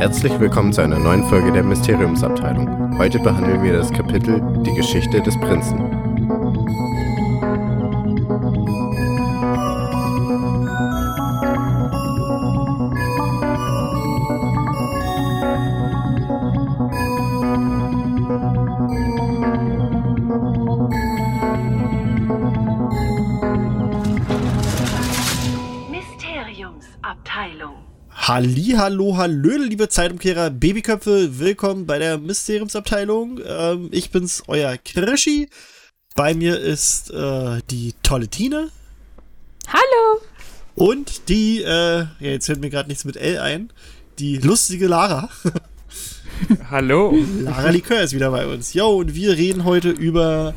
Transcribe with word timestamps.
Herzlich 0.00 0.40
willkommen 0.40 0.72
zu 0.72 0.80
einer 0.80 0.98
neuen 0.98 1.22
Folge 1.24 1.52
der 1.52 1.62
Mysteriumsabteilung. 1.62 2.96
Heute 2.96 3.18
behandeln 3.18 3.62
wir 3.62 3.74
das 3.74 3.92
Kapitel 3.92 4.40
Die 4.64 4.72
Geschichte 4.72 5.20
des 5.20 5.38
Prinzen. 5.38 6.09
Hallo, 28.76 29.16
hallöle, 29.16 29.66
liebe 29.66 29.88
Zeitumkehrer, 29.88 30.50
Babyköpfe, 30.50 31.40
willkommen 31.40 31.86
bei 31.86 31.98
der 31.98 32.18
Mysteriumsabteilung. 32.18 33.40
Ähm, 33.44 33.88
ich 33.90 34.10
bin's, 34.10 34.44
euer 34.46 34.76
Krischi. 34.76 35.48
Bei 36.14 36.34
mir 36.34 36.58
ist 36.58 37.10
äh, 37.10 37.60
die 37.70 37.94
tolle 38.02 38.28
Tine 38.28 38.70
Hallo! 39.66 40.20
und 40.76 41.28
die, 41.28 41.62
äh, 41.62 41.66
ja, 41.66 42.08
jetzt 42.20 42.46
fällt 42.46 42.60
mir 42.60 42.70
gerade 42.70 42.88
nichts 42.88 43.04
mit 43.04 43.16
L 43.16 43.38
ein, 43.38 43.72
die 44.18 44.36
lustige 44.38 44.86
Lara. 44.86 45.30
Hallo. 46.70 47.16
Lara 47.40 47.70
Likör 47.70 48.02
ist 48.02 48.14
wieder 48.14 48.30
bei 48.30 48.46
uns. 48.46 48.72
Jo, 48.74 48.98
und 48.98 49.14
wir 49.14 49.36
reden 49.36 49.64
heute 49.64 49.90
über 49.90 50.54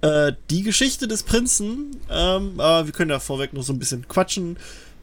äh, 0.00 0.32
die 0.50 0.62
Geschichte 0.62 1.06
des 1.06 1.22
Prinzen. 1.22 1.96
Ähm, 2.10 2.58
aber 2.58 2.86
wir 2.86 2.92
können 2.92 3.10
da 3.10 3.20
vorweg 3.20 3.52
noch 3.52 3.62
so 3.62 3.72
ein 3.72 3.78
bisschen 3.78 4.08
quatschen. 4.08 4.56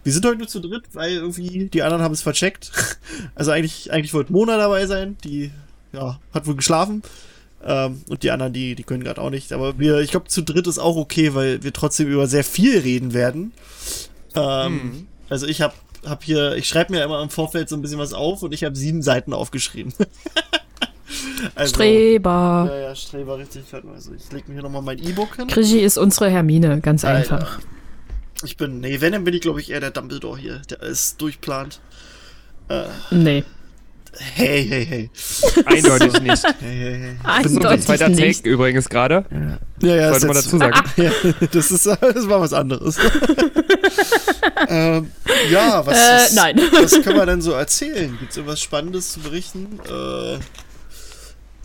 Wir 0.10 0.14
sind 0.14 0.26
heute 0.26 0.40
nur 0.40 0.48
zu 0.48 0.60
dritt, 0.60 0.86
weil 0.94 1.12
irgendwie 1.12 1.70
die 1.72 1.84
anderen 1.84 2.02
haben 2.02 2.14
es 2.16 2.24
vercheckt. 2.24 2.72
Also 3.36 3.52
eigentlich, 3.52 3.92
eigentlich 3.92 4.14
wollte 4.14 4.32
Mona 4.34 4.58
dabei 4.58 4.88
sein, 4.88 5.18
die 5.24 5.52
ja, 5.94 6.20
hat 6.34 6.48
wohl 6.48 6.56
geschlafen. 6.56 7.04
Ähm, 7.64 8.02
und 8.10 8.24
die 8.24 8.32
anderen, 8.32 8.54
die, 8.54 8.74
die 8.74 8.82
können 8.84 9.04
gerade 9.04 9.22
auch 9.22 9.30
nicht. 9.30 9.54
Aber 9.54 9.78
wir, 9.78 10.00
ich 10.00 10.10
glaube, 10.10 10.28
zu 10.28 10.42
dritt 10.42 10.66
ist 10.66 10.80
auch 10.80 10.96
okay, 10.96 11.36
weil 11.36 11.62
wir 11.62 11.74
trotzdem 11.74 12.08
über 12.08 12.26
sehr 12.26 12.44
viel 12.44 12.80
reden 12.80 13.14
werden. 13.14 13.52
Ähm, 14.34 15.06
Also 15.30 15.46
ich 15.46 15.62
habe 15.62 15.76
hab 16.08 16.24
hier, 16.24 16.56
ich 16.56 16.68
schreibe 16.68 16.92
mir 16.92 17.04
immer 17.04 17.22
im 17.22 17.30
Vorfeld 17.30 17.70
so 17.70 17.76
ein 17.76 17.84
bisschen 17.84 18.00
was 18.00 18.14
auf 18.14 18.42
und 18.42 18.52
ich 18.52 18.64
habe 18.64 18.76
sieben 18.76 19.04
Seiten 19.04 19.32
aufgeschrieben. 19.32 19.94
also, 21.54 21.76
Streber. 21.76 22.68
Ja, 22.68 22.80
ja, 22.80 22.96
Streber, 22.96 23.38
richtig. 23.38 23.62
Also 23.72 24.14
ich 24.16 24.32
leg 24.32 24.48
mir 24.48 24.56
hier 24.56 24.64
nochmal 24.64 24.82
mein 24.82 24.98
E-Book 24.98 25.36
hin. 25.36 25.46
Krischi 25.48 25.82
ist 25.82 26.00
unsere 26.00 26.32
Hermine, 26.32 26.82
ganz 26.82 27.06
Alter. 27.06 27.36
einfach. 27.36 27.60
Ich 28.44 28.58
bin, 28.58 28.80
nee, 28.80 29.02
wenn, 29.02 29.12
dann 29.14 29.24
bin 29.24 29.34
ich, 29.34 29.42
glaube 29.42 29.60
ich, 29.62 29.70
eher 29.72 29.80
der 29.80 29.92
Dumbledore 29.92 30.38
hier. 30.38 30.62
Der 30.70 30.82
ist 30.84 31.20
durchplant. 31.22 31.80
Äh, 32.70 32.84
Nee. 33.12 33.44
hey, 34.36 34.66
hey, 34.68 34.86
hey. 34.86 35.10
Eindeutig 35.66 36.20
nicht. 36.22 36.44
Hey, 36.44 36.54
hey, 36.62 37.00
hey. 37.00 37.16
Das 37.24 37.46
ist 37.52 37.58
unser 37.58 37.70
Eindeutig 37.70 37.86
zweiter 37.86 38.10
nicht. 38.10 38.38
Take 38.44 38.50
übrigens 38.50 38.90
gerade. 38.90 39.26
Ja, 39.82 39.96
ja, 39.96 40.10
Sollte 40.10 40.18
ist 40.18 40.26
man 40.26 40.36
dazu 40.36 40.58
sagen. 40.58 40.90
Ja, 40.98 41.12
das 41.52 41.72
ist, 41.72 41.86
das 41.86 42.30
war 42.30 42.42
was 42.42 42.54
anderes. 42.54 42.98
ähm, 44.68 45.12
ja, 45.52 45.86
was, 45.86 45.96
Äh, 45.98 46.16
was, 46.16 46.34
nein. 46.34 46.60
was 46.74 47.02
können 47.02 47.18
wir 47.18 47.26
denn 47.26 47.42
so 47.42 47.52
erzählen? 47.52 48.18
Gibt's 48.20 48.38
irgendwas 48.38 48.62
Spannendes 48.62 49.14
zu 49.14 49.20
berichten? 49.22 49.80
Äh, 49.88 50.36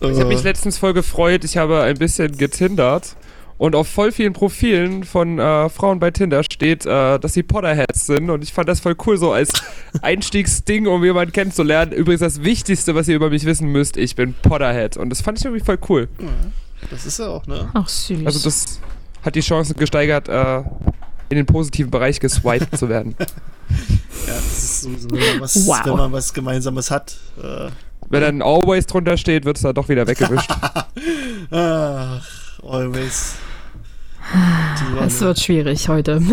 Ich 0.01 0.19
habe 0.19 0.25
mich 0.25 0.41
äh, 0.41 0.43
letztens 0.43 0.77
voll 0.77 0.93
gefreut. 0.93 1.43
Ich 1.43 1.57
habe 1.57 1.81
ein 1.83 1.97
bisschen 1.97 2.37
getindert. 2.37 3.15
Und 3.57 3.73
auf 3.75 3.87
voll 3.87 4.11
vielen 4.11 4.33
Profilen 4.33 5.03
von 5.05 5.39
äh, 5.39 5.69
Frauen 5.69 5.99
bei 5.99 6.11
Tinder 6.11 6.43
steht, 6.43 6.85
äh, 6.85 7.17
dass 7.19 7.33
sie 7.33 7.43
Potterheads 7.43 8.05
sind. 8.05 8.29
Und 8.29 8.43
ich 8.43 8.51
fand 8.51 8.67
das 8.67 8.81
voll 8.81 8.95
cool, 9.05 9.17
so 9.17 9.31
als 9.31 9.53
Einstiegsding, 10.01 10.87
um 10.87 11.03
jemanden 11.05 11.31
kennenzulernen. 11.31 11.93
Übrigens 11.93 12.19
das 12.19 12.43
Wichtigste, 12.43 12.95
was 12.95 13.07
ihr 13.07 13.15
über 13.15 13.29
mich 13.29 13.45
wissen 13.45 13.69
müsst, 13.69 13.95
ich 13.95 14.15
bin 14.15 14.33
Potterhead. 14.33 14.97
Und 14.97 15.09
das 15.09 15.21
fand 15.21 15.39
ich 15.39 15.45
irgendwie 15.45 15.63
voll 15.63 15.77
cool. 15.89 16.09
das 16.89 17.05
ist 17.05 17.19
ja 17.19 17.27
auch, 17.29 17.45
ne? 17.47 17.69
Ach, 17.73 17.87
süß. 17.87 18.25
Also 18.25 18.39
das 18.43 18.79
hat 19.23 19.35
die 19.35 19.41
Chancen 19.41 19.75
gesteigert, 19.77 20.27
äh, 20.27 20.57
in 21.29 21.37
den 21.37 21.45
positiven 21.45 21.89
Bereich 21.91 22.19
geswiped 22.19 22.77
zu 22.77 22.89
werden. 22.89 23.15
Ja, 24.27 24.33
das 24.35 24.63
ist 24.63 24.81
sowieso, 24.81 25.09
wenn 25.11 25.19
man 25.19 25.41
was, 25.41 25.67
Wow. 25.67 25.85
wenn 25.85 25.97
man 25.97 26.11
was 26.11 26.33
Gemeinsames 26.33 26.89
hat. 26.91 27.17
Äh, 27.41 27.69
Wenn 28.09 28.21
dann 28.21 28.41
Always 28.41 28.85
drunter 28.87 29.17
steht, 29.17 29.43
wird 29.45 29.57
es 29.57 29.63
da 29.63 29.73
doch 29.73 29.87
wieder 29.89 30.05
weggewischt. 30.07 30.49
ach, 31.51 32.21
always. 32.63 33.35
Die 34.33 35.05
es 35.05 35.21
wird 35.21 35.39
schwierig 35.39 35.87
heute. 35.87 36.21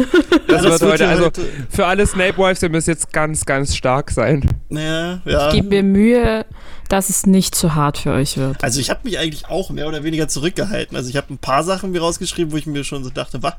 Das 0.48 0.64
Ja, 0.64 0.70
wird 0.70 0.82
heute, 0.82 1.08
also 1.08 1.30
für 1.70 1.86
alle 1.86 2.06
Snape 2.06 2.36
Wives, 2.36 2.62
ihr 2.62 2.69
müsst 2.69 2.86
jetzt 2.86 3.10
ganz, 3.12 3.47
ganz 3.47 3.75
stark 3.75 4.10
sein. 4.10 4.47
Ja, 4.69 5.20
ja. 5.25 5.50
Gib 5.50 5.70
mir 5.70 5.82
Mühe, 5.82 6.44
dass 6.91 7.08
es 7.08 7.25
nicht 7.25 7.54
zu 7.54 7.75
hart 7.75 7.97
für 7.97 8.12
euch 8.12 8.36
wird. 8.36 8.62
Also 8.62 8.78
ich 8.78 8.91
habe 8.91 9.00
mich 9.04 9.19
eigentlich 9.19 9.48
auch 9.48 9.70
mehr 9.70 9.88
oder 9.88 10.04
weniger 10.04 10.28
zurückgehalten. 10.28 10.94
Also 10.94 11.08
ich 11.08 11.16
habe 11.16 11.32
ein 11.32 11.38
paar 11.38 11.64
Sachen 11.64 11.92
mir 11.92 12.03
rausgeschrieben, 12.03 12.53
wo 12.53 12.58
ich 12.58 12.66
mir 12.66 12.84
schon 12.84 13.03
so 13.03 13.08
dachte, 13.08 13.42
was? 13.42 13.54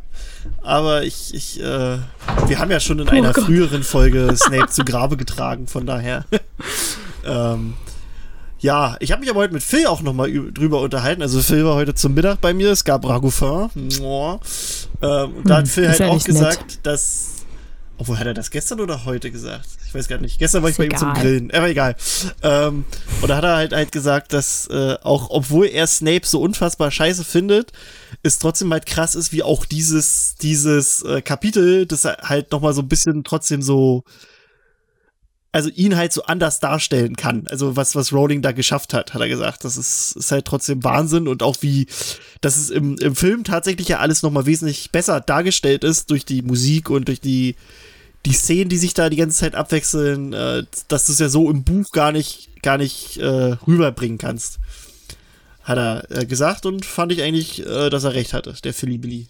Aber 0.61 1.03
ich, 1.03 1.33
ich, 1.33 1.59
äh, 1.59 1.97
wir 2.47 2.59
haben 2.59 2.69
ja 2.69 2.79
schon 2.79 2.99
in 2.99 3.09
einer 3.09 3.33
Gott. 3.33 3.45
früheren 3.45 3.81
Folge 3.81 4.31
Snape 4.35 4.67
zu 4.69 4.83
Grabe 4.85 5.17
getragen, 5.17 5.65
von 5.67 5.87
daher. 5.87 6.25
ähm, 7.25 7.73
ja, 8.63 8.95
ich 9.01 9.11
habe 9.11 9.19
mich 9.19 9.29
aber 9.29 9.41
heute 9.41 9.53
mit 9.53 9.61
Phil 9.61 9.87
auch 9.87 10.01
nochmal 10.01 10.31
drüber 10.53 10.79
unterhalten. 10.79 11.21
Also 11.21 11.41
Phil 11.41 11.65
war 11.65 11.75
heute 11.75 11.95
zum 11.95 12.13
Mittag 12.13 12.39
bei 12.39 12.53
mir, 12.53 12.71
es 12.71 12.85
gab 12.85 13.05
Ragoufin. 13.05 13.69
Ähm, 13.75 15.35
und 15.35 15.49
da 15.49 15.57
hat 15.57 15.65
Hm, 15.65 15.69
Phil 15.69 15.83
ist 15.83 15.99
halt 15.99 16.09
auch 16.09 16.13
nicht 16.15 16.27
nett. 16.29 16.35
gesagt, 16.37 16.79
dass. 16.83 17.29
Obwohl, 17.97 18.17
hat 18.17 18.25
er 18.25 18.33
das 18.33 18.51
gestern 18.51 18.79
oder 18.79 19.03
heute 19.03 19.31
gesagt? 19.31 19.67
Ich 19.85 19.93
weiß 19.93 20.07
gar 20.07 20.17
nicht. 20.17 20.39
Gestern 20.39 20.63
war 20.63 20.69
ich 20.69 20.77
bei 20.77 20.85
ihm 20.85 20.97
zum 20.97 21.09
egal. 21.11 21.21
Grillen. 21.21 21.51
Aber 21.51 21.67
egal. 21.69 21.95
Ähm, 22.41 22.85
und 23.21 23.27
da 23.27 23.35
hat 23.35 23.43
er 23.43 23.55
halt, 23.57 23.73
halt 23.73 23.91
gesagt, 23.91 24.31
dass 24.31 24.67
äh, 24.67 24.95
auch, 25.03 25.29
obwohl 25.29 25.67
er 25.67 25.85
Snape 25.85 26.25
so 26.25 26.41
unfassbar 26.41 26.89
scheiße 26.89 27.25
findet, 27.25 27.73
es 28.23 28.39
trotzdem 28.39 28.71
halt 28.71 28.85
krass 28.85 29.13
ist, 29.13 29.33
wie 29.33 29.43
auch 29.43 29.65
dieses, 29.65 30.35
dieses 30.41 31.03
äh, 31.03 31.21
Kapitel, 31.21 31.85
das 31.85 32.05
halt 32.05 32.51
nochmal 32.53 32.73
so 32.73 32.81
ein 32.81 32.87
bisschen 32.87 33.25
trotzdem 33.25 33.61
so 33.61 34.05
also 35.53 35.69
ihn 35.69 35.95
halt 35.95 36.11
so 36.11 36.23
anders 36.23 36.59
darstellen 36.59 37.15
kann. 37.15 37.45
Also 37.47 37.75
was, 37.75 37.95
was 37.95 38.11
Rowling 38.11 38.41
da 38.41 38.51
geschafft 38.51 38.93
hat, 38.93 39.13
hat 39.13 39.21
er 39.21 39.29
gesagt. 39.29 39.63
Das 39.63 39.77
ist, 39.77 40.15
ist 40.17 40.31
halt 40.31 40.45
trotzdem 40.45 40.83
Wahnsinn 40.83 41.27
und 41.27 41.43
auch 41.43 41.57
wie, 41.61 41.85
dass 42.41 42.57
es 42.57 42.71
im, 42.71 42.97
im 42.97 43.15
Film 43.15 43.43
tatsächlich 43.43 43.87
ja 43.87 43.99
alles 43.99 44.23
nochmal 44.23 44.47
wesentlich 44.47 44.91
besser 44.91 45.21
dargestellt 45.21 45.83
ist 45.83 46.09
durch 46.09 46.25
die 46.25 46.41
Musik 46.41 46.89
und 46.89 47.07
durch 47.07 47.21
die, 47.21 47.55
die 48.25 48.33
Szenen, 48.33 48.67
die 48.67 48.79
sich 48.79 48.95
da 48.95 49.09
die 49.09 49.15
ganze 49.15 49.37
Zeit 49.37 49.53
abwechseln, 49.53 50.33
äh, 50.33 50.63
dass 50.87 51.05
du 51.05 51.11
es 51.11 51.19
ja 51.19 51.29
so 51.29 51.51
im 51.51 51.63
Buch 51.63 51.91
gar 51.91 52.11
nicht, 52.11 52.49
gar 52.63 52.79
nicht 52.79 53.17
äh, 53.17 53.55
rüberbringen 53.67 54.17
kannst. 54.17 54.59
Hat 55.61 55.77
er 55.77 56.09
äh, 56.09 56.25
gesagt 56.25 56.65
und 56.65 56.83
fand 56.83 57.11
ich 57.11 57.21
eigentlich, 57.21 57.63
äh, 57.63 57.91
dass 57.91 58.05
er 58.05 58.15
recht 58.15 58.33
hatte, 58.33 58.55
der 58.63 58.73
Philly 58.73 58.97
Billy. 58.97 59.27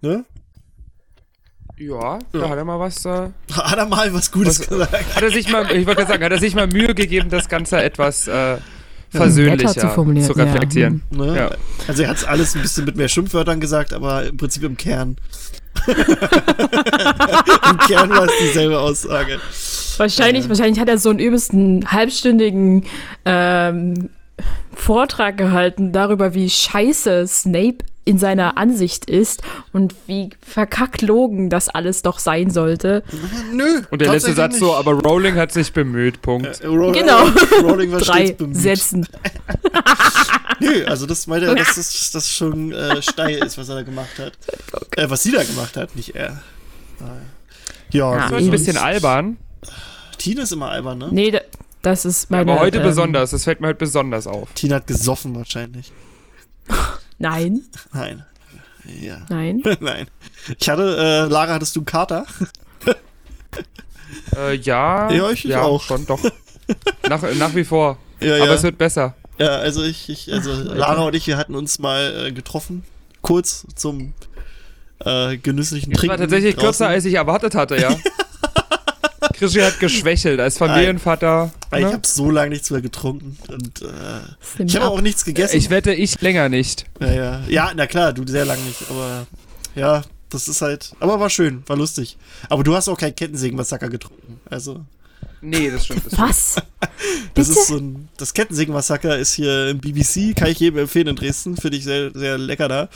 Ne? 0.00 0.24
Ja, 1.78 2.18
da 2.32 2.48
hat 2.48 2.56
er 2.56 2.64
mal 2.64 2.80
was. 2.80 3.04
Äh, 3.04 3.28
Hat 3.52 3.76
er 3.78 3.86
mal 3.86 4.12
was 4.14 4.32
Gutes 4.32 4.60
Was- 4.60 4.68
gesagt. 4.68 5.14
hat 5.16 5.22
er 5.22 5.30
sich 5.30 5.50
mal, 5.50 5.64
ich 5.76 5.86
wollte 5.86 6.00
gerade 6.00 6.12
sagen, 6.12 6.24
hat 6.24 6.32
er 6.32 6.38
sich 6.38 6.54
mal 6.54 6.66
Mühe 6.66 6.94
gegeben, 6.94 7.28
das 7.28 7.48
Ganze 7.50 7.82
etwas 7.82 8.26
äh, 8.28 8.56
versöhnlicher 9.10 9.68
zu 9.74 9.80
zu, 9.80 9.88
formulieren, 9.90 10.26
ja. 10.36 10.44
reflektieren. 10.44 11.02
Ne? 11.10 11.36
Ja. 11.36 11.50
Also 11.86 12.02
er 12.02 12.08
hat 12.08 12.26
alles 12.26 12.54
ein 12.56 12.62
bisschen 12.62 12.86
mit 12.86 12.96
mehr 12.96 13.08
Schimpfwörtern 13.08 13.60
gesagt, 13.60 13.92
aber 13.92 14.24
im 14.26 14.36
Prinzip 14.38 14.62
im 14.62 14.76
Kern. 14.76 15.16
Im 15.86 17.78
Kern 17.86 18.08
war 18.08 18.24
es 18.24 18.32
dieselbe 18.40 18.78
Aussage. 18.80 19.38
Wahrscheinlich, 19.98 20.48
wahrscheinlich 20.48 20.80
hat 20.80 20.88
er 20.88 20.96
so 20.96 21.10
einen 21.10 21.18
übelsten 21.18 21.92
halbstündigen 21.92 22.84
ähm, 23.26 24.08
Vortrag 24.74 25.36
gehalten 25.36 25.92
darüber, 25.92 26.32
wie 26.32 26.48
scheiße 26.48 27.26
Snape 27.26 27.78
in 28.06 28.18
seiner 28.18 28.56
Ansicht 28.56 29.10
ist 29.10 29.42
und 29.72 29.94
wie 30.06 30.30
verkackt 30.40 31.02
logen 31.02 31.50
das 31.50 31.68
alles 31.68 32.00
doch 32.02 32.18
sein 32.20 32.50
sollte. 32.50 33.02
Nö. 33.52 33.82
Und 33.90 34.00
der 34.00 34.12
letzte 34.12 34.32
Satz 34.32 34.58
so, 34.58 34.66
nicht. 34.68 34.76
aber 34.76 34.92
Rowling 34.92 35.34
hat 35.34 35.52
sich 35.52 35.72
bemüht, 35.72 36.22
Punkt. 36.22 36.60
Äh, 36.60 36.66
Row- 36.68 36.92
Genau. 36.96 37.26
Rowling 37.62 37.90
war 37.92 37.98
Drei 38.00 38.26
stets 38.26 38.38
bemüht. 38.38 38.56
Sätzen. 38.56 39.08
Nö, 40.60 40.84
also 40.86 41.04
das 41.06 41.26
meinte 41.26 41.48
er, 41.48 41.54
dass 41.56 41.74
das, 41.74 42.10
das 42.14 42.32
schon 42.32 42.72
äh, 42.72 43.02
steil 43.02 43.44
ist, 43.44 43.58
was 43.58 43.68
er 43.68 43.74
da 43.74 43.82
gemacht 43.82 44.18
hat. 44.18 44.32
Äh, 44.96 45.10
was 45.10 45.22
sie 45.22 45.32
da 45.32 45.42
gemacht 45.44 45.76
hat, 45.76 45.94
nicht 45.96 46.14
er. 46.14 46.40
Ja, 47.90 48.16
Ja. 48.16 48.28
So 48.28 48.36
ein 48.36 48.50
bisschen 48.50 48.76
albern, 48.78 49.36
Tina 50.16 50.42
ist 50.44 50.52
immer 50.52 50.70
albern, 50.70 50.98
ne? 50.98 51.08
Nee, 51.10 51.30
da- 51.32 51.40
das 51.82 52.04
ist 52.04 52.30
meine. 52.30 52.50
aber 52.50 52.60
heute 52.60 52.78
ähm, 52.78 52.84
besonders. 52.84 53.30
Das 53.32 53.44
fällt 53.44 53.60
mir 53.60 53.66
heute 53.68 53.78
besonders 53.80 54.26
auf. 54.26 54.48
Tina 54.54 54.76
hat 54.76 54.86
gesoffen 54.86 55.34
wahrscheinlich. 55.36 55.92
Nein, 57.18 57.62
Nein. 57.92 58.24
Ja. 59.00 59.18
nein. 59.28 59.62
Nein. 59.80 60.06
Ich 60.58 60.68
hatte, 60.68 60.96
äh, 61.26 61.30
Lara, 61.32 61.54
hattest 61.54 61.74
du 61.76 61.80
einen 61.80 61.86
Kater? 61.86 62.24
Äh, 64.36 64.54
ja, 64.56 65.10
Ja, 65.10 65.30
ich- 65.30 65.44
ich 65.44 65.56
auch. 65.56 65.82
schon, 65.82 66.06
doch. 66.06 66.20
nach, 67.08 67.22
nach 67.34 67.54
wie 67.54 67.64
vor. 67.64 67.98
Ja, 68.20 68.36
Aber 68.42 68.54
es 68.54 68.62
wird 68.62 68.78
besser. 68.78 69.14
Ja, 69.38 69.48
also 69.56 69.82
ich, 69.82 70.08
ich 70.08 70.32
also 70.32 70.52
Lara 70.52 71.02
und 71.02 71.14
ich, 71.14 71.26
wir 71.26 71.36
hatten 71.36 71.54
uns 71.54 71.78
mal 71.78 72.26
äh, 72.28 72.32
getroffen, 72.32 72.84
kurz 73.22 73.66
zum 73.74 74.14
äh, 75.00 75.36
genüsslichen 75.36 75.90
Das 75.92 76.00
Trinken. 76.00 76.10
war 76.12 76.18
tatsächlich 76.18 76.54
draußen. 76.54 76.66
kürzer, 76.68 76.88
als 76.88 77.04
ich 77.04 77.14
erwartet 77.14 77.54
hatte, 77.54 77.76
ja. 77.76 77.94
Krischi 79.38 79.60
hat 79.60 79.78
geschwächelt 79.80 80.40
als 80.40 80.58
Familienvater. 80.58 81.52
Ich 81.72 81.80
ne? 81.80 81.92
habe 81.92 82.06
so 82.06 82.30
lange 82.30 82.50
nichts 82.50 82.70
mehr 82.70 82.80
getrunken 82.80 83.36
und 83.48 83.82
äh, 83.82 84.62
ich 84.64 84.76
habe 84.76 84.86
ab. 84.86 84.92
auch 84.92 85.00
nichts 85.00 85.24
gegessen. 85.24 85.56
Ich 85.56 85.70
wette, 85.70 85.92
ich 85.92 86.20
länger 86.20 86.48
nicht. 86.48 86.86
ja, 87.00 87.12
ja. 87.12 87.40
ja, 87.48 87.72
na 87.74 87.86
klar, 87.86 88.12
du 88.12 88.26
sehr 88.26 88.44
lange 88.44 88.62
nicht, 88.62 88.82
aber 88.90 89.26
ja, 89.74 90.02
das 90.30 90.48
ist 90.48 90.62
halt, 90.62 90.92
aber 91.00 91.20
war 91.20 91.30
schön, 91.30 91.62
war 91.66 91.76
lustig. 91.76 92.16
Aber 92.48 92.64
du 92.64 92.74
hast 92.74 92.88
auch 92.88 92.98
kein 92.98 93.14
Kettensägenmassaker 93.14 93.88
getrunken, 93.88 94.40
also 94.48 94.84
Nee, 95.42 95.70
das 95.70 95.84
stimmt. 95.84 96.06
Das 96.06 96.12
stimmt. 96.14 96.28
Was? 96.28 96.54
das 97.34 97.48
Bitte? 97.48 97.60
ist 97.60 97.66
so 97.68 97.76
ein, 97.76 98.08
das 98.16 98.32
Kettensägenmassaker 98.34 99.18
ist 99.18 99.32
hier 99.34 99.68
im 99.68 99.78
BBC, 99.78 100.34
kann 100.34 100.48
ich 100.48 100.58
jedem 100.60 100.78
empfehlen 100.78 101.08
in 101.08 101.16
Dresden, 101.16 101.56
finde 101.56 101.76
ich 101.76 101.84
sehr, 101.84 102.10
sehr 102.14 102.38
lecker 102.38 102.68
da. 102.68 102.88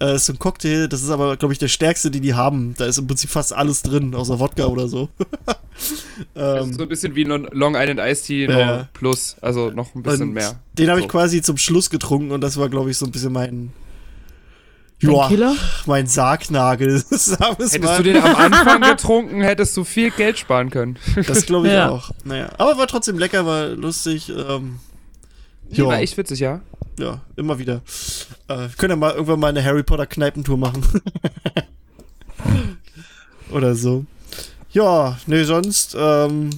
Äh, 0.00 0.14
ist 0.16 0.26
so 0.26 0.32
ein 0.32 0.38
Cocktail, 0.38 0.86
das 0.88 1.02
ist 1.02 1.10
aber, 1.10 1.36
glaube 1.36 1.52
ich, 1.52 1.58
der 1.58 1.68
stärkste, 1.68 2.10
den 2.10 2.22
die 2.22 2.34
haben. 2.34 2.74
Da 2.78 2.86
ist 2.86 2.98
im 2.98 3.06
Prinzip 3.06 3.28
fast 3.30 3.52
alles 3.52 3.82
drin, 3.82 4.14
außer 4.14 4.38
Wodka 4.38 4.66
oder 4.66 4.88
so. 4.88 5.08
Das 6.34 6.60
ist 6.62 6.66
ähm, 6.68 6.72
so 6.74 6.82
ein 6.82 6.88
bisschen 6.90 7.14
wie 7.14 7.24
Long 7.24 7.48
Long 7.52 7.74
Island 7.74 8.00
Iced 8.00 8.26
Tea, 8.26 8.44
Ja. 8.50 8.88
plus. 8.92 9.36
Also 9.40 9.70
noch 9.70 9.94
ein 9.94 10.02
bisschen 10.02 10.30
mehr. 10.32 10.60
Den 10.74 10.90
habe 10.90 11.00
ich 11.00 11.04
So. 11.06 11.08
quasi 11.12 11.40
zum 11.40 11.56
Schluss 11.56 11.88
getrunken 11.88 12.32
und 12.32 12.42
das 12.42 12.58
war, 12.58 12.68
glaube 12.68 12.90
ich, 12.90 12.98
so 12.98 13.06
ein 13.06 13.12
bisschen 13.12 13.32
mein, 13.32 13.72
ja, 15.00 15.28
Killer? 15.28 15.54
mein 15.86 16.06
Sargnagel. 16.06 17.02
Hättest 17.10 17.38
mal. 17.82 17.96
du 17.96 18.02
den 18.02 18.16
am 18.22 18.34
Anfang 18.36 18.80
getrunken, 18.82 19.40
hättest 19.42 19.76
du 19.76 19.84
viel 19.84 20.10
Geld 20.10 20.38
sparen 20.38 20.70
können. 20.70 20.98
Das 21.26 21.46
glaube 21.46 21.68
ich 21.68 21.72
Ja. 21.72 21.88
auch. 21.90 22.10
Naja, 22.24 22.50
aber 22.58 22.76
war 22.78 22.86
trotzdem 22.86 23.18
lecker, 23.18 23.46
war 23.46 23.68
lustig. 23.68 24.28
Ähm, 24.30 24.78
Ja. 25.70 25.86
war 25.86 25.98
echt 26.00 26.16
witzig, 26.18 26.40
ja. 26.40 26.60
ja, 26.98 27.20
immer 27.36 27.58
wieder. 27.58 27.80
Äh, 28.48 28.68
können 28.76 28.90
ja 28.90 28.96
mal 28.96 29.12
irgendwann 29.12 29.40
mal 29.40 29.48
eine 29.48 29.64
Harry 29.64 29.82
Potter 29.82 30.06
Kneipentour 30.06 30.58
machen. 30.58 30.82
Oder 33.52 33.74
so. 33.74 34.04
Ja, 34.72 35.18
nee, 35.26 35.42
sonst 35.44 35.96
ähm, 35.98 36.50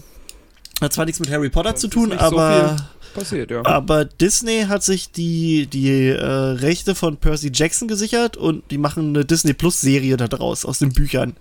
hat 0.80 0.92
zwar 0.92 1.06
nichts 1.06 1.20
mit 1.20 1.30
Harry 1.30 1.48
Potter 1.48 1.70
Sonst 1.70 1.80
zu 1.80 1.88
tun, 1.88 2.08
nicht 2.10 2.20
so 2.20 2.26
aber, 2.26 2.76
Passiert, 3.14 3.50
ja. 3.50 3.64
aber 3.64 4.04
Disney 4.04 4.64
hat 4.68 4.82
sich 4.82 5.12
die, 5.12 5.66
die 5.66 6.08
äh, 6.08 6.22
Rechte 6.24 6.94
von 6.94 7.16
Percy 7.18 7.50
Jackson 7.52 7.88
gesichert 7.88 8.36
und 8.36 8.62
die 8.70 8.78
machen 8.78 9.08
eine 9.10 9.24
Disney 9.24 9.52
Plus 9.52 9.80
Serie 9.80 10.16
da 10.16 10.28
draus 10.28 10.64
aus 10.64 10.78
den 10.78 10.92
Büchern. 10.92 11.34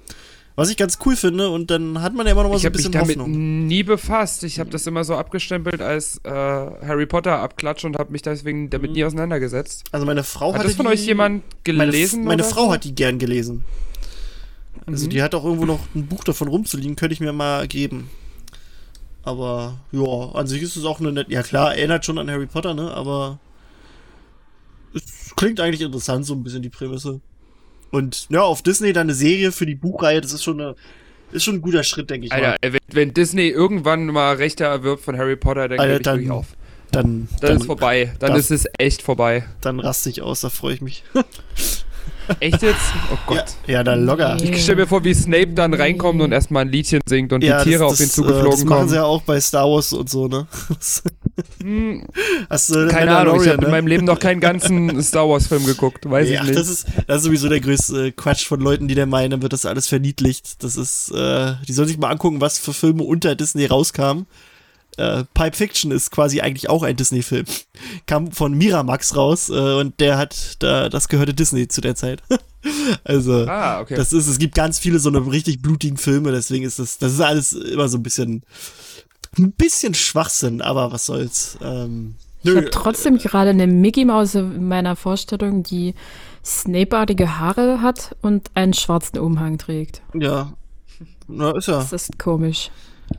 Was 0.55 0.69
ich 0.69 0.75
ganz 0.75 0.99
cool 1.05 1.15
finde 1.15 1.49
und 1.49 1.71
dann 1.71 2.01
hat 2.01 2.13
man 2.13 2.25
ja 2.25 2.33
immer 2.33 2.43
noch 2.43 2.49
mal 2.49 2.57
Ich 2.57 2.63
so 2.63 2.67
ein 2.67 2.73
habe 2.73 2.77
mich 2.77 2.85
bisschen 2.87 2.91
damit 2.91 3.17
Hoffnung. 3.19 3.67
nie 3.67 3.83
befasst. 3.83 4.43
Ich 4.43 4.59
habe 4.59 4.69
das 4.69 4.85
immer 4.85 5.05
so 5.05 5.15
abgestempelt 5.15 5.81
als 5.81 6.17
äh, 6.25 6.29
Harry 6.29 7.05
Potter 7.05 7.39
Abklatsch 7.39 7.85
und 7.85 7.97
habe 7.97 8.11
mich 8.11 8.21
deswegen 8.21 8.69
damit 8.69 8.91
nie 8.91 9.05
auseinandergesetzt. 9.05 9.85
Also 9.93 10.05
meine 10.05 10.25
Frau 10.25 10.53
Hat 10.53 10.65
das 10.65 10.75
von 10.75 10.87
die, 10.87 10.91
euch 10.91 11.05
jemand 11.05 11.43
meine, 11.65 11.89
gelesen? 11.89 12.25
meine 12.25 12.43
oder 12.43 12.51
Frau 12.51 12.65
so? 12.65 12.73
hat 12.73 12.83
die 12.83 12.93
gern 12.93 13.17
gelesen. 13.17 13.63
Also 14.85 15.05
Mhm. 15.05 15.09
die 15.11 15.23
hat 15.23 15.33
auch 15.35 15.45
irgendwo 15.45 15.65
noch 15.65 15.79
ein 15.95 16.07
Buch 16.07 16.23
davon 16.25 16.49
rumzuliegen, 16.49 16.97
könnte 16.97 17.13
ich 17.13 17.21
mir 17.21 17.31
mal 17.31 17.65
geben. 17.67 18.09
Aber 19.23 19.79
ja, 19.91 20.31
an 20.33 20.47
sich 20.47 20.61
ist 20.63 20.75
es 20.75 20.83
auch 20.85 20.99
eine 20.99 21.11
nette. 21.11 21.31
Ja 21.31 21.43
klar, 21.43 21.75
erinnert 21.75 22.05
schon 22.05 22.17
an 22.17 22.29
Harry 22.29 22.47
Potter, 22.47 22.73
ne? 22.73 22.91
Aber 22.91 23.39
es 24.93 25.33
klingt 25.35 25.59
eigentlich 25.59 25.81
interessant, 25.81 26.25
so 26.25 26.33
ein 26.33 26.43
bisschen 26.43 26.61
die 26.61 26.69
Prämisse. 26.69 27.21
Und 27.91 28.27
ja, 28.29 28.41
auf 28.41 28.61
Disney 28.61 28.93
dann 28.93 29.07
eine 29.07 29.13
Serie 29.13 29.51
für 29.51 29.65
die 29.65 29.75
Buchreihe, 29.75 30.21
das 30.21 30.33
ist 30.33 30.43
schon 30.43 30.59
eine, 30.61 30.75
ist 31.31 31.43
schon 31.43 31.55
ein 31.55 31.61
guter 31.61 31.83
Schritt, 31.83 32.09
denke 32.09 32.27
ich 32.27 32.33
Alter, 32.33 32.49
mal. 32.51 32.57
wenn, 32.61 32.79
wenn 32.91 33.13
Disney 33.13 33.47
irgendwann 33.49 34.05
mal 34.07 34.35
Rechte 34.35 34.63
erwirbt 34.63 35.03
von 35.03 35.17
Harry 35.17 35.35
Potter, 35.35 35.67
dann 35.69 35.77
gebe 35.79 35.93
ich 35.97 36.01
dann- 36.01 36.15
wirklich 36.15 36.31
auf. 36.31 36.47
Dann, 36.91 37.29
Dann, 37.39 37.39
dann, 37.51 37.57
ist 37.57 37.65
vorbei. 37.67 38.13
Dann 38.19 38.33
das- 38.33 38.51
ist 38.51 38.65
es 38.65 38.71
echt 38.77 39.01
vorbei. 39.01 39.45
dann 39.61 39.79
raste 39.79 40.09
ich 40.09 40.21
aus, 40.21 40.41
da 40.41 40.49
freue 40.49 40.73
ich 40.73 40.81
mich. 40.81 41.03
Echt 42.39 42.61
jetzt? 42.61 42.79
Oh 43.13 43.17
Gott. 43.27 43.43
Ja, 43.67 43.73
ja 43.73 43.83
dann 43.83 44.05
locker. 44.05 44.37
Ich 44.41 44.63
stell 44.63 44.75
mir 44.75 44.87
vor, 44.87 45.03
wie 45.03 45.13
Snape 45.13 45.47
dann 45.53 45.73
reinkommt 45.73 46.21
und 46.21 46.31
erstmal 46.31 46.63
ein 46.65 46.69
Liedchen 46.71 47.01
singt 47.05 47.33
und 47.33 47.41
die 47.41 47.53
Tiere 47.63 47.85
auf 47.85 47.99
ihn 47.99 48.05
äh, 48.05 48.09
zugeflogen 48.09 48.51
das 48.51 48.63
machen 48.63 48.77
kommen. 48.79 48.89
sie 48.89 48.95
ja 48.95 49.03
auch 49.03 49.21
bei 49.21 49.39
Star 49.39 49.65
Wars 49.69 49.93
und 49.93 50.09
so, 50.09 50.27
ne? 50.27 50.47
Hm, 51.61 52.05
Hast 52.49 52.69
du 52.73 52.87
keine 52.87 53.15
Ahnung, 53.17 53.41
ich 53.41 53.47
habe 53.47 53.57
in 53.59 53.63
ne? 53.65 53.69
meinem 53.69 53.87
Leben 53.87 54.05
noch 54.05 54.19
keinen 54.19 54.39
ganzen 54.39 55.01
Star 55.01 55.27
Wars 55.29 55.47
Film 55.47 55.65
geguckt. 55.65 56.09
Weiß 56.09 56.29
Ja, 56.29 56.41
ich 56.41 56.47
nicht. 56.49 56.59
das 56.59 56.67
ist, 56.69 56.87
das 57.07 57.17
ist 57.17 57.23
sowieso 57.23 57.49
der 57.49 57.59
größte 57.59 58.11
Quatsch 58.11 58.45
von 58.45 58.59
Leuten, 58.59 58.87
die 58.87 58.95
der 58.95 59.05
meinen, 59.05 59.31
dann 59.31 59.41
wird 59.41 59.53
das 59.53 59.65
alles 59.65 59.87
verniedlicht. 59.87 60.63
Das 60.63 60.75
ist, 60.75 61.09
äh, 61.11 61.53
die 61.67 61.73
sollen 61.73 61.87
sich 61.87 61.97
mal 61.97 62.09
angucken, 62.09 62.41
was 62.41 62.59
für 62.59 62.73
Filme 62.73 63.03
unter 63.03 63.35
Disney 63.35 63.65
rauskamen. 63.65 64.25
Äh, 64.97 65.23
Pipe 65.33 65.55
Fiction 65.55 65.91
ist 65.91 66.11
quasi 66.11 66.41
eigentlich 66.41 66.69
auch 66.69 66.83
ein 66.83 66.95
Disney-Film. 66.95 67.45
Kam 68.07 68.31
von 68.31 68.53
Miramax 68.53 69.15
raus 69.15 69.49
äh, 69.49 69.53
und 69.53 69.99
der 69.99 70.17
hat, 70.17 70.61
da, 70.61 70.89
das 70.89 71.07
gehörte 71.07 71.33
Disney 71.33 71.67
zu 71.67 71.81
der 71.81 71.95
Zeit. 71.95 72.21
also, 73.03 73.47
ah, 73.47 73.79
okay. 73.79 73.95
das 73.95 74.11
ist, 74.11 74.27
es 74.27 74.37
gibt 74.37 74.53
ganz 74.55 74.79
viele 74.79 74.99
so 74.99 75.09
eine 75.09 75.19
richtig 75.31 75.61
blutigen 75.61 75.97
Filme, 75.97 76.31
deswegen 76.31 76.65
ist 76.65 76.79
das, 76.79 76.97
das 76.97 77.13
ist 77.13 77.21
alles 77.21 77.53
immer 77.53 77.87
so 77.87 77.97
ein 77.97 78.03
bisschen, 78.03 78.43
ein 79.37 79.53
bisschen 79.53 79.93
Schwachsinn, 79.93 80.61
aber 80.61 80.91
was 80.91 81.05
soll's. 81.05 81.57
Ähm, 81.61 82.15
Ich 82.43 82.55
habe 82.55 82.69
trotzdem 82.69 83.17
gerade 83.17 83.51
eine 83.51 83.67
Mickey 83.67 84.03
Maus 84.03 84.35
in 84.35 84.67
meiner 84.67 84.97
Vorstellung, 84.97 85.63
die 85.63 85.95
Snape-artige 86.43 87.39
Haare 87.39 87.81
hat 87.81 88.15
und 88.21 88.51
einen 88.55 88.73
schwarzen 88.73 89.19
Umhang 89.19 89.57
trägt. 89.57 90.01
ja. 90.13 90.53
Na, 91.27 91.55
ist 91.55 91.69
ja. 91.69 91.77
Das 91.77 91.93
ist 91.93 92.19
komisch. 92.19 92.71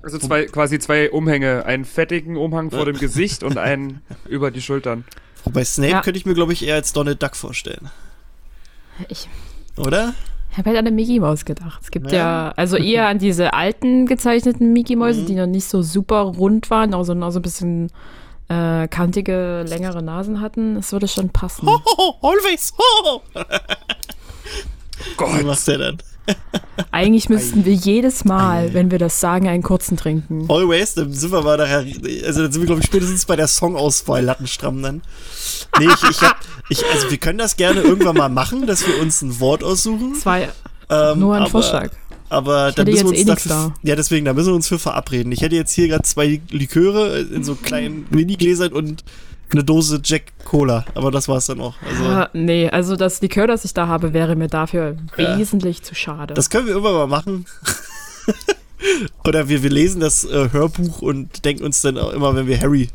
Also 0.03 0.19
zwei, 0.19 0.44
quasi 0.47 0.79
zwei 0.79 1.11
Umhänge. 1.11 1.65
Einen 1.67 1.85
fettigen 1.85 2.37
Umhang 2.37 2.71
vor 2.71 2.85
dem 2.87 2.99
Gesicht 2.99 3.43
und 3.43 3.59
einen 3.59 4.00
über 4.29 4.50
die 4.50 4.62
Schultern. 4.62 5.05
Wobei 5.44 5.65
Snape 5.65 5.91
Ja. 5.93 6.00
könnte 6.03 6.19
ich 6.19 6.27
mir, 6.27 6.35
glaube 6.35 6.53
ich, 6.53 6.65
eher 6.67 6.77
als 6.77 6.93
Donald 6.93 7.23
Duck 7.23 7.37
vorstellen. 7.37 7.91
Ich 9.09 9.29
Oder? 9.77 10.15
habe 10.56 10.69
halt 10.71 10.79
an 10.79 10.87
eine 10.87 10.91
Mickey 10.94 11.19
Maus 11.19 11.44
gedacht. 11.44 11.81
Es 11.83 11.91
gibt 11.91 12.12
Ja. 12.12 12.19
ja, 12.49 12.53
also 12.56 12.77
eher 12.77 13.09
an 13.09 13.19
diese 13.19 13.55
alten 13.55 14.06
gezeichneten 14.06 14.73
Mickey 14.73 14.97
Mäuse, 14.97 15.23
Mhm. 15.23 15.27
die 15.27 15.35
noch 15.35 15.47
nicht 15.47 15.65
so 15.67 15.83
super 15.83 16.21
rund 16.21 16.69
waren, 16.71 16.93
auch 16.95 17.05
so, 17.05 17.15
auch 17.15 17.31
so 17.31 17.38
ein 17.38 17.43
bisschen 17.43 17.91
äh, 18.49 18.87
kantige, 18.88 19.65
längere 19.67 20.03
Nasen 20.03 20.41
hatten. 20.43 20.77
Es 20.77 20.93
würde 20.93 21.09
schon 21.09 21.31
passen. 21.31 21.67
Ho, 21.67 21.81
ho, 21.87 21.97
ho, 22.21 22.29
always. 22.29 22.75
Ho, 22.77 23.05
ho. 23.06 23.23
Gott. 25.17 25.43
macht 25.45 25.67
der 25.67 25.79
dann? 25.79 25.99
Eigentlich 26.91 27.29
müssten 27.29 27.65
wir 27.65 27.75
jedes 27.75 28.25
Mal, 28.25 28.75
wenn 28.75 28.91
wir 28.91 28.99
das 28.99 29.21
sagen, 29.21 29.49
einen 29.49 29.63
kurzen 29.63 29.97
trinken. 29.97 30.47
Always, 30.49 30.95
dann 30.95 31.13
sind 31.13 31.33
wir 31.33 31.43
mal 31.43 31.57
nachher, 31.57 31.85
also 32.27 32.43
dann 32.43 32.53
sind 32.53 32.63
wir, 32.63 32.67
glaube 32.67 32.81
ich, 32.81 32.87
spätestens 32.87 33.25
bei 33.27 33.37
der 33.37 33.49
Songauswahl 33.49 34.23
Lattenstramm 34.25 34.83
dann. 34.83 35.03
Nee, 35.79 35.87
ich, 35.87 36.11
ich 36.11 36.21
hab, 36.23 36.37
ich, 36.69 36.85
also 36.93 37.11
wir 37.11 37.19
können 37.19 37.39
das 37.39 37.57
gerne 37.57 37.81
irgendwann 37.81 38.17
mal 38.17 38.29
machen, 38.29 38.67
dass 38.67 38.87
wir 38.87 39.01
uns 39.01 39.23
ein 39.23 39.41
Wort 39.41 39.64
aussuchen. 39.64 40.14
War 40.25 40.41
Ähm, 40.91 41.21
nur 41.21 41.35
ein 41.35 41.43
aber, 41.43 41.50
Vorschlag. 41.50 41.91
Aber 42.29 42.73
da 42.73 42.85
müssen 42.85 43.05
wir 43.05 43.11
uns 43.11 43.19
eh 43.19 43.25
dafür, 43.25 43.75
ja 43.83 43.95
deswegen, 43.95 44.25
da 44.25 44.33
müssen 44.33 44.49
wir 44.49 44.55
uns 44.55 44.69
für 44.69 44.79
verabreden. 44.79 45.33
Ich 45.33 45.43
hätte 45.43 45.55
jetzt 45.55 45.73
hier 45.73 45.88
gerade 45.88 46.02
zwei 46.02 46.41
Liköre 46.50 47.21
in 47.21 47.45
so 47.45 47.55
kleinen 47.55 48.07
Mini-Gläsern 48.11 48.73
und 48.73 49.05
eine 49.52 49.64
Dose 49.64 50.00
Jack 50.02 50.32
Cola, 50.44 50.85
aber 50.94 51.11
das 51.11 51.28
war's 51.28 51.47
dann 51.47 51.61
auch. 51.61 51.75
Also, 51.87 52.04
Ah, 52.04 52.30
nee, 52.32 52.68
also 52.68 52.97
das 52.97 53.21
Likör, 53.23 53.47
das 53.47 53.64
ich 53.64 53.75
da 53.75 53.87
habe, 53.87 54.12
wäre 54.12 54.35
mir 54.37 54.49
dafür 54.49 54.97
Ja. 55.16 55.38
wesentlich 55.38 55.82
zu 55.82 55.94
schade. 55.94 56.35
Das 56.35 56.50
können 56.50 56.66
wir 56.66 56.73
irgendwann 56.75 56.94
mal 56.94 57.06
machen. 57.06 57.47
Oder 59.25 59.49
wir, 59.49 59.62
wir 59.62 59.71
lesen 59.71 60.00
das 60.00 60.25
äh, 60.25 60.49
Hörbuch 60.50 61.02
und 61.02 61.44
denken 61.44 61.64
uns 61.64 61.82
dann 61.82 61.97
auch 61.99 62.12
immer, 62.12 62.35
wenn 62.35 62.47
wir 62.49 62.61
Harry, 62.61 62.88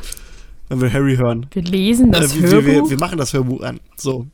wenn 0.70 0.82
wir 0.82 0.92
Harry 0.92 1.16
hören. 1.16 1.46
wir 1.54 1.62
lesen 1.64 2.12
das 2.12 2.36
äh, 2.36 2.42
wir, 2.44 2.50
Hörbuch. 2.50 2.68
wir, 2.68 2.90
wir 2.92 2.98
machen 3.00 3.18
das 3.18 3.32
Hörbuch 3.34 3.62
an. 3.62 3.80
So. 3.96 4.26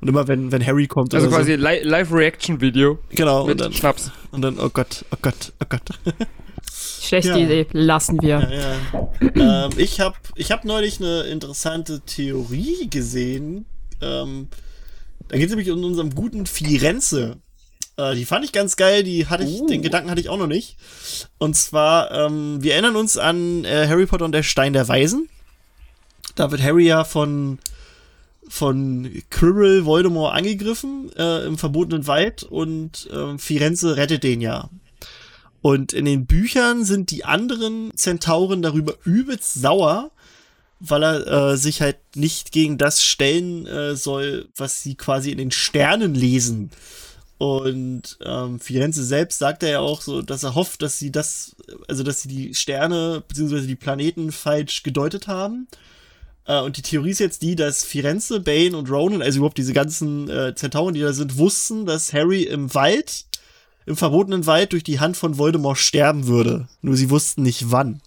Und 0.00 0.08
immer 0.08 0.28
wenn, 0.28 0.52
wenn 0.52 0.64
Harry 0.64 0.86
kommt 0.86 1.14
Also 1.14 1.28
quasi 1.28 1.54
Li 1.54 1.80
Live-Reaction-Video 1.82 2.94
so. 2.94 3.16
Genau. 3.16 3.42
Und 3.42 3.48
mit 3.48 3.60
dann, 3.60 3.72
Schnaps. 3.72 4.10
und 4.30 4.42
dann, 4.42 4.58
oh 4.58 4.68
Gott, 4.68 5.04
oh 5.10 5.16
Gott, 5.22 5.52
oh 5.62 5.66
Gott. 5.68 5.82
Schlechte 7.00 7.30
Ja. 7.30 7.36
Idee, 7.36 7.66
lassen 7.72 8.20
wir. 8.20 8.76
Ja, 9.34 9.66
ähm, 9.66 9.70
ich 9.76 10.00
habe 10.00 10.16
ich 10.36 10.50
hab 10.50 10.64
neulich 10.64 11.00
eine 11.00 11.22
interessante 11.22 12.00
Theorie 12.00 12.88
gesehen. 12.90 13.66
Ähm, 14.00 14.48
da 15.28 15.36
geht 15.36 15.46
es 15.46 15.50
nämlich 15.50 15.70
um 15.70 15.82
unserem 15.84 16.14
guten 16.14 16.46
Firenze. 16.46 17.36
Äh, 17.96 18.14
die 18.14 18.24
fand 18.24 18.44
ich 18.44 18.52
ganz 18.52 18.76
geil, 18.76 19.02
die 19.02 19.26
hatte 19.26 19.44
ich, 19.44 19.66
den 19.66 19.82
Gedanken 19.82 20.10
hatte 20.10 20.20
ich 20.20 20.28
auch 20.28 20.38
noch 20.38 20.46
nicht. 20.46 20.76
Und 21.38 21.56
zwar, 21.56 22.10
ähm, 22.12 22.62
wir 22.62 22.72
erinnern 22.72 22.96
uns 22.96 23.18
an 23.18 23.64
äh, 23.64 23.86
Harry 23.88 24.06
Potter 24.06 24.24
und 24.24 24.32
der 24.32 24.42
Stein 24.42 24.72
der 24.72 24.88
Weisen. 24.88 25.28
Da 26.34 26.50
wird 26.50 26.62
Harry 26.62 26.86
ja 26.86 27.04
von, 27.04 27.58
von 28.48 29.10
Quirrell 29.30 29.84
Voldemort 29.84 30.34
angegriffen 30.34 31.10
äh, 31.16 31.44
im 31.46 31.58
verbotenen 31.58 32.06
Wald 32.06 32.44
und 32.44 33.08
ähm, 33.12 33.38
Firenze 33.38 33.96
rettet 33.96 34.22
den 34.22 34.40
ja. 34.40 34.70
Und 35.60 35.92
in 35.92 36.04
den 36.04 36.26
Büchern 36.26 36.84
sind 36.84 37.10
die 37.10 37.24
anderen 37.24 37.90
Zentauren 37.96 38.62
darüber 38.62 38.94
übelst 39.04 39.54
sauer, 39.54 40.10
weil 40.80 41.02
er 41.02 41.26
äh, 41.26 41.56
sich 41.56 41.80
halt 41.80 41.98
nicht 42.14 42.52
gegen 42.52 42.78
das 42.78 43.02
stellen 43.02 43.66
äh, 43.66 43.96
soll, 43.96 44.48
was 44.56 44.82
sie 44.82 44.94
quasi 44.94 45.32
in 45.32 45.38
den 45.38 45.50
Sternen 45.50 46.14
lesen. 46.14 46.70
Und 47.38 48.18
ähm, 48.24 48.58
Firenze 48.58 49.04
selbst 49.04 49.38
sagt 49.38 49.62
er 49.62 49.70
ja 49.70 49.78
auch 49.80 50.02
so, 50.02 50.22
dass 50.22 50.42
er 50.42 50.56
hofft, 50.56 50.82
dass 50.82 50.98
sie 50.98 51.12
das, 51.12 51.54
also 51.86 52.02
dass 52.02 52.22
sie 52.22 52.28
die 52.28 52.54
Sterne 52.54 53.22
bzw. 53.26 53.66
die 53.66 53.76
Planeten 53.76 54.32
falsch 54.32 54.82
gedeutet 54.82 55.28
haben. 55.28 55.68
Äh, 56.46 56.60
und 56.60 56.76
die 56.76 56.82
Theorie 56.82 57.10
ist 57.10 57.20
jetzt 57.20 57.42
die, 57.42 57.54
dass 57.54 57.84
Firenze, 57.84 58.40
Bane 58.40 58.76
und 58.76 58.90
Ronan, 58.90 59.22
also 59.22 59.38
überhaupt 59.38 59.58
diese 59.58 59.72
ganzen 59.72 60.28
äh, 60.28 60.54
Zentauren, 60.56 60.94
die 60.94 61.00
da 61.00 61.12
sind, 61.12 61.38
wussten, 61.38 61.86
dass 61.86 62.12
Harry 62.12 62.42
im 62.42 62.74
Wald 62.74 63.26
im 63.88 63.96
verbotenen 63.96 64.46
Wald 64.46 64.72
durch 64.72 64.84
die 64.84 65.00
Hand 65.00 65.16
von 65.16 65.38
Voldemort 65.38 65.78
sterben 65.78 66.26
würde. 66.26 66.68
Nur 66.82 66.96
sie 66.96 67.10
wussten 67.10 67.42
nicht 67.42 67.70
wann. 67.70 68.00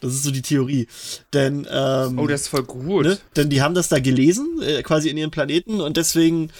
Das 0.00 0.12
ist 0.12 0.22
so 0.24 0.30
die 0.30 0.42
Theorie. 0.42 0.86
Denn, 1.32 1.66
ähm, 1.70 2.18
Oh, 2.18 2.26
das 2.26 2.42
ist 2.42 2.48
voll 2.48 2.64
gut. 2.64 3.06
ne? 3.06 3.18
Denn 3.36 3.48
die 3.48 3.62
haben 3.62 3.74
das 3.74 3.88
da 3.88 3.98
gelesen, 4.00 4.60
äh, 4.62 4.82
quasi 4.82 5.08
in 5.08 5.16
ihren 5.16 5.30
Planeten 5.30 5.80
und 5.80 5.96
deswegen, 5.96 6.50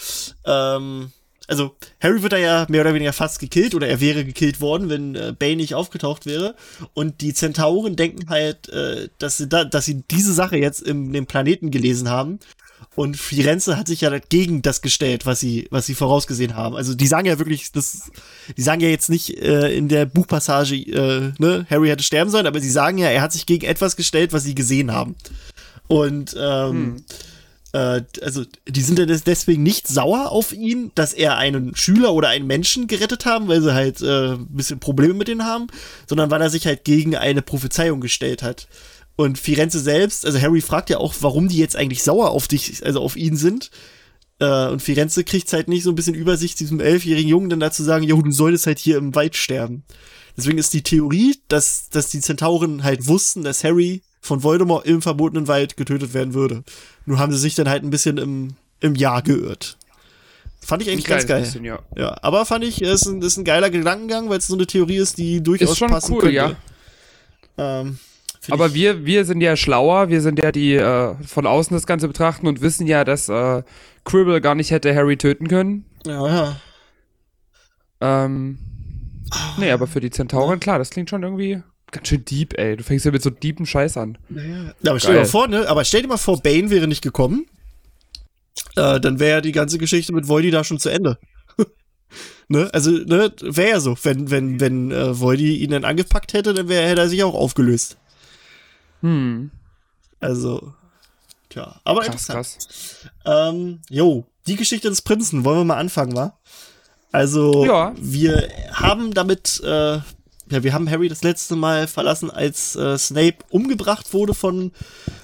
ähm, 0.47 1.11
also 1.47 1.77
Harry 2.01 2.23
wird 2.23 2.33
da 2.33 2.39
ja 2.39 2.65
mehr 2.71 2.81
oder 2.81 2.95
weniger 2.95 3.13
fast 3.13 3.39
gekillt 3.39 3.75
oder 3.75 3.87
er 3.87 4.01
wäre 4.01 4.25
gekillt 4.25 4.63
worden, 4.63 4.89
wenn 4.89 5.15
äh, 5.15 5.35
Bane 5.39 5.57
nicht 5.57 5.75
aufgetaucht 5.75 6.25
wäre. 6.25 6.55
Und 6.95 7.21
die 7.21 7.35
Zentauren 7.35 7.97
denken 7.97 8.31
halt, 8.31 8.71
äh, 8.71 9.09
dass 9.19 9.37
sie 9.37 9.47
da, 9.47 9.65
dass 9.65 9.85
sie 9.85 10.03
diese 10.11 10.33
Sache 10.33 10.57
jetzt 10.57 10.81
im 10.81 11.13
dem 11.13 11.27
Planeten 11.27 11.71
gelesen 11.71 12.09
haben. 12.09 12.39
Und 12.95 13.17
Firenze 13.17 13.77
hat 13.77 13.89
sich 13.89 14.03
ja 14.03 14.17
gegen 14.29 14.63
das 14.63 14.81
gestellt, 14.83 15.27
was 15.27 15.41
sie, 15.41 15.67
was 15.71 15.87
sie 15.87 15.95
vorausgesehen 15.95 16.55
haben. 16.55 16.77
Also 16.77 16.95
die 16.95 17.07
sagen 17.07 17.27
ja 17.27 17.39
wirklich, 17.39 17.73
das, 17.73 18.11
die 18.57 18.63
sagen 18.63 18.81
ja 18.81 18.89
jetzt 18.89 19.11
nicht 19.11 19.37
äh, 19.39 19.75
in 19.75 19.89
der 19.89 20.07
Buchpassage, 20.07 20.77
äh, 20.77 21.33
ne, 21.39 21.67
Harry 21.69 21.89
hätte 21.89 22.05
sterben 22.05 22.31
sollen, 22.31 22.47
aber 22.47 22.61
sie 22.61 22.71
sagen 22.71 22.99
ja, 22.99 23.09
er 23.09 23.23
hat 23.23 23.33
sich 23.33 23.47
gegen 23.47 23.67
etwas 23.67 23.97
gestellt, 23.97 24.33
was 24.33 24.45
sie 24.45 24.55
gesehen 24.55 24.93
haben. 24.93 25.17
Und 25.89 26.37
ähm, 26.39 27.03
äh, 27.73 28.03
also 28.23 28.45
die 28.69 28.83
sind 28.83 28.99
ja 28.99 29.07
des- 29.07 29.25
deswegen 29.25 29.63
nicht 29.65 29.89
sauer 29.89 30.31
auf 30.31 30.53
ihn, 30.53 30.93
dass 30.95 31.13
er 31.13 31.37
einen 31.37 31.75
Schüler 31.75 32.15
oder 32.15 32.29
einen 32.29 32.47
Menschen 32.47 32.87
gerettet 32.87 33.27
haben, 33.27 33.49
weil 33.49 33.61
sie 33.61 33.75
halt 33.75 34.01
äh, 34.03 34.35
ein 34.35 34.47
bisschen 34.51 34.79
Probleme 34.79 35.15
mit 35.15 35.29
denen 35.29 35.45
haben, 35.45 35.67
sondern 36.07 36.31
weil 36.31 36.41
er 36.41 36.51
sich 36.51 36.67
halt 36.67 36.85
gegen 36.85 37.17
eine 37.17 37.43
Prophezeiung 37.43 38.01
gestellt 38.01 38.43
hat. 38.43 38.69
Und 39.17 39.39
Firenze 39.39 39.79
selbst, 39.79 40.27
also 40.27 40.41
Harry 40.41 40.61
fragt 40.61 40.91
ja 40.91 40.99
auch, 40.99 41.15
warum 41.21 41.49
die 41.49 41.59
jetzt 41.59 41.77
eigentlich 41.77 42.03
sauer 42.03 42.31
auf 42.31 42.49
dich, 42.49 42.85
also 42.85 43.01
auf 43.01 43.17
ihn 43.17 43.37
sind. 43.37 43.71
Äh, 44.41 44.69
und 44.69 44.83
Firenze 44.83 45.23
kriegt 45.23 45.53
halt 45.53 45.69
nicht 45.69 45.85
so 45.85 45.91
ein 45.91 45.95
bisschen 45.95 46.15
Übersicht, 46.17 46.59
diesem 46.59 46.81
elfjährigen 46.81 47.29
Jungen 47.29 47.49
dann 47.51 47.61
dazu 47.61 47.85
sagen, 47.85 48.05
jo, 48.05 48.21
du 48.21 48.33
solltest 48.33 48.67
halt 48.67 48.79
hier 48.81 48.97
im 48.97 49.15
Wald 49.15 49.37
sterben. 49.37 49.85
Deswegen 50.37 50.59
ist 50.59 50.75
die 50.75 50.83
Theorie, 50.83 51.37
dass, 51.47 51.91
dass 51.91 52.09
die 52.09 52.21
Zentauren 52.21 52.83
halt 52.83 53.07
wussten, 53.07 53.45
dass 53.45 53.63
Harry 53.63 54.03
von 54.21 54.43
Voldemort 54.43 54.85
im 54.87 55.01
verbotenen 55.01 55.47
Wald 55.47 55.77
getötet 55.77 56.13
werden 56.13 56.35
würde. 56.35 56.65
Nur 57.07 57.19
haben 57.19 57.31
sie 57.31 57.39
sich 57.39 57.55
dann 57.55 57.69
halt 57.69 57.85
ein 57.85 57.91
bisschen 57.91 58.19
im, 58.19 58.55
im 58.81 58.97
Jahr 58.97 59.23
geirrt. 59.23 59.77
Fand 60.61 60.83
ich 60.83 60.91
eigentlich 60.91 61.05
ganz 61.05 61.27
geil. 61.27 61.43
Bisschen, 61.43 61.65
ja. 61.65 61.79
Ja, 61.97 62.17
aber 62.23 62.47
fand 62.47 62.65
ich, 62.65 62.81
ist 62.83 63.07
ein, 63.07 63.21
ist 63.23 63.37
ein 63.37 63.45
geiler 63.45 63.71
Gedankengang, 63.71 64.31
weil 64.31 64.39
es 64.39 64.47
so 64.47 64.55
eine 64.55 64.67
Theorie 64.67 64.97
ist, 64.97 65.19
die 65.19 65.43
durchaus 65.43 65.73
Ist 65.73 65.79
schon 65.79 65.91
passen 65.91 66.15
cool, 66.15 66.21
könnte. 66.23 66.35
ja. 66.35 66.57
Ähm, 67.59 67.99
Aber 68.51 68.75
wir, 68.75 69.05
wir 69.05 69.25
sind 69.25 69.41
ja 69.41 69.57
schlauer, 69.57 70.09
wir 70.09 70.21
sind 70.21 70.39
ja 70.39 70.53
die 70.53 70.75
äh, 70.75 71.15
von 71.27 71.47
außen 71.47 71.75
das 71.75 71.87
Ganze 71.87 72.09
betrachten 72.09 72.47
und 72.47 72.61
wissen 72.61 72.87
ja, 72.87 73.05
dass 73.05 73.29
äh, 73.29 73.63
Quirrell 74.05 74.41
gar 74.41 74.55
nicht 74.55 74.71
hätte 74.71 74.95
Harry 74.95 75.17
töten 75.17 75.49
können. 75.49 75.87
ja, 76.07 76.27
ja. 76.27 76.57
Ähm, 78.01 78.59
nee, 79.57 79.71
aber 79.71 79.87
für 79.87 80.01
die 80.01 80.11
Zentauren, 80.11 80.61
klar, 80.61 80.79
das 80.79 80.91
klingt 80.91 81.09
schon 81.09 81.23
irgendwie 81.23 81.63
ganz 81.95 82.09
schön 82.09 82.25
deep, 82.25 82.59
ey. 82.59 82.77
Du 82.77 82.83
fängst 82.83 83.05
ja 83.07 83.13
mit 83.13 83.23
so 83.23 83.31
deepen 83.31 83.65
Scheiß 83.65 83.97
an. 83.97 84.19
Ja, 84.83 84.91
aber 84.91 85.01
stell 85.01 85.15
dir 85.15 85.21
mal 85.21 85.27
vor, 85.27 85.49
ne? 85.49 85.69
Aber 85.69 85.85
stell 85.85 86.03
dir 86.03 86.09
mal 86.09 86.17
vor, 86.19 86.43
Bane 86.43 86.69
wäre 86.69 86.87
nicht 86.87 87.03
gekommen. 87.03 87.47
Äh, 88.77 89.01
dann 89.01 89.21
wäre 89.21 89.37
ja 89.37 89.41
die 89.41 89.53
ganze 89.53 89.79
Geschichte 89.79 90.13
mit 90.13 90.29
Voidy 90.29 90.51
da 90.51 90.65
schon 90.65 90.79
zu 90.79 90.91
Ende. 90.91 91.19
ne? 92.49 92.69
Also, 92.73 92.91
ne, 92.91 93.33
wäre 93.41 93.71
ja 93.71 93.81
so. 93.81 93.97
Wenn, 94.03 94.31
wenn, 94.31 94.61
wenn 94.61 94.91
äh, 94.91 95.19
Voidy 95.19 95.57
ihn 95.59 95.71
dann 95.71 95.85
angepackt 95.85 96.33
hätte, 96.33 96.53
dann 96.53 96.69
wär, 96.69 96.87
hätte 96.87 97.03
er 97.03 97.09
sich 97.09 97.23
auch 97.23 97.35
aufgelöst. 97.35 97.97
Hm, 99.05 99.51
Also, 100.21 100.73
tja. 101.51 101.79
Aber 101.85 102.01
krass, 102.01 102.29
interessant. 102.31 102.57
krass. 102.57 103.09
Ähm, 103.27 103.81
jo, 103.91 104.25
die 104.47 104.57
Geschichte 104.57 104.89
des 104.89 105.03
Prinzen, 105.03 105.45
wollen 105.45 105.59
wir 105.59 105.65
mal 105.65 105.77
anfangen, 105.77 106.17
wa? 106.17 106.39
Also, 107.13 107.67
Ja. 107.67 107.93
wir 107.97 108.49
haben 108.73 109.13
damit, 109.13 109.61
äh, 109.63 109.99
ja, 110.55 110.63
wir 110.63 110.73
haben 110.73 110.91
Harry 110.91 111.09
das 111.09 111.23
letzte 111.23 111.57
Mal 111.57 111.87
verlassen, 111.87 112.31
als 112.31 112.77
äh, 112.77 112.97
Snape 112.97 113.39
umgebracht 113.51 114.15
wurde 114.15 114.33
von 114.33 114.73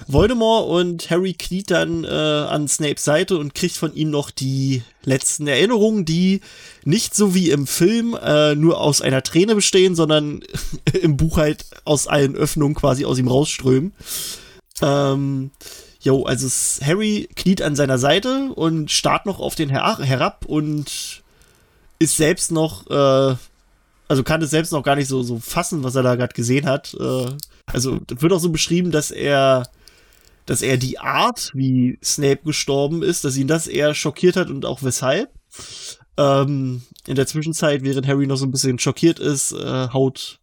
Voldemort 0.07 0.69
und 0.69 1.09
Harry 1.09 1.33
kniet 1.33 1.71
dann 1.71 2.03
äh, 2.03 2.07
an 2.07 2.67
Snapes 2.67 3.03
Seite 3.03 3.37
und 3.37 3.55
kriegt 3.55 3.75
von 3.75 3.95
ihm 3.95 4.09
noch 4.09 4.29
die 4.29 4.83
letzten 5.03 5.47
Erinnerungen, 5.47 6.05
die 6.05 6.41
nicht 6.83 7.15
so 7.15 7.33
wie 7.33 7.49
im 7.49 7.65
Film 7.65 8.17
äh, 8.21 8.55
nur 8.55 8.79
aus 8.79 9.01
einer 9.01 9.23
Träne 9.23 9.55
bestehen, 9.55 9.95
sondern 9.95 10.41
im 11.01 11.17
Buch 11.17 11.37
halt 11.37 11.65
aus 11.85 12.07
allen 12.07 12.35
Öffnungen 12.35 12.75
quasi 12.75 13.05
aus 13.05 13.17
ihm 13.17 13.27
rausströmen. 13.27 13.93
Ähm, 14.81 15.51
Jo, 16.03 16.23
also 16.23 16.47
Harry 16.83 17.29
kniet 17.35 17.61
an 17.61 17.75
seiner 17.75 17.99
Seite 17.99 18.51
und 18.55 18.89
starrt 18.89 19.27
noch 19.27 19.39
auf 19.39 19.53
den 19.53 19.69
her 19.69 19.99
herab 19.99 20.45
und 20.47 21.21
ist 21.99 22.17
selbst 22.17 22.51
noch, 22.51 22.87
äh, 22.87 23.35
also 24.11 24.23
kann 24.23 24.41
es 24.41 24.49
selbst 24.49 24.73
noch 24.73 24.83
gar 24.83 24.97
nicht 24.97 25.07
so, 25.07 25.23
so 25.23 25.39
fassen, 25.39 25.85
was 25.85 25.95
er 25.95 26.03
da 26.03 26.15
gerade 26.15 26.33
gesehen 26.33 26.65
hat. 26.65 26.93
Äh, 26.99 27.27
also 27.67 27.97
wird 28.09 28.33
auch 28.33 28.41
so 28.41 28.49
beschrieben, 28.49 28.91
dass 28.91 29.09
er, 29.09 29.69
dass 30.45 30.61
er 30.61 30.75
die 30.75 30.99
Art, 30.99 31.49
wie 31.53 31.97
Snape 32.03 32.41
gestorben 32.43 33.03
ist, 33.03 33.23
dass 33.23 33.37
ihn 33.37 33.47
das 33.47 33.67
eher 33.67 33.93
schockiert 33.93 34.35
hat 34.35 34.49
und 34.49 34.65
auch 34.65 34.83
weshalb. 34.83 35.29
Ähm, 36.17 36.81
in 37.07 37.15
der 37.15 37.25
Zwischenzeit, 37.25 37.83
während 37.83 38.05
Harry 38.05 38.27
noch 38.27 38.35
so 38.35 38.45
ein 38.45 38.51
bisschen 38.51 38.79
schockiert 38.79 39.17
ist, 39.17 39.53
äh, 39.53 39.87
haut 39.93 40.41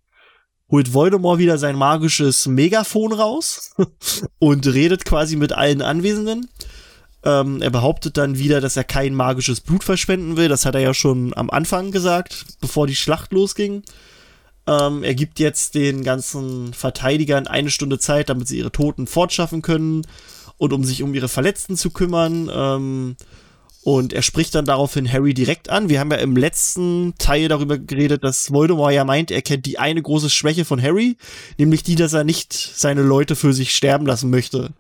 holt 0.71 0.95
Voldemort 0.95 1.39
wieder 1.39 1.59
sein 1.59 1.77
magisches 1.77 2.47
Megafon 2.47 3.13
raus 3.13 3.75
und 4.39 4.67
redet 4.67 5.05
quasi 5.05 5.37
mit 5.37 5.53
allen 5.53 5.83
Anwesenden. 5.83 6.49
Ähm, 7.25 7.61
er 7.61 7.71
behauptet 7.71 8.17
dann 8.17 8.39
wieder, 8.39 8.61
dass 8.61 8.77
er 8.77 8.85
kein 8.85 9.15
magisches 9.15 9.61
Blut 9.61 9.85
verschwenden 9.85 10.37
will. 10.37 10.49
Das 10.49 10.65
hat 10.65 10.75
er 10.75 10.81
ja 10.81 10.95
schon 10.95 11.37
am 11.37 11.51
Anfang 11.51 11.91
gesagt, 11.91 12.45
bevor 12.61 12.87
die 12.87 12.97
Schlacht 12.97 13.33
losging. 13.33 13.83
Ähm, 14.67 15.03
er 15.03 15.15
gibt 15.15 15.41
jetzt 15.41 15.75
den 15.75 16.05
ganzen 16.05 16.75
Verteidigern 16.75 17.47
eine 17.47 17.71
Stunde 17.71 17.99
Zeit, 17.99 18.29
damit 18.29 18.49
sie 18.49 18.59
ihre 18.59 18.71
Toten 18.71 19.07
fortschaffen 19.07 19.63
können 19.63 20.07
und 20.59 20.73
um 20.73 20.85
sich 20.85 21.03
um 21.03 21.15
ihre 21.15 21.29
Verletzten 21.29 21.77
zu 21.77 21.91
kümmern. 21.91 22.51
Ähm, 22.53 23.17
und 23.83 24.13
er 24.13 24.23
spricht 24.23 24.55
dann 24.55 24.67
daraufhin 24.67 25.11
Harry 25.11 25.33
direkt 25.33 25.71
an. 25.71 25.89
Wir 25.89 26.01
haben 26.01 26.11
ja 26.11 26.19
im 26.19 26.37
letzten 26.37 27.15
Teil 27.17 27.49
darüber 27.49 27.79
geredet, 27.79 28.23
dass 28.23 28.53
Voldemort 28.53 28.93
ja 28.93 29.05
meint, 29.05 29.31
er 29.31 29.41
kennt 29.41 29.65
die 29.65 29.79
eine 29.79 30.03
große 30.03 30.29
Schwäche 30.29 30.67
von 30.67 30.83
Harry, 30.83 31.17
nämlich 31.57 31.85
die, 31.85 31.95
dass 31.95 32.13
er 32.13 32.25
nicht 32.25 32.53
seine 32.53 33.03
Leute 33.03 33.35
für 33.35 33.55
sich 33.55 33.75
sterben 33.75 34.05
lassen 34.05 34.29
möchte. 34.29 34.71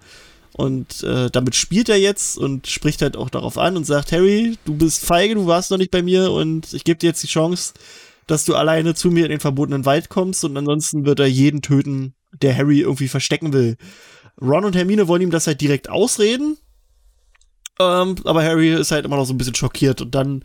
Und 0.58 1.04
äh, 1.04 1.30
damit 1.30 1.54
spielt 1.54 1.88
er 1.88 1.98
jetzt 1.98 2.36
und 2.36 2.66
spricht 2.66 3.00
halt 3.00 3.16
auch 3.16 3.30
darauf 3.30 3.58
an 3.58 3.76
und 3.76 3.84
sagt, 3.84 4.10
Harry, 4.10 4.58
du 4.64 4.74
bist 4.74 5.04
feige, 5.04 5.36
du 5.36 5.46
warst 5.46 5.70
noch 5.70 5.78
nicht 5.78 5.92
bei 5.92 6.02
mir 6.02 6.32
und 6.32 6.74
ich 6.74 6.82
gebe 6.82 6.98
dir 6.98 7.06
jetzt 7.06 7.22
die 7.22 7.28
Chance, 7.28 7.74
dass 8.26 8.44
du 8.44 8.56
alleine 8.56 8.96
zu 8.96 9.12
mir 9.12 9.24
in 9.24 9.30
den 9.30 9.38
verbotenen 9.38 9.84
Wald 9.84 10.08
kommst 10.08 10.42
und 10.42 10.56
ansonsten 10.56 11.06
wird 11.06 11.20
er 11.20 11.28
jeden 11.28 11.62
töten, 11.62 12.14
der 12.42 12.56
Harry 12.56 12.80
irgendwie 12.80 13.06
verstecken 13.06 13.52
will. 13.52 13.76
Ron 14.42 14.64
und 14.64 14.74
Hermine 14.74 15.06
wollen 15.06 15.22
ihm 15.22 15.30
das 15.30 15.46
halt 15.46 15.60
direkt 15.60 15.88
ausreden, 15.90 16.56
ähm, 17.78 18.16
aber 18.24 18.42
Harry 18.42 18.74
ist 18.74 18.90
halt 18.90 19.04
immer 19.04 19.16
noch 19.16 19.26
so 19.26 19.34
ein 19.34 19.38
bisschen 19.38 19.54
schockiert 19.54 20.00
und 20.00 20.12
dann 20.16 20.42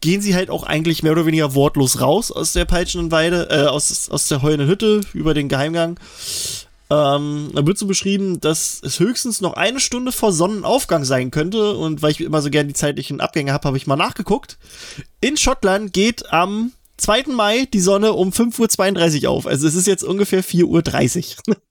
gehen 0.00 0.22
sie 0.22 0.36
halt 0.36 0.48
auch 0.48 0.62
eigentlich 0.62 1.02
mehr 1.02 1.10
oder 1.10 1.26
weniger 1.26 1.56
wortlos 1.56 2.00
raus 2.00 2.30
aus 2.30 2.52
der 2.52 2.66
peitschenden 2.66 3.10
Weide, 3.10 3.48
äh, 3.50 3.66
aus, 3.66 4.08
aus 4.10 4.28
der 4.28 4.42
heulenden 4.42 4.68
Hütte 4.68 5.00
über 5.12 5.34
den 5.34 5.48
Geheimgang. 5.48 5.98
Ähm, 6.90 7.50
da 7.54 7.64
wird 7.64 7.78
so 7.78 7.86
beschrieben, 7.86 8.40
dass 8.40 8.80
es 8.82 8.98
höchstens 8.98 9.40
noch 9.40 9.54
eine 9.54 9.78
Stunde 9.78 10.10
vor 10.10 10.32
Sonnenaufgang 10.32 11.04
sein 11.04 11.30
könnte. 11.30 11.76
Und 11.76 12.02
weil 12.02 12.10
ich 12.10 12.20
immer 12.20 12.42
so 12.42 12.50
gern 12.50 12.68
die 12.68 12.74
zeitlichen 12.74 13.20
Abgänge 13.20 13.52
habe, 13.52 13.68
habe 13.68 13.76
ich 13.76 13.86
mal 13.86 13.96
nachgeguckt. 13.96 14.58
In 15.20 15.36
Schottland 15.36 15.92
geht 15.92 16.32
am 16.32 16.72
2. 16.96 17.24
Mai 17.28 17.66
die 17.72 17.80
Sonne 17.80 18.12
um 18.12 18.30
5.32 18.30 19.24
Uhr 19.24 19.30
auf. 19.30 19.46
Also 19.46 19.68
es 19.68 19.74
ist 19.74 19.86
jetzt 19.86 20.04
ungefähr 20.04 20.44
4.30 20.44 21.48
Uhr. 21.48 21.56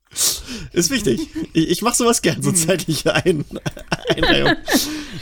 ist 0.74 0.89
wichtig. 0.89 1.28
Ich, 1.54 1.70
ich 1.70 1.82
mache 1.82 1.96
sowas 1.96 2.22
gern, 2.22 2.42
so 2.42 2.51
zeitliche 2.51 3.13
Ein 3.13 3.46
Einreihung. 4.16 4.56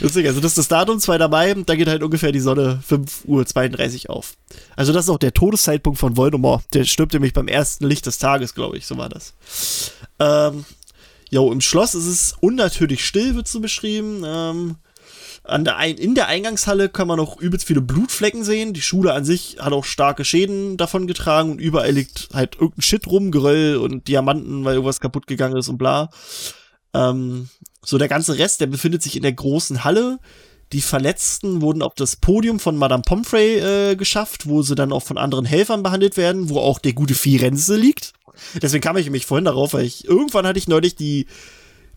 Deswegen, 0.00 0.28
also 0.28 0.40
das 0.40 0.52
ist 0.52 0.58
das 0.58 0.68
Datum, 0.68 0.98
2. 0.98 1.28
Mai, 1.28 1.54
da 1.66 1.74
geht 1.74 1.88
halt 1.88 2.02
ungefähr 2.02 2.32
die 2.32 2.40
Sonne 2.40 2.82
5.32 2.88 4.08
Uhr 4.08 4.16
auf. 4.16 4.34
Also 4.76 4.92
das 4.92 5.04
ist 5.04 5.10
auch 5.10 5.18
der 5.18 5.34
Todeszeitpunkt 5.34 5.98
von 5.98 6.16
Voldemort. 6.16 6.62
Der 6.72 6.84
stirbt 6.84 7.12
nämlich 7.12 7.32
beim 7.32 7.48
ersten 7.48 7.86
Licht 7.86 8.06
des 8.06 8.18
Tages, 8.18 8.54
glaube 8.54 8.78
ich, 8.78 8.86
so 8.86 8.96
war 8.96 9.08
das. 9.08 9.34
Ähm, 10.18 10.64
jo, 11.30 11.52
im 11.52 11.60
Schloss 11.60 11.94
ist 11.94 12.06
es 12.06 12.34
unnatürlich 12.40 13.04
still, 13.04 13.34
wird 13.34 13.48
so 13.48 13.60
beschrieben. 13.60 14.22
Ähm, 14.24 14.76
der 15.48 15.78
in 15.98 16.14
der 16.14 16.28
Eingangshalle 16.28 16.88
kann 16.88 17.08
man 17.08 17.20
auch 17.20 17.40
übelst 17.40 17.66
viele 17.66 17.80
Blutflecken 17.80 18.44
sehen. 18.44 18.74
Die 18.74 18.82
Schule 18.82 19.12
an 19.14 19.24
sich 19.24 19.56
hat 19.60 19.72
auch 19.72 19.84
starke 19.84 20.24
Schäden 20.24 20.76
davon 20.76 21.06
getragen 21.06 21.52
und 21.52 21.58
überall 21.58 21.90
liegt 21.90 22.28
halt 22.34 22.54
irgendein 22.54 22.82
Shit 22.82 23.06
rum, 23.06 23.30
Geröll 23.30 23.76
und 23.76 24.08
Diamanten, 24.08 24.64
weil 24.64 24.74
irgendwas 24.74 25.00
kaputt 25.00 25.26
gegangen 25.26 25.56
ist 25.56 25.68
und 25.68 25.78
bla. 25.78 26.10
Ähm, 26.94 27.48
so 27.82 27.98
der 27.98 28.08
ganze 28.08 28.38
Rest, 28.38 28.60
der 28.60 28.66
befindet 28.66 29.02
sich 29.02 29.16
in 29.16 29.22
der 29.22 29.32
großen 29.32 29.84
Halle. 29.84 30.18
Die 30.72 30.82
Verletzten 30.82 31.62
wurden 31.62 31.80
auf 31.80 31.94
das 31.94 32.16
Podium 32.16 32.60
von 32.60 32.76
Madame 32.76 33.02
Pomfrey 33.02 33.58
äh, 33.58 33.96
geschafft, 33.96 34.46
wo 34.46 34.60
sie 34.62 34.74
dann 34.74 34.92
auch 34.92 35.02
von 35.02 35.16
anderen 35.16 35.46
Helfern 35.46 35.82
behandelt 35.82 36.18
werden, 36.18 36.50
wo 36.50 36.58
auch 36.58 36.78
der 36.78 36.92
gute 36.92 37.14
Firenze 37.14 37.76
liegt. 37.76 38.12
Deswegen 38.60 38.82
kam 38.82 38.96
ich 38.98 39.06
nämlich 39.06 39.26
vorhin 39.26 39.46
darauf, 39.46 39.72
weil 39.72 39.84
ich 39.84 40.04
irgendwann 40.06 40.46
hatte 40.46 40.58
ich 40.58 40.68
neulich 40.68 40.94
die 40.94 41.26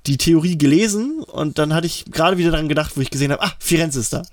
die 0.08 0.18
Theorie 0.18 0.58
gelesen 0.58 1.22
und 1.24 1.60
dann 1.60 1.74
hatte 1.74 1.88
ich 1.88 2.06
gerade 2.06 2.38
wieder 2.38 2.52
daran 2.52 2.70
gedacht, 2.70 2.94
wo 2.96 3.02
ich 3.02 3.12
gesehen 3.12 3.32
habe, 3.32 3.44
ah, 3.44 3.54
Firenze 3.60 4.00
ist 4.00 4.14
da. 4.14 4.24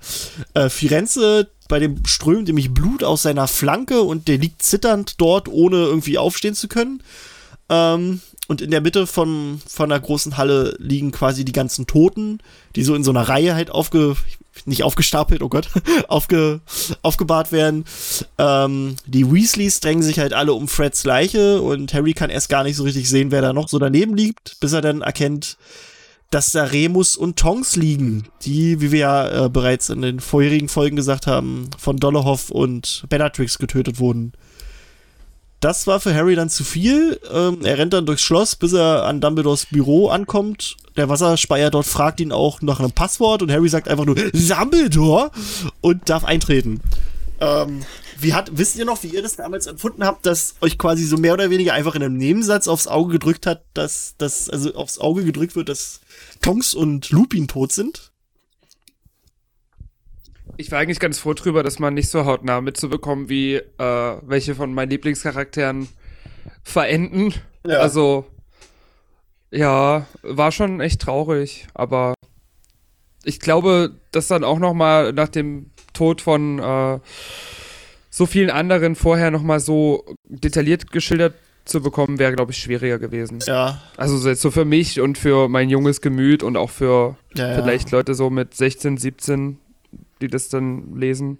Äh, 0.53 0.69
Firenze 0.69 1.49
bei 1.67 1.79
dem 1.79 2.03
strömt 2.05 2.47
nämlich 2.47 2.73
Blut 2.73 3.03
aus 3.03 3.21
seiner 3.21 3.47
Flanke 3.47 4.01
und 4.01 4.27
der 4.27 4.39
liegt 4.39 4.63
zitternd 4.63 5.21
dort, 5.21 5.47
ohne 5.47 5.77
irgendwie 5.77 6.17
aufstehen 6.17 6.55
zu 6.55 6.67
können. 6.67 7.03
Ähm, 7.69 8.21
und 8.47 8.61
in 8.61 8.71
der 8.71 8.81
Mitte 8.81 9.05
von, 9.05 9.61
von 9.67 9.91
einer 9.91 10.01
großen 10.01 10.37
Halle 10.37 10.75
liegen 10.79 11.11
quasi 11.11 11.45
die 11.45 11.51
ganzen 11.51 11.85
Toten, 11.85 12.39
die 12.75 12.83
so 12.83 12.95
in 12.95 13.03
so 13.03 13.11
einer 13.11 13.29
Reihe 13.29 13.53
halt 13.53 13.69
aufge, 13.69 14.15
nicht 14.65 14.83
aufgestapelt, 14.83 15.41
oh 15.41 15.49
Gott, 15.49 15.69
aufge, 16.07 16.61
aufgebahrt 17.01 17.51
werden. 17.51 17.85
Ähm, 18.37 18.95
die 19.05 19.31
Weasleys 19.31 19.79
drängen 19.79 20.03
sich 20.03 20.19
halt 20.19 20.33
alle 20.33 20.53
um 20.53 20.67
Freds 20.67 21.03
Leiche 21.03 21.61
und 21.61 21.93
Harry 21.93 22.13
kann 22.13 22.29
erst 22.29 22.49
gar 22.49 22.63
nicht 22.63 22.75
so 22.75 22.83
richtig 22.83 23.09
sehen, 23.09 23.31
wer 23.31 23.41
da 23.41 23.53
noch 23.53 23.69
so 23.69 23.79
daneben 23.79 24.15
liegt, 24.15 24.59
bis 24.59 24.73
er 24.73 24.81
dann 24.81 25.01
erkennt, 25.01 25.57
dass 26.29 26.51
da 26.51 26.63
Remus 26.63 27.15
und 27.15 27.37
Tonks 27.39 27.75
liegen, 27.75 28.27
die, 28.43 28.81
wie 28.81 28.91
wir 28.91 28.99
ja 28.99 29.45
äh, 29.45 29.49
bereits 29.49 29.89
in 29.89 30.01
den 30.01 30.19
vorherigen 30.19 30.69
Folgen 30.69 30.95
gesagt 30.95 31.25
haben, 31.25 31.69
von 31.77 31.97
Dolohov 31.97 32.51
und 32.51 33.05
Bellatrix 33.09 33.57
getötet 33.57 33.99
wurden. 33.99 34.33
Das 35.59 35.87
war 35.87 35.99
für 35.99 36.13
Harry 36.13 36.35
dann 36.35 36.49
zu 36.49 36.63
viel. 36.63 37.19
Ähm, 37.31 37.59
er 37.63 37.77
rennt 37.77 37.93
dann 37.93 38.05
durchs 38.05 38.21
Schloss, 38.21 38.55
bis 38.55 38.73
er 38.73 39.05
an 39.05 39.19
Dumbledores 39.19 39.65
Büro 39.65 40.07
ankommt. 40.07 40.77
Der 40.95 41.09
Wasserspeier 41.09 41.69
dort 41.69 41.85
fragt 41.85 42.19
ihn 42.21 42.31
auch 42.31 42.61
nach 42.61 42.79
einem 42.79 42.91
Passwort 42.91 43.41
und 43.41 43.51
Harry 43.51 43.67
sagt 43.67 43.87
einfach 43.87 44.05
nur 44.05 44.15
Dumbledore 44.15 45.31
und 45.81 46.09
darf 46.09 46.23
eintreten. 46.23 46.81
Ähm, 47.41 47.81
wie 48.19 48.33
hat, 48.33 48.51
wisst 48.57 48.75
ihr 48.77 48.85
noch, 48.85 49.01
wie 49.03 49.07
ihr 49.07 49.21
das 49.21 49.35
damals 49.35 49.65
empfunden 49.67 50.03
habt, 50.03 50.25
dass 50.25 50.55
euch 50.61 50.77
quasi 50.77 51.05
so 51.05 51.17
mehr 51.17 51.33
oder 51.33 51.49
weniger 51.49 51.73
einfach 51.73 51.95
in 51.95 52.03
einem 52.03 52.17
Nebensatz 52.17 52.67
aufs 52.67 52.87
Auge 52.87 53.13
gedrückt 53.13 53.45
hat, 53.45 53.63
dass, 53.73 54.15
dass 54.17 54.49
also 54.49 54.73
aufs 54.75 54.99
Auge 54.99 55.23
gedrückt 55.23 55.55
wird, 55.55 55.69
dass 55.69 56.01
Tonks 56.41 56.73
und 56.73 57.11
Lupin 57.11 57.47
tot 57.47 57.71
sind? 57.71 58.08
Ich 60.59 60.73
war 60.73 60.79
eigentlich 60.79 60.99
ganz 60.99 61.19
froh 61.19 61.33
drüber, 61.33 61.63
dass 61.63 61.79
man 61.79 61.93
nicht 61.93 62.09
so 62.09 62.25
hautnah 62.25 62.59
mitzubekommen, 62.59 63.29
wie 63.29 63.55
äh, 63.55 63.63
welche 63.77 64.55
von 64.55 64.73
meinen 64.73 64.89
Lieblingscharakteren 64.89 65.87
verenden. 66.63 67.33
Ja. 67.65 67.77
Also, 67.77 68.25
ja, 69.51 70.05
war 70.21 70.51
schon 70.51 70.81
echt 70.81 70.99
traurig, 70.99 71.65
aber 71.73 72.13
ich 73.23 73.39
glaube, 73.39 74.01
dass 74.11 74.27
dann 74.27 74.43
auch 74.43 74.59
noch 74.59 74.73
mal 74.73 75.13
nach 75.13 75.29
dem 75.29 75.71
Tod 75.93 76.19
von 76.19 76.59
äh, 76.59 76.99
so 78.09 78.25
vielen 78.25 78.49
anderen 78.49 78.95
vorher 78.95 79.31
noch 79.31 79.43
mal 79.43 79.61
so 79.61 80.03
detailliert 80.25 80.91
geschildert 80.91 81.35
zu 81.63 81.81
bekommen, 81.81 82.19
wäre, 82.19 82.35
glaube 82.35 82.51
ich, 82.51 82.57
schwieriger 82.57 82.99
gewesen. 82.99 83.39
Ja. 83.45 83.81
Also 83.95 84.17
so 84.17 84.27
jetzt 84.27 84.41
so 84.41 84.51
für 84.51 84.65
mich 84.65 84.99
und 84.99 85.17
für 85.17 85.47
mein 85.47 85.69
junges 85.69 86.01
Gemüt 86.01 86.43
und 86.43 86.57
auch 86.57 86.69
für 86.69 87.15
Ja, 87.33 87.47
ja. 87.47 87.55
vielleicht 87.55 87.91
Leute 87.91 88.13
so 88.13 88.29
mit 88.29 88.55
16, 88.55 88.97
17, 88.97 89.59
die 90.21 90.27
das 90.27 90.49
dann 90.49 90.95
lesen. 90.95 91.39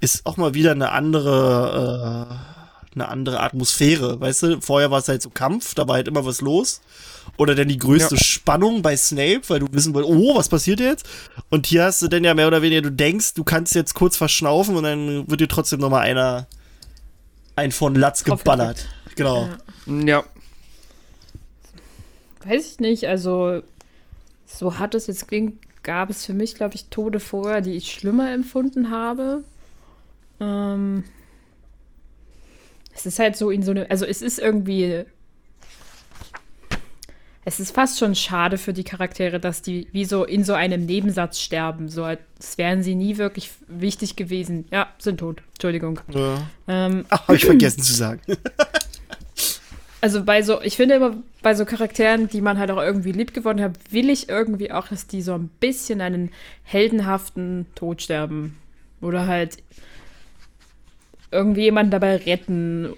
Ist 0.00 0.26
auch 0.26 0.36
mal 0.36 0.54
wieder 0.54 0.72
eine 0.72 0.90
andere, 0.92 2.28
äh, 2.30 2.94
eine 2.94 3.08
andere 3.08 3.40
Atmosphäre, 3.40 4.20
weißt 4.20 4.42
du? 4.42 4.60
Vorher 4.60 4.90
war 4.90 4.98
es 5.00 5.08
halt 5.08 5.22
so 5.22 5.30
Kampf, 5.30 5.74
da 5.74 5.88
war 5.88 5.96
halt 5.96 6.08
immer 6.08 6.24
was 6.24 6.40
los. 6.40 6.80
Oder 7.38 7.54
dann 7.54 7.68
die 7.68 7.78
größte 7.78 8.14
Ja. 8.14 8.20
Spannung 8.22 8.82
bei 8.82 8.96
Snape, 8.96 9.42
weil 9.48 9.60
du 9.60 9.66
wissen 9.72 9.94
wolltest, 9.94 10.14
oh, 10.14 10.36
was 10.36 10.48
passiert 10.48 10.80
jetzt? 10.80 11.06
Und 11.50 11.66
hier 11.66 11.84
hast 11.84 12.00
du 12.02 12.08
dann 12.08 12.24
ja 12.24 12.34
mehr 12.34 12.46
oder 12.46 12.62
weniger, 12.62 12.82
du 12.82 12.92
denkst, 12.92 13.34
du 13.34 13.44
kannst 13.44 13.74
jetzt 13.74 13.94
kurz 13.94 14.16
verschnaufen 14.16 14.76
und 14.76 14.84
dann 14.84 15.28
wird 15.28 15.40
dir 15.40 15.48
trotzdem 15.48 15.80
noch 15.80 15.90
mal 15.90 16.00
einer 16.00 16.46
ein 17.56 17.72
von 17.72 17.94
Latz 17.94 18.22
geballert. 18.22 18.86
Genau. 19.16 19.48
Ja. 19.86 20.24
Weiß 22.44 22.66
ich 22.72 22.80
nicht, 22.80 23.04
also 23.08 23.62
so 24.46 24.78
hart 24.78 24.94
es 24.94 25.06
jetzt 25.08 25.26
klingt, 25.26 25.58
gab 25.86 26.10
es 26.10 26.26
für 26.26 26.34
mich, 26.34 26.56
glaube 26.56 26.74
ich, 26.74 26.86
Tode 26.86 27.20
vorher, 27.20 27.60
die 27.60 27.72
ich 27.74 27.92
schlimmer 27.92 28.32
empfunden 28.32 28.90
habe. 28.90 29.44
Ähm, 30.40 31.04
es 32.92 33.06
ist 33.06 33.20
halt 33.20 33.36
so 33.36 33.50
in 33.50 33.62
so 33.62 33.70
eine, 33.70 33.88
also 33.88 34.04
es 34.04 34.20
ist 34.20 34.40
irgendwie, 34.40 35.04
es 37.44 37.60
ist 37.60 37.70
fast 37.70 38.00
schon 38.00 38.16
schade 38.16 38.58
für 38.58 38.72
die 38.72 38.82
Charaktere, 38.82 39.38
dass 39.38 39.62
die 39.62 39.86
wie 39.92 40.04
so 40.04 40.24
in 40.24 40.42
so 40.42 40.54
einem 40.54 40.86
Nebensatz 40.86 41.38
sterben, 41.38 41.88
so 41.88 42.02
als 42.02 42.20
wären 42.56 42.82
sie 42.82 42.96
nie 42.96 43.16
wirklich 43.16 43.52
wichtig 43.68 44.16
gewesen. 44.16 44.66
Ja, 44.72 44.88
sind 44.98 45.20
tot. 45.20 45.40
Entschuldigung. 45.52 46.00
Ja. 46.12 46.50
Ähm, 46.66 47.04
Ach, 47.10 47.28
hab 47.28 47.36
ich 47.36 47.44
vergessen 47.46 47.82
zu 47.82 47.94
sagen. 47.94 48.20
Also 50.06 50.22
bei 50.22 50.40
so, 50.40 50.62
ich 50.62 50.76
finde 50.76 50.94
immer 50.94 51.16
bei 51.42 51.52
so 51.56 51.64
Charakteren, 51.64 52.28
die 52.28 52.40
man 52.40 52.58
halt 52.58 52.70
auch 52.70 52.80
irgendwie 52.80 53.10
lieb 53.10 53.34
gewonnen 53.34 53.60
hat, 53.60 53.72
will 53.90 54.08
ich 54.08 54.28
irgendwie 54.28 54.70
auch, 54.70 54.86
dass 54.86 55.08
die 55.08 55.20
so 55.20 55.34
ein 55.34 55.48
bisschen 55.58 56.00
einen 56.00 56.30
heldenhaften 56.62 57.66
Tod 57.74 58.02
sterben. 58.02 58.56
Oder 59.00 59.26
halt 59.26 59.58
irgendwie 61.32 61.62
jemanden 61.62 61.90
dabei 61.90 62.18
retten. 62.18 62.94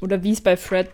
Oder 0.00 0.24
wie 0.24 0.32
es 0.32 0.40
bei 0.40 0.56
Fred 0.56 0.90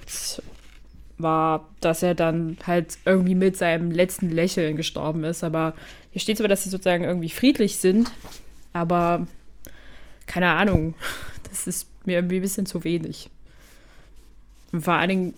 war, 1.17 1.67
dass 1.81 2.03
er 2.03 2.15
dann 2.15 2.59
halt 2.67 2.99
irgendwie 3.07 3.35
mit 3.35 3.57
seinem 3.57 3.91
letzten 3.91 4.29
Lächeln 4.29 4.77
gestorben 4.77 5.25
ist. 5.25 5.45
Aber 5.45 5.73
hier 6.11 6.21
steht 6.21 6.37
zwar, 6.37 6.49
dass 6.49 6.65
sie 6.65 6.69
sozusagen 6.69 7.05
irgendwie 7.05 7.31
friedlich 7.31 7.79
sind, 7.79 8.13
aber 8.75 9.27
keine 10.27 10.51
Ahnung. 10.51 10.95
Das 11.49 11.69
ist 11.69 11.87
mir 12.05 12.15
irgendwie 12.15 12.37
ein 12.37 12.43
bisschen 12.43 12.67
zu 12.67 12.83
wenig. 12.83 13.31
Und 14.73 14.83
vor 14.83 14.95
allen 14.95 15.09
Dingen, 15.09 15.35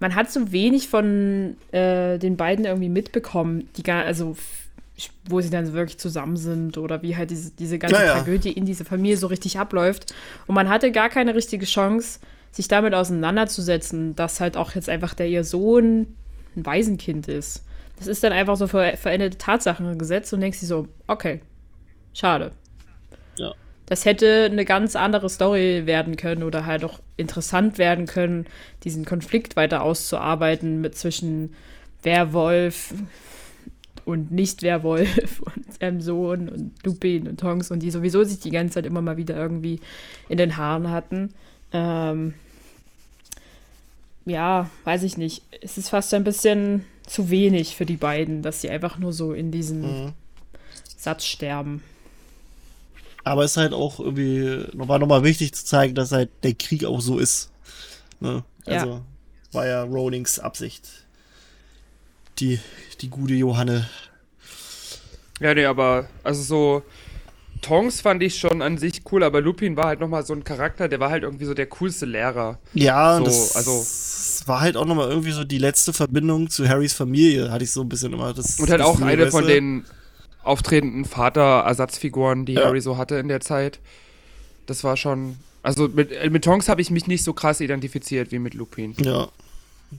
man 0.00 0.14
hat 0.14 0.30
so 0.30 0.52
wenig 0.52 0.88
von 0.88 1.56
äh, 1.72 2.18
den 2.18 2.36
beiden 2.36 2.64
irgendwie 2.64 2.88
mitbekommen, 2.88 3.68
die 3.76 3.82
gar, 3.82 4.04
also 4.04 4.36
wo 5.28 5.40
sie 5.40 5.50
dann 5.50 5.72
wirklich 5.72 5.98
zusammen 5.98 6.36
sind 6.36 6.76
oder 6.76 7.02
wie 7.02 7.16
halt 7.16 7.30
diese, 7.30 7.50
diese 7.52 7.78
ganze 7.78 7.96
Ja, 7.96 8.04
ja. 8.04 8.12
Tragödie 8.14 8.52
in 8.52 8.64
dieser 8.64 8.84
Familie 8.84 9.16
so 9.16 9.28
richtig 9.28 9.58
abläuft. 9.58 10.14
Und 10.46 10.54
man 10.54 10.68
hatte 10.68 10.90
gar 10.90 11.08
keine 11.08 11.34
richtige 11.34 11.66
Chance, 11.66 12.20
sich 12.50 12.68
damit 12.68 12.94
auseinanderzusetzen, 12.94 14.16
dass 14.16 14.40
halt 14.40 14.56
auch 14.56 14.74
jetzt 14.74 14.88
einfach 14.88 15.14
der 15.14 15.28
ihr 15.28 15.44
Sohn 15.44 16.14
ein 16.56 16.66
Waisenkind 16.66 17.28
ist. 17.28 17.64
Das 17.98 18.06
ist 18.06 18.22
dann 18.22 18.32
einfach 18.32 18.56
so 18.56 18.66
ver 18.66 18.96
veränderte 18.96 19.38
Tatsachen 19.38 19.98
gesetzt 19.98 20.32
und 20.32 20.40
denkst 20.40 20.60
dir 20.60 20.66
so, 20.66 20.88
okay, 21.06 21.40
schade. 22.12 22.52
Ja. 23.36 23.54
Das 23.88 24.04
hätte 24.04 24.48
eine 24.52 24.66
ganz 24.66 24.96
andere 24.96 25.30
Story 25.30 25.86
werden 25.86 26.16
können 26.16 26.42
oder 26.42 26.66
halt 26.66 26.84
auch 26.84 27.00
interessant 27.16 27.78
werden 27.78 28.06
können, 28.06 28.46
diesen 28.84 29.06
Konflikt 29.06 29.56
weiter 29.56 29.82
auszuarbeiten 29.82 30.80
mit 30.82 30.94
zwischen 30.94 31.54
Werwolf 32.02 32.92
und 34.04 34.30
Nicht-Werwolf 34.30 35.40
und 35.56 35.72
seinem 35.80 36.00
Sohn 36.02 36.48
und 36.50 36.72
Lupin 36.84 37.28
und 37.28 37.40
Tonks 37.40 37.70
und 37.70 37.80
die 37.80 37.90
sowieso 37.90 38.24
sich 38.24 38.40
die 38.40 38.50
ganze 38.50 38.74
Zeit 38.74 38.86
immer 38.86 39.00
mal 39.00 39.16
wieder 39.16 39.36
irgendwie 39.36 39.80
in 40.28 40.36
den 40.36 40.56
Haaren 40.58 40.90
hatten. 40.90 41.32
Ähm, 41.72 42.34
ja, 44.26 44.68
weiß 44.84 45.02
ich 45.04 45.16
nicht. 45.16 45.42
Es 45.62 45.78
ist 45.78 45.88
fast 45.88 46.12
ein 46.12 46.24
bisschen 46.24 46.84
zu 47.06 47.30
wenig 47.30 47.74
für 47.74 47.86
die 47.86 47.96
beiden, 47.96 48.42
dass 48.42 48.60
sie 48.60 48.68
einfach 48.68 48.98
nur 48.98 49.14
so 49.14 49.32
in 49.32 49.50
diesem 49.50 49.80
Mhm. 49.80 50.12
Satz 50.96 51.24
sterben. 51.24 51.82
Aber 53.28 53.44
es 53.44 53.52
ist 53.52 53.56
halt 53.56 53.72
auch 53.72 54.00
irgendwie, 54.00 54.64
war 54.74 54.98
nochmal 54.98 55.22
wichtig 55.24 55.54
zu 55.54 55.64
zeigen, 55.64 55.94
dass 55.94 56.12
halt 56.12 56.30
der 56.42 56.54
Krieg 56.54 56.84
auch 56.84 57.00
so 57.00 57.18
ist. 57.18 57.50
Ne? 58.20 58.44
Ja. 58.66 58.80
Also 58.80 59.02
war 59.52 59.66
ja 59.66 59.82
Rowlings 59.82 60.38
Absicht. 60.38 60.88
Die, 62.38 62.60
die 63.00 63.08
gute 63.10 63.34
Johanne. 63.34 63.88
Ja, 65.40 65.54
nee, 65.54 65.64
aber 65.64 66.08
also 66.24 66.42
so 66.42 66.82
Tongs 67.60 68.00
fand 68.00 68.22
ich 68.22 68.38
schon 68.38 68.62
an 68.62 68.78
sich 68.78 69.02
cool, 69.10 69.22
aber 69.22 69.40
Lupin 69.40 69.76
war 69.76 69.86
halt 69.86 70.00
nochmal 70.00 70.24
so 70.24 70.32
ein 70.32 70.44
Charakter, 70.44 70.88
der 70.88 71.00
war 71.00 71.10
halt 71.10 71.22
irgendwie 71.24 71.44
so 71.44 71.54
der 71.54 71.66
coolste 71.66 72.06
Lehrer. 72.06 72.58
Ja, 72.74 73.18
So, 73.18 73.24
das 73.24 73.56
also- 73.56 73.84
war 74.46 74.60
halt 74.60 74.76
auch 74.76 74.86
nochmal 74.86 75.08
irgendwie 75.10 75.32
so 75.32 75.44
die 75.44 75.58
letzte 75.58 75.92
Verbindung 75.92 76.48
zu 76.48 76.68
Harrys 76.68 76.94
Familie, 76.94 77.50
hatte 77.50 77.64
ich 77.64 77.70
so 77.72 77.82
ein 77.82 77.88
bisschen 77.88 78.12
immer 78.12 78.32
das. 78.32 78.58
Und 78.58 78.70
halt 78.70 78.80
auch 78.80 79.00
eine 79.00 79.30
von 79.30 79.46
den 79.46 79.84
auftretenden 80.48 81.04
Vater-Ersatzfiguren, 81.04 82.44
die 82.46 82.54
Ja. 82.54 82.64
Harry 82.64 82.80
so 82.80 82.96
hatte 82.96 83.16
in 83.16 83.28
der 83.28 83.40
Zeit. 83.40 83.78
Das 84.66 84.82
war 84.84 84.96
schon. 84.96 85.36
Also 85.62 85.88
mit, 85.88 86.12
äh, 86.12 86.30
mit 86.30 86.44
Tongs 86.44 86.68
habe 86.68 86.80
ich 86.80 86.90
mich 86.90 87.06
nicht 87.06 87.24
so 87.24 87.32
krass 87.32 87.60
identifiziert 87.60 88.32
wie 88.32 88.38
mit 88.38 88.54
Lupin. 88.54 88.94
Ja. 88.98 89.28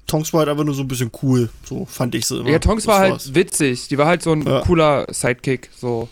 Tonks 0.08 0.32
war 0.34 0.40
halt 0.42 0.50
einfach 0.50 0.64
nur 0.66 0.76
so 0.76 0.82
ein 0.84 0.88
bisschen 0.88 1.12
cool, 1.24 1.50
so 1.66 1.86
fand 1.86 2.14
ich 2.14 2.26
so 2.28 2.40
immer. 2.42 2.50
Ja, 2.50 2.60
Tonks 2.60 2.84
Das 2.84 2.88
war 2.94 3.00
halt 3.00 3.12
war's. 3.14 3.34
witzig. 3.34 3.88
Die 3.88 3.98
war 3.98 4.06
halt 4.06 4.22
so 4.22 4.32
ein 4.34 4.44
Ja. 4.44 4.62
cooler 4.62 5.08
Sidekick, 5.12 5.70
so 5.76 6.08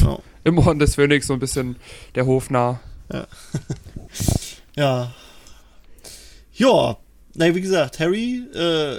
Ja. 0.00 0.18
im 0.44 0.58
Orden 0.58 0.78
des 0.80 0.96
Phönix, 0.96 1.26
so 1.28 1.34
ein 1.34 1.38
bisschen 1.38 1.76
der 2.14 2.26
Hofnarr. 2.26 2.80
Ja. 3.12 3.26
Ja. 6.58 6.96
Na, 7.34 7.54
wie 7.54 7.60
gesagt, 7.60 8.00
Harry 8.00 8.42
äh, 8.54 8.96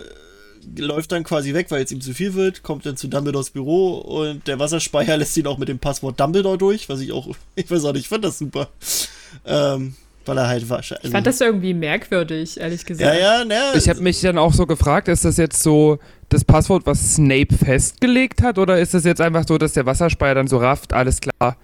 läuft 0.77 1.11
dann 1.11 1.23
quasi 1.23 1.53
weg, 1.53 1.67
weil 1.69 1.83
es 1.83 1.91
ihm 1.91 2.01
zu 2.01 2.13
viel 2.13 2.33
wird, 2.33 2.63
kommt 2.63 2.85
dann 2.85 2.97
zu 2.97 3.07
Dumbledores 3.07 3.49
Büro 3.49 3.97
und 3.97 4.47
der 4.47 4.59
Wasserspeicher 4.59 5.17
lässt 5.17 5.37
ihn 5.37 5.47
auch 5.47 5.57
mit 5.57 5.69
dem 5.69 5.79
Passwort 5.79 6.19
Dumbledore 6.19 6.57
durch, 6.57 6.89
was 6.89 6.99
ich 7.01 7.11
auch, 7.11 7.27
ich 7.55 7.69
weiß 7.69 7.85
auch 7.85 7.93
nicht, 7.93 8.03
ich 8.03 8.09
fand 8.09 8.23
das 8.25 8.37
super. 8.37 8.69
Ähm, 9.45 9.95
weil 10.25 10.37
er 10.37 10.47
halt 10.47 10.69
wahrscheinlich. 10.69 11.05
Ich 11.05 11.11
fand 11.11 11.25
das 11.25 11.41
irgendwie 11.41 11.73
merkwürdig, 11.73 12.59
ehrlich 12.59 12.81
Ja, 12.81 12.87
gesagt. 12.87 13.19
ja, 13.19 13.45
ne. 13.45 13.73
Ich 13.75 13.89
habe 13.89 14.01
mich 14.01 14.21
dann 14.21 14.37
auch 14.37 14.53
so 14.53 14.65
gefragt, 14.67 15.07
ist 15.07 15.25
das 15.25 15.37
jetzt 15.37 15.63
so 15.63 15.97
das 16.29 16.45
Passwort, 16.45 16.85
was 16.85 17.15
Snape 17.15 17.55
festgelegt 17.57 18.41
hat, 18.43 18.57
oder 18.57 18.79
ist 18.79 18.93
das 18.93 19.03
jetzt 19.03 19.19
einfach 19.19 19.45
so, 19.47 19.57
dass 19.57 19.73
der 19.73 19.85
Wasserspeier 19.85 20.35
dann 20.35 20.47
so 20.47 20.57
rafft, 20.57 20.93
alles 20.93 21.19
klar, 21.21 21.57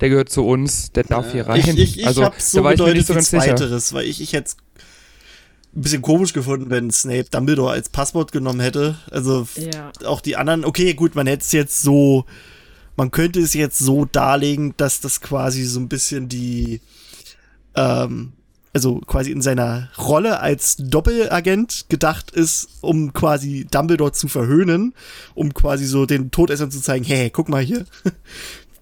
der 0.00 0.08
gehört 0.08 0.28
zu 0.28 0.46
uns, 0.46 0.92
der 0.92 1.04
darf 1.04 1.32
hier 1.32 1.46
rein. 1.46 1.58
Ich, 1.60 1.68
ich, 1.68 1.98
ich 2.00 2.06
also, 2.06 2.24
habe 2.24 2.36
so 2.38 2.58
da 2.58 2.64
war 2.64 2.74
ich 2.74 2.80
mir 2.80 2.94
nicht 2.94 3.06
so 3.06 3.14
ganz 3.14 3.30
sicher. 3.30 3.42
zweiteres, 3.56 3.92
weil 3.92 4.06
ich, 4.06 4.20
ich 4.20 4.32
hätte 4.32 4.52
ein 5.76 5.80
bisschen 5.82 6.02
komisch 6.02 6.32
gefunden, 6.32 6.70
wenn 6.70 6.90
Snape 6.90 7.26
Dumbledore 7.30 7.72
als 7.72 7.88
Passwort 7.88 8.32
genommen 8.32 8.60
hätte. 8.60 8.96
Also 9.10 9.46
Ja. 9.56 9.90
auch 10.04 10.20
die 10.20 10.36
anderen, 10.36 10.64
okay, 10.64 10.94
gut, 10.94 11.14
man 11.14 11.26
hätte 11.26 11.42
es 11.42 11.52
jetzt 11.52 11.82
so, 11.82 12.24
man 12.96 13.10
könnte 13.10 13.40
es 13.40 13.54
jetzt 13.54 13.78
so 13.78 14.04
darlegen, 14.04 14.74
dass 14.76 15.00
das 15.00 15.20
quasi 15.20 15.64
so 15.64 15.80
ein 15.80 15.88
bisschen 15.88 16.28
die, 16.28 16.80
ähm, 17.74 18.32
also 18.72 18.96
quasi 19.00 19.30
in 19.30 19.42
seiner 19.42 19.88
Rolle 19.98 20.40
als 20.40 20.76
Doppelagent 20.78 21.86
gedacht 21.88 22.30
ist, 22.32 22.68
um 22.80 23.12
quasi 23.12 23.66
Dumbledore 23.70 24.12
zu 24.12 24.26
verhöhnen, 24.28 24.94
um 25.34 25.54
quasi 25.54 25.86
so 25.86 26.06
den 26.06 26.30
Todessern 26.30 26.70
zu 26.70 26.80
zeigen, 26.80 27.04
hey, 27.04 27.30
guck 27.30 27.48
mal 27.48 27.62
hier. 27.62 27.84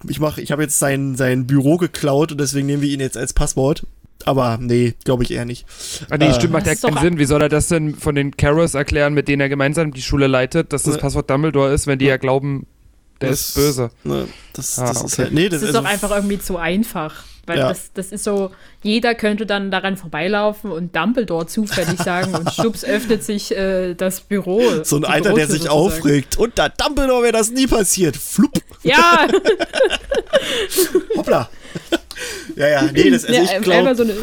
Ich 0.09 0.19
mach, 0.19 0.37
ich 0.39 0.51
habe 0.51 0.65
jetzt 0.65 0.81
sein, 0.81 1.15
sein 1.15 1.47
Büro 1.47 1.77
geklaut 1.77 2.33
und 2.33 2.41
deswegen 2.41 2.67
nehmen 2.67 2.83
wir 2.83 2.89
ihn 2.89 2.99
jetzt 2.99 3.17
als 3.17 3.33
Passwort. 3.33 3.87
Aber 4.25 4.59
nee, 4.61 4.95
glaube 5.05 5.25
ich 5.25 5.31
eher 5.33 5.45
nicht. 5.45 5.67
Ah, 6.11 6.17
nee, 6.17 6.27
Äh, 6.29 6.35
stimmt, 6.35 6.53
macht 6.53 6.67
ja 6.67 6.73
ist 6.73 6.83
keinen 6.83 6.99
Sinn. 6.99 7.19
Wie 7.19 7.25
soll 7.25 7.43
er 7.43 7.49
das 7.49 7.69
denn 7.69 7.95
von 7.95 8.15
den 8.15 8.37
Carrows 8.37 8.75
erklären, 8.75 9.15
mit 9.15 9.29
denen 9.29 9.41
er 9.41 9.49
gemeinsam 9.49 9.93
die 9.93 10.03
Schule 10.03 10.27
leitet, 10.27 10.73
dass 10.73 10.85
das 10.85 10.95
Ja. 10.97 11.01
Passwort 11.01 11.29
Dumbledore 11.31 11.73
ist, 11.73 11.87
wenn 11.87 11.99
die 11.99 12.07
ja 12.07 12.17
glauben, 12.19 12.67
der 13.21 13.31
Das- 13.31 13.49
ist 13.49 13.55
böse? 13.55 13.91
Ne, 14.05 14.29
das, 14.53 14.79
Ah, 14.79 14.87
das 14.87 15.03
ist 15.05 15.13
okay. 15.15 15.23
halt, 15.23 15.33
nee, 15.35 15.49
Das 15.49 15.61
das, 15.61 15.71
ist 15.71 15.75
also, 15.77 15.83
doch 15.87 15.93
einfach 15.93 16.11
irgendwie 16.15 16.39
zu 16.39 16.57
einfach. 16.57 17.25
Weil 17.45 17.59
Ja. 17.59 17.71
das, 17.71 17.93
das 17.93 18.13
ist 18.13 18.23
so, 18.23 18.53
jeder 18.85 19.17
könnte 19.17 19.47
dann 19.47 19.73
daran 19.73 19.97
vorbeilaufen 19.97 20.71
und 20.71 20.95
Dumbledore 20.95 21.49
zufällig 21.49 21.99
sagen 22.01 22.37
und 22.37 22.53
schubs 22.55 22.85
öffnet 22.85 23.25
sich 23.25 23.51
äh, 23.57 23.95
das 23.95 24.21
Büro. 24.21 24.63
so 24.85 24.95
ein 24.97 25.05
Alter, 25.05 25.35
der 25.35 25.49
sich 25.49 25.63
sozusagen. 25.63 25.77
aufregt. 25.77 26.37
Unter 26.39 26.69
Dumbledore 26.69 27.23
wäre 27.25 27.33
das 27.33 27.51
nie 27.51 27.67
passiert. 27.67 28.17
Flupp, 28.17 28.63
Ja, 28.85 29.27
hoppla. 31.17 31.49
Ja, 32.57 32.69
ja, 32.69 32.83
nee, 32.93 33.11
das, 33.11 33.25
also 33.25 33.37
ja, 33.37 33.43
ich 33.45 33.51
einfach 33.51 33.73
glaube, 33.73 33.95
so 33.95 34.03
eine, 34.03 34.15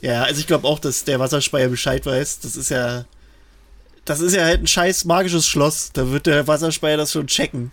ja, 0.00 0.22
also 0.22 0.40
ich 0.40 0.46
glaube 0.46 0.66
auch, 0.66 0.78
dass 0.78 1.04
der 1.04 1.18
Wasserspeier 1.18 1.68
Bescheid 1.68 2.04
weiß. 2.04 2.40
Das 2.40 2.56
ist 2.56 2.70
ja, 2.70 3.04
das 4.04 4.20
ist 4.20 4.34
ja 4.34 4.44
halt 4.44 4.60
ein 4.62 4.66
scheiß 4.66 5.04
magisches 5.04 5.46
Schloss. 5.46 5.90
Da 5.92 6.10
wird 6.10 6.26
der 6.26 6.46
Wasserspeier 6.46 6.96
das 6.96 7.12
schon 7.12 7.26
checken. 7.26 7.72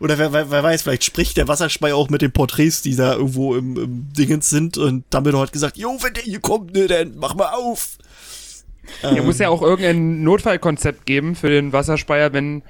Oder 0.00 0.18
wer, 0.18 0.32
wer, 0.32 0.50
wer 0.50 0.62
weiß, 0.62 0.82
vielleicht 0.82 1.04
spricht 1.04 1.36
der 1.36 1.46
Wasserspeier 1.46 1.94
auch 1.94 2.10
mit 2.10 2.22
den 2.22 2.32
Porträts, 2.32 2.82
die 2.82 2.96
da 2.96 3.14
irgendwo 3.14 3.54
im, 3.54 3.76
im 3.76 4.12
Dingens 4.12 4.50
sind 4.50 4.76
und 4.76 5.04
Dumbledore 5.10 5.44
hat 5.44 5.52
gesagt, 5.52 5.76
jo, 5.76 5.96
wenn 6.00 6.14
der 6.14 6.24
hier 6.24 6.40
kommt, 6.40 6.74
ne, 6.74 6.88
dann 6.88 7.14
mach 7.16 7.36
mal 7.36 7.52
auf. 7.52 7.98
Er 9.00 9.12
Ähm, 9.12 9.24
muss 9.24 9.38
ja 9.38 9.48
auch 9.48 9.62
irgendein 9.62 10.24
Notfallkonzept 10.24 11.06
geben 11.06 11.36
für 11.36 11.50
den 11.50 11.72
Wasserspeier, 11.72 12.32
wenn 12.32 12.62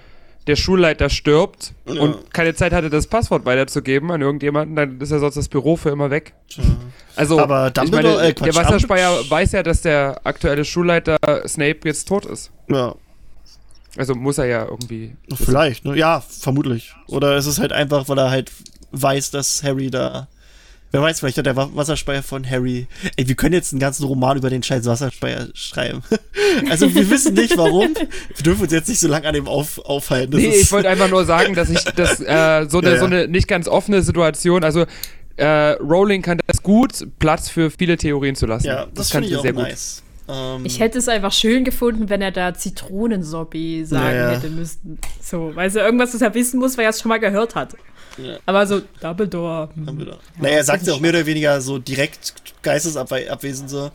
der 0.46 0.56
Schulleiter 0.56 1.08
stirbt 1.08 1.72
Ja. 1.86 2.00
und 2.02 2.32
keine 2.34 2.54
Zeit 2.54 2.72
hatte, 2.72 2.90
das 2.90 3.06
Passwort 3.06 3.44
weiterzugeben 3.44 4.10
an 4.10 4.20
irgendjemanden, 4.20 4.74
dann 4.76 5.00
ist 5.00 5.10
ja 5.12 5.18
sonst 5.18 5.36
das 5.36 5.48
Büro 5.48 5.76
für 5.76 5.90
immer 5.90 6.10
weg. 6.10 6.34
Also, 7.14 7.38
Aber 7.38 7.70
ich 7.84 7.90
meine, 7.92 8.08
äh, 8.20 8.32
Quatsch, 8.32 8.46
der 8.46 8.54
Wasserspeier 8.56 9.10
Dumbledore- 9.10 9.30
weiß 9.30 9.52
ja, 9.52 9.62
dass 9.62 9.82
der 9.82 10.20
aktuelle 10.24 10.64
Schulleiter 10.64 11.16
Snape 11.46 11.80
jetzt 11.84 12.08
tot 12.08 12.24
ist. 12.26 12.50
Ja, 12.68 12.94
Also 13.96 14.14
muss 14.14 14.38
er 14.38 14.46
ja 14.46 14.64
irgendwie. 14.64 15.14
Vielleicht, 15.34 15.84
ne? 15.84 15.96
Ja, 15.96 16.20
vermutlich. 16.26 16.94
Oder 17.08 17.36
es 17.36 17.46
ist 17.46 17.58
halt 17.60 17.72
einfach, 17.72 18.08
weil 18.08 18.18
er 18.18 18.30
halt 18.30 18.50
weiß, 18.92 19.30
dass 19.32 19.62
Harry 19.62 19.90
da. 19.90 20.28
Wer 20.92 21.00
weiß, 21.02 21.20
vielleicht 21.20 21.38
hat 21.38 21.46
der 21.46 21.56
Wa- 21.56 21.70
Wasserspeier 21.72 22.22
von 22.22 22.48
Harry. 22.48 22.86
Ey, 23.16 23.26
wir 23.26 23.34
können 23.34 23.54
jetzt 23.54 23.72
einen 23.72 23.80
ganzen 23.80 24.04
Roman 24.04 24.36
über 24.36 24.50
den 24.50 24.62
scheiß 24.62 24.84
Wasserspeier 24.84 25.48
schreiben. 25.54 26.02
also 26.70 26.94
wir 26.94 27.08
wissen 27.10 27.34
nicht 27.34 27.56
warum. 27.56 27.94
Wir 27.94 28.42
dürfen 28.44 28.62
uns 28.62 28.72
jetzt 28.72 28.88
nicht 28.88 29.00
so 29.00 29.08
lange 29.08 29.26
an 29.26 29.34
dem 29.34 29.48
auf, 29.48 29.78
aufhalten. 29.78 30.32
Das 30.32 30.40
Nee, 30.42 30.48
ich 30.54 30.70
wollte 30.70 30.88
einfach 30.90 31.08
nur 31.08 31.24
sagen, 31.24 31.54
dass 31.54 31.70
ich 31.70 31.82
das 31.82 32.20
äh, 32.20 32.66
so, 32.68 32.78
eine, 32.78 32.88
Ja, 32.88 32.94
ja. 32.94 32.98
so 33.00 33.06
eine 33.06 33.26
nicht 33.26 33.48
ganz 33.48 33.68
offene 33.68 34.02
Situation, 34.02 34.62
also 34.64 34.84
äh, 35.36 35.46
Rowling 35.80 36.20
kann 36.20 36.38
das 36.46 36.62
gut, 36.62 37.06
Platz 37.18 37.48
für 37.48 37.70
viele 37.70 37.96
Theorien 37.96 38.34
zu 38.36 38.44
lassen. 38.44 38.66
ja, 38.66 38.86
das, 38.94 39.08
kann 39.10 39.22
finde 39.22 39.28
sie 39.28 39.32
ich 39.32 39.38
auch 39.38 39.42
sehr 39.42 39.52
gut. 39.54 39.62
nice. 39.62 40.02
Ähm, 40.28 40.64
Ich 40.66 40.78
hätte 40.78 40.98
es 40.98 41.08
einfach 41.08 41.32
schön 41.32 41.64
gefunden, 41.64 42.10
wenn 42.10 42.20
er 42.20 42.32
da 42.32 42.52
Zitronensorbet 42.54 43.88
sagen 43.88 44.04
Ja, 44.14 44.30
ja. 44.32 44.36
hätte 44.36 44.50
müssen. 44.50 44.98
So, 45.22 45.52
weil 45.54 45.74
er 45.74 45.84
irgendwas, 45.86 46.12
was 46.14 46.20
er 46.20 46.34
wissen 46.34 46.60
muss, 46.60 46.76
weil 46.76 46.84
er 46.84 46.90
es 46.90 47.00
schon 47.00 47.08
mal 47.08 47.18
gehört 47.18 47.54
hat. 47.54 47.74
Ja. 48.18 48.38
Aber 48.46 48.66
so, 48.66 48.82
Dumbledore. 49.00 49.70
hm. 49.74 49.86
Dumbledore. 49.86 50.18
naja, 50.40 50.56
er 50.56 50.64
sagt 50.64 50.86
ja 50.86 50.94
auch 50.94 51.00
mehr 51.00 51.10
oder 51.10 51.26
weniger 51.26 51.60
so 51.60 51.78
direkt 51.78 52.34
geistesabwesend 52.62 53.70
so. 53.70 53.90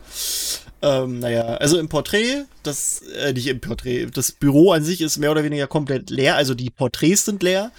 Ähm, 0.80 1.18
naja, 1.18 1.56
also 1.56 1.78
im 1.78 1.88
Porträt, 1.88 2.44
das, 2.62 3.02
äh, 3.20 3.32
nicht 3.32 3.48
im 3.48 3.60
Porträt, 3.60 4.06
das 4.14 4.30
Büro 4.30 4.72
an 4.72 4.84
sich 4.84 5.00
ist 5.00 5.18
mehr 5.18 5.32
oder 5.32 5.42
weniger 5.42 5.66
komplett 5.66 6.10
leer, 6.10 6.36
also 6.36 6.54
die 6.54 6.70
Porträts 6.70 7.24
sind 7.24 7.42
leer. 7.42 7.72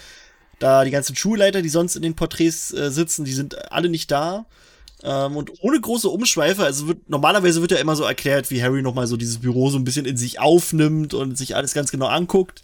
Da 0.59 0.83
die 0.83 0.91
ganzen 0.91 1.15
Schulleiter, 1.15 1.61
die 1.61 1.69
sonst 1.69 1.95
in 1.95 2.01
den 2.01 2.15
Porträts 2.15 2.73
äh, 2.73 2.91
sitzen, 2.91 3.23
die 3.23 3.31
sind 3.31 3.71
alle 3.71 3.87
nicht 3.87 4.11
da. 4.11 4.45
Ähm, 5.01 5.37
und 5.37 5.51
ohne 5.61 5.79
große 5.79 6.09
Umschweife, 6.09 6.65
also 6.65 6.87
wird, 6.89 7.09
normalerweise 7.09 7.61
wird 7.61 7.71
ja 7.71 7.77
immer 7.77 7.95
so 7.95 8.03
erklärt, 8.03 8.51
wie 8.51 8.61
Harry 8.61 8.81
nochmal 8.81 9.07
so 9.07 9.15
dieses 9.15 9.37
Büro 9.37 9.69
so 9.69 9.77
ein 9.77 9.85
bisschen 9.85 10.05
in 10.05 10.17
sich 10.17 10.39
aufnimmt 10.39 11.13
und 11.13 11.37
sich 11.37 11.55
alles 11.55 11.73
ganz 11.73 11.91
genau 11.91 12.07
anguckt. 12.07 12.61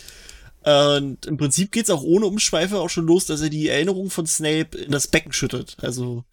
Und 0.65 1.28
im 1.28 1.38
Prinzip 1.38 1.71
geht's 1.71 1.91
auch 1.91 2.01
ohne 2.01 2.25
Umschweife 2.25 2.80
auch 2.80 2.89
schon 2.89 3.06
los, 3.06 3.28
dass 3.28 3.41
er 3.41 3.49
die 3.49 3.69
Erinnerung 3.69 4.10
von 4.10 4.25
Snape 4.25 4.78
in 4.78 4.91
das 4.91 5.08
Becken 5.08 5.32
schüttet. 5.32 5.78
Also 5.82 6.23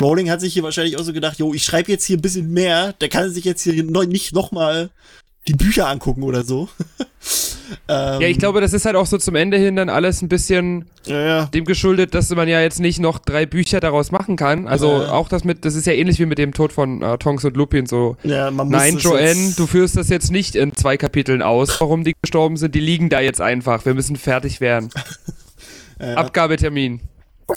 Rowling 0.00 0.30
hat 0.30 0.40
sich 0.40 0.52
hier 0.52 0.64
wahrscheinlich 0.64 0.96
auch 0.96 1.04
so 1.04 1.12
gedacht, 1.12 1.38
jo, 1.38 1.54
ich 1.54 1.62
schreibe 1.62 1.90
jetzt 1.92 2.04
hier 2.04 2.16
ein 2.16 2.22
bisschen 2.22 2.52
mehr, 2.52 2.92
der 2.94 3.08
kann 3.08 3.30
sich 3.30 3.44
jetzt 3.44 3.62
hier 3.62 3.84
nicht 3.84 4.32
nochmal 4.34 4.90
die 5.46 5.54
Bücher 5.54 5.88
angucken 5.88 6.24
oder 6.24 6.44
so. 6.44 6.68
ähm, 7.88 8.20
Ja, 8.20 8.28
ich 8.28 8.38
glaube, 8.38 8.60
das 8.60 8.72
ist 8.72 8.84
halt 8.84 8.96
auch 8.96 9.06
so 9.06 9.18
zum 9.18 9.34
Ende 9.34 9.56
hin 9.56 9.76
dann 9.76 9.88
alles 9.88 10.22
ein 10.22 10.28
bisschen 10.28 10.86
ja, 11.06 11.20
ja. 11.20 11.44
dem 11.46 11.64
geschuldet, 11.64 12.14
dass 12.14 12.30
man 12.30 12.48
ja 12.48 12.60
jetzt 12.60 12.80
nicht 12.80 13.00
noch 13.00 13.18
drei 13.18 13.46
Bücher 13.46 13.80
daraus 13.80 14.10
machen 14.12 14.36
kann. 14.36 14.68
Also 14.68 15.02
Ja. 15.02 15.12
auch 15.12 15.28
das 15.28 15.44
mit, 15.44 15.64
das 15.64 15.74
ist 15.74 15.86
ja 15.86 15.92
ähnlich 15.92 16.18
wie 16.18 16.26
mit 16.26 16.38
dem 16.38 16.52
Tod 16.52 16.72
von 16.72 17.02
äh, 17.02 17.18
Tonks 17.18 17.44
und 17.44 17.56
Lupin 17.56 17.86
so. 17.86 18.16
ja 18.22 18.50
man 18.50 18.68
muss 18.68 18.76
Nein, 18.76 18.98
Joanne, 18.98 19.54
du 19.56 19.66
führst 19.66 19.96
das 19.96 20.08
jetzt 20.08 20.30
nicht 20.30 20.54
in 20.54 20.74
zwei 20.74 20.96
Kapiteln 20.96 21.42
aus, 21.42 21.80
warum 21.80 22.04
die 22.04 22.14
gestorben 22.22 22.56
sind. 22.56 22.74
Die 22.74 22.80
liegen 22.80 23.08
da 23.08 23.20
jetzt 23.20 23.40
einfach. 23.40 23.84
Wir 23.84 23.94
müssen 23.94 24.16
fertig 24.16 24.60
werden. 24.60 24.90
Abgabetermin. 25.98 27.00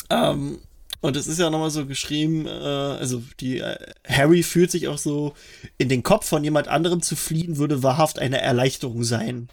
Ähm, 0.09 0.59
und 1.01 1.17
es 1.17 1.27
ist 1.27 1.39
ja 1.39 1.49
nochmal 1.49 1.71
so 1.71 1.85
geschrieben, 1.85 2.45
äh, 2.45 2.49
also 2.49 3.23
die 3.39 3.59
äh, 3.59 3.75
Harry 4.07 4.43
fühlt 4.43 4.69
sich 4.71 4.87
auch 4.87 4.99
so, 4.99 5.33
in 5.77 5.89
den 5.89 6.03
Kopf 6.03 6.27
von 6.27 6.43
jemand 6.43 6.67
anderem 6.67 7.01
zu 7.01 7.15
fliehen, 7.15 7.57
würde 7.57 7.81
wahrhaft 7.83 8.19
eine 8.19 8.39
Erleichterung 8.39 9.03
sein. 9.03 9.49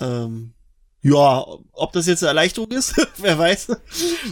Ähm, 0.00 0.52
ja, 1.04 1.44
ob 1.72 1.92
das 1.94 2.06
jetzt 2.06 2.22
eine 2.22 2.28
Erleichterung 2.28 2.70
ist, 2.70 2.94
wer 3.18 3.36
weiß, 3.36 3.68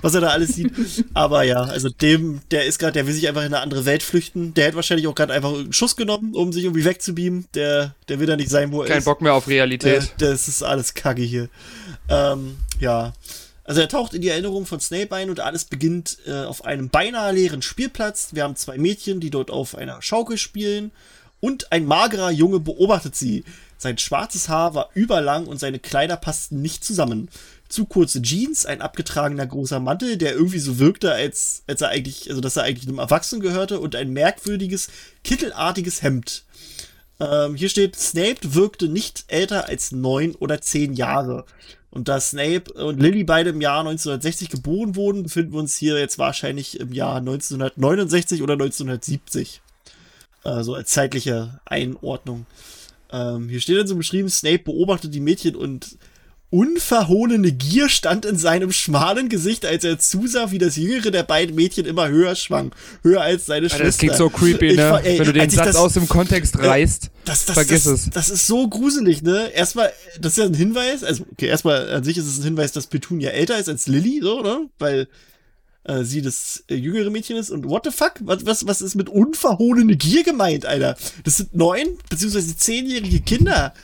was 0.03 0.15
er 0.15 0.21
da 0.21 0.29
alles 0.29 0.51
sieht. 0.55 0.71
Aber 1.15 1.43
ja, 1.43 1.63
also 1.65 1.89
dem, 1.89 2.43
der 2.53 2.65
ist 2.65 2.79
gerade, 2.79 2.93
der 2.93 3.09
will 3.09 3.13
sich 3.13 3.27
einfach 3.27 3.41
in 3.41 3.49
eine 3.49 3.59
andere 3.61 3.85
Welt 3.87 4.05
flüchten. 4.05 4.55
Der 4.55 4.67
hätte 4.67 4.77
wahrscheinlich 4.77 5.09
auch 5.09 5.15
gerade 5.17 5.33
einfach 5.33 5.53
einen 5.53 5.73
Schuss 5.73 5.97
genommen, 5.97 6.33
um 6.37 6.53
sich 6.53 6.63
irgendwie 6.63 6.85
wegzubeamen. 6.85 7.49
Der, 7.55 7.97
der 8.09 8.21
will 8.21 8.29
da 8.29 8.37
nicht 8.37 8.51
sein, 8.51 8.71
wo 8.71 8.83
er 8.83 8.89
Kein 8.89 8.99
ist. 8.99 9.05
Bock 9.05 9.21
mehr 9.21 9.35
auf 9.35 9.49
Äh, 9.49 9.51
Realität. 9.55 10.13
das 10.19 10.47
ist 10.47 10.63
alles 10.63 10.95
Kacke 10.95 11.23
hier. 11.23 11.49
Ähm, 12.09 12.57
ja. 12.79 13.15
Also 13.65 13.81
er 13.81 13.89
taucht 13.89 14.15
in 14.15 14.23
die 14.23 14.29
Erinnerung 14.29 14.65
von 14.65 14.79
Snape 14.81 15.15
ein 15.15 15.29
und 15.29 15.41
alles 15.41 15.65
beginnt 15.65 16.19
äh, 16.27 16.45
auf 16.45 16.65
einem 16.65 16.89
beinahe 16.89 17.33
leeren 17.33 17.63
Spielplatz. 17.63 18.29
Wir 18.33 18.45
haben 18.45 18.55
zwei 18.57 18.79
Mädchen, 18.79 19.19
die 19.19 19.31
dort 19.31 19.51
auf 19.51 19.75
einer 19.77 20.01
Schaukel 20.03 20.39
spielen 20.39 20.93
und 21.41 21.73
ein 21.73 21.85
magerer 21.85 22.31
Junge 22.31 22.61
beobachtet 22.61 23.17
sie. 23.17 23.45
Sein 23.81 23.97
schwarzes 23.97 24.51
Haar 24.51 24.75
war 24.75 24.91
überlang 24.93 25.47
und 25.47 25.59
seine 25.59 25.79
Kleider 25.79 26.19
passten 26.19 26.61
nicht 26.61 26.85
zusammen. 26.85 27.31
Zu 27.67 27.87
kurze 27.87 28.21
Jeans, 28.21 28.67
ein 28.67 28.83
abgetragener 28.83 29.47
großer 29.47 29.81
Mantel, 29.81 30.19
der 30.19 30.35
irgendwie 30.35 30.59
so 30.59 30.79
wirkte, 30.79 31.15
als, 31.15 31.63
als 31.67 31.81
er 31.81 31.89
eigentlich, 31.89 32.29
also 32.29 32.43
dass 32.43 32.57
er 32.57 32.65
eigentlich 32.65 32.87
einem 32.87 32.99
Erwachsenen 32.99 33.41
gehörte 33.41 33.81
und 33.81 33.97
ein 33.97 34.13
merkwürdiges, 34.13 34.89
kittelartiges 35.25 36.03
Hemd. 36.03 36.45
Ähm, 37.21 37.55
hier 37.55 37.71
steht, 37.71 37.97
Snape 37.97 38.55
wirkte 38.55 38.87
nicht 38.87 39.25
älter 39.29 39.67
als 39.67 39.93
neun 39.93 40.35
oder 40.35 40.61
zehn 40.61 40.93
Jahre. 40.93 41.47
Und 41.91 42.09
da 42.09 42.21
Snape 42.21 42.71
und 42.75 43.01
Lily 43.01 43.25
beide 43.25 43.49
im 43.49 43.63
Jahr 43.63 43.81
1960 43.81 44.51
geboren 44.51 44.95
wurden, 44.95 45.23
befinden 45.23 45.55
wir 45.55 45.59
uns 45.61 45.75
hier 45.75 45.99
jetzt 45.99 46.19
wahrscheinlich 46.19 46.79
im 46.79 46.93
Jahr 46.93 47.17
1969 47.17 48.43
oder 48.43 48.53
1970. 48.53 49.63
Also 50.45 50.75
als 50.75 50.91
zeitliche 50.91 51.61
Einordnung. 51.65 52.45
Ähm, 53.13 53.49
hier 53.49 53.61
steht 53.61 53.77
dann 53.79 53.87
so 53.87 53.97
beschrieben, 53.97 54.29
Snape 54.29 54.61
beobachtet 54.61 55.13
die 55.15 55.21
Mädchen 55.21 55.57
und 55.57 55.97
unverhohlene 56.53 57.53
Gier 57.53 57.89
stand 57.89 58.25
in 58.25 58.37
seinem 58.37 58.73
schmalen 58.73 59.29
Gesicht, 59.29 59.65
als 59.65 59.85
er 59.85 60.01
zusah, 60.01 60.51
wie 60.51 60.59
das 60.59 60.75
jüngere 60.77 61.13
der 61.13 61.23
beiden 61.23 61.55
Mädchen 61.55 61.87
immer 61.87 62.09
höher 62.09 62.35
schwang. 62.35 62.73
Höher 63.05 63.21
als 63.21 63.47
seine 63.47 63.67
Alter, 63.67 63.77
Schwester. 63.77 63.85
das 63.87 63.99
klingt 63.99 64.17
so 64.17 64.29
creepy, 64.31 64.67
Ich 64.71 64.77
ne? 64.77 64.91
war- 64.91 65.05
ey, 65.05 65.19
Wenn 65.21 65.27
du 65.27 65.33
den 65.33 65.49
ich 65.49 65.55
Satz 65.55 65.67
das- 65.69 65.77
aus 65.77 65.95
dem 65.95 66.09
Kontext 66.09 66.59
reißt. 66.59 67.11
das, 67.25 67.45
das, 67.47 67.55
Vergiss 67.55 67.87
es. 67.87 68.11
Das 68.11 68.31
ist 68.31 68.49
so 68.49 68.69
gruselig, 68.69 69.23
ne? 69.23 69.49
Erstmal, 69.55 69.93
das 70.21 70.33
ist 70.33 70.39
ja 70.39 70.45
ein 70.47 70.55
Hinweis. 70.55 71.05
Also, 71.05 71.25
okay, 71.31 71.47
erstmal 71.47 71.89
an 71.93 72.03
sich 72.03 72.19
ist 72.19 72.27
es 72.27 72.39
ein 72.39 72.45
Hinweis, 72.45 72.73
dass 72.73 72.89
Petunia 72.89 73.31
älter 73.31 73.57
ist 73.59 73.69
als 73.69 73.87
Lily, 73.87 74.19
so, 74.21 74.43
ne? 74.43 74.69
Weil 74.81 75.07
äh, 75.91 76.05
sie 76.05 76.23
das 76.23 76.65
äh, 76.69 76.75
jüngere 76.75 77.11
Mädchen 77.11 77.37
ist. 77.37 77.51
Und 77.51 77.69
what 77.69 77.85
the 77.85 77.91
fuck? 77.91 78.15
Was, 78.21 78.47
was, 78.47 78.67
was 78.67 78.81
ist 78.83 78.95
mit 78.95 79.09
unverhohlene 79.09 79.97
Gier 79.97 80.23
gemeint, 80.23 80.67
Alter? 80.67 80.97
Das 81.25 81.37
sind 81.39 81.55
neun, 81.55 81.87
beziehungsweise 82.09 82.57
zehnjährige 82.57 83.21
Kinder. 83.21 83.75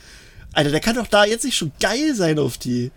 Alter, 0.52 0.70
der 0.70 0.80
kann 0.80 0.94
doch 0.96 1.06
da 1.06 1.24
jetzt 1.24 1.44
nicht 1.44 1.56
schon 1.56 1.72
geil 1.80 2.14
sein 2.14 2.38
auf 2.38 2.56
die. 2.58 2.90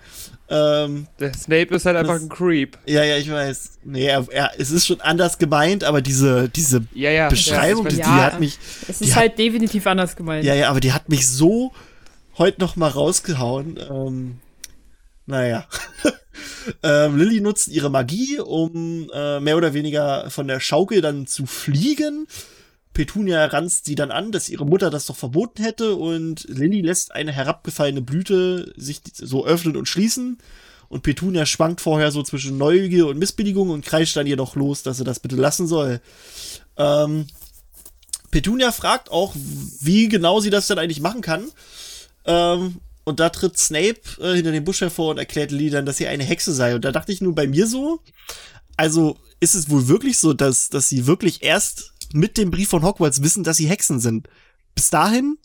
Ähm, 0.51 1.05
Der 1.19 1.33
Snape 1.33 1.75
ist 1.75 1.85
halt 1.85 1.97
einfach 1.97 2.13
Das- 2.15 2.23
ein 2.23 2.29
Creep. 2.29 2.77
ja, 2.87 3.03
ja, 3.03 3.17
ich 3.17 3.29
weiß. 3.29 3.79
Nee, 3.83 4.05
er, 4.05 4.25
er, 4.31 4.51
es 4.57 4.71
ist 4.71 4.87
schon 4.87 4.99
anders 5.01 5.37
gemeint, 5.37 5.83
aber 5.83 6.01
diese, 6.01 6.49
diese 6.49 6.85
Ja, 6.95 7.11
ja. 7.11 7.29
Beschreibung, 7.29 7.83
ja, 7.85 7.89
die, 7.91 7.95
die 7.97 8.03
hat 8.03 8.39
mich, 8.39 8.57
Es 8.87 9.01
ist 9.01 9.11
hat- 9.11 9.17
halt 9.21 9.37
definitiv 9.39 9.85
anders 9.85 10.15
gemeint. 10.15 10.45
ja, 10.45 10.55
ja, 10.55 10.69
aber 10.69 10.79
die 10.79 10.91
hat 10.93 11.07
mich 11.09 11.27
so 11.27 11.71
heute 12.37 12.61
noch 12.61 12.75
mal 12.77 12.87
rausgehauen. 12.89 13.77
Ähm, 13.91 14.37
naja. 15.29 15.65
ähm, 16.83 17.17
Lilly 17.17 17.39
nutzt 17.39 17.69
ihre 17.69 17.89
Magie, 17.89 18.39
um 18.39 19.09
äh, 19.13 19.39
mehr 19.39 19.57
oder 19.57 19.73
weniger 19.73 20.29
von 20.29 20.47
der 20.47 20.59
Schaukel 20.59 21.01
dann 21.01 21.27
zu 21.27 21.45
fliegen. 21.45 22.27
Petunia 22.93 23.45
ranzt 23.45 23.85
sie 23.85 23.95
dann 23.95 24.11
an, 24.11 24.31
dass 24.31 24.49
ihre 24.49 24.65
Mutter 24.65 24.89
das 24.89 25.05
doch 25.05 25.15
verboten 25.15 25.63
hätte 25.63 25.95
und 25.95 26.45
Lilly 26.49 26.81
lässt 26.81 27.13
eine 27.13 27.31
herabgefallene 27.31 28.01
Blüte 28.01 28.73
sich 28.75 29.01
so 29.13 29.45
öffnen 29.45 29.77
und 29.77 29.87
schließen. 29.87 30.39
Und 30.89 31.03
Petunia 31.03 31.45
schwankt 31.45 31.81
vorher 31.81 32.11
so 32.11 32.23
zwischen 32.23 32.57
Neugier 32.57 33.05
und 33.07 33.19
Missbilligung 33.19 33.69
und 33.69 33.85
kreischt 33.85 34.17
dann 34.17 34.25
jedoch 34.25 34.55
los, 34.55 34.81
dass 34.81 34.97
sie 34.97 35.03
das 35.03 35.19
bitte 35.19 35.35
lassen 35.35 35.67
soll. 35.67 36.01
Ähm, 36.77 37.27
Petunia 38.31 38.71
fragt 38.71 39.11
auch, 39.11 39.35
wie 39.35 40.07
genau 40.09 40.39
sie 40.39 40.49
das 40.49 40.67
denn 40.67 40.79
eigentlich 40.79 41.01
machen 41.01 41.21
kann. 41.21 41.51
Ähm, 42.25 42.77
und 43.03 43.19
da 43.19 43.29
tritt 43.29 43.57
Snape 43.57 44.01
äh, 44.19 44.35
hinter 44.35 44.51
dem 44.51 44.63
Busch 44.63 44.81
hervor 44.81 45.11
und 45.11 45.17
erklärt 45.17 45.51
Lily 45.51 45.69
dann, 45.69 45.85
dass 45.85 45.97
sie 45.97 46.07
eine 46.07 46.23
Hexe 46.23 46.53
sei. 46.53 46.75
Und 46.75 46.85
da 46.85 46.91
dachte 46.91 47.11
ich 47.11 47.21
nur 47.21 47.33
bei 47.33 47.47
mir 47.47 47.67
so, 47.67 48.01
also 48.77 49.17
ist 49.39 49.55
es 49.55 49.69
wohl 49.69 49.87
wirklich 49.87 50.17
so, 50.17 50.33
dass, 50.33 50.69
dass 50.69 50.89
sie 50.89 51.07
wirklich 51.07 51.43
erst 51.43 51.93
mit 52.13 52.37
dem 52.37 52.51
Brief 52.51 52.69
von 52.69 52.83
Hogwarts 52.83 53.21
wissen, 53.21 53.43
dass 53.43 53.57
sie 53.57 53.67
Hexen 53.67 53.99
sind. 53.99 54.27
Bis 54.75 54.89
dahin 54.89 55.37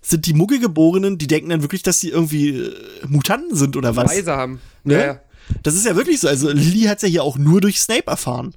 sind 0.00 0.26
die 0.26 0.34
Muggelgeborenen, 0.34 1.18
die 1.18 1.26
denken 1.26 1.50
dann 1.50 1.62
wirklich, 1.62 1.82
dass 1.82 2.00
sie 2.00 2.10
irgendwie 2.10 2.50
äh, 2.50 2.74
Mutanten 3.06 3.56
sind 3.56 3.76
oder 3.76 3.96
was. 3.96 4.10
Weise 4.10 4.32
haben. 4.32 4.60
Ne? 4.84 4.94
Ja, 4.94 5.06
ja. 5.06 5.20
Das 5.62 5.74
ist 5.74 5.86
ja 5.86 5.96
wirklich 5.96 6.20
so. 6.20 6.28
Also 6.28 6.50
Lily 6.50 6.82
hat's 6.82 7.02
ja 7.02 7.08
hier 7.08 7.22
auch 7.22 7.38
nur 7.38 7.60
durch 7.60 7.80
Snape 7.80 8.06
erfahren. 8.06 8.54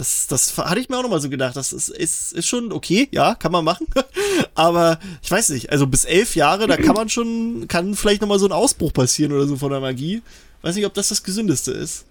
Das, 0.00 0.26
das 0.28 0.56
hatte 0.56 0.80
ich 0.80 0.88
mir 0.88 0.96
auch 0.96 1.02
noch 1.02 1.10
mal 1.10 1.20
so 1.20 1.28
gedacht. 1.28 1.56
Das 1.56 1.74
ist, 1.74 1.90
ist, 1.90 2.32
ist 2.32 2.46
schon 2.48 2.72
okay, 2.72 3.06
ja, 3.10 3.34
kann 3.34 3.52
man 3.52 3.62
machen. 3.66 3.86
Aber 4.54 4.98
ich 5.22 5.30
weiß 5.30 5.50
nicht, 5.50 5.70
also 5.70 5.86
bis 5.86 6.06
elf 6.06 6.34
Jahre, 6.36 6.66
da 6.66 6.78
kann 6.78 6.94
man 6.94 7.10
schon, 7.10 7.66
kann 7.68 7.94
vielleicht 7.94 8.22
noch 8.22 8.28
mal 8.28 8.38
so 8.38 8.46
ein 8.46 8.52
Ausbruch 8.52 8.94
passieren 8.94 9.30
oder 9.32 9.46
so 9.46 9.56
von 9.56 9.70
der 9.70 9.80
Magie. 9.80 10.22
Weiß 10.62 10.74
nicht, 10.74 10.86
ob 10.86 10.94
das 10.94 11.08
das 11.10 11.22
Gesündeste 11.22 11.72
ist. 11.72 12.06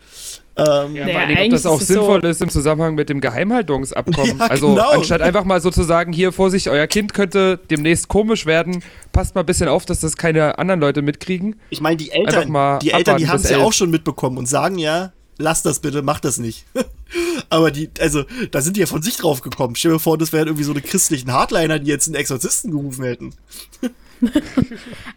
Ähm, 0.55 0.95
Ja, 0.95 1.05
Naja, 1.05 1.19
vor 1.19 1.27
allem, 1.29 1.45
ob 1.45 1.49
das 1.51 1.65
auch 1.65 1.75
ist 1.77 1.81
es 1.81 1.87
so- 1.87 1.93
sinnvoll 1.95 2.25
ist 2.25 2.41
im 2.43 2.49
Zusammenhang 2.49 2.93
mit 2.93 3.09
dem 3.09 3.21
Geheimhaltungsabkommen. 3.21 4.37
Ja, 4.39 4.45
also 4.47 4.69
genau. 4.75 4.89
anstatt 4.91 5.21
einfach 5.21 5.43
mal 5.43 5.59
so 5.59 5.71
zu 5.71 5.81
sagen, 5.81 6.13
hier 6.13 6.31
Vorsicht, 6.31 6.67
euer 6.67 6.85
Kind 6.85 7.15
könnte 7.15 7.59
demnächst 7.71 8.07
komisch 8.07 8.45
werden, 8.45 8.83
passt 9.11 9.33
mal 9.33 9.41
ein 9.41 9.45
bisschen 9.47 9.67
auf, 9.67 9.85
dass 9.85 9.99
das 10.01 10.15
keine 10.15 10.59
anderen 10.59 10.79
Leute 10.79 11.01
mitkriegen. 11.01 11.55
Ich 11.71 11.81
meine, 11.81 11.97
die 11.97 12.11
Eltern, 12.11 12.51
mal 12.51 12.77
die 12.79 12.91
Eltern, 12.91 13.17
die 13.17 13.27
haben 13.27 13.37
es 13.37 13.49
ja 13.49 13.59
auch 13.59 13.73
schon 13.73 13.89
mitbekommen 13.89 14.37
und 14.37 14.45
sagen 14.47 14.77
ja, 14.77 15.11
lass 15.39 15.63
das 15.63 15.79
bitte, 15.79 16.03
mach 16.03 16.19
das 16.19 16.37
nicht. 16.37 16.65
Aber 17.49 17.71
die, 17.71 17.89
also, 17.99 18.25
da 18.51 18.61
sind 18.61 18.75
die 18.75 18.81
ja 18.81 18.85
von 18.85 19.01
sich 19.01 19.17
drauf 19.17 19.41
gekommen. 19.41 19.75
Stell 19.75 19.93
dir 19.93 19.99
vor, 19.99 20.17
das 20.17 20.31
wären 20.31 20.47
irgendwie 20.47 20.63
so 20.63 20.71
eine 20.73 20.81
christlichen 20.81 21.31
Hardliner, 21.33 21.79
die 21.79 21.89
jetzt 21.89 22.07
einen 22.07 22.15
Exorzisten 22.15 22.71
gerufen 22.71 23.03
hätten. 23.03 23.33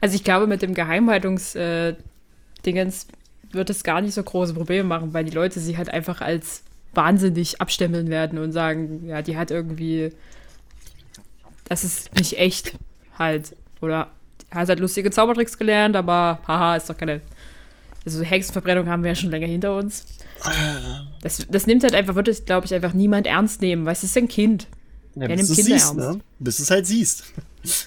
Also 0.01 0.15
ich 0.15 0.23
glaube, 0.23 0.47
mit 0.47 0.63
dem 0.63 0.75
Geheimhaltungs 0.75 1.57
äh, 1.57 1.97
wird 2.63 3.69
es 3.69 3.83
gar 3.83 4.01
nicht 4.01 4.15
so 4.15 4.23
große 4.23 4.55
Probleme 4.55 4.85
machen, 4.85 5.13
weil 5.13 5.25
die 5.25 5.33
Leute 5.33 5.59
sie 5.59 5.77
halt 5.77 5.89
einfach 5.89 6.21
als 6.21 6.63
wahnsinnig 6.95 7.61
abstempeln 7.61 8.11
werden 8.11 8.39
und 8.39 8.53
sagen, 8.53 9.09
ja, 9.09 9.23
die 9.23 9.37
hat 9.37 9.51
irgendwie, 9.51 10.13
das 11.65 11.83
ist 11.83 12.15
nicht 12.15 12.39
echt 12.39 12.75
halt. 13.19 13.57
Oder 13.81 14.13
hat 14.53 14.69
halt 14.69 14.81
lustige 14.81 15.11
Zaubertricks 15.11 15.59
gelernt, 15.59 15.97
aber 15.97 16.39
haha, 16.47 16.77
ist 16.77 16.89
doch 16.89 16.97
keine. 16.97 17.21
Also 18.05 18.23
Hexenverbrennung 18.23 18.89
haben 18.89 19.03
wir 19.05 19.11
ja 19.11 19.15
schon 19.15 19.31
länger 19.31 19.47
hinter 19.47 19.77
uns. 19.77 20.05
Das, 21.23 21.47
das 21.49 21.67
nimmt 21.67 21.85
halt 21.85 21.95
einfach, 21.95 22.15
wird 22.17 22.29
es, 22.29 22.45
glaube 22.45 22.67
ich, 22.67 22.75
einfach 22.75 22.93
niemand 22.95 23.27
ernst 23.27 23.61
nehmen, 23.61 23.85
weil 23.85 23.93
es 23.93 24.03
ist 24.03 24.17
ein 24.17 24.29
Kind. 24.29 24.67
Ja, 25.15 25.23
Ja, 25.23 25.29
bis 25.29 25.37
nimmt 25.37 25.51
du 25.51 25.55
Kinder 25.55 25.79
siehst, 25.79 25.95
ernst. 25.99 26.17
ne? 26.17 26.21
Bis 26.41 26.57
du 26.57 26.63
es 26.65 26.71
halt 26.71 26.87
siehst. 26.87 27.25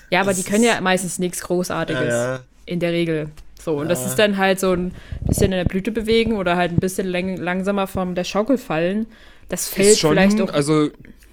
Ja, 0.10 0.22
aber 0.22 0.32
Das 0.32 0.42
die 0.44 0.50
können 0.50 0.64
ja 0.64 0.76
ist- 0.76 0.82
meistens 0.82 1.20
nichts 1.20 1.42
Großartiges. 1.42 2.08
Ja, 2.08 2.34
ja. 2.36 2.40
In 2.66 2.80
der 2.80 2.92
Regel. 2.94 3.30
So, 3.62 3.78
und 3.80 3.90
das 3.90 4.02
Ja. 4.02 4.08
ist 4.08 4.16
dann 4.20 4.38
halt 4.38 4.60
so 4.60 4.72
ein 4.72 4.94
bisschen 5.26 5.46
in 5.52 5.58
der 5.58 5.66
Blüte 5.66 5.92
bewegen 5.92 6.34
oder 6.38 6.56
halt 6.56 6.72
ein 6.72 6.78
bisschen 6.78 7.08
lang 7.08 7.36
langsamer 7.38 7.88
von 7.88 8.16
der 8.16 8.24
Schaukel 8.24 8.58
fallen. 8.58 9.08
Das 9.50 9.68
fällt 9.68 9.90
ist 9.94 10.00
schon, 10.00 10.12
vielleicht 10.12 10.40
auch. 10.40 10.54
also 10.54 10.90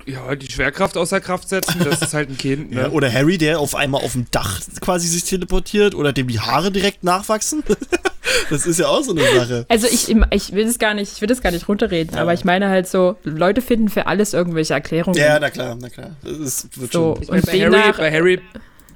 ja, 0.07 0.35
die 0.35 0.51
Schwerkraft 0.51 0.97
außer 0.97 1.21
Kraft 1.21 1.49
setzen, 1.49 1.81
das 1.85 2.03
ist 2.03 2.15
halt 2.15 2.31
ein 2.31 2.37
Kind. 2.39 2.73
Ja, 2.73 2.89
Ne? 2.89 2.91
oder 2.91 3.13
Harry, 3.13 3.39
der 3.39 3.61
auf 3.61 3.75
einmal 3.77 4.03
auf 4.03 4.13
dem 4.13 4.27
Dach 4.33 4.61
quasi 4.81 5.07
sich 5.07 5.25
teleportiert 5.25 5.95
oder 5.95 6.13
dem 6.13 6.27
die 6.27 6.41
Haare 6.41 6.73
direkt 6.73 7.05
nachwachsen. 7.05 7.63
das 8.51 8.67
ist 8.67 8.79
ja 8.79 8.87
auch 8.89 9.03
so 9.03 9.13
eine 9.13 9.23
Sache. 9.23 9.67
also 9.69 9.87
ich, 9.87 10.15
ich 10.31 10.53
will 10.53 10.67
das 10.67 10.79
gar 10.79 10.95
nicht, 10.95 11.13
ich 11.15 11.21
will 11.21 11.29
das 11.29 11.41
gar 11.43 11.51
nicht 11.53 11.69
runterreden, 11.69 12.17
aber 12.17 12.33
ich 12.35 12.45
meine 12.45 12.69
halt 12.69 12.89
so, 12.89 13.17
Leute 13.25 13.63
finden 13.63 13.89
für 13.89 14.07
alles 14.07 14.33
irgendwelche 14.35 14.75
Erklärungen. 14.75 15.19
Ja, 15.19 15.39
na 15.41 15.51
klar, 15.51 15.77
na 15.81 15.89
klar. 15.89 16.17
Das 16.23 16.39
ist, 16.39 16.81
wird 16.81 16.93
So. 16.93 17.15
schon. 17.15 17.23
Ich 17.23 17.29
meine, 17.31 17.43
bei 17.43 17.61
Harry, 17.61 17.93
bei 17.97 18.13
Harry, 18.13 18.41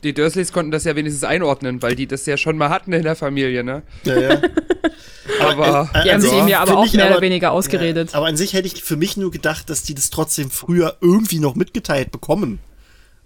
die 0.02 0.12
Dursleys 0.14 0.52
konnten 0.52 0.70
das 0.70 0.84
ja 0.84 0.94
wenigstens 0.94 1.24
einordnen, 1.24 1.82
weil 1.82 1.94
die 1.96 2.06
das 2.06 2.26
ja 2.26 2.36
schon 2.36 2.56
mal 2.56 2.68
hatten 2.68 2.92
in 2.92 3.02
der 3.02 3.16
Familie, 3.16 3.64
ne? 3.64 3.82
Ja, 4.04 4.18
ja. 4.20 4.42
Aber 5.40 5.90
äh, 5.92 6.02
Die 6.04 6.10
haben 6.10 6.14
also, 6.16 6.28
sie 6.30 6.36
ihm 6.38 6.48
ja 6.48 6.60
aber 6.60 6.78
auch 6.78 6.92
mehr 6.92 7.04
aber- 7.06 7.14
oder 7.16 7.20
weniger 7.22 7.50
ausgeredet. 7.52 8.12
Ja, 8.12 8.18
aber 8.18 8.26
an 8.26 8.36
sich 8.36 8.52
hätte 8.54 8.68
ich 8.68 8.82
für 8.82 8.96
mich 8.96 9.16
nur 9.16 9.30
gedacht, 9.30 9.68
dass 9.68 9.82
die 9.82 9.94
das 9.94 10.10
trotzdem 10.10 10.50
früher 10.50 10.96
irgendwie 11.00 11.40
noch 11.40 11.56
mitgeteilt 11.56 12.10
bekommen. 12.12 12.58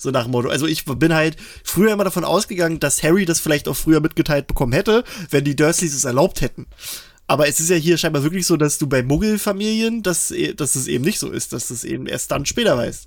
So 0.00 0.10
nach 0.10 0.22
dem 0.22 0.32
Motto. 0.32 0.48
Also 0.48 0.66
ich 0.66 0.86
bin 0.86 1.12
halt 1.12 1.36
früher 1.62 1.92
immer 1.92 2.04
davon 2.04 2.24
ausgegangen, 2.24 2.80
dass 2.80 3.02
Harry 3.02 3.26
das 3.26 3.38
vielleicht 3.38 3.68
auch 3.68 3.76
früher 3.76 4.00
mitgeteilt 4.00 4.46
bekommen 4.46 4.72
hätte, 4.72 5.04
wenn 5.28 5.44
die 5.44 5.54
Dursleys 5.54 5.94
es 5.94 6.04
erlaubt 6.04 6.40
hätten. 6.40 6.66
Aber 7.26 7.46
es 7.46 7.60
ist 7.60 7.68
ja 7.68 7.76
hier 7.76 7.98
scheinbar 7.98 8.22
wirklich 8.22 8.46
so, 8.46 8.56
dass 8.56 8.78
du 8.78 8.86
bei 8.86 9.02
Muggelfamilien, 9.02 10.02
dass, 10.02 10.32
dass 10.56 10.74
es 10.74 10.86
eben 10.86 11.04
nicht 11.04 11.18
so 11.18 11.30
ist, 11.30 11.52
dass 11.52 11.68
es 11.68 11.84
eben 11.84 12.06
erst 12.06 12.30
dann 12.30 12.46
später 12.46 12.78
weißt. 12.78 13.06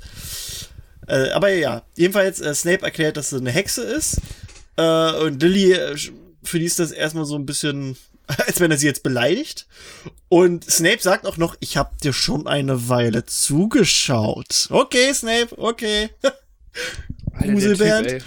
Äh, 1.07 1.31
aber 1.31 1.49
ja, 1.49 1.81
jedenfalls, 1.95 2.39
äh, 2.39 2.53
Snape 2.53 2.83
erklärt, 2.83 3.17
dass 3.17 3.31
sie 3.31 3.37
eine 3.37 3.51
Hexe 3.51 3.81
ist. 3.81 4.21
Äh, 4.77 5.13
und 5.15 5.41
Lily, 5.41 5.73
äh, 5.73 5.97
für 6.43 6.59
die 6.59 6.65
ist 6.65 6.79
das 6.79 6.91
erstmal 6.91 7.25
so 7.25 7.35
ein 7.35 7.47
bisschen, 7.47 7.97
als 8.27 8.59
wenn 8.59 8.69
er 8.69 8.77
sie 8.77 8.85
jetzt 8.85 9.01
beleidigt. 9.01 9.65
Und 10.29 10.69
Snape 10.69 11.01
sagt 11.01 11.25
auch 11.25 11.37
noch, 11.37 11.55
ich 11.59 11.75
hab 11.75 11.99
dir 12.01 12.13
schon 12.13 12.45
eine 12.45 12.87
Weile 12.87 13.25
zugeschaut. 13.25 14.67
Okay, 14.69 15.11
Snape, 15.11 15.57
okay. 15.57 16.11
Gruselband. 17.39 18.23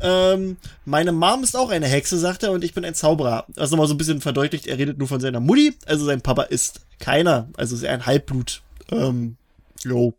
Ähm, 0.00 0.56
meine 0.84 1.12
Mom 1.12 1.42
ist 1.42 1.56
auch 1.56 1.70
eine 1.70 1.86
Hexe, 1.86 2.18
sagt 2.18 2.42
er, 2.42 2.52
und 2.52 2.64
ich 2.64 2.74
bin 2.74 2.84
ein 2.84 2.94
Zauberer. 2.94 3.46
Also 3.56 3.74
nochmal 3.74 3.88
so 3.88 3.94
ein 3.94 3.98
bisschen 3.98 4.20
verdeutlicht, 4.20 4.66
er 4.66 4.78
redet 4.78 4.98
nur 4.98 5.08
von 5.08 5.20
seiner 5.20 5.40
Mutti, 5.40 5.74
also 5.86 6.04
sein 6.04 6.20
Papa 6.20 6.42
ist 6.42 6.80
keiner, 6.98 7.48
also 7.56 7.74
ist 7.74 7.82
er 7.82 7.92
ein 7.92 8.06
Halbblut. 8.06 8.62
Ähm, 8.90 9.36
jo. 9.84 10.14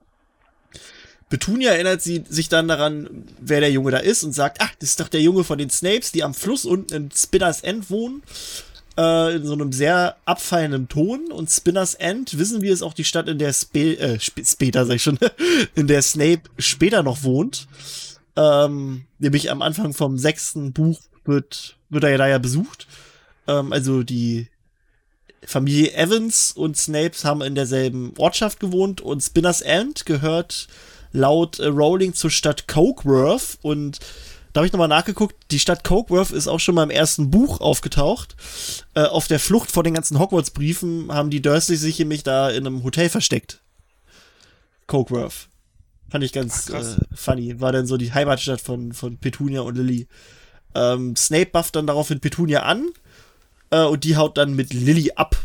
Petunia 1.30 1.72
erinnert 1.72 2.02
sie 2.02 2.26
sich 2.28 2.50
dann 2.50 2.68
daran, 2.68 3.26
wer 3.40 3.62
der 3.62 3.72
Junge 3.72 3.92
da 3.92 3.98
ist 4.00 4.24
und 4.24 4.34
sagt, 4.34 4.58
ach, 4.60 4.72
das 4.80 4.90
ist 4.90 5.00
doch 5.00 5.08
der 5.08 5.22
Junge 5.22 5.46
von 5.46 5.58
den 5.58 5.70
Snapes, 5.70 6.12
die 6.12 6.24
am 6.24 6.34
Fluss 6.34 6.66
unten 6.66 6.94
in 6.94 7.12
Spinners 7.12 7.62
End 7.62 7.90
wohnen. 7.90 8.22
Äh, 8.98 9.38
in 9.38 9.46
so 9.46 9.54
einem 9.54 9.72
sehr 9.72 10.18
abfallenden 10.26 10.90
Ton. 10.90 11.32
Und 11.32 11.50
Spinners 11.50 11.94
End, 11.94 12.38
wissen 12.38 12.62
wir, 12.62 12.74
ist 12.74 12.82
auch 12.82 12.94
die 12.94 13.06
Stadt, 13.06 13.30
in 13.30 13.40
der 13.40 13.54
Spe 13.54 13.98
äh, 13.98 14.16
sp 14.20 14.44
später, 14.44 14.86
sag 14.86 14.96
ich 14.96 15.04
schon, 15.04 15.18
in 15.76 15.88
der 15.88 16.02
Snape 16.02 16.42
später 16.58 17.02
noch 17.02 17.24
wohnt. 17.24 17.68
Ähm, 18.36 19.06
nämlich 19.20 19.50
am 19.50 19.62
Anfang 19.62 19.94
vom 19.94 20.18
sechsten 20.18 20.74
Buch 20.74 21.00
wird, 21.26 21.78
wird 21.90 22.04
er 22.04 22.12
ja 22.12 22.18
da 22.18 22.28
ja 22.28 22.38
besucht. 22.38 22.88
Ähm, 23.48 23.72
also 23.72 24.04
die 24.04 24.48
Familie 25.44 25.94
Evans 25.94 26.52
und 26.52 26.78
Snapes 26.78 27.26
haben 27.26 27.42
in 27.42 27.56
derselben 27.56 28.14
Ortschaft 28.18 28.60
gewohnt 28.60 29.02
und 29.02 29.22
Spinners 29.22 29.62
End 29.62 30.06
gehört 30.06 30.68
laut 31.14 31.60
äh, 31.60 31.68
Rowling 31.68 32.14
zur 32.14 32.30
Stadt 32.30 32.68
Cokeworth 32.68 33.58
und 33.62 34.00
da 34.54 34.60
habe 34.60 34.68
ich 34.68 34.74
nochmal 34.74 34.88
nachgeguckt, 34.88 35.36
die 35.52 35.60
Stadt 35.60 35.84
Cokeworth 35.84 36.32
ist 36.32 36.48
auch 36.48 36.60
schon 36.60 36.76
mal 36.76 36.84
im 36.84 36.90
ersten 36.90 37.32
Buch 37.32 37.62
aufgetaucht. 37.62 38.36
Äh, 38.94 39.04
auf 39.04 39.28
der 39.28 39.40
Flucht 39.40 39.72
vor 39.72 39.84
den 39.84 39.94
ganzen 39.94 40.20
Hogwarts-Briefen 40.20 41.12
haben 41.14 41.30
die 41.30 41.42
Dursleys 41.42 41.82
sich 41.82 42.00
nämlich 42.00 42.24
da 42.24 42.50
in 42.50 42.68
einem 42.68 42.84
Hotel 42.84 43.10
versteckt. 43.10 43.62
Cokeworth. 44.88 45.48
Fand 46.10 46.24
ich 46.24 46.34
ganz 46.34 46.70
Ach, 46.74 46.82
äh, 46.82 47.16
funny. 47.16 47.62
War 47.62 47.72
dann 47.72 47.88
so 47.88 47.96
die 47.96 48.14
Heimatstadt 48.14 48.60
von, 48.60 48.92
von 48.92 49.18
Petunia 49.18 49.62
und 49.62 49.78
Lily. 49.78 50.08
Ähm, 50.76 51.16
Snape 51.16 51.48
bufft 51.48 51.76
dann 51.76 51.88
daraufhin 51.88 52.20
Petunia 52.20 52.64
an 52.64 52.90
äh, 53.70 53.84
und 53.84 54.04
die 54.04 54.18
haut 54.18 54.38
dann 54.38 54.54
mit 54.54 54.74
Lily 54.74 55.12
ab. 55.16 55.38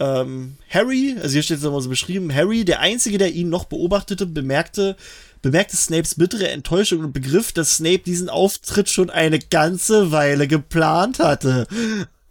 Ähm, 0.00 0.56
Harry, 0.68 1.16
also 1.20 1.34
hier 1.34 1.42
steht 1.42 1.58
es 1.58 1.62
nochmal 1.62 1.80
so 1.80 1.88
beschrieben, 1.88 2.34
Harry, 2.34 2.64
der 2.64 2.80
Einzige, 2.80 3.18
der 3.18 3.32
ihn 3.32 3.48
noch 3.48 3.66
beobachtete, 3.66 4.26
bemerkte, 4.26 4.96
bemerkte 5.44 5.76
Snapes 5.76 6.14
bittere 6.14 6.48
Enttäuschung 6.48 7.00
und 7.00 7.12
begriff, 7.12 7.52
dass 7.52 7.76
Snape 7.76 7.98
diesen 7.98 8.30
Auftritt 8.30 8.88
schon 8.88 9.10
eine 9.10 9.38
ganze 9.38 10.10
Weile 10.10 10.48
geplant 10.48 11.18
hatte. 11.18 11.66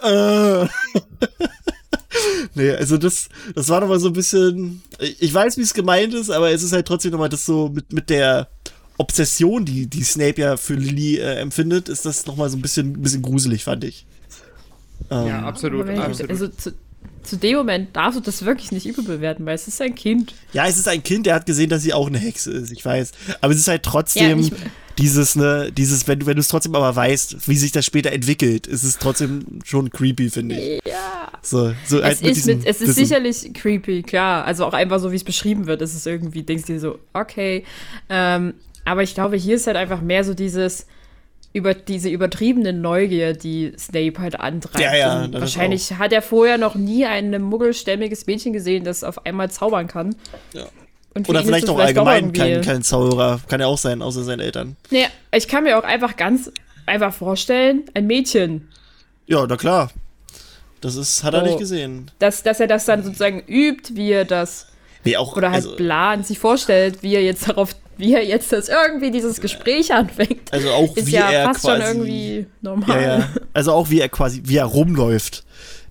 Äh. 0.02 0.66
nee, 2.56 2.72
also 2.72 2.98
das, 2.98 3.30
das 3.54 3.70
war 3.70 3.82
nochmal 3.82 4.00
so 4.00 4.08
ein 4.08 4.14
bisschen, 4.14 4.82
ich 5.00 5.32
weiß, 5.32 5.58
wie 5.58 5.62
es 5.62 5.76
gemeint 5.76 6.16
ist, 6.16 6.32
aber 6.32 6.52
es 6.52 6.64
ist 6.64 6.74
halt 6.74 6.88
trotzdem 6.88 7.12
nochmal 7.12 7.30
das 7.30 7.46
so 7.46 7.70
mit, 7.70 7.94
mit 7.94 8.10
der 8.10 8.50
Obsession, 8.98 9.64
die, 9.64 9.86
die 9.86 10.04
Snape 10.04 10.42
ja 10.42 10.58
für 10.58 10.74
Lily 10.74 11.18
äh, 11.18 11.36
empfindet, 11.36 11.90
ist 11.90 12.06
das 12.06 12.26
nochmal 12.26 12.50
so 12.50 12.58
ein 12.58 12.62
bisschen, 12.64 12.94
ein 12.94 13.02
bisschen 13.04 13.22
gruselig, 13.22 13.64
fand 13.64 13.84
ich. 13.84 14.08
Ähm, 15.12 15.28
Ja, 15.28 15.44
absolut, 15.44 15.88
absolut. 15.88 16.32
Also 16.32 16.48
zu, 16.48 16.74
zu 17.24 17.38
dem 17.38 17.58
Moment 17.58 17.96
darfst 17.96 18.18
du 18.18 18.22
das 18.22 18.46
wirklich 18.46 18.72
nicht 18.72 18.86
überbewerten, 18.86 19.46
weil 19.46 19.56
es 19.56 19.68
ist 19.68 19.82
ein 19.82 19.96
Kind. 19.96 20.34
Ja, 20.54 20.68
es 20.68 20.78
ist 20.78 20.88
ein 20.88 21.04
Kind, 21.04 21.26
der 21.26 21.36
hat 21.36 21.46
gesehen, 21.46 21.70
dass 21.70 21.82
sie 21.82 21.94
auch 21.94 22.08
eine 22.08 22.18
Hexe 22.18 22.52
ist, 22.52 22.72
ich 22.72 22.84
weiß. 22.84 23.12
Aber 23.42 23.54
es 23.54 23.60
ist 23.60 23.68
halt 23.68 23.84
trotzdem 23.84 24.42
Ja, 24.42 24.50
dieses, 24.98 25.36
ne, 25.36 25.72
dieses, 25.72 26.08
wenn 26.08 26.20
du, 26.20 26.26
wenn 26.26 26.36
du 26.36 26.42
es 26.42 26.48
trotzdem 26.48 26.76
aber 26.76 26.96
weißt, 26.96 27.48
wie 27.48 27.56
sich 27.56 27.72
das 27.72 27.86
später 27.86 28.12
entwickelt, 28.12 28.68
ist 28.68 28.84
es 28.84 28.98
trotzdem 29.00 29.60
schon 29.64 29.90
creepy, 29.90 30.30
finde 30.30 30.56
ich. 30.56 30.82
Ja. 30.86 31.32
So, 31.42 31.74
so 31.88 32.04
halt 32.04 32.22
Es 32.22 32.38
ist, 32.38 32.46
mit, 32.46 32.66
es 32.66 32.82
ist 32.82 32.90
Wissen. 32.90 33.06
sicherlich 33.06 33.54
creepy, 33.54 34.04
klar. 34.04 34.46
Also 34.46 34.66
auch 34.66 34.74
einfach 34.74 35.00
so, 35.00 35.12
wie 35.12 35.16
es 35.16 35.24
beschrieben 35.24 35.66
wird, 35.66 35.82
ist 35.82 35.96
es 35.96 36.06
irgendwie, 36.06 36.44
denkst 36.44 36.66
du 36.66 36.74
dir 36.74 36.80
so, 36.80 37.00
okay. 37.14 37.64
Ähm, 38.10 38.54
aber 38.86 39.02
ich 39.04 39.14
glaube, 39.14 39.36
hier 39.38 39.56
ist 39.56 39.66
halt 39.68 39.78
einfach 39.78 40.02
mehr 40.02 40.24
so 40.24 40.34
dieses, 40.34 40.86
über 41.54 41.74
diese 41.76 42.10
übertriebene 42.10 42.74
Neugier, 42.74 43.34
die 43.34 43.74
Snape 43.78 44.14
halt 44.20 44.40
antreibt. 44.40 44.80
Ja, 44.84 44.96
ja, 44.96 45.28
wahrscheinlich 45.34 45.94
hat 45.94 46.12
er 46.12 46.22
vorher 46.24 46.58
noch 46.58 46.74
nie 46.76 47.06
ein 47.06 47.40
muggelstämmiges 47.42 48.26
Mädchen 48.26 48.54
gesehen, 48.54 48.84
das 48.84 49.04
auf 49.04 49.26
einmal 49.26 49.52
zaubern 49.52 49.88
kann. 49.88 50.16
Ja. 50.54 50.66
Oder 51.28 51.44
vielleicht 51.44 51.70
auch 51.70 51.78
allgemein 51.78 52.24
irgendwie- 52.26 52.40
kein, 52.40 52.62
kein 52.64 52.82
Zauberer. 52.84 53.40
Kann 53.48 53.60
ja 53.60 53.68
auch 53.68 53.78
sein, 53.78 54.02
außer 54.02 54.24
seinen 54.24 54.40
Eltern. 54.40 54.76
Nee, 54.90 55.06
ich 55.32 55.48
kann 55.48 55.64
mir 55.64 55.78
auch 55.78 55.84
einfach 55.84 56.18
ganz 56.18 56.52
einfach 56.88 57.14
vorstellen, 57.14 57.84
ein 57.94 58.08
Mädchen, 58.08 58.68
Ja, 59.28 59.46
na 59.48 59.56
klar. 59.56 59.90
Das 60.82 60.96
ist, 60.98 61.24
hat 61.24 61.34
er 61.34 61.44
Oh. 61.44 61.46
nicht 61.46 61.60
gesehen. 61.60 62.12
dass, 62.20 62.44
dass 62.44 62.60
er 62.60 62.68
das 62.68 62.84
dann 62.86 63.04
sozusagen 63.04 63.42
übt, 63.48 63.96
wie 63.96 64.12
er 64.12 64.26
das 64.26 64.68
Nee, 65.06 65.16
auch, 65.18 65.38
oder 65.38 65.52
halt 65.52 65.64
also, 65.64 65.76
plant, 65.78 66.26
sich 66.28 66.40
vorstellt, 66.40 67.04
wie 67.04 67.16
er 67.16 67.24
jetzt 67.24 67.48
darauf, 67.48 67.74
wie 67.98 68.14
er 68.14 68.26
jetzt 68.26 68.52
das 68.52 68.70
irgendwie 68.70 69.12
dieses 69.12 69.42
Gespräch 69.42 69.94
anfängt. 69.94 70.52
also 70.52 70.70
auch 70.72 70.96
ist 70.96 71.08
wie 71.08 71.12
ja 71.12 71.30
er 71.30 71.46
fast 71.46 71.62
quasi, 71.62 71.82
schon 71.82 71.96
irgendwie 71.98 72.48
normal. 72.62 73.02
Ja, 73.02 73.18
ja. 73.20 73.30
Also 73.54 73.72
auch 73.74 73.90
wie 73.90 74.00
er 74.00 74.10
quasi, 74.10 74.42
wie 74.46 74.58
er 74.58 74.66
rumläuft. 74.66 75.44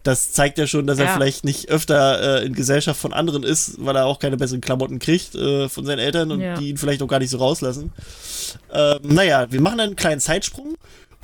Das 0.02 0.32
zeigt 0.32 0.58
ja 0.58 0.66
schon, 0.66 0.88
dass 0.88 0.98
er 0.98 1.06
vielleicht 1.14 1.44
nicht 1.44 1.68
öfter 1.68 2.40
äh, 2.40 2.44
in 2.44 2.54
Gesellschaft 2.54 3.00
von 3.00 3.12
anderen 3.12 3.44
ist, 3.44 3.76
weil 3.84 3.94
er 3.94 4.06
auch 4.06 4.18
keine 4.18 4.36
besseren 4.36 4.60
Klamotten 4.60 4.98
kriegt 4.98 5.36
äh, 5.36 5.68
von 5.68 5.86
seinen 5.86 6.00
Eltern 6.00 6.32
und 6.32 6.40
die 6.58 6.70
ihn 6.70 6.76
vielleicht 6.76 7.02
auch 7.02 7.06
gar 7.06 7.20
nicht 7.20 7.30
so 7.30 7.38
rauslassen. 7.38 7.92
Ähm, 8.72 8.98
naja, 9.04 9.46
wir 9.50 9.60
machen 9.60 9.78
einen 9.78 9.94
kleinen 9.94 10.20
Zeitsprung. 10.20 10.74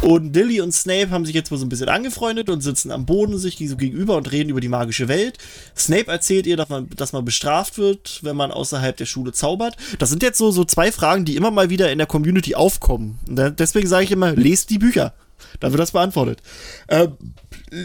Und 0.03 0.35
Lily 0.35 0.61
und 0.61 0.73
Snape 0.73 1.11
haben 1.11 1.27
sich 1.27 1.35
jetzt 1.35 1.51
mal 1.51 1.57
so 1.57 1.67
ein 1.67 1.69
bisschen 1.69 1.89
angefreundet 1.89 2.49
und 2.49 2.61
sitzen 2.61 2.93
am 2.93 3.05
Boden 3.05 3.37
sich 3.37 3.59
so 3.69 3.77
gegenüber 3.77 4.17
und 4.17 4.31
reden 4.31 4.51
über 4.51 4.61
die 4.61 4.69
magische 4.69 5.09
Welt. 5.09 5.39
Snape 5.77 6.07
erzählt 6.07 6.47
ihr, 6.47 6.57
dass 6.57 6.69
man, 6.69 6.89
dass 6.91 7.13
man 7.13 7.25
bestraft 7.25 7.79
wird, 7.79 8.21
wenn 8.23 8.37
man 8.37 8.53
außerhalb 8.53 8.97
der 8.97 9.07
Schule 9.07 9.33
zaubert. 9.33 9.77
Das 9.99 10.11
sind 10.11 10.23
jetzt 10.23 10.39
so, 10.39 10.53
so 10.53 10.65
zwei 10.65 10.93
Fragen, 10.93 11.25
die 11.25 11.37
immer 11.37 11.51
mal 11.51 11.69
wieder 11.69 11.91
in 11.91 11.99
der 11.99 12.07
Community 12.07 12.55
aufkommen. 12.55 13.19
Und 13.29 13.59
deswegen 13.59 13.89
sage 13.89 14.05
ich 14.05 14.13
immer, 14.13 14.33
lest 14.33 14.71
die 14.71 14.79
Bücher. 14.79 15.15
Da 15.61 15.71
wird 15.71 15.81
das 15.81 15.93
beantwortet. 15.93 16.43
Ähm, 16.89 17.17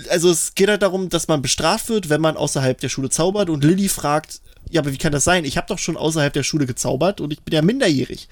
also 0.09 0.29
es 0.29 0.55
geht 0.55 0.69
halt 0.69 0.81
darum, 0.81 1.09
dass 1.09 1.27
man 1.27 1.41
bestraft 1.41 1.89
wird, 1.89 2.09
wenn 2.09 2.21
man 2.21 2.37
außerhalb 2.37 2.79
der 2.79 2.89
Schule 2.89 3.09
zaubert. 3.09 3.49
Und 3.49 3.63
Lily 3.63 3.89
fragt, 3.89 4.41
ja, 4.69 4.81
aber 4.81 4.91
wie 4.91 4.97
kann 4.97 5.11
das 5.11 5.23
sein? 5.23 5.45
Ich 5.45 5.57
habe 5.57 5.67
doch 5.67 5.79
schon 5.79 5.97
außerhalb 5.97 6.33
der 6.33 6.43
Schule 6.43 6.65
gezaubert 6.65 7.21
und 7.21 7.33
ich 7.33 7.41
bin 7.41 7.53
ja 7.53 7.61
minderjährig. 7.61 8.27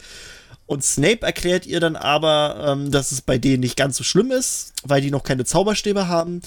Und 0.65 0.83
Snape 0.83 1.25
erklärt 1.25 1.65
ihr 1.65 1.79
dann 1.79 1.95
aber, 1.95 2.65
ähm, 2.73 2.91
dass 2.91 3.11
es 3.11 3.21
bei 3.21 3.37
denen 3.37 3.59
nicht 3.59 3.75
ganz 3.75 3.97
so 3.97 4.03
schlimm 4.03 4.31
ist, 4.31 4.73
weil 4.83 5.01
die 5.01 5.11
noch 5.11 5.23
keine 5.23 5.43
Zauberstäbe 5.43 6.07
haben. 6.07 6.41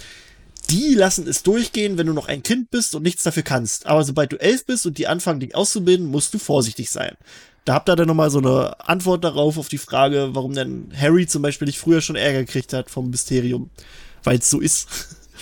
Die 0.71 0.95
lassen 0.95 1.29
es 1.29 1.43
durchgehen, 1.43 1.99
wenn 1.99 2.07
du 2.07 2.15
noch 2.15 2.29
ein 2.29 2.43
Kind 2.43 2.71
bist 2.71 2.95
und 2.95 3.03
nichts 3.03 3.23
dafür 3.23 3.43
kannst. 3.43 3.87
Aber 3.87 4.03
sobald 4.03 4.33
du 4.33 4.41
elf 4.41 4.65
bist 4.65 4.87
und 4.87 4.97
die 4.97 5.07
anfangen, 5.07 5.41
dich 5.41 5.55
auszubilden, 5.55 6.07
musst 6.07 6.33
du 6.33 6.39
vorsichtig 6.39 6.91
sein. 6.91 7.17
Da 7.67 7.75
habt 7.75 7.89
ihr 7.89 7.97
dann 7.97 8.09
nochmal 8.09 8.31
so 8.31 8.39
eine 8.39 8.89
Antwort 8.89 9.25
darauf, 9.25 9.59
auf 9.59 9.69
die 9.69 9.79
Frage, 9.79 10.31
warum 10.33 10.55
denn 10.55 10.91
Harry 10.99 11.27
zum 11.27 11.43
Beispiel 11.43 11.67
nicht 11.67 11.79
früher 11.79 12.01
schon 12.01 12.17
Ärger 12.17 12.41
gekriegt 12.45 12.73
hat 12.73 12.89
vom 12.91 13.11
Mysterium. 13.11 13.71
Weil 14.23 14.39
es 14.39 14.49
so 14.49 14.61
ist. 14.61 14.89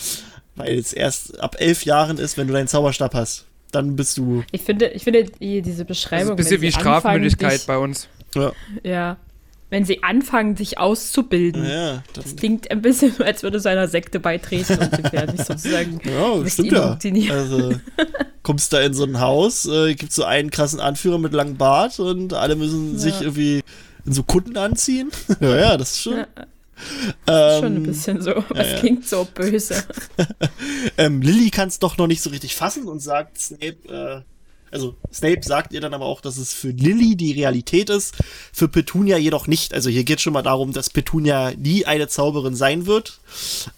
Weil 0.55 0.77
es 0.77 0.93
erst 0.93 1.39
ab 1.39 1.55
elf 1.59 1.83
Jahren 1.85 2.17
ist, 2.17 2.37
wenn 2.37 2.47
du 2.47 2.53
deinen 2.53 2.67
Zauberstab 2.67 3.13
hast. 3.13 3.45
Dann 3.71 3.95
bist 3.95 4.17
du. 4.17 4.43
Ich 4.51 4.61
finde, 4.61 4.87
ich 4.89 5.03
finde 5.03 5.23
die, 5.23 5.61
diese 5.61 5.83
Das 5.85 5.97
ist 5.97 6.03
Beschreibung. 6.03 6.31
ein 6.31 6.35
bisschen 6.35 6.61
wie 6.61 6.71
Strafmündigkeit 6.71 7.65
bei 7.65 7.77
uns. 7.77 8.07
Ja, 8.35 8.51
Ja. 8.83 9.17
Wenn 9.69 9.85
sie 9.85 10.03
anfangen, 10.03 10.55
sich 10.55 10.77
auszubilden. 10.77 11.65
ja, 11.65 12.03
dann, 12.13 12.35
Klingt 12.35 12.69
ein 12.69 12.83
bisschen, 12.83 13.19
als 13.23 13.41
würde 13.41 13.57
es 13.57 13.65
einer 13.65 13.87
Sekte 13.87 14.19
beitreten 14.19 14.77
und 14.77 14.95
sie 14.95 15.03
werden 15.11 15.35
sozusagen. 15.43 15.99
ja 16.05 16.47
stimmt 16.47 16.71
ja. 16.73 16.99
Also, 17.31 17.73
kommst 18.43 18.71
da 18.71 18.81
in 18.81 18.93
so 18.93 19.03
ein 19.03 19.19
Haus, 19.19 19.65
äh, 19.65 19.95
gibt 19.95 20.13
so 20.13 20.25
einen 20.25 20.51
krassen 20.51 20.79
Anführer 20.79 21.17
mit 21.17 21.33
langem 21.33 21.57
Bart 21.57 21.99
und 21.99 22.33
alle 22.33 22.55
müssen 22.55 22.99
sich 22.99 23.21
irgendwie 23.21 23.63
in 24.05 24.13
so 24.13 24.21
Kunden 24.21 24.57
anziehen. 24.57 25.09
ja, 25.39 25.55
ja, 25.55 25.77
das 25.77 25.93
ist 25.93 26.01
schon. 26.03 26.17
Ja, 26.17 26.27
Das 27.25 27.55
ist 27.55 27.59
schon 27.61 27.65
ein 27.73 27.77
Ähm, 27.77 27.83
bisschen 27.83 28.21
so. 28.21 28.43
Das 28.53 28.71
ja. 28.73 28.77
klingt 28.79 29.07
so 29.07 29.25
böse. 29.33 29.83
ähm, 30.99 31.21
Lily 31.23 31.49
kann 31.49 31.69
es 31.69 31.79
doch 31.79 31.97
noch 31.97 32.05
nicht 32.07 32.21
so 32.21 32.29
richtig 32.29 32.55
fassen 32.55 32.87
und 32.87 32.99
sagt 32.99 33.39
Snape, 33.39 33.87
äh, 33.89 34.21
also 34.73 34.95
Snape 35.13 35.41
sagt 35.43 35.71
ihr 35.71 35.81
dann 35.81 35.93
aber 35.93 36.05
auch, 36.05 36.19
dass 36.19 36.37
es 36.37 36.53
für 36.53 36.69
Lily 36.69 37.15
die 37.15 37.31
Realität 37.31 37.89
ist, 37.89 38.15
für 38.51 38.67
Petunia 38.67 39.17
jedoch 39.17 39.47
nicht. 39.47 39.73
Also 39.73 39.89
hier 39.89 40.03
geht 40.03 40.19
schon 40.19 40.33
mal 40.33 40.41
darum, 40.41 40.73
dass 40.73 40.89
Petunia 40.89 41.51
nie 41.51 41.85
eine 41.85 42.07
Zauberin 42.07 42.55
sein 42.55 42.85
wird. 42.85 43.19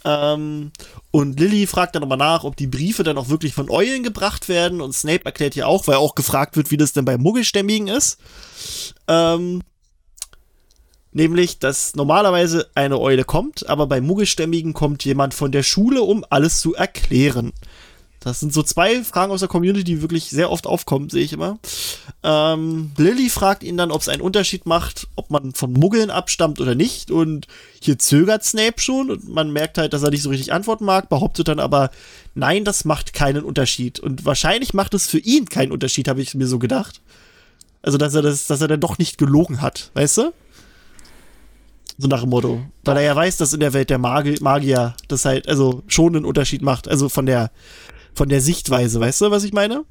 Ähm, 0.06 0.72
und 1.12 1.40
Lily 1.40 1.68
fragt 1.68 1.96
dann 1.96 2.02
nochmal 2.02 2.18
nach, 2.18 2.44
ob 2.44 2.56
die 2.56 2.68
Briefe 2.68 3.04
dann 3.04 3.18
auch 3.18 3.30
wirklich 3.30 3.54
von 3.54 3.70
Eulen 3.70 4.04
gebracht 4.04 4.50
werden. 4.50 4.82
Und 4.82 4.94
Snape 4.94 5.26
erklärt 5.26 5.54
hier 5.54 5.68
auch, 5.68 5.88
weil 5.88 5.96
auch 5.96 6.16
gefragt 6.16 6.56
wird, 6.58 6.72
wie 6.72 6.78
das 6.78 6.94
denn 6.94 7.06
bei 7.06 7.18
Muggelstämmigen 7.18 7.88
ist. 7.88 8.18
Ähm, 9.08 9.62
Nämlich, 11.16 11.60
dass 11.60 11.96
normalerweise 11.96 12.70
eine 12.76 13.00
Eule 13.00 13.24
kommt, 13.24 13.70
aber 13.70 13.88
bei 13.88 14.02
Muggelstämmigen 14.02 14.74
kommt 14.74 15.06
jemand 15.06 15.34
von 15.34 15.50
der 15.54 15.64
Schule, 15.64 16.02
um 16.02 16.26
alles 16.30 16.60
zu 16.60 16.76
erklären. 16.76 17.54
Das 18.26 18.40
sind 18.40 18.52
so 18.52 18.64
zwei 18.64 19.04
Fragen 19.04 19.32
aus 19.32 19.42
der 19.42 19.50
Community, 19.50 19.84
die 19.84 20.02
wirklich 20.02 20.32
sehr 20.32 20.50
oft 20.50 20.66
aufkommen, 20.66 21.12
sehe 21.12 21.24
ich 21.24 21.32
immer. 21.32 21.60
Ähm, 22.24 22.92
Lily 22.98 23.30
fragt 23.30 23.62
ihn 23.62 23.78
dann, 23.78 23.92
ob 23.92 24.02
es 24.02 24.10
einen 24.10 24.24
Unterschied 24.24 24.66
macht, 24.66 25.08
ob 25.16 25.30
man 25.30 25.54
von 25.54 25.72
Muggeln 25.72 26.10
abstammt 26.10 26.60
oder 26.60 26.74
nicht. 26.74 27.12
Und 27.12 27.46
hier 27.80 28.00
zögert 28.00 28.44
Snape 28.44 28.82
schon 28.82 29.12
und 29.12 29.30
man 29.30 29.52
merkt 29.54 29.78
halt, 29.78 29.94
dass 29.94 30.02
er 30.02 30.10
nicht 30.10 30.24
so 30.24 30.32
richtig 30.32 30.52
antworten 30.52 30.86
mag, 30.86 31.08
behauptet 31.08 31.50
dann 31.50 31.60
aber, 31.60 31.92
nein, 32.34 32.66
das 32.66 32.84
macht 32.84 33.14
keinen 33.14 33.44
Unterschied. 33.44 34.00
Und 34.00 34.26
wahrscheinlich 34.26 34.74
macht 34.74 34.96
es 34.96 35.06
für 35.06 35.20
ihn 35.20 35.46
keinen 35.46 35.72
Unterschied, 35.72 36.08
habe 36.08 36.24
ich 36.24 36.34
mir 36.34 36.48
so 36.48 36.58
gedacht. 36.58 37.02
Also, 37.84 38.00
dass 38.00 38.16
er 38.16 38.24
das, 38.24 38.48
dass 38.48 38.60
er 38.60 38.68
dann 38.68 38.80
doch 38.80 38.98
nicht 38.98 39.20
gelogen 39.20 39.62
hat, 39.62 39.92
weißt 39.94 40.18
du? 40.18 40.34
So 41.98 42.08
nach 42.08 42.22
dem 42.22 42.30
Motto. 42.30 42.62
Weil 42.84 42.98
er 42.98 43.04
ja 43.04 43.16
weiß, 43.16 43.38
dass 43.38 43.54
in 43.54 43.62
der 43.62 43.74
Welt 43.74 43.90
der 43.90 43.98
Magi 43.98 44.38
Magier 44.42 44.96
das 45.08 45.24
halt, 45.24 45.48
also 45.48 45.82
schon 45.88 46.16
einen 46.16 46.26
Unterschied 46.26 46.62
macht. 46.62 46.88
Also 46.90 47.08
von 47.08 47.26
der, 47.26 47.52
von 48.16 48.30
der 48.30 48.42
Sichtweise, 48.42 49.00
weißt 49.00 49.22
du, 49.22 49.32
was 49.32 49.44
ich 49.44 49.54
meine? 49.54 49.84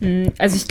Mm, 0.00 0.28
Also 0.38 0.56
ich. 0.56 0.64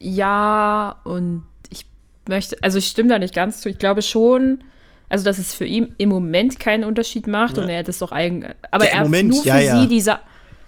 Ja, 0.00 0.96
und 1.04 1.44
ich 1.70 1.86
möchte, 2.28 2.56
also 2.62 2.78
ich 2.78 2.86
stimme 2.88 3.08
da 3.08 3.18
nicht 3.18 3.34
ganz 3.34 3.60
zu. 3.60 3.68
Ich 3.68 3.78
glaube 3.78 4.02
schon, 4.02 4.62
also 5.08 5.24
dass 5.24 5.38
es 5.38 5.54
für 5.54 5.64
ihn 5.64 5.94
im 5.98 6.08
Moment 6.08 6.58
keinen 6.60 6.84
Unterschied 6.84 7.26
macht 7.26 7.56
Ja. 7.56 7.62
und 7.62 7.68
er 7.68 7.82
das 7.82 7.98
doch 7.98 8.12
eigentlich. 8.12 8.52
Aber 8.70 8.84
Ja, 8.86 8.92
er 8.98 9.02
Moment, 9.04 9.30
nur 9.30 9.42
für 9.42 9.48
ja, 9.48 9.80
sie 9.80 9.88
diese. 9.88 10.18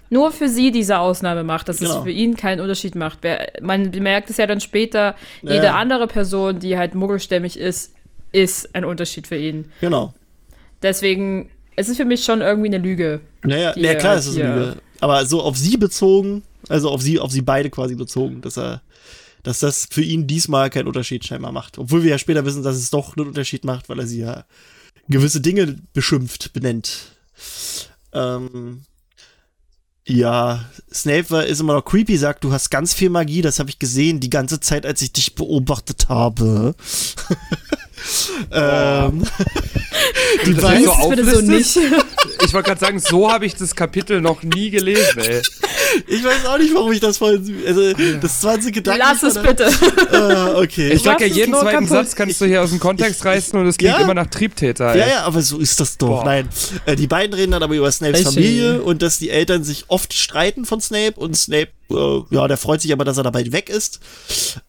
Nur 0.08 0.30
für 0.30 0.48
sie 0.48 0.70
diese 0.70 1.00
Ausnahme 1.00 1.42
macht, 1.42 1.68
dass 1.68 1.78
Genau. 1.80 1.98
es 1.98 2.02
für 2.04 2.12
ihn 2.12 2.36
keinen 2.36 2.60
Unterschied 2.60 2.94
macht. 2.94 3.18
Wer- 3.22 3.54
Man 3.60 3.90
merkt 3.90 4.30
es 4.30 4.36
ja 4.36 4.46
dann 4.46 4.60
später, 4.60 5.16
jede 5.42 5.72
andere 5.72 6.06
Person, 6.06 6.60
die 6.60 6.78
halt 6.78 6.94
muggelstämmig 6.94 7.58
ist, 7.58 7.92
ist 8.30 8.72
ein 8.76 8.84
Unterschied 8.84 9.26
für 9.26 9.36
ihn. 9.36 9.64
Genau. 9.80 10.14
Deswegen, 10.80 11.50
es 11.76 11.88
ist 11.88 11.98
für 11.98 12.04
mich 12.04 12.24
schon 12.24 12.40
irgendwie 12.40 12.68
eine 12.68 12.78
Lüge. 12.78 13.20
Naja, 13.44 13.74
ja, 13.76 13.94
klar, 13.94 14.12
halt 14.12 14.20
es 14.20 14.26
ist 14.26 14.38
eine 14.38 14.54
Lüge. 14.54 14.76
Aber 15.00 15.24
so 15.26 15.42
auf 15.42 15.56
sie 15.56 15.76
bezogen, 15.76 16.42
also 16.68 16.90
auf 16.90 17.02
sie, 17.02 17.20
auf 17.20 17.30
sie 17.30 17.42
beide 17.42 17.70
quasi 17.70 17.94
bezogen, 17.94 18.40
dass 18.40 18.56
er, 18.56 18.82
dass 19.42 19.60
das 19.60 19.86
für 19.90 20.02
ihn 20.02 20.26
diesmal 20.26 20.70
keinen 20.70 20.88
Unterschied 20.88 21.24
scheinbar 21.24 21.52
macht. 21.52 21.78
Obwohl 21.78 22.02
wir 22.02 22.10
ja 22.10 22.18
später 22.18 22.44
wissen, 22.44 22.62
dass 22.62 22.76
es 22.76 22.90
doch 22.90 23.16
einen 23.16 23.28
Unterschied 23.28 23.64
macht, 23.64 23.88
weil 23.88 24.00
er 24.00 24.06
sie 24.06 24.20
ja 24.20 24.44
gewisse 25.08 25.40
Dinge 25.40 25.76
beschimpft, 25.92 26.52
benennt. 26.52 27.12
Ähm, 28.12 28.82
ja, 30.08 30.64
Snape 30.92 31.30
war, 31.30 31.46
ist 31.46 31.60
immer 31.60 31.74
noch 31.74 31.84
creepy, 31.84 32.16
sagt, 32.16 32.44
du 32.44 32.52
hast 32.52 32.70
ganz 32.70 32.94
viel 32.94 33.10
Magie, 33.10 33.42
das 33.42 33.58
habe 33.58 33.70
ich 33.70 33.78
gesehen, 33.78 34.20
die 34.20 34.30
ganze 34.30 34.60
Zeit, 34.60 34.86
als 34.86 35.02
ich 35.02 35.12
dich 35.12 35.34
beobachtet 35.34 36.08
habe. 36.08 36.74
ähm, 38.52 39.24
die 40.46 40.54
Das 40.54 40.62
beiden, 40.62 40.84
so 40.84 41.08
bitte 41.08 41.24
so 41.24 41.30
auflistest? 41.38 41.76
nicht. 41.76 41.94
Ich 42.44 42.52
wollte 42.52 42.68
gerade 42.68 42.80
sagen, 42.80 42.98
so 43.00 43.30
habe 43.32 43.46
ich 43.46 43.54
das 43.56 43.74
Kapitel 43.74 44.20
noch 44.20 44.42
nie 44.42 44.70
gelesen, 44.70 45.18
ey. 45.18 45.40
Ich 46.06 46.22
weiß 46.22 46.44
auch 46.46 46.58
nicht, 46.58 46.72
warum 46.74 46.92
ich 46.92 47.00
das 47.00 47.16
vorhin. 47.18 47.60
Also, 47.66 47.92
das 48.20 48.40
20 48.42 48.74
Gedanken. 48.74 49.02
Lass 49.04 49.22
es 49.22 49.42
bitte. 49.42 49.64
Äh, 49.64 50.54
okay. 50.62 50.92
Ich 50.92 51.02
sag 51.02 51.20
ja, 51.20 51.26
jeden 51.26 51.54
zweiten 51.54 51.86
kaputt. 51.86 51.88
Satz 51.88 52.14
kannst 52.14 52.40
du 52.40 52.44
hier 52.44 52.62
aus 52.62 52.70
dem 52.70 52.78
Kontext 52.78 53.20
ich- 53.20 53.24
reißen 53.26 53.58
und 53.58 53.66
es 53.66 53.78
klingt 53.78 53.94
ja. 53.94 54.00
immer 54.02 54.14
nach 54.14 54.26
Triebtäter, 54.26 54.92
ey. 54.92 55.00
ja, 55.00 55.06
ja, 55.08 55.22
aber 55.24 55.40
so 55.42 55.58
ist 55.58 55.80
das 55.80 55.96
doch. 55.96 56.08
Boah. 56.08 56.24
Nein. 56.24 56.48
Äh, 56.84 56.94
die 56.94 57.06
beiden 57.06 57.34
reden 57.34 57.52
dann 57.52 57.62
aber 57.62 57.74
über 57.74 57.90
Snapes 57.90 58.18
Welche? 58.26 58.32
Familie 58.34 58.82
und 58.82 59.02
dass 59.02 59.18
die 59.18 59.30
Eltern 59.30 59.64
sich 59.64 59.86
oft 59.88 60.12
streiten 60.12 60.66
von 60.66 60.80
Snape 60.80 61.14
und 61.18 61.36
Snape, 61.36 61.68
äh, 61.90 62.20
ja, 62.30 62.46
der 62.46 62.58
freut 62.58 62.82
sich 62.82 62.92
aber, 62.92 63.04
dass 63.04 63.16
er 63.16 63.24
dabei 63.24 63.50
weg 63.50 63.70
ist. 63.70 64.00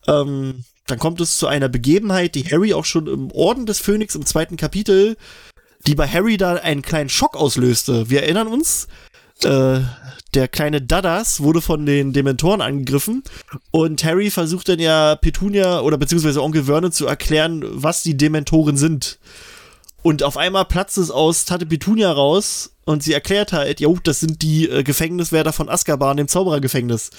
Ähm, 0.07 0.63
dann 0.87 0.99
kommt 0.99 1.21
es 1.21 1.37
zu 1.37 1.47
einer 1.47 1.69
Begebenheit, 1.69 2.35
die 2.35 2.43
Harry 2.43 2.73
auch 2.73 2.85
schon 2.85 3.07
im 3.07 3.31
Orden 3.31 3.65
des 3.65 3.79
Phönix 3.79 4.15
im 4.15 4.25
zweiten 4.25 4.57
Kapitel 4.57 5.17
die 5.85 5.95
bei 5.95 6.07
Harry 6.07 6.37
da 6.37 6.55
einen 6.55 6.81
kleinen 6.81 7.09
Schock 7.09 7.35
auslöste. 7.35 8.09
Wir 8.09 8.23
erinnern 8.23 8.47
uns, 8.47 8.87
äh, 9.43 9.79
der 10.33 10.47
kleine 10.47 10.81
Dadas 10.81 11.41
wurde 11.41 11.61
von 11.61 11.85
den 11.85 12.13
Dementoren 12.13 12.61
angegriffen 12.61 13.23
und 13.71 14.03
Harry 14.03 14.29
versucht 14.29 14.69
dann 14.69 14.79
ja 14.79 15.15
Petunia 15.15 15.81
oder 15.81 15.97
beziehungsweise 15.97 16.43
Onkel 16.43 16.65
Vernon 16.65 16.91
zu 16.91 17.07
erklären, 17.07 17.63
was 17.65 18.03
die 18.03 18.17
Dementoren 18.17 18.77
sind. 18.77 19.19
Und 20.03 20.23
auf 20.23 20.37
einmal 20.37 20.65
platzt 20.65 20.97
es 20.97 21.11
aus 21.11 21.45
Tante 21.45 21.65
Petunia 21.65 22.11
raus 22.11 22.71
und 22.85 23.03
sie 23.03 23.13
erklärt 23.13 23.51
halt, 23.53 23.79
jo, 23.79 23.97
das 24.03 24.19
sind 24.19 24.41
die 24.41 24.69
äh, 24.69 24.83
Gefängniswärter 24.83 25.53
von 25.53 25.69
Azkaban, 25.69 26.17
dem 26.17 26.27
Zauberergefängnis. 26.27 27.11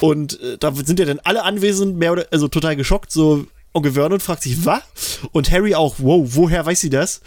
Und 0.00 0.40
äh, 0.40 0.58
da 0.58 0.74
sind 0.74 0.98
ja 0.98 1.06
dann 1.06 1.20
alle 1.20 1.44
Anwesend 1.44 1.96
mehr 1.96 2.12
oder 2.12 2.26
also 2.30 2.48
total 2.48 2.76
geschockt, 2.76 3.12
so 3.12 3.46
Onkel 3.74 3.92
Vernon 3.92 4.20
fragt 4.20 4.44
sich, 4.44 4.64
was? 4.64 4.82
Und 5.32 5.50
Harry 5.50 5.74
auch, 5.74 5.96
wow, 5.98 6.24
woher 6.24 6.64
weiß 6.64 6.80
sie 6.80 6.90
das? 6.90 7.20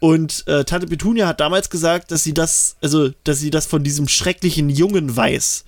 Und 0.00 0.46
äh, 0.46 0.64
Tante 0.64 0.86
Petunia 0.86 1.26
hat 1.26 1.40
damals 1.40 1.70
gesagt, 1.70 2.10
dass 2.10 2.22
sie 2.22 2.34
das, 2.34 2.76
also, 2.82 3.10
dass 3.24 3.38
sie 3.38 3.50
das 3.50 3.66
von 3.66 3.82
diesem 3.84 4.06
schrecklichen 4.06 4.68
Jungen 4.68 5.16
weiß. 5.16 5.64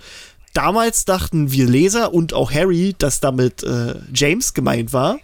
Damals 0.52 1.06
dachten 1.06 1.52
wir 1.52 1.66
Leser 1.66 2.12
und 2.12 2.34
auch 2.34 2.52
Harry, 2.52 2.94
dass 2.98 3.20
damit 3.20 3.62
äh, 3.62 3.94
James 4.12 4.52
gemeint 4.52 4.92
war. 4.92 5.18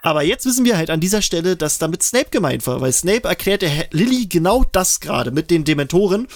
Aber 0.00 0.22
jetzt 0.22 0.46
wissen 0.46 0.64
wir 0.64 0.78
halt 0.78 0.90
an 0.90 1.00
dieser 1.00 1.22
Stelle, 1.22 1.56
dass 1.56 1.78
damit 1.78 2.02
Snape 2.02 2.30
gemeint 2.30 2.66
war, 2.66 2.80
weil 2.80 2.92
Snape 2.92 3.28
erklärte 3.28 3.70
Lilly 3.92 4.26
genau 4.26 4.64
das 4.72 4.98
gerade 5.00 5.30
mit 5.30 5.50
den 5.50 5.64
Dementoren 5.64 6.26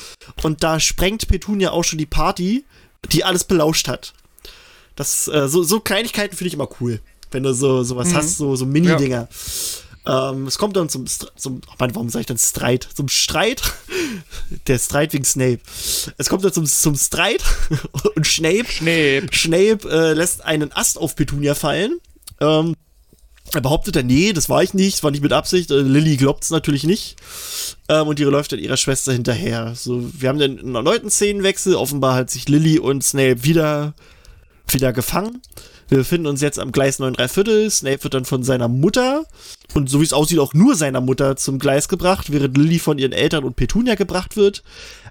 und 0.44 0.62
da 0.62 0.78
sprengt 0.78 1.26
Petunia 1.26 1.72
auch 1.72 1.82
schon 1.82 1.98
die 1.98 2.06
Party, 2.06 2.64
die 3.12 3.24
alles 3.24 3.44
belauscht 3.44 3.88
hat. 3.88 4.12
Das, 4.94 5.28
äh, 5.28 5.48
so, 5.48 5.62
so 5.62 5.80
Kleinigkeiten 5.80 6.36
finde 6.36 6.48
ich 6.48 6.54
immer 6.54 6.68
cool, 6.80 7.00
wenn 7.30 7.42
du 7.42 7.52
so 7.54 7.82
sowas 7.82 8.08
Mhm. 8.08 8.14
hast, 8.14 8.38
so, 8.38 8.56
so 8.56 8.64
Mini-Dinger. 8.66 9.28
Ähm, 10.06 10.46
es 10.46 10.56
kommt 10.56 10.76
dann 10.76 10.88
zum, 10.88 11.04
zum 11.06 11.60
oh 11.66 11.72
Mann, 11.80 11.94
warum 11.94 12.08
sage 12.08 12.20
ich 12.20 12.26
dann 12.26 12.38
Streit? 12.38 12.88
Zum 12.94 13.08
Streit? 13.08 13.60
Der 14.68 14.78
Streit 14.78 15.12
wegen 15.12 15.24
Snape. 15.24 15.58
Es 16.16 16.28
kommt 16.28 16.44
dann 16.44 16.52
zum, 16.52 16.64
zum 16.64 16.94
Streit 16.94 17.42
und 18.14 18.24
Snape 18.24 18.66
Schneeb. 18.70 19.34
Snape 19.34 19.80
äh, 19.90 20.12
lässt 20.12 20.44
einen 20.44 20.72
Ast 20.72 20.98
auf 20.98 21.16
Petunia 21.16 21.54
fallen. 21.56 21.98
Ähm, 22.40 22.76
er 23.54 23.60
behauptet 23.60 23.96
dann, 23.96 24.06
nee, 24.06 24.32
das 24.32 24.48
war 24.48 24.62
ich 24.62 24.74
nicht, 24.74 24.96
das 24.96 25.02
war 25.02 25.10
nicht 25.10 25.22
mit 25.22 25.32
Absicht. 25.32 25.70
Äh, 25.70 25.80
Lilly 25.80 26.16
glaubt's 26.16 26.50
natürlich 26.50 26.84
nicht. 26.84 27.16
Ähm, 27.88 28.08
und 28.08 28.18
ihre 28.18 28.30
läuft 28.30 28.52
dann 28.52 28.58
ihrer 28.58 28.76
Schwester 28.76 29.12
hinterher. 29.12 29.74
So, 29.74 30.10
wir 30.12 30.28
haben 30.28 30.38
dann 30.38 30.58
einen 30.58 30.74
erneuten 30.74 31.10
Szenenwechsel. 31.10 31.74
Offenbar 31.74 32.14
hat 32.14 32.30
sich 32.30 32.48
Lilly 32.48 32.78
und 32.78 33.04
Snape 33.04 33.44
wieder, 33.44 33.94
wieder 34.68 34.92
gefangen. 34.92 35.40
Wir 35.88 35.98
befinden 35.98 36.26
uns 36.26 36.40
jetzt 36.40 36.58
am 36.58 36.72
Gleis 36.72 36.98
9 36.98 37.14
3 37.14 37.28
Viertel. 37.28 37.70
Snape 37.70 38.02
wird 38.02 38.14
dann 38.14 38.24
von 38.24 38.42
seiner 38.42 38.68
Mutter 38.68 39.24
und 39.74 39.88
so 39.88 40.00
wie 40.00 40.04
es 40.04 40.12
aussieht 40.12 40.40
auch 40.40 40.52
nur 40.52 40.74
seiner 40.74 41.00
Mutter 41.00 41.36
zum 41.36 41.58
Gleis 41.58 41.88
gebracht, 41.88 42.32
während 42.32 42.56
Lilly 42.56 42.80
von 42.80 42.98
ihren 42.98 43.12
Eltern 43.12 43.44
und 43.44 43.56
Petunia 43.56 43.94
gebracht 43.94 44.36
wird. 44.36 44.64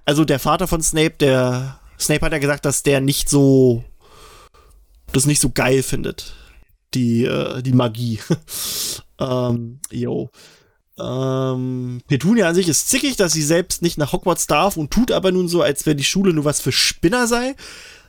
Also 0.04 0.26
der 0.26 0.40
Vater 0.40 0.68
von 0.68 0.82
Snape, 0.82 1.16
der 1.20 1.80
Snape 1.98 2.26
hat 2.26 2.34
ja 2.34 2.40
gesagt, 2.40 2.66
dass 2.66 2.84
der 2.84 3.00
nicht 3.00 3.30
so 3.30 3.86
das 5.14 5.26
nicht 5.26 5.40
so 5.40 5.50
geil 5.50 5.82
findet. 5.82 6.34
Die, 6.96 7.26
äh, 7.26 7.62
die 7.62 7.74
Magie. 7.74 8.20
ähm, 9.20 9.80
yo. 9.92 10.32
Ähm, 10.98 12.02
Petunia 12.08 12.48
an 12.48 12.56
sich 12.56 12.70
ist 12.70 12.90
zickig, 12.90 13.18
dass 13.18 13.34
sie 13.34 13.44
selbst 13.44 13.82
nicht 13.82 13.98
nach 13.98 14.14
Hogwarts 14.14 14.48
darf 14.48 14.78
und 14.78 14.92
tut 14.92 15.12
aber 15.12 15.32
nun 15.32 15.50
so, 15.50 15.62
als 15.62 15.86
wäre 15.86 15.96
die 15.96 16.06
Schule 16.06 16.34
nur 16.34 16.46
was 16.46 16.62
für 16.62 16.72
Spinner 16.72 17.28
sei. 17.28 17.56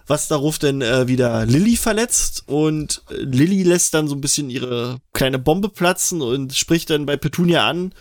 Was 0.07 0.29
darauf 0.29 0.61
dann 0.61 0.83
äh, 0.83 1.09
wieder 1.09 1.47
Lilly 1.47 1.77
verletzt 1.77 2.45
und 2.47 3.03
äh, 3.11 3.15
Lilly 3.17 3.65
lässt 3.65 3.93
dann 3.93 4.07
so 4.07 4.15
ein 4.15 4.21
bisschen 4.21 4.51
ihre 4.51 4.99
kleine 5.13 5.41
Bombe 5.41 5.69
platzen 5.69 6.23
und 6.23 6.55
spricht 6.55 6.91
dann 6.91 7.07
bei 7.07 7.17
Petunia 7.17 7.69
an, 7.69 7.93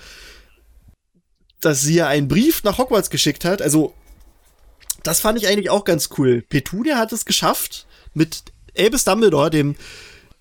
dass 1.61 1.81
sie 1.81 1.95
ja 1.95 2.07
einen 2.07 2.27
Brief 2.27 2.63
nach 2.63 2.77
Hogwarts 2.77 3.09
geschickt 3.09 3.43
hat. 3.43 3.63
Also, 3.63 3.95
das 5.01 5.19
fand 5.19 5.39
ich 5.39 5.47
eigentlich 5.47 5.71
auch 5.71 5.83
ganz 5.83 6.09
cool. 6.19 6.43
Petunia 6.47 6.97
hat 6.97 7.11
es 7.11 7.25
geschafft, 7.25 7.88
mit 8.13 8.43
Albus 8.77 9.03
Dumbledore, 9.03 9.49
dem 9.49 9.75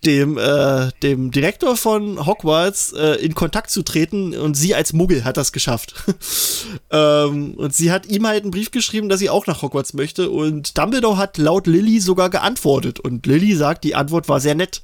dem, 0.05 0.37
äh, 0.37 0.89
dem 1.03 1.31
Direktor 1.31 1.75
von 1.75 2.25
Hogwarts 2.25 2.93
äh, 2.93 3.15
in 3.15 3.35
Kontakt 3.35 3.69
zu 3.69 3.81
treten 3.81 4.35
und 4.35 4.55
sie 4.55 4.75
als 4.75 4.93
Muggel 4.93 5.23
hat 5.23 5.37
das 5.37 5.51
geschafft. 5.51 5.95
ähm, 6.91 7.55
und 7.55 7.73
sie 7.73 7.91
hat 7.91 8.05
ihm 8.05 8.27
halt 8.27 8.43
einen 8.43 8.51
Brief 8.51 8.71
geschrieben, 8.71 9.09
dass 9.09 9.19
sie 9.19 9.29
auch 9.29 9.47
nach 9.47 9.61
Hogwarts 9.61 9.93
möchte 9.93 10.29
und 10.29 10.77
Dumbledore 10.77 11.17
hat 11.17 11.37
laut 11.37 11.67
Lilly 11.67 11.99
sogar 11.99 12.29
geantwortet 12.29 12.99
und 12.99 13.25
Lilly 13.25 13.55
sagt, 13.55 13.83
die 13.83 13.95
Antwort 13.95 14.29
war 14.29 14.39
sehr 14.39 14.55
nett. 14.55 14.81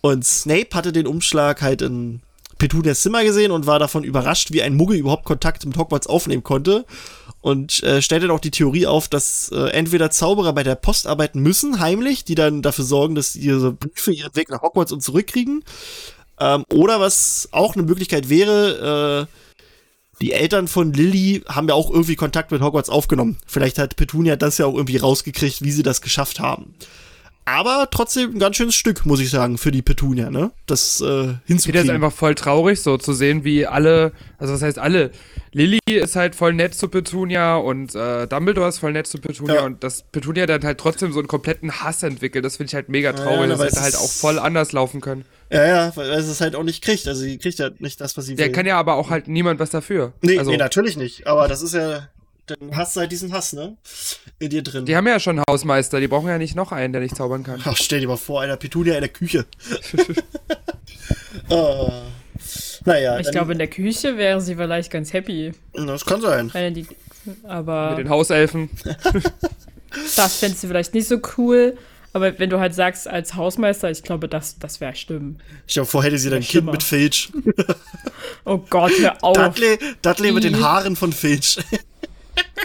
Und 0.00 0.24
Snape 0.24 0.70
hatte 0.74 0.92
den 0.92 1.06
Umschlag 1.06 1.62
halt 1.62 1.80
in 1.80 2.20
Petunias 2.62 3.00
Zimmer 3.00 3.24
gesehen 3.24 3.50
und 3.50 3.66
war 3.66 3.80
davon 3.80 4.04
überrascht, 4.04 4.52
wie 4.52 4.62
ein 4.62 4.76
Muggel 4.76 4.96
überhaupt 4.96 5.24
Kontakt 5.24 5.66
mit 5.66 5.76
Hogwarts 5.76 6.06
aufnehmen 6.06 6.44
konnte. 6.44 6.84
Und 7.40 7.82
äh, 7.82 8.00
stellte 8.00 8.28
dann 8.28 8.36
auch 8.36 8.40
die 8.40 8.52
Theorie 8.52 8.86
auf, 8.86 9.08
dass 9.08 9.50
äh, 9.52 9.70
entweder 9.70 10.12
Zauberer 10.12 10.52
bei 10.52 10.62
der 10.62 10.76
Post 10.76 11.08
arbeiten 11.08 11.40
müssen, 11.40 11.80
heimlich, 11.80 12.22
die 12.22 12.36
dann 12.36 12.62
dafür 12.62 12.84
sorgen, 12.84 13.16
dass 13.16 13.34
ihre 13.34 13.72
Briefe 13.72 14.12
ihren 14.12 14.36
Weg 14.36 14.48
nach 14.48 14.62
Hogwarts 14.62 14.92
und 14.92 15.02
zurückkriegen. 15.02 15.64
Ähm, 16.38 16.64
oder 16.72 17.00
was 17.00 17.48
auch 17.50 17.74
eine 17.74 17.82
Möglichkeit 17.82 18.28
wäre, 18.28 19.26
äh, 19.28 20.20
die 20.20 20.30
Eltern 20.30 20.68
von 20.68 20.92
Lilly 20.92 21.42
haben 21.48 21.66
ja 21.66 21.74
auch 21.74 21.90
irgendwie 21.90 22.14
Kontakt 22.14 22.52
mit 22.52 22.62
Hogwarts 22.62 22.90
aufgenommen. 22.90 23.38
Vielleicht 23.44 23.78
hat 23.78 23.96
Petunia 23.96 24.36
das 24.36 24.58
ja 24.58 24.66
auch 24.66 24.76
irgendwie 24.76 24.98
rausgekriegt, 24.98 25.62
wie 25.62 25.72
sie 25.72 25.82
das 25.82 26.00
geschafft 26.00 26.38
haben. 26.38 26.76
Aber 27.44 27.88
trotzdem 27.90 28.36
ein 28.36 28.38
ganz 28.38 28.56
schönes 28.56 28.74
Stück, 28.76 29.04
muss 29.04 29.18
ich 29.20 29.28
sagen, 29.30 29.58
für 29.58 29.72
die 29.72 29.82
Petunia, 29.82 30.30
ne? 30.30 30.52
Das 30.66 31.00
äh, 31.00 31.04
Ich 31.04 31.08
finde 31.08 31.32
das 31.34 31.42
hinzukriegen. 31.46 31.90
einfach 31.90 32.12
voll 32.12 32.34
traurig, 32.36 32.80
so 32.80 32.96
zu 32.98 33.12
sehen, 33.12 33.42
wie 33.44 33.66
alle, 33.66 34.12
also 34.38 34.54
was 34.54 34.62
heißt 34.62 34.78
alle? 34.78 35.10
Lilly 35.52 35.80
ist 35.86 36.16
halt 36.16 36.34
voll 36.34 36.52
nett 36.54 36.74
zu 36.74 36.88
Petunia 36.88 37.56
und 37.56 37.94
äh, 37.94 38.26
Dumbledore 38.28 38.68
ist 38.68 38.78
voll 38.78 38.92
nett 38.92 39.06
zu 39.06 39.18
Petunia 39.18 39.56
Ja. 39.56 39.62
und 39.64 39.82
dass 39.84 40.02
Petunia 40.02 40.46
dann 40.46 40.62
halt 40.62 40.78
trotzdem 40.78 41.12
so 41.12 41.18
einen 41.18 41.28
kompletten 41.28 41.72
Hass 41.82 42.02
entwickelt, 42.04 42.44
das 42.44 42.56
finde 42.56 42.70
ich 42.70 42.74
halt 42.74 42.88
mega 42.88 43.12
traurig. 43.12 43.40
Ja, 43.40 43.46
das 43.48 43.60
aber 43.60 43.66
hätte 43.66 43.80
halt 43.82 43.94
ist- 43.94 44.00
auch 44.00 44.10
voll 44.10 44.38
anders 44.38 44.72
laufen 44.72 45.00
können. 45.00 45.24
Ja, 45.50 45.66
ja, 45.66 45.96
weil 45.96 46.22
sie 46.22 46.30
es 46.30 46.40
halt 46.40 46.54
auch 46.56 46.62
nicht 46.62 46.82
kriegt. 46.82 47.06
Also 47.06 47.20
sie 47.20 47.36
kriegt 47.36 47.58
ja 47.58 47.68
nicht 47.80 48.00
das, 48.00 48.16
was 48.16 48.24
sie 48.24 48.36
Der 48.36 48.46
will. 48.46 48.52
kann 48.52 48.64
ja 48.64 48.78
aber 48.78 48.94
auch 48.94 49.10
halt 49.10 49.28
niemand 49.28 49.60
was 49.60 49.68
dafür. 49.68 50.14
nee, 50.22 50.38
also, 50.38 50.50
nee, 50.50 50.56
natürlich 50.56 50.96
nicht. 50.96 51.26
Aber 51.26 51.46
das 51.48 51.60
ist 51.60 51.74
ja, 51.74 52.08
dann 52.46 52.76
hast 52.76 52.96
du 52.96 53.00
halt 53.00 53.12
diesen 53.12 53.32
Hass, 53.32 53.52
ne? 53.52 53.76
In 54.38 54.50
dir 54.50 54.62
drin. 54.62 54.84
die 54.84 54.96
haben 54.96 55.06
ja 55.06 55.20
schon 55.20 55.38
einen 55.38 55.44
Hausmeister, 55.48 56.00
die 56.00 56.08
brauchen 56.08 56.28
ja 56.28 56.38
nicht 56.38 56.56
noch 56.56 56.72
einen, 56.72 56.92
der 56.92 57.02
nicht 57.02 57.16
zaubern 57.16 57.44
kann. 57.44 57.60
Ach, 57.64 57.76
stell 57.76 58.00
dir 58.00 58.08
mal 58.08 58.16
vor, 58.16 58.40
einer 58.42 58.56
Petunia 58.56 58.94
in 58.94 59.00
der 59.00 59.08
Küche. 59.10 59.46
äh, 61.48 61.54
naja, 62.84 63.18
Ich 63.20 63.30
glaube, 63.30 63.52
in 63.52 63.58
der 63.58 63.68
Küche 63.68 64.16
wäre 64.16 64.40
sie 64.40 64.56
vielleicht 64.56 64.90
ganz 64.90 65.12
happy. 65.12 65.52
das 65.72 66.04
kann 66.04 66.20
sein. 66.20 66.52
Wenn 66.52 66.74
die, 66.74 66.86
aber 67.44 67.90
Mit 67.90 68.00
den 68.00 68.10
Hauselfen. 68.10 68.70
das 70.16 70.36
fändest 70.38 70.64
du 70.64 70.68
vielleicht 70.68 70.94
nicht 70.94 71.08
so 71.08 71.18
cool. 71.38 71.76
Aber 72.14 72.38
wenn 72.38 72.50
du 72.50 72.60
halt 72.60 72.74
sagst, 72.74 73.08
als 73.08 73.36
Hausmeister, 73.36 73.90
ich 73.90 74.02
glaube, 74.02 74.28
das, 74.28 74.58
das 74.58 74.80
wäre 74.82 74.94
stimmen. 74.94 75.40
Ich 75.66 75.72
glaube, 75.74 75.86
vorher 75.86 76.10
hätte 76.10 76.18
sie 76.20 76.28
dann 76.28 76.40
ein 76.40 76.42
Ja, 76.42 76.48
Kind 76.50 76.70
mit 76.70 76.82
Filch. 76.82 77.32
Oh 78.44 78.58
Gott, 78.58 78.92
hör 78.98 79.16
auf. 79.24 79.34
Dudley, 79.34 79.78
Dudley 80.02 80.32
mit 80.32 80.44
den. 80.44 80.60
Haaren 80.62 80.94
von 80.94 81.10
Filch. 81.12 81.58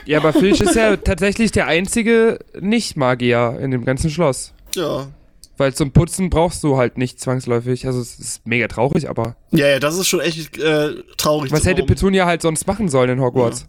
Ja, 0.05 0.19
aber 0.19 0.33
Filch 0.33 0.61
ist 0.61 0.75
ja 0.75 0.95
tatsächlich 0.97 1.51
der 1.51 1.67
einzige 1.67 2.39
Nicht-Magier 2.59 3.59
in 3.61 3.71
dem 3.71 3.83
ganzen 3.85 4.09
Schloss. 4.09 4.53
ja. 4.75 5.07
Weil 5.59 5.73
zum 5.73 5.91
Putzen 5.91 6.29
brauchst 6.29 6.63
du 6.63 6.77
halt 6.77 6.99
nicht 6.99 7.19
zwangsläufig. 7.19 7.87
Also 7.87 7.99
es 7.99 8.19
ist 8.19 8.45
mega 8.45 8.67
traurig, 8.67 9.09
aber 9.09 9.35
Ja, 9.49 9.65
ja, 9.67 9.79
das 9.79 9.97
ist 9.97 10.07
schon 10.07 10.19
echt 10.19 10.55
äh, 10.59 10.93
traurig. 11.17 11.51
was 11.51 11.65
hätte? 11.65 11.81
Petunia 11.81 12.27
halt 12.27 12.43
sonst 12.43 12.67
machen 12.67 12.89
sollen 12.89 13.09
in 13.09 13.19
Hogwarts? 13.21 13.65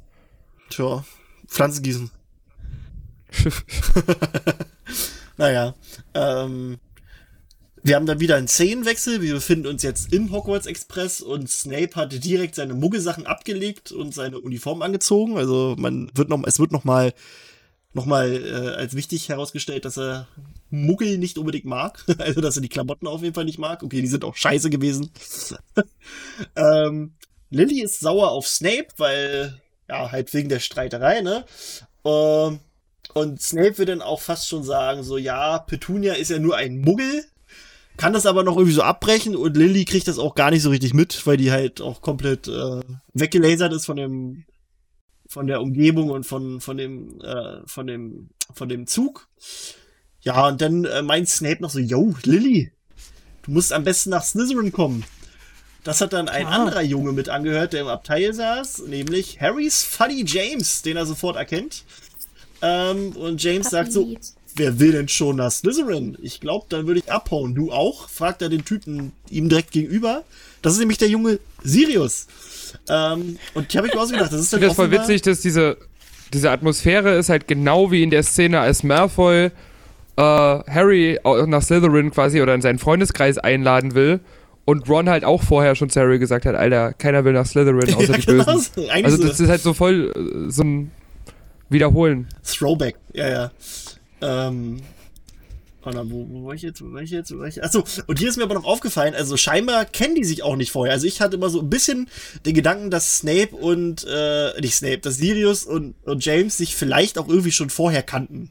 Tja, 0.68 1.02
Pflanzen 1.46 1.82
gießen. 1.82 2.10
naja, 5.38 5.74
ähm, 6.14 6.76
wir 7.82 7.96
haben 7.96 8.06
dann 8.06 8.20
wieder 8.20 8.36
einen 8.36 8.48
Szenenwechsel. 8.48 9.22
Wir 9.22 9.34
befinden 9.34 9.66
uns 9.66 9.82
jetzt 9.82 10.12
im 10.12 10.32
Hogwarts 10.32 10.66
Express 10.66 11.20
und 11.20 11.48
Snape 11.50 11.94
hatte 11.94 12.20
direkt 12.20 12.54
seine 12.54 12.74
Muggelsachen 12.74 13.26
abgelegt 13.26 13.92
und 13.92 14.14
seine 14.14 14.38
Uniform 14.38 14.82
angezogen. 14.82 15.36
Also 15.36 15.74
man 15.78 16.10
wird 16.14 16.28
noch, 16.28 16.42
es 16.46 16.58
wird 16.58 16.72
noch 16.72 16.84
mal, 16.84 17.12
noch 17.92 18.06
mal 18.06 18.32
äh, 18.32 18.76
als 18.76 18.94
wichtig 18.94 19.28
herausgestellt, 19.28 19.84
dass 19.84 19.98
er 19.98 20.28
Muggel 20.70 21.18
nicht 21.18 21.38
unbedingt 21.38 21.64
mag. 21.64 22.04
Also 22.18 22.40
dass 22.40 22.56
er 22.56 22.62
die 22.62 22.68
Klamotten 22.68 23.06
auf 23.06 23.22
jeden 23.22 23.34
Fall 23.34 23.44
nicht 23.44 23.58
mag. 23.58 23.82
Okay, 23.82 24.00
die 24.00 24.08
sind 24.08 24.24
auch 24.24 24.36
scheiße 24.36 24.70
gewesen. 24.70 25.10
ähm, 26.56 27.14
Lily 27.50 27.82
ist 27.82 28.00
sauer 28.00 28.30
auf 28.30 28.46
Snape, 28.46 28.88
weil 28.96 29.60
ja, 29.88 30.12
halt 30.12 30.32
wegen 30.34 30.48
der 30.48 30.60
Streiterei, 30.60 31.22
ne? 31.22 31.44
Ähm, 32.04 32.60
und 33.14 33.40
Snape 33.40 33.78
wird 33.78 33.88
dann 33.88 34.02
auch 34.02 34.20
fast 34.20 34.48
schon 34.48 34.62
sagen, 34.62 35.02
so, 35.02 35.16
ja, 35.16 35.58
Petunia 35.58 36.14
ist 36.14 36.30
ja 36.30 36.38
nur 36.38 36.56
ein 36.56 36.78
Muggel, 36.78 37.24
kann 37.98 38.12
das 38.12 38.26
aber 38.26 38.44
noch 38.44 38.56
irgendwie 38.56 38.74
so 38.74 38.82
abbrechen 38.82 39.36
und 39.36 39.56
Lily 39.56 39.84
kriegt 39.84 40.08
das 40.08 40.18
auch 40.18 40.34
gar 40.34 40.50
nicht 40.50 40.62
so 40.62 40.70
richtig 40.70 40.94
mit, 40.94 41.26
weil 41.26 41.36
die 41.36 41.50
halt 41.50 41.80
auch 41.80 42.00
komplett 42.00 42.46
äh, 42.48 42.80
weggelasert 43.12 43.72
ist 43.72 43.86
von 43.86 43.96
dem, 43.96 44.44
von 45.28 45.48
der 45.48 45.60
Umgebung 45.60 46.08
und 46.10 46.24
von, 46.24 46.60
von 46.60 46.76
dem, 46.76 47.20
äh, 47.20 47.58
von 47.66 47.86
dem, 47.86 48.30
von 48.54 48.68
dem 48.68 48.86
Zug. 48.86 49.28
Ja, 50.20 50.46
und 50.46 50.60
dann 50.60 50.84
äh, 50.84 51.02
meint 51.02 51.28
Snape 51.28 51.60
noch 51.60 51.70
so, 51.70 51.80
yo, 51.80 52.14
Lily, 52.22 52.72
du 53.42 53.50
musst 53.50 53.72
am 53.72 53.82
besten 53.84 54.10
nach 54.10 54.24
Slytherin 54.24 54.72
kommen. 54.72 55.04
Das 55.82 56.00
hat 56.00 56.12
dann 56.12 56.28
ein 56.28 56.46
Klar. 56.46 56.60
anderer 56.60 56.82
Junge 56.82 57.12
mit 57.12 57.28
angehört, 57.28 57.72
der 57.72 57.82
im 57.82 57.88
Abteil 57.88 58.32
saß, 58.32 58.84
nämlich 58.86 59.40
Harrys 59.40 59.82
Funny 59.82 60.24
James, 60.24 60.82
den 60.82 60.96
er 60.96 61.06
sofort 61.06 61.36
erkennt. 61.36 61.84
Ähm, 62.62 63.12
und 63.12 63.42
James 63.42 63.70
sagt 63.70 63.92
so, 63.92 64.14
wer 64.58 64.78
will 64.78 64.92
denn 64.92 65.08
schon 65.08 65.36
nach 65.36 65.50
Slytherin? 65.50 66.16
Ich 66.22 66.40
glaube, 66.40 66.66
dann 66.68 66.86
würde 66.86 67.00
ich 67.00 67.10
abhauen. 67.10 67.54
Du 67.54 67.72
auch? 67.72 68.08
fragt 68.08 68.42
er 68.42 68.48
den 68.48 68.64
Typen 68.64 69.12
ihm 69.30 69.48
direkt 69.48 69.70
gegenüber. 69.72 70.24
Das 70.62 70.72
ist 70.74 70.78
nämlich 70.80 70.98
der 70.98 71.08
junge 71.08 71.38
Sirius. 71.62 72.26
Ähm, 72.88 73.38
und 73.54 73.66
ich 73.68 73.76
habe 73.76 73.88
mir 73.88 73.98
ausgedacht, 74.00 74.32
das 74.32 74.40
ist 74.40 74.46
Ich 74.46 74.50
dann 74.50 74.60
finde 74.60 74.66
das 74.68 74.76
voll 74.76 74.90
witzig, 74.90 75.22
dass 75.22 75.40
diese, 75.40 75.76
diese 76.32 76.50
Atmosphäre 76.50 77.16
ist 77.16 77.28
halt 77.28 77.48
genau 77.48 77.90
wie 77.90 78.02
in 78.02 78.10
der 78.10 78.22
Szene, 78.22 78.60
als 78.60 78.82
Malfoy 78.82 79.46
äh, 79.46 79.50
Harry 80.20 81.18
nach 81.46 81.62
Slytherin 81.62 82.10
quasi 82.10 82.42
oder 82.42 82.54
in 82.54 82.60
seinen 82.62 82.78
Freundeskreis 82.78 83.38
einladen 83.38 83.94
will 83.94 84.20
und 84.64 84.88
Ron 84.88 85.08
halt 85.08 85.24
auch 85.24 85.42
vorher 85.42 85.74
schon 85.76 85.88
zu 85.88 86.00
Harry 86.00 86.18
gesagt 86.18 86.44
hat, 86.44 86.54
Alter, 86.54 86.92
keiner 86.92 87.24
will 87.24 87.32
nach 87.32 87.46
Slytherin 87.46 87.94
außer 87.94 88.12
Ja, 88.12 88.18
die 88.18 88.26
genau 88.26 88.44
Bösen. 88.44 88.70
so. 88.74 88.88
Also 88.90 89.16
so. 89.16 89.28
das 89.28 89.40
ist 89.40 89.48
halt 89.48 89.62
so 89.62 89.72
voll 89.72 90.12
äh, 90.14 90.50
so 90.50 90.62
ein 90.64 90.90
Wiederholen. 91.70 92.26
Throwback, 92.44 92.96
ja, 93.12 93.28
ja. 93.28 93.50
Ähm. 94.20 94.80
Oh 95.84 95.90
na, 95.94 96.10
wo, 96.10 96.26
wo 96.28 96.46
war 96.46 96.54
ich 96.54 96.62
jetzt? 96.62 96.82
Wo 96.82 96.92
war 96.92 97.02
ich 97.02 97.10
jetzt? 97.10 97.32
Wo 97.32 97.38
war 97.38 97.46
ich? 97.46 97.62
Achso, 97.62 97.84
und 98.06 98.18
hier 98.18 98.28
ist 98.28 98.36
mir 98.36 98.42
aber 98.42 98.54
noch 98.54 98.64
aufgefallen, 98.64 99.14
also 99.14 99.36
scheinbar 99.36 99.84
kennen 99.84 100.16
die 100.16 100.24
sich 100.24 100.42
auch 100.42 100.56
nicht 100.56 100.72
vorher. 100.72 100.92
Also 100.92 101.06
ich 101.06 101.20
hatte 101.20 101.36
immer 101.36 101.50
so 101.50 101.60
ein 101.60 101.70
bisschen 101.70 102.08
den 102.44 102.54
Gedanken, 102.54 102.90
dass 102.90 103.18
Snape 103.18 103.54
und, 103.54 104.04
äh, 104.04 104.60
nicht 104.60 104.74
Snape, 104.74 104.98
dass 104.98 105.16
Sirius 105.16 105.64
und, 105.64 105.94
und 106.04 106.24
James 106.24 106.56
sich 106.58 106.74
vielleicht 106.74 107.16
auch 107.16 107.28
irgendwie 107.28 107.52
schon 107.52 107.70
vorher 107.70 108.02
kannten. 108.02 108.50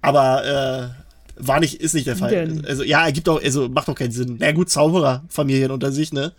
Aber, 0.00 0.96
äh, 0.98 1.03
war 1.36 1.58
nicht, 1.60 1.80
ist 1.80 1.94
nicht 1.94 2.06
der 2.06 2.16
Fall. 2.16 2.30
denn? 2.30 2.64
Also, 2.64 2.82
ja, 2.84 3.04
ergibt 3.04 3.28
auch, 3.28 3.42
also 3.42 3.68
macht 3.68 3.88
doch 3.88 3.94
keinen 3.94 4.12
Sinn. 4.12 4.36
Na 4.38 4.52
gut, 4.52 4.70
Zaubererfamilien 4.70 5.70
unter 5.72 5.90
sich, 5.92 6.12
ne? 6.12 6.32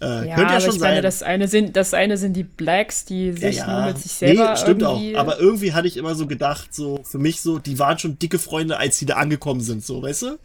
Äh, 0.00 0.28
Ja, 0.28 0.34
könnte 0.34 0.52
ja 0.54 0.60
schon 0.60 0.70
ich 0.74 0.80
sein. 0.80 0.90
meine, 0.90 1.02
das 1.02 1.22
eine 1.22 1.48
sind, 1.48 1.76
das 1.76 1.94
eine 1.94 2.16
sind 2.18 2.34
die 2.34 2.42
Blacks, 2.44 3.04
die 3.06 3.32
sich 3.32 3.64
nur 3.66 3.86
mit 3.86 3.98
sich 3.98 4.12
selber 4.12 4.50
nee, 4.50 4.56
stimmt 4.56 4.82
irgendwie. 4.82 5.16
auch. 5.16 5.20
Aber 5.20 5.38
irgendwie 5.38 5.72
hatte 5.72 5.88
ich 5.88 5.96
immer 5.96 6.14
so 6.14 6.26
gedacht, 6.26 6.74
so 6.74 7.00
für 7.04 7.18
mich 7.18 7.40
so, 7.40 7.58
die 7.58 7.78
waren 7.78 7.98
schon 7.98 8.18
dicke 8.18 8.38
Freunde, 8.38 8.76
als 8.78 8.98
sie 8.98 9.06
da 9.06 9.14
angekommen 9.14 9.60
sind, 9.62 9.84
so, 9.84 10.02
weißt 10.02 10.22
du? 10.22 10.38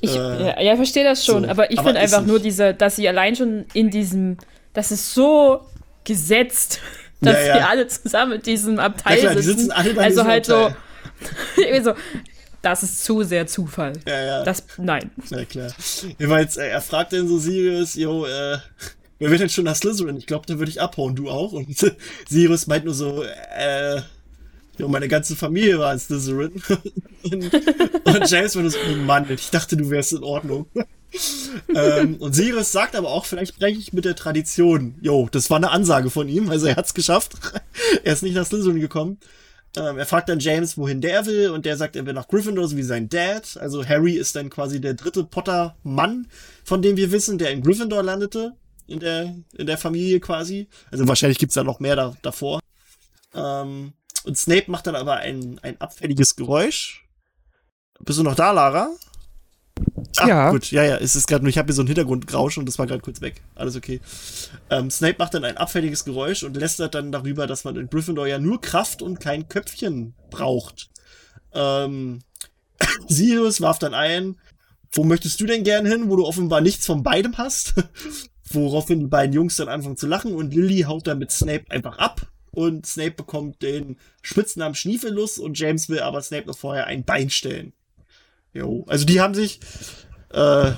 Ich, 0.00 0.14
Äh, 0.14 0.18
ja, 0.18 0.60
ja, 0.60 0.72
ich 0.72 0.76
verstehe 0.76 1.04
das 1.04 1.24
schon, 1.24 1.44
so. 1.44 1.48
aber 1.48 1.70
ich 1.70 1.80
finde 1.80 2.00
einfach 2.00 2.20
nur 2.22 2.34
nicht. 2.34 2.44
diese, 2.46 2.74
dass 2.74 2.96
sie 2.96 3.08
allein 3.08 3.34
schon 3.36 3.64
in 3.72 3.90
diesem, 3.90 4.36
das 4.74 4.90
ist 4.92 5.14
so 5.14 5.60
gesetzt, 6.04 6.80
dass 7.22 7.34
Ja, 7.34 7.46
ja. 7.46 7.54
sie 7.56 7.60
alle 7.62 7.86
zusammen 7.86 8.32
in 8.32 8.42
diesem 8.42 8.78
Abteil 8.78 9.14
Ja 9.16 9.20
klar, 9.22 9.34
die 9.36 9.42
sitzen. 9.42 9.58
sitzen 9.60 9.72
alle 9.72 9.94
bei 9.94 10.02
also 10.04 10.24
halt 10.26 10.50
Abteil. 10.50 10.76
so, 11.82 11.90
so, 11.92 11.94
das 12.64 12.82
ist 12.82 13.04
zu 13.04 13.22
sehr 13.22 13.46
Zufall. 13.46 13.92
Ja, 14.06 14.24
ja. 14.24 14.44
Das, 14.44 14.64
nein. 14.78 15.10
Na 15.30 15.44
klar. 15.44 15.70
Jedenfalls, 16.18 16.56
äh, 16.56 16.68
er 16.68 16.80
fragt 16.80 17.12
dann 17.12 17.28
so 17.28 17.38
Sirius, 17.38 17.94
yo, 17.94 18.24
äh, 18.24 18.58
wer 19.18 19.30
wird 19.30 19.40
denn 19.40 19.50
schon 19.50 19.64
nach 19.64 19.76
Slytherin? 19.76 20.16
Ich 20.16 20.26
glaube, 20.26 20.46
dann 20.46 20.58
würde 20.58 20.70
ich 20.70 20.80
abhauen, 20.80 21.14
du 21.14 21.28
auch. 21.28 21.52
Und 21.52 21.76
Sirius 22.28 22.66
meint 22.66 22.86
nur 22.86 22.94
so, 22.94 23.22
äh, 23.22 24.00
jo, 24.78 24.88
meine 24.88 25.08
ganze 25.08 25.36
Familie 25.36 25.78
war 25.78 25.92
in 25.92 25.98
Slytherin. 25.98 26.62
und, 27.24 27.54
und 28.04 28.30
James 28.30 28.56
war 28.56 28.70
so, 28.70 28.78
oh 28.90 28.96
Mann, 28.96 29.26
ich 29.30 29.50
dachte, 29.50 29.76
du 29.76 29.90
wärst 29.90 30.12
in 30.12 30.22
Ordnung. 30.22 30.66
ähm, 31.74 32.16
und 32.16 32.34
Sirius 32.34 32.72
sagt 32.72 32.96
aber 32.96 33.10
auch, 33.10 33.26
vielleicht 33.26 33.58
breche 33.58 33.78
ich 33.78 33.92
mit 33.92 34.06
der 34.06 34.16
Tradition. 34.16 34.94
Jo, 35.02 35.28
das 35.30 35.50
war 35.50 35.58
eine 35.58 35.70
Ansage 35.70 36.08
von 36.08 36.28
ihm, 36.28 36.48
also 36.48 36.66
er 36.66 36.76
hat's 36.76 36.94
geschafft. 36.94 37.34
er 38.02 38.14
ist 38.14 38.22
nicht 38.22 38.34
nach 38.34 38.46
Slytherin 38.46 38.80
gekommen. 38.80 39.18
Ähm, 39.76 39.98
er 39.98 40.06
fragt 40.06 40.28
dann 40.28 40.38
James, 40.38 40.78
wohin 40.78 41.00
der 41.00 41.26
will, 41.26 41.50
und 41.50 41.66
der 41.66 41.76
sagt, 41.76 41.96
er 41.96 42.06
will 42.06 42.12
nach 42.12 42.28
Gryffindor, 42.28 42.68
so 42.68 42.76
wie 42.76 42.82
sein 42.82 43.08
Dad. 43.08 43.56
Also 43.56 43.84
Harry 43.86 44.12
ist 44.12 44.36
dann 44.36 44.50
quasi 44.50 44.80
der 44.80 44.94
dritte 44.94 45.24
Potter-Mann, 45.24 46.28
von 46.64 46.82
dem 46.82 46.96
wir 46.96 47.10
wissen, 47.10 47.38
der 47.38 47.50
in 47.50 47.62
Gryffindor 47.62 48.02
landete, 48.02 48.54
in 48.86 49.00
der, 49.00 49.34
in 49.56 49.66
der 49.66 49.78
Familie 49.78 50.20
quasi. 50.20 50.68
Also 50.90 51.08
wahrscheinlich 51.08 51.38
gibt's 51.38 51.54
da 51.54 51.64
noch 51.64 51.80
mehr 51.80 51.96
da, 51.96 52.16
davor. 52.22 52.60
Ähm, 53.34 53.94
und 54.24 54.38
Snape 54.38 54.70
macht 54.70 54.86
dann 54.86 54.94
aber 54.94 55.16
ein, 55.16 55.58
ein 55.62 55.80
abfälliges 55.80 56.36
Geräusch. 56.36 57.04
Bist 58.00 58.18
du 58.18 58.22
noch 58.22 58.34
da, 58.34 58.52
Lara? 58.52 58.90
Ach, 60.18 60.28
Ja. 60.28 60.50
Gut, 60.50 60.70
ja, 60.70 60.84
ja, 60.84 60.96
es 60.96 61.16
ist 61.16 61.26
gerade 61.26 61.44
nur, 61.44 61.50
ich 61.50 61.58
habe 61.58 61.66
hier 61.66 61.74
so 61.74 61.82
ein 61.82 61.86
Hintergrundrauschen 61.86 62.60
und 62.60 62.66
das 62.66 62.78
war 62.78 62.86
gerade 62.86 63.00
kurz 63.00 63.20
weg. 63.20 63.42
Alles 63.54 63.76
okay. 63.76 64.00
Ähm, 64.70 64.90
Snape 64.90 65.16
macht 65.18 65.34
dann 65.34 65.44
ein 65.44 65.56
abfälliges 65.56 66.04
Geräusch 66.04 66.42
und 66.42 66.56
lästert 66.56 66.94
dann 66.94 67.12
darüber, 67.12 67.46
dass 67.46 67.64
man 67.64 67.76
in 67.76 67.88
Gryffindor 67.88 68.26
ja 68.26 68.38
nur 68.38 68.60
Kraft 68.60 69.02
und 69.02 69.20
kein 69.20 69.48
Köpfchen 69.48 70.14
braucht. 70.30 70.90
Ähm, 71.52 72.20
Sirius 73.08 73.60
warf 73.60 73.78
dann 73.78 73.94
ein, 73.94 74.36
wo 74.92 75.04
möchtest 75.04 75.40
du 75.40 75.46
denn 75.46 75.64
gern 75.64 75.86
hin, 75.86 76.08
wo 76.08 76.16
du 76.16 76.24
offenbar 76.24 76.60
nichts 76.60 76.86
von 76.86 77.02
beidem 77.02 77.36
hast? 77.36 77.74
Woraufhin 78.50 79.00
die 79.00 79.06
beiden 79.06 79.32
Jungs 79.34 79.56
dann 79.56 79.68
anfangen 79.68 79.96
zu 79.96 80.06
lachen 80.06 80.34
und 80.34 80.54
Lily 80.54 80.82
haut 80.82 81.06
dann 81.06 81.18
mit 81.18 81.30
Snape 81.30 81.64
einfach 81.70 81.98
ab 81.98 82.28
und 82.54 82.86
Snape 82.86 83.12
bekommt 83.12 83.62
den 83.62 83.96
Spitznamen 84.22 84.74
Schniefelus 84.74 85.38
und 85.38 85.58
James 85.58 85.88
will 85.88 86.00
aber 86.00 86.22
Snape 86.22 86.46
noch 86.46 86.56
vorher 86.56 86.86
ein 86.86 87.04
Bein 87.04 87.30
stellen. 87.30 87.72
Jo, 88.54 88.84
also 88.86 89.04
die 89.04 89.20
haben 89.20 89.34
sich, 89.34 89.58
äh, 90.32 90.72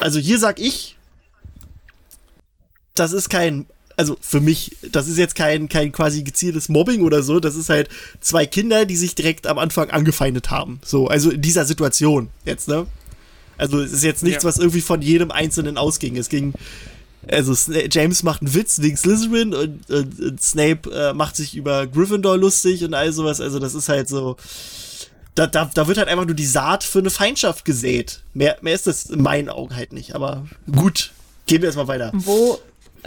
also 0.00 0.18
hier 0.18 0.38
sag 0.38 0.58
ich, 0.60 0.96
das 2.94 3.12
ist 3.12 3.28
kein, 3.30 3.66
also 3.96 4.16
für 4.20 4.40
mich, 4.40 4.76
das 4.90 5.06
ist 5.06 5.16
jetzt 5.18 5.36
kein, 5.36 5.68
kein 5.68 5.92
quasi 5.92 6.24
gezieltes 6.24 6.68
Mobbing 6.68 7.02
oder 7.02 7.22
so, 7.22 7.38
das 7.38 7.54
ist 7.54 7.68
halt 7.68 7.88
zwei 8.20 8.46
Kinder, 8.46 8.84
die 8.84 8.96
sich 8.96 9.14
direkt 9.14 9.46
am 9.46 9.58
Anfang 9.58 9.90
angefeindet 9.90 10.50
haben. 10.50 10.80
So, 10.84 11.06
also 11.06 11.30
in 11.30 11.40
dieser 11.40 11.64
Situation 11.64 12.30
jetzt, 12.44 12.66
ne? 12.68 12.86
Also 13.56 13.80
es 13.80 13.92
ist 13.92 14.02
jetzt 14.02 14.24
nichts, 14.24 14.42
Ja. 14.42 14.48
was 14.48 14.58
irgendwie 14.58 14.80
von 14.80 15.00
jedem 15.00 15.30
Einzelnen 15.30 15.78
ausging. 15.78 16.16
Es 16.16 16.28
ging, 16.28 16.54
also 17.28 17.54
Sna 17.54 17.82
James 17.88 18.24
macht 18.24 18.42
einen 18.42 18.52
Witz 18.54 18.80
wegen 18.80 18.96
Slytherin 18.96 19.54
und, 19.54 19.88
und, 19.88 20.20
und 20.20 20.42
Snape 20.42 20.90
äh, 20.90 21.12
macht 21.12 21.36
sich 21.36 21.54
über 21.54 21.86
Gryffindor 21.86 22.36
lustig 22.36 22.82
und 22.82 22.94
all 22.94 23.12
sowas. 23.12 23.40
Also 23.40 23.60
das 23.60 23.76
ist 23.76 23.88
halt 23.88 24.08
so, 24.08 24.36
da, 25.34 25.46
da, 25.46 25.70
da 25.72 25.88
wird 25.88 25.98
halt 25.98 26.08
einfach 26.08 26.26
nur 26.26 26.34
die 26.34 26.46
Saat 26.46 26.84
für 26.84 27.00
eine 27.00 27.10
Feindschaft 27.10 27.64
gesät. 27.64 28.22
Mehr, 28.34 28.56
mehr 28.60 28.74
ist 28.74 28.86
das 28.86 29.06
in 29.06 29.22
meinen 29.22 29.48
Augen 29.48 29.74
halt 29.74 29.92
nicht. 29.92 30.14
Aber 30.14 30.46
gut, 30.70 31.12
gehen 31.46 31.60
wir 31.60 31.66
erstmal 31.66 31.88
weiter. 31.88 32.10
Wo, 32.14 32.58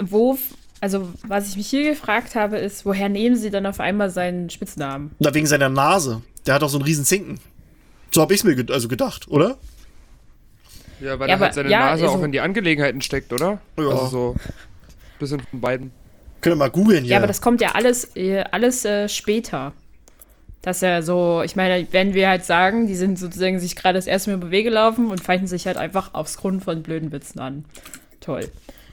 wo, 0.01 0.37
also 0.81 1.09
was 1.25 1.47
ich 1.49 1.55
mich 1.57 1.67
hier 1.69 1.89
gefragt 1.89 2.35
habe, 2.35 2.57
ist, 2.57 2.85
woher 2.85 3.09
nehmen 3.09 3.35
sie 3.35 3.49
dann 3.49 3.65
auf 3.65 3.79
einmal 3.79 4.09
seinen 4.09 4.49
Spitznamen? 4.49 5.11
Na, 5.19 5.33
wegen 5.33 5.47
seiner 5.47 5.69
Nase. 5.69 6.21
Der 6.45 6.55
hat 6.55 6.61
doch 6.61 6.69
so 6.69 6.77
einen 6.77 6.85
riesen 6.85 7.05
Zinken. 7.05 7.39
So 8.11 8.21
hab 8.21 8.31
ich's 8.31 8.43
mir 8.43 8.55
ge 8.55 8.73
also 8.73 8.87
gedacht, 8.87 9.27
oder? 9.27 9.57
Ja, 10.99 11.19
weil 11.19 11.29
Ja, 11.29 11.35
er 11.35 11.39
halt 11.39 11.53
seine 11.53 11.69
ja, 11.69 11.79
Nase 11.79 12.03
also- 12.05 12.17
auch 12.17 12.23
in 12.23 12.31
die 12.31 12.39
Angelegenheiten 12.39 13.01
steckt, 13.01 13.31
oder? 13.31 13.59
Ja. 13.77 13.87
Also 13.89 14.07
so 14.07 14.35
bisschen 15.19 15.41
von 15.49 15.61
beiden. 15.61 15.91
Könnt 16.41 16.55
ihr 16.55 16.57
mal 16.57 16.69
googeln 16.69 17.03
hier. 17.03 17.11
Ja, 17.13 17.17
aber 17.17 17.27
das 17.27 17.41
kommt 17.41 17.61
ja 17.61 17.71
alles, 17.73 18.15
äh, 18.15 18.43
alles 18.51 18.85
äh, 18.85 19.09
später. 19.09 19.73
Dass 20.61 20.81
er 20.81 21.03
so, 21.03 21.43
ich 21.43 21.55
meine, 21.55 21.87
wenn 21.91 22.13
wir 22.13 22.27
halt 22.27 22.43
sagen, 22.43 22.87
die 22.87 22.95
sind 22.95 23.17
sozusagen 23.19 23.59
sich 23.59 23.75
gerade 23.75 23.97
das 23.97 24.07
erste 24.07 24.31
Mal 24.31 24.37
über 24.37 24.51
Wege 24.51 24.69
gelaufen 24.69 25.11
und 25.11 25.21
feinden 25.21 25.47
sich 25.47 25.67
halt 25.67 25.77
einfach 25.77 26.13
aufs 26.13 26.37
Grund 26.37 26.63
von 26.63 26.83
blöden 26.83 27.11
Witzen 27.11 27.39
an. 27.39 27.65
Toll. 28.19 28.49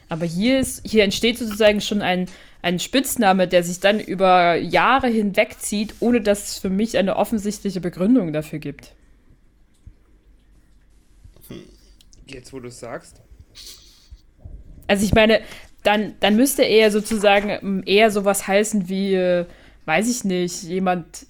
Aber 0.09 0.27
hier 0.27 0.61
ist, 0.61 0.87
hier 0.87 1.03
entsteht 1.03 1.39
sozusagen 1.39 1.81
schon 1.81 2.03
ein, 2.03 2.27
ein 2.63 2.79
Spitzname, 2.79 3.49
der 3.49 3.65
sich 3.65 3.81
dann 3.81 3.99
über 3.99 4.55
Jahre 4.55 5.09
hinweg 5.09 5.59
zieht, 5.59 5.95
ohne 6.01 6.21
dass 6.21 6.51
es 6.51 6.59
für 6.59 6.71
mich 6.71 6.97
eine 6.97 7.17
offensichtliche 7.17 7.81
Begründung 7.81 8.33
dafür 8.33 8.59
gibt. 8.59 8.93
Jetzt, 12.27 12.53
wo 12.53 12.61
du 12.61 12.69
es 12.69 12.81
sagst. 12.81 13.21
Also 14.87 15.05
ich 15.05 15.15
meine, 15.15 15.41
dann, 15.83 16.15
dann 16.21 16.37
müsste 16.37 16.63
er 16.63 16.91
sozusagen 16.91 17.51
ähm, 17.51 17.83
eher 17.87 18.11
sowas 18.11 18.47
heißen 18.47 18.89
wie, 18.89 19.15
äh, 19.15 19.47
weiß 19.85 20.09
ich 20.09 20.25
nicht, 20.25 20.63
jemand, 20.63 21.27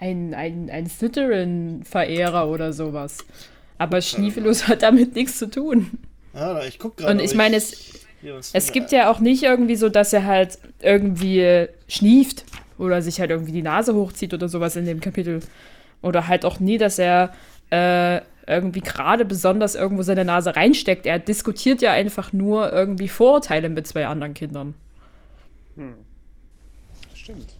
ein, 0.00 0.34
ein, 0.34 0.70
ein 0.70 0.86
Slytherin-Verehrer 0.86 2.48
oder 2.48 2.72
sowas. 2.72 3.18
Aber 3.78 4.00
Schniefelus 4.00 4.66
hat 4.68 4.82
damit 4.82 5.14
nichts 5.14 5.38
zu 5.38 5.50
tun. 5.50 5.90
Ah, 6.32 6.62
ich 6.66 6.78
guck 6.78 6.96
gerade. 6.96 7.12
Und 7.12 7.20
ich 7.20 7.34
meine, 7.34 7.56
es, 7.56 7.92
es 8.52 8.72
gibt 8.72 8.92
ja 8.92 9.10
auch 9.10 9.20
nicht 9.20 9.42
irgendwie 9.42 9.76
so, 9.76 9.88
dass 9.88 10.12
er 10.12 10.24
halt 10.24 10.58
irgendwie 10.80 11.66
schnieft 11.88 12.44
oder 12.78 13.02
sich 13.02 13.20
halt 13.20 13.30
irgendwie 13.30 13.52
die 13.52 13.62
Nase 13.62 13.94
hochzieht 13.94 14.32
oder 14.32 14.48
sowas 14.48 14.74
in 14.76 14.86
dem 14.86 15.00
Kapitel. 15.00 15.40
Oder 16.02 16.28
halt 16.28 16.46
auch 16.46 16.60
nie, 16.60 16.78
dass 16.78 16.98
er 16.98 17.34
äh, 17.70 18.22
irgendwie 18.46 18.80
gerade 18.80 19.26
besonders 19.26 19.74
irgendwo 19.74 20.02
seine 20.02 20.24
Nase 20.24 20.56
reinsteckt. 20.56 21.04
Er 21.04 21.18
diskutiert 21.18 21.82
ja 21.82 21.92
einfach 21.92 22.32
nur 22.32 22.72
irgendwie 22.72 23.08
Vorurteile 23.08 23.68
mit 23.68 23.86
zwei 23.86 24.06
anderen 24.06 24.32
Kindern. 24.32 24.74
Stimmt. 27.14 27.59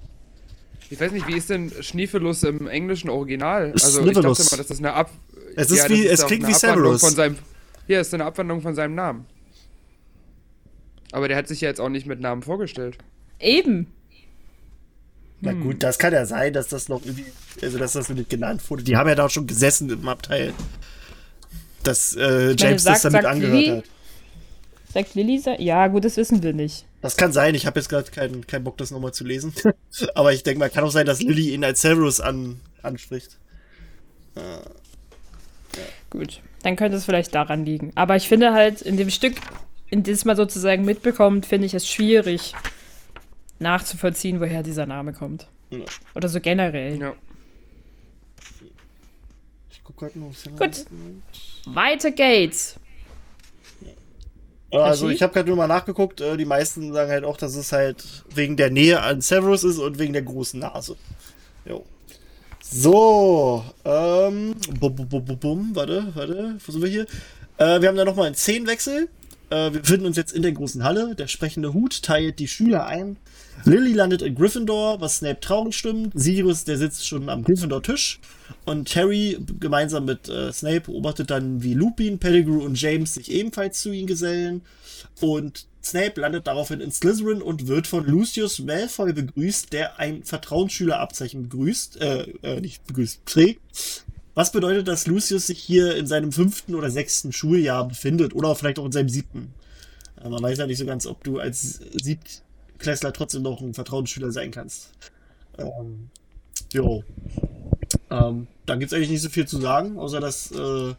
Ich 0.90 1.00
weiß 1.00 1.12
nicht, 1.12 1.26
wie 1.28 1.36
ist 1.36 1.48
denn 1.50 1.70
Schniefelus 1.80 2.42
im 2.42 2.66
englischen 2.66 3.08
Original? 3.10 3.72
Also 3.72 4.00
ich 4.00 4.12
dachte 4.12 4.22
mal, 4.22 4.32
dass 4.34 4.66
das 4.66 4.78
eine 4.78 4.92
Ab... 4.92 5.10
Es 5.56 5.70
ist 5.70 5.78
Ja, 5.78 5.88
wie- 5.88 6.06
es 6.06 6.26
klingt 6.26 6.46
wie 6.46 6.52
Abwandlung 6.54 6.98
Severus. 6.98 7.00
Von 7.00 7.14
seinem, 7.14 7.38
ja, 7.86 8.00
ist 8.00 8.12
eine 8.12 8.24
Abwandlung 8.24 8.60
von 8.60 8.74
seinem 8.74 8.94
Namen. 8.94 9.26
Aber 11.12 11.28
der 11.28 11.36
hat 11.36 11.48
sich 11.48 11.60
ja 11.60 11.68
jetzt 11.68 11.80
auch 11.80 11.88
nicht 11.88 12.06
mit 12.06 12.20
Namen 12.20 12.42
vorgestellt. 12.42 12.98
Eben. 13.38 13.86
Na 15.40 15.52
gut, 15.54 15.82
das 15.82 15.98
kann 15.98 16.12
ja 16.12 16.26
sein, 16.26 16.52
dass 16.52 16.68
das 16.68 16.88
noch 16.88 17.02
irgendwie, 17.04 17.24
also 17.62 17.78
dass 17.78 17.92
das 17.94 18.08
nicht 18.10 18.28
genannt 18.28 18.62
wurde. 18.68 18.82
Die 18.82 18.96
haben 18.96 19.08
ja 19.08 19.14
da 19.14 19.26
auch 19.26 19.30
schon 19.30 19.46
gesessen 19.46 19.88
im 19.90 20.06
Abteil. 20.08 20.52
Dass 21.82 22.14
äh, 22.14 22.54
James 22.58 22.82
sag- 22.82 22.94
das 22.94 23.02
damit 23.02 23.22
sagt 23.22 23.26
angehört 23.34 23.54
Lilly- 23.54 23.76
hat. 23.78 23.84
Sagt 24.92 25.14
Lilly, 25.14 25.40
ja 25.58 25.86
gut, 25.86 26.04
das 26.04 26.16
wissen 26.16 26.42
wir 26.42 26.52
nicht. 26.52 26.84
Das 27.00 27.16
kann 27.16 27.32
sein, 27.32 27.54
ich 27.54 27.66
habe 27.66 27.80
jetzt 27.80 27.88
gerade 27.88 28.10
keinen 28.10 28.46
keinen 28.46 28.64
Bock, 28.64 28.76
das 28.76 28.90
nochmal 28.90 29.12
zu 29.12 29.24
lesen. 29.24 29.54
Aber 30.14 30.32
ich 30.32 30.42
denke 30.42 30.58
mal, 30.58 30.70
kann 30.70 30.84
auch 30.84 30.90
sein, 30.90 31.06
dass 31.06 31.22
Lilly 31.22 31.54
ihn 31.54 31.64
als 31.64 31.80
Severus 31.80 32.20
an, 32.20 32.60
anspricht. 32.82 33.38
Gut, 36.10 36.40
dann 36.62 36.76
könnte 36.76 36.96
es 36.96 37.04
vielleicht 37.04 37.34
daran 37.34 37.64
liegen. 37.64 37.92
Aber 37.94 38.16
ich 38.16 38.28
finde 38.28 38.52
halt, 38.52 38.82
in 38.82 38.96
dem 38.96 39.10
Stück, 39.10 39.36
in 39.88 40.02
dem 40.02 40.14
es 40.14 40.24
man 40.24 40.36
sozusagen 40.36 40.84
mitbekommt, 40.84 41.46
finde 41.46 41.66
ich 41.66 41.74
es 41.74 41.88
schwierig 41.88 42.54
nachzuvollziehen, 43.58 44.40
woher 44.40 44.62
dieser 44.62 44.86
Name 44.86 45.12
kommt. 45.12 45.46
Ja. 45.70 45.84
Oder 46.14 46.28
so 46.28 46.40
generell. 46.40 46.98
Ja. 46.98 47.14
Ich 49.70 49.82
guck 49.84 49.96
grad 49.96 50.16
noch. 50.16 50.32
Gut. 50.58 50.84
Weiter 51.66 52.10
geht's. 52.10 52.76
Also 54.72 55.08
ich 55.08 55.22
habe 55.22 55.32
gerade 55.32 55.48
nur 55.48 55.56
mal 55.56 55.66
nachgeguckt, 55.66 56.20
äh, 56.20 56.36
die 56.36 56.44
meisten 56.44 56.92
sagen 56.92 57.10
halt 57.10 57.24
auch, 57.24 57.36
dass 57.36 57.56
es 57.56 57.72
halt 57.72 58.04
wegen 58.34 58.56
der 58.56 58.70
Nähe 58.70 59.00
an 59.02 59.20
Severus 59.20 59.64
ist 59.64 59.78
und 59.78 59.98
wegen 59.98 60.12
der 60.12 60.22
großen 60.22 60.60
Nase. 60.60 60.96
Jo. 61.64 61.84
So, 62.62 63.64
ähm, 63.84 64.54
bum, 64.78 64.94
bum, 64.94 65.08
bum, 65.08 65.24
bum, 65.24 65.38
bum, 65.38 65.70
warte, 65.74 66.12
warte, 66.14 66.56
sind 66.64 66.82
wir 66.82 66.88
hier? 66.88 67.06
Äh, 67.56 67.80
wir 67.80 67.88
haben 67.88 67.96
da 67.96 68.04
nochmal 68.04 68.26
einen 68.26 68.36
Szenenwechsel. 68.36 69.08
Äh, 69.50 69.72
wir 69.72 69.80
befinden 69.80 70.06
uns 70.06 70.16
jetzt 70.16 70.32
in 70.32 70.42
der 70.42 70.52
großen 70.52 70.84
Halle. 70.84 71.14
Der 71.14 71.26
sprechende 71.26 71.74
Hut 71.74 72.02
teilt 72.02 72.38
die 72.38 72.48
Schüler 72.48 72.86
ein. 72.86 73.16
Lily 73.64 73.92
landet 73.92 74.22
in 74.22 74.34
Gryffindor, 74.34 75.00
was 75.00 75.18
Snape 75.18 75.40
traurig 75.40 75.76
stimmt. 75.76 76.12
Sirius, 76.14 76.64
der 76.64 76.78
sitzt 76.78 77.06
schon 77.06 77.28
am 77.28 77.44
Gryffindor-Tisch. 77.44 78.20
Und 78.64 78.94
Harry 78.96 79.38
gemeinsam 79.58 80.04
mit 80.06 80.28
äh, 80.28 80.52
Snape 80.52 80.82
beobachtet 80.82 81.30
dann, 81.30 81.62
wie 81.62 81.74
Lupin, 81.74 82.18
Pettigrew 82.18 82.64
und 82.64 82.80
James 82.80 83.14
sich 83.14 83.30
ebenfalls 83.30 83.80
zu 83.80 83.92
ihnen 83.92 84.06
gesellen. 84.06 84.62
Und 85.20 85.66
Snape 85.82 86.20
landet 86.20 86.46
daraufhin 86.46 86.80
in 86.80 86.92
Slytherin 86.92 87.42
und 87.42 87.66
wird 87.66 87.86
von 87.86 88.06
Lucius 88.06 88.58
Malfoy 88.60 89.12
begrüßt, 89.12 89.72
der 89.72 89.98
ein 89.98 90.22
Vertrauensschülerabzeichen 90.24 91.44
begrüßt, 91.44 92.00
äh, 92.00 92.22
äh, 92.42 92.60
nicht 92.60 92.86
begrüßt, 92.86 93.24
trägt. 93.24 93.60
Was 94.40 94.52
bedeutet, 94.52 94.88
dass 94.88 95.06
Lucius 95.06 95.48
sich 95.48 95.58
hier 95.58 95.94
in 95.96 96.06
seinem 96.06 96.32
fünften 96.32 96.74
oder 96.74 96.90
sechsten 96.90 97.30
Schuljahr 97.30 97.86
befindet 97.86 98.34
oder 98.34 98.54
vielleicht 98.54 98.78
auch 98.78 98.86
in 98.86 98.92
seinem 98.92 99.10
siebten. 99.10 99.52
Äh, 100.18 100.30
man 100.30 100.42
weiß 100.42 100.56
ja 100.56 100.66
nicht 100.66 100.78
so 100.78 100.86
ganz, 100.86 101.06
ob 101.06 101.22
du 101.24 101.38
als 101.38 101.80
Siebtklässler 101.92 103.12
trotzdem 103.12 103.42
noch 103.42 103.60
ein 103.60 103.74
Vertrauensschüler 103.74 104.32
sein 104.32 104.50
kannst. 104.50 104.92
Ähm, 105.58 106.08
jo. 106.72 107.04
Ähm, 108.10 108.46
da 108.64 108.76
gibt's 108.76 108.94
eigentlich 108.94 109.10
nicht 109.10 109.20
so 109.20 109.28
viel 109.28 109.46
zu 109.46 109.60
sagen, 109.60 109.98
außer 109.98 110.20
dass 110.20 110.52
äh, 110.52 110.94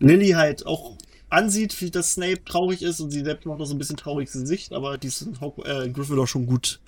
Lily 0.00 0.30
halt 0.30 0.66
auch 0.66 0.96
ansieht, 1.28 1.80
wie 1.82 1.92
das 1.92 2.14
Snape 2.14 2.44
traurig 2.44 2.82
ist 2.82 2.98
und 2.98 3.12
sie 3.12 3.22
selbst 3.22 3.46
macht 3.46 3.60
noch 3.60 3.66
so 3.66 3.76
ein 3.76 3.78
bisschen 3.78 3.96
trauriges 3.96 4.32
Gesicht, 4.32 4.72
aber 4.72 4.98
die 4.98 5.06
ist 5.06 5.22
in, 5.22 5.38
äh, 5.64 5.84
in 5.84 5.92
Gryffindor 5.92 6.26
schon 6.26 6.46
gut 6.46 6.80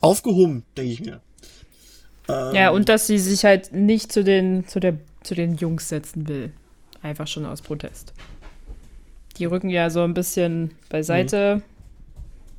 aufgehoben, 0.00 0.62
denke 0.76 0.92
ich 0.92 1.00
mir. 1.00 1.20
Ähm, 2.28 2.54
Ja, 2.54 2.70
und 2.70 2.88
dass 2.88 3.08
sie 3.08 3.18
sich 3.18 3.44
halt 3.44 3.72
nicht 3.72 4.12
zu 4.12 4.22
den, 4.22 4.68
zu, 4.68 4.78
der, 4.78 4.98
zu 5.22 5.34
den 5.34 5.56
Jungs 5.56 5.88
setzen 5.88 6.28
will. 6.28 6.52
Einfach 7.02 7.26
schon 7.26 7.46
aus 7.46 7.62
Protest. 7.62 8.12
Die 9.38 9.44
rücken 9.44 9.70
ja 9.70 9.90
so 9.90 10.02
ein 10.02 10.14
bisschen 10.14 10.72
beiseite. 10.88 11.62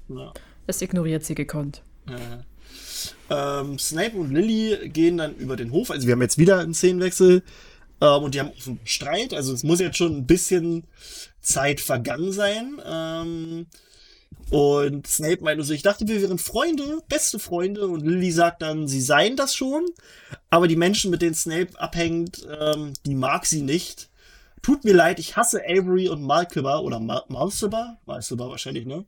ja. 0.10 0.34
Das 0.66 0.82
ignoriert 0.82 1.26
sie 1.26 1.36
gekonnt. 1.36 1.82
Ja. 2.10 3.62
Ähm, 3.62 3.78
Snape 3.78 4.16
und 4.16 4.34
Lily 4.34 4.90
gehen 4.90 5.18
dann 5.18 5.36
über 5.36 5.56
den 5.56 5.72
Hof. 5.72 5.92
Also 5.92 6.08
wir 6.08 6.14
haben 6.14 6.22
jetzt 6.22 6.38
wieder 6.38 6.60
einen 6.60 6.74
Szenenwechsel. 6.74 7.44
Ähm, 8.02 8.24
und 8.24 8.34
die 8.34 8.40
haben 8.40 8.52
einen 8.66 8.80
Streit. 8.86 9.34
Also 9.34 9.54
es 9.54 9.64
muss 9.64 9.80
jetzt 9.80 9.98
schon 9.98 10.16
ein 10.16 10.26
bisschen 10.26 10.84
Zeit 11.42 11.82
vergangen 11.82 12.32
sein. 12.32 12.82
Ähm, 12.86 13.66
und 14.54 15.08
Snape 15.08 15.44
meinte 15.44 15.64
so, 15.64 15.74
ich 15.74 15.82
dachte, 15.82 16.08
wir 16.08 16.22
wären 16.22 16.38
Freunde, 16.38 17.00
beste 17.10 17.40
Freunde. 17.40 17.88
Und 17.88 18.06
Lily 18.06 18.32
sagt 18.32 18.62
dann, 18.62 18.88
sie 18.88 19.02
seien 19.02 19.36
das 19.36 19.56
schon. 19.56 19.84
Aber 20.52 20.68
die 20.68 20.76
Menschen, 20.76 21.10
mit 21.10 21.24
denen 21.24 21.34
Snape 21.34 21.70
abhängt, 21.80 22.48
ähm, 22.62 22.94
die 23.04 23.16
mag 23.16 23.48
sie 23.48 23.64
nicht. 23.64 24.12
Tut 24.62 24.84
mir 24.84 24.94
leid, 24.94 25.18
ich 25.18 25.36
hasse 25.36 25.64
Avery 25.68 26.08
und 26.08 26.22
Malkiba 26.22 26.78
oder 26.78 27.00
Mal 27.00 27.24
Malciba, 27.30 27.98
Malciba 28.06 28.48
wahrscheinlich, 28.48 28.86
ne? 28.86 29.06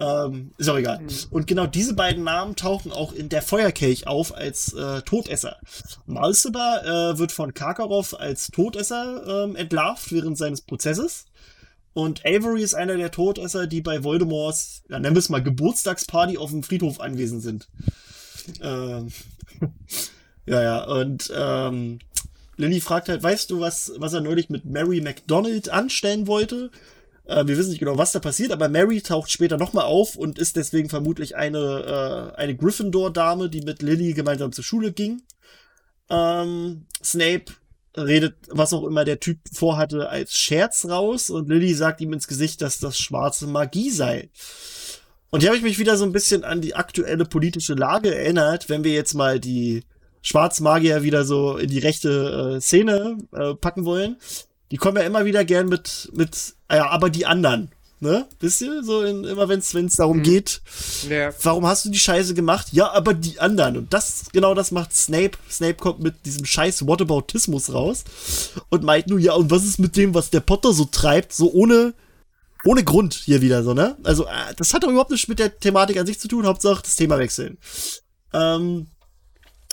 Ähm, 0.00 0.52
ist 0.56 0.70
auch 0.70 0.78
egal. 0.78 1.02
Und 1.30 1.46
genau 1.46 1.66
diese 1.66 1.92
beiden 1.92 2.24
Namen 2.24 2.56
tauchen 2.56 2.90
auch 2.90 3.12
in 3.12 3.28
der 3.28 3.42
Feuerkelch 3.42 4.06
auf 4.06 4.34
als 4.34 4.72
äh, 4.72 5.02
Todesser. 5.02 5.58
Malciba 6.06 7.10
äh, 7.12 7.18
wird 7.18 7.30
von 7.30 7.52
Karkaroff 7.52 8.18
als 8.18 8.50
Todesser 8.50 9.44
ähm, 9.44 9.54
entlarvt 9.54 10.10
während 10.12 10.38
seines 10.38 10.62
Prozesses. 10.62 11.26
Und 11.98 12.24
Avery 12.24 12.62
ist 12.62 12.74
einer 12.74 12.96
der 12.96 13.10
Todesser, 13.10 13.66
die 13.66 13.80
bei 13.80 14.04
Voldemorts, 14.04 14.84
ja, 14.88 15.00
nennen 15.00 15.16
wir 15.16 15.18
es 15.18 15.30
mal, 15.30 15.42
Geburtstagsparty 15.42 16.38
auf 16.38 16.50
dem 16.50 16.62
Friedhof 16.62 17.00
anwesend 17.00 17.42
sind. 17.42 17.68
Ähm, 18.62 19.08
ja, 20.46 20.62
ja, 20.62 20.84
und 20.84 21.32
ähm, 21.36 21.98
Lily 22.56 22.80
fragt 22.80 23.08
halt, 23.08 23.24
weißt 23.24 23.50
du, 23.50 23.58
was, 23.58 23.94
was 23.96 24.12
er 24.12 24.20
neulich 24.20 24.48
mit 24.48 24.64
Mary 24.64 25.00
McDonald 25.00 25.70
anstellen 25.70 26.28
wollte? 26.28 26.70
Äh, 27.24 27.48
wir 27.48 27.58
wissen 27.58 27.70
nicht 27.70 27.80
genau, 27.80 27.98
was 27.98 28.12
da 28.12 28.20
passiert, 28.20 28.52
aber 28.52 28.68
Mary 28.68 29.00
taucht 29.00 29.32
später 29.32 29.56
nochmal 29.56 29.86
auf 29.86 30.14
und 30.14 30.38
ist 30.38 30.54
deswegen 30.54 30.88
vermutlich 30.88 31.34
eine, 31.34 32.32
äh, 32.36 32.38
eine 32.38 32.54
Gryffindor-Dame, 32.54 33.50
die 33.50 33.62
mit 33.62 33.82
Lily 33.82 34.12
gemeinsam 34.12 34.52
zur 34.52 34.62
Schule 34.62 34.92
ging. 34.92 35.22
Ähm, 36.08 36.86
Snape 37.02 37.46
redet, 37.96 38.36
was 38.48 38.72
auch 38.72 38.84
immer 38.84 39.04
der 39.04 39.20
Typ 39.20 39.38
vorhatte, 39.52 40.08
als 40.08 40.32
Scherz 40.32 40.86
raus 40.86 41.30
und 41.30 41.48
Lily 41.48 41.74
sagt 41.74 42.00
ihm 42.00 42.12
ins 42.12 42.28
Gesicht, 42.28 42.62
dass 42.62 42.78
das 42.78 42.98
schwarze 42.98 43.46
Magie 43.46 43.90
sei. 43.90 44.30
Und 45.30 45.40
hier 45.40 45.50
habe 45.50 45.58
ich 45.58 45.64
mich 45.64 45.78
wieder 45.78 45.96
so 45.96 46.04
ein 46.04 46.12
bisschen 46.12 46.44
an 46.44 46.60
die 46.60 46.74
aktuelle 46.74 47.24
politische 47.24 47.74
Lage 47.74 48.14
erinnert, 48.14 48.68
wenn 48.68 48.84
wir 48.84 48.92
jetzt 48.92 49.14
mal 49.14 49.40
die 49.40 49.84
Schwarzmagier 50.22 51.02
wieder 51.02 51.24
so 51.24 51.56
in 51.56 51.70
die 51.70 51.78
rechte 51.78 52.56
äh, 52.56 52.60
Szene 52.60 53.18
äh, 53.32 53.54
packen 53.54 53.84
wollen. 53.84 54.16
Die 54.70 54.76
kommen 54.76 54.96
ja 54.96 55.04
immer 55.04 55.24
wieder 55.24 55.44
gern 55.44 55.68
mit, 55.68 56.10
mit, 56.12 56.54
ja, 56.70 56.88
aber 56.88 57.10
die 57.10 57.26
anderen, 57.26 57.70
ne? 58.00 58.26
Wisst 58.40 58.60
ihr? 58.60 58.82
So 58.82 59.02
in, 59.02 59.24
immer 59.24 59.48
wenn 59.48 59.58
es 59.60 59.96
darum 59.96 60.22
geht, 60.22 60.60
Ja. 61.08 61.30
warum 61.42 61.66
hast 61.66 61.84
du 61.84 61.90
die 61.90 61.98
Scheiße 61.98 62.34
gemacht? 62.34 62.68
Ja, 62.72 62.90
aber 62.92 63.14
die 63.14 63.38
anderen. 63.40 63.76
Und 63.76 63.92
das, 63.92 64.24
genau 64.32 64.54
das 64.54 64.70
macht 64.70 64.92
Snape. 64.94 65.32
Snape 65.50 65.74
kommt 65.74 66.00
mit 66.00 66.24
diesem 66.26 66.44
scheiß 66.44 66.86
Whataboutismus 66.86 67.72
raus 67.72 68.04
und 68.68 68.82
meint 68.82 69.08
nur, 69.08 69.18
ja, 69.18 69.32
und 69.34 69.50
was 69.50 69.64
ist 69.64 69.78
mit 69.78 69.96
dem, 69.96 70.14
was 70.14 70.30
der 70.30 70.40
Potter 70.40 70.72
so 70.72 70.84
treibt, 70.84 71.32
so 71.32 71.52
ohne, 71.52 71.94
ohne 72.64 72.84
Grund 72.84 73.14
hier 73.14 73.40
wieder 73.40 73.62
so, 73.62 73.74
ne? 73.74 73.96
Also, 74.04 74.26
äh, 74.26 74.54
das 74.56 74.74
hat 74.74 74.82
doch 74.84 74.88
überhaupt 74.90 75.10
nichts 75.10 75.28
mit 75.28 75.38
der 75.38 75.58
Thematik 75.58 75.96
an 75.98 76.06
sich 76.06 76.18
zu 76.18 76.28
tun, 76.28 76.46
Hauptsache 76.46 76.82
das 76.82 76.96
Thema 76.96 77.18
wechseln. 77.18 77.58
Ähm, 78.32 78.88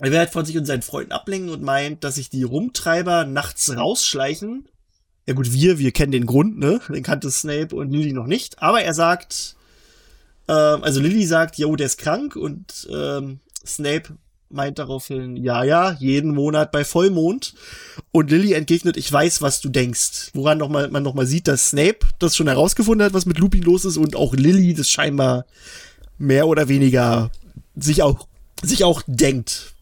er 0.00 0.10
will 0.10 0.18
halt 0.18 0.30
von 0.30 0.44
sich 0.44 0.56
und 0.58 0.66
seinen 0.66 0.82
Freunden 0.82 1.12
ablenken 1.12 1.50
und 1.50 1.62
meint, 1.62 2.04
dass 2.04 2.16
sich 2.16 2.28
die 2.28 2.42
Rumtreiber 2.42 3.24
nachts 3.24 3.74
rausschleichen. 3.74 4.68
Ja 5.26 5.34
gut, 5.34 5.52
wir, 5.52 5.78
wir 5.78 5.90
kennen 5.92 6.12
den 6.12 6.26
Grund, 6.26 6.58
ne? 6.58 6.80
Den 6.88 7.02
kannte 7.02 7.30
Snape 7.30 7.74
und 7.74 7.90
Lily 7.90 8.12
noch 8.12 8.26
nicht. 8.26 8.62
Aber 8.62 8.82
er 8.82 8.94
sagt, 8.94 9.56
ähm, 10.48 10.82
also 10.82 11.00
Lily 11.00 11.26
sagt, 11.26 11.58
jo, 11.58 11.74
der 11.74 11.86
ist 11.86 11.98
krank 11.98 12.36
und 12.36 12.88
ähm, 12.92 13.40
Snape 13.66 14.16
meint 14.48 14.78
daraufhin, 14.78 15.36
ja, 15.36 15.64
ja, 15.64 15.96
jeden 15.98 16.32
Monat 16.32 16.70
bei 16.70 16.84
Vollmond. 16.84 17.54
Und 18.12 18.30
Lily 18.30 18.52
entgegnet, 18.52 18.96
ich 18.96 19.10
weiß, 19.12 19.42
was 19.42 19.60
du 19.60 19.68
denkst. 19.68 20.30
Woran 20.34 20.58
noch 20.58 20.68
mal, 20.68 20.88
man 20.88 21.02
nochmal 21.02 21.26
sieht, 21.26 21.48
dass 21.48 21.70
Snape 21.70 22.06
das 22.20 22.36
schon 22.36 22.46
herausgefunden 22.46 23.04
hat, 23.04 23.12
was 23.12 23.26
mit 23.26 23.38
Lupin 23.38 23.62
los 23.62 23.84
ist 23.84 23.96
und 23.96 24.14
auch 24.14 24.34
Lily 24.34 24.74
das 24.74 24.88
scheinbar 24.88 25.46
mehr 26.18 26.46
oder 26.46 26.68
weniger 26.68 27.32
sich 27.74 28.02
auch, 28.02 28.28
sich 28.62 28.84
auch 28.84 29.02
denkt. 29.08 29.74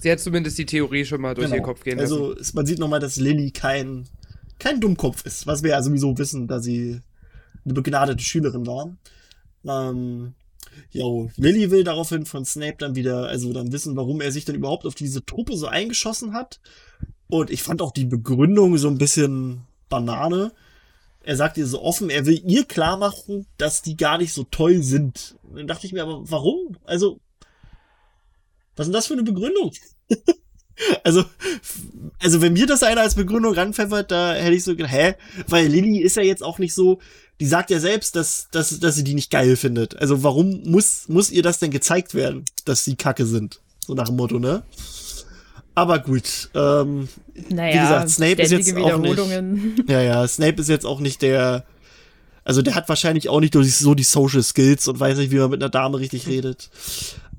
Sie 0.00 0.10
hat 0.10 0.18
zumindest 0.18 0.58
die 0.58 0.66
Theorie 0.66 1.04
schon 1.04 1.20
mal 1.20 1.34
durch 1.34 1.46
Genau. 1.46 1.56
ihren 1.56 1.64
Kopf 1.64 1.84
gehen 1.84 1.98
lassen. 1.98 2.12
Also 2.12 2.34
man 2.54 2.66
sieht 2.66 2.80
nochmal, 2.80 3.00
dass 3.00 3.16
Lily 3.16 3.52
kein, 3.52 4.08
kein 4.58 4.80
Dummkopf 4.80 5.24
ist, 5.24 5.46
was 5.46 5.62
wir 5.62 5.70
ja 5.70 5.82
sowieso 5.82 6.16
wissen, 6.18 6.46
da 6.48 6.60
sie 6.60 7.00
eine 7.64 7.74
begnadete 7.74 8.22
Schülerin 8.22 8.66
war. 8.66 8.96
Ähm, 9.66 10.34
jo, 10.90 11.30
Lily 11.36 11.70
will 11.70 11.84
daraufhin 11.84 12.26
von 12.26 12.44
Snape 12.44 12.76
dann 12.78 12.94
wieder, 12.94 13.26
also 13.26 13.52
dann 13.52 13.72
wissen, 13.72 13.96
warum 13.96 14.20
er 14.20 14.32
sich 14.32 14.44
dann 14.44 14.56
überhaupt 14.56 14.86
auf 14.86 14.94
diese 14.94 15.24
Truppe 15.24 15.56
so 15.56 15.66
eingeschossen 15.66 16.32
hat. 16.32 16.60
Und 17.28 17.50
ich 17.50 17.62
fand 17.62 17.82
auch 17.82 17.92
die 17.92 18.04
Begründung 18.04 18.78
so 18.78 18.88
ein 18.88 18.98
bisschen 18.98 19.62
Banane. 19.88 20.52
Er 21.22 21.36
sagt 21.36 21.56
ihr 21.56 21.66
so 21.66 21.82
offen, 21.82 22.08
er 22.08 22.24
will 22.24 22.40
ihr 22.46 22.64
klar 22.64 22.96
machen, 22.96 23.46
dass 23.58 23.82
die 23.82 23.96
gar 23.96 24.18
nicht 24.18 24.32
so 24.32 24.44
toll 24.44 24.82
sind. 24.82 25.36
Dann 25.54 25.66
dachte 25.66 25.86
ich 25.86 25.92
mir 25.92 26.04
aber, 26.04 26.30
warum? 26.30 26.76
Also, 26.84 27.20
was 28.76 28.86
ist 28.86 28.92
denn 28.92 28.92
das 28.92 29.06
für 29.08 29.14
eine 29.14 29.24
Begründung? 29.24 29.72
Also, 31.04 31.24
also 32.20 32.40
wenn 32.42 32.52
mir 32.52 32.66
das 32.66 32.82
einer 32.82 33.00
als 33.00 33.14
Begründung 33.14 33.54
ranpfeffert, 33.54 34.10
da 34.10 34.34
hätte 34.34 34.54
ich 34.54 34.64
so 34.64 34.76
gedacht, 34.76 34.92
hä? 34.92 35.14
Weil 35.48 35.66
Lilly 35.68 35.98
ist 36.00 36.16
ja 36.16 36.22
jetzt 36.22 36.42
auch 36.42 36.58
nicht 36.58 36.74
so, 36.74 36.98
die 37.40 37.46
sagt 37.46 37.70
ja 37.70 37.80
selbst, 37.80 38.16
dass, 38.16 38.48
dass, 38.50 38.78
dass 38.80 38.94
sie 38.94 39.04
die 39.04 39.14
nicht 39.14 39.30
geil 39.30 39.56
findet. 39.56 39.96
Also 39.96 40.22
warum 40.22 40.62
muss, 40.64 41.08
muss 41.08 41.30
ihr 41.30 41.42
das 41.42 41.58
denn 41.58 41.70
gezeigt 41.70 42.14
werden, 42.14 42.44
dass 42.64 42.84
sie 42.84 42.96
kacke 42.96 43.26
sind? 43.26 43.60
So 43.86 43.94
nach 43.94 44.08
dem 44.08 44.16
Motto, 44.16 44.38
ne? 44.38 44.62
Aber 45.74 45.98
gut, 45.98 46.48
ähm, 46.54 47.08
Naja, 47.50 47.82
gesagt, 47.82 48.10
Snape 48.10 48.42
ist 48.42 48.50
jetzt 48.52 48.66
auch 48.84 48.98
nicht- 48.98 49.10
ja, 49.88 50.00
ja, 50.00 50.26
Snape 50.26 50.60
ist 50.60 50.68
jetzt 50.68 50.86
auch 50.86 51.00
nicht 51.00 51.20
der 51.22 51.64
Also 52.44 52.62
der 52.62 52.74
hat 52.74 52.88
wahrscheinlich 52.88 53.28
auch 53.28 53.40
nicht 53.40 53.52
so 53.54 53.94
die 53.94 54.02
Social 54.02 54.42
Skills 54.42 54.88
und 54.88 54.98
weiß 55.00 55.18
nicht, 55.18 55.30
wie 55.32 55.36
man 55.36 55.50
mit 55.50 55.62
einer 55.62 55.68
Dame 55.70 55.98
richtig 55.98 56.26
redet. 56.28 56.70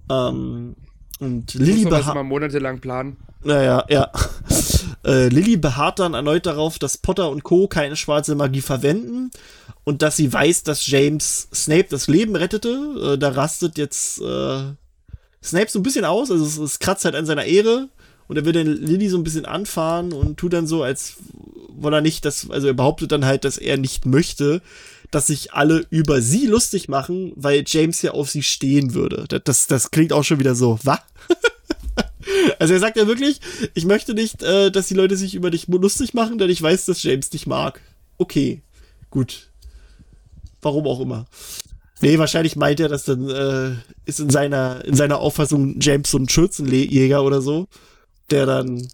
Ähm, 0.10 0.76
und 1.20 1.54
Lilly 1.54 1.74
Muss 1.74 1.84
man 1.84 1.92
das 1.92 2.02
beha 2.02 2.14
mal 2.16 2.24
monatelang 2.24 2.80
planen. 2.80 3.18
naja, 3.44 3.86
ja. 3.90 4.12
Äh, 5.06 5.30
Lilly 5.30 5.56
beharrt 5.56 6.00
dann 6.00 6.16
erneut 6.16 6.46
darauf, 6.46 6.80
dass 6.80 6.98
Potter 6.98 7.30
und 7.30 7.44
Co. 7.44 7.68
keine 7.70 7.96
schwarze 7.96 8.36
Magie 8.36 8.60
verwenden 8.60 9.32
und 9.86 10.02
dass 10.02 10.18
sie 10.18 10.34
weiß, 10.34 10.64
dass 10.64 10.86
James 10.86 11.48
Snape 11.54 11.86
das 11.90 12.08
Leben 12.08 12.36
rettete. 12.36 13.14
Äh, 13.14 13.18
da 13.18 13.30
rastet 13.30 13.78
jetzt 13.78 14.20
äh, 14.20 14.64
Snape 15.42 15.68
so 15.70 15.80
ein 15.80 15.84
bisschen 15.84 16.04
aus, 16.04 16.30
also 16.30 16.44
es, 16.44 16.58
es 16.58 16.80
kratzt 16.80 17.06
halt 17.06 17.16
an 17.16 17.26
seiner 17.26 17.46
Ehre 17.46 17.88
und 18.28 18.36
er 18.36 18.44
will 18.44 18.52
dann 18.52 18.66
Lilly 18.68 19.08
so 19.08 19.18
ein 19.18 19.24
bisschen 19.24 19.46
anfahren 19.46 20.12
und 20.12 20.36
tut 20.38 20.52
dann 20.52 20.68
so, 20.68 20.84
als 20.84 21.18
wolle 21.70 21.98
er 21.98 22.02
nicht, 22.02 22.26
dass, 22.26 22.50
also 22.50 22.68
er 22.68 22.74
behauptet 22.74 23.12
dann 23.14 23.24
halt, 23.24 23.46
dass 23.46 23.58
er 23.58 23.78
nicht 23.78 24.06
möchte, 24.06 24.62
dass 25.12 25.28
sich 25.28 25.54
alle 25.54 25.86
über 25.90 26.22
sie 26.22 26.48
lustig 26.48 26.90
machen, 26.90 27.32
weil 27.36 27.64
James 27.66 28.02
ja 28.02 28.12
auf 28.12 28.30
sie 28.30 28.44
stehen 28.44 28.94
würde. 28.94 29.26
Das, 29.44 29.68
das, 29.68 29.92
klingt 29.92 30.14
auch 30.14 30.24
schon 30.24 30.40
wieder 30.40 30.56
so, 30.56 30.80
was? 30.84 31.00
also 32.60 32.74
er 32.74 32.80
sagt 32.80 32.98
ja 32.98 33.08
wirklich, 33.08 33.40
ich 33.74 33.86
möchte 33.86 34.14
nicht, 34.14 34.44
äh, 34.44 34.70
dass 34.70 34.88
die 34.88 34.94
Leute 34.94 35.16
sich 35.16 35.36
über 35.36 35.50
dich 35.50 35.68
lustig 35.68 36.14
machen, 36.14 36.38
denn 36.38 36.50
ich 36.50 36.62
weiß, 36.62 36.86
dass 36.86 37.04
James 37.04 37.30
dich 37.30 37.48
mag. 37.48 37.82
Okay, 38.18 38.62
gut. 39.10 39.50
Warum 40.62 40.88
auch 40.88 41.00
immer. 41.00 41.26
Nee, 42.02 42.20
wahrscheinlich 42.20 42.56
meint 42.56 42.80
er, 42.80 42.90
dass 42.90 43.06
dann 43.06 43.30
äh, 43.30 43.76
ist 44.06 44.20
in 44.20 44.30
seiner, 44.30 44.84
in 44.86 44.96
seiner 44.96 45.20
Auffassung 45.20 45.80
James 45.80 46.12
so 46.12 46.18
ein 46.18 46.30
Schürzenjäger 46.30 47.24
oder 47.24 47.42
so, 47.42 47.68
der 48.30 48.46
dann, 48.46 48.88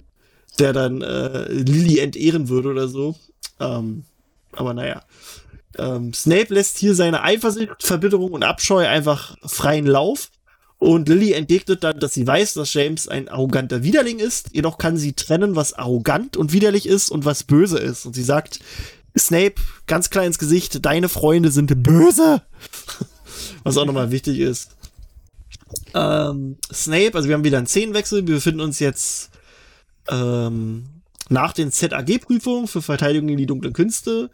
der 0.59 0.74
dann 0.74 1.01
äh, 1.01 1.51
Lily 1.51 1.99
entehren 1.99 2.47
würde 2.49 2.70
oder 2.70 2.88
so. 2.88 3.16
Ähm, 3.59 4.05
aber 4.53 4.74
naja. 4.74 5.03
Ähm, 5.78 6.14
Snape 6.14 6.54
lässt 6.54 6.78
hier 6.78 6.96
seine 6.96 7.24
Eifersucht, 7.24 7.84
Verbitterung 7.84 8.32
und 8.32 8.44
Abscheu 8.44 8.88
einfach 8.88 9.38
freien 9.44 9.86
Lauf. 9.86 10.30
Und 10.78 11.08
Lily 11.08 11.32
entgegnet 11.32 11.84
dann, 11.84 12.00
dass 12.00 12.14
sie 12.14 12.28
weiß, 12.28 12.56
dass 12.56 12.74
James 12.74 13.08
ein 13.08 13.30
arroganter 13.30 13.84
Widerling 13.84 14.20
ist. 14.20 14.50
Jedoch 14.52 14.78
kann 14.78 14.98
sie 14.98 15.14
trennen, 15.14 15.56
was 15.56 15.74
arrogant 15.74 16.36
und 16.36 16.52
widerlich 16.52 16.88
ist 16.88 17.10
und 17.10 17.24
was 17.24 17.44
böse 17.44 17.78
ist. 17.78 18.06
Und 18.06 18.14
sie 18.14 18.24
sagt, 18.24 18.60
Snape, 19.18 19.56
ganz 19.88 20.10
klar 20.10 20.26
ins 20.26 20.40
Gesicht, 20.40 20.86
deine 20.86 21.08
Freunde 21.08 21.52
sind 21.52 21.84
böse. 21.84 22.42
was 23.64 23.78
auch 23.78 23.86
nochmal 23.86 24.12
wichtig 24.12 24.40
ist. 24.40 24.72
Ähm, 25.94 26.58
Snape, 26.72 27.12
also 27.14 27.30
wir 27.30 27.36
haben 27.36 27.44
wieder 27.44 27.60
einen 27.60 27.68
Szenenwechsel. 27.68 28.28
Wir 28.28 28.36
befinden 28.36 28.62
uns 28.62 28.80
jetzt 28.80 29.32
ähm, 30.10 30.86
nach 31.30 31.54
den 31.54 31.72
ZAG-Prüfungen 31.72 32.68
für 32.68 32.82
Verteidigung 32.82 33.28
gegen 33.28 33.38
die 33.38 33.46
dunklen 33.46 33.74
Künste. 33.74 34.30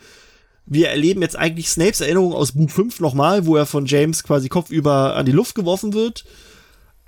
Wir 0.72 0.90
erleben 0.90 1.24
jetzt 1.24 1.36
eigentlich 1.36 1.68
Snapes 1.68 2.00
Erinnerung 2.00 2.32
aus 2.32 2.52
Buch 2.52 2.70
5 2.70 3.00
nochmal, 3.00 3.48
wo 3.48 3.56
er 3.56 3.66
von 3.66 3.88
James 3.88 4.22
quasi 4.22 4.50
kopfüber 4.50 5.16
an 5.16 5.26
die 5.26 5.32
Luft 5.32 5.56
geworfen 5.56 5.94
wird. 5.94 6.26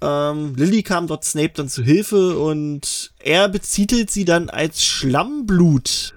Ähm, 0.02 0.56
Lily 0.56 0.82
kam 0.82 1.06
dort 1.06 1.24
Snape 1.24 1.54
dann 1.54 1.70
zu 1.70 1.84
Hilfe 1.84 2.40
und 2.40 3.14
er 3.20 3.48
bezitelt 3.50 4.10
sie 4.10 4.26
dann 4.26 4.50
als 4.50 4.84
Schlammblut. 4.84 6.16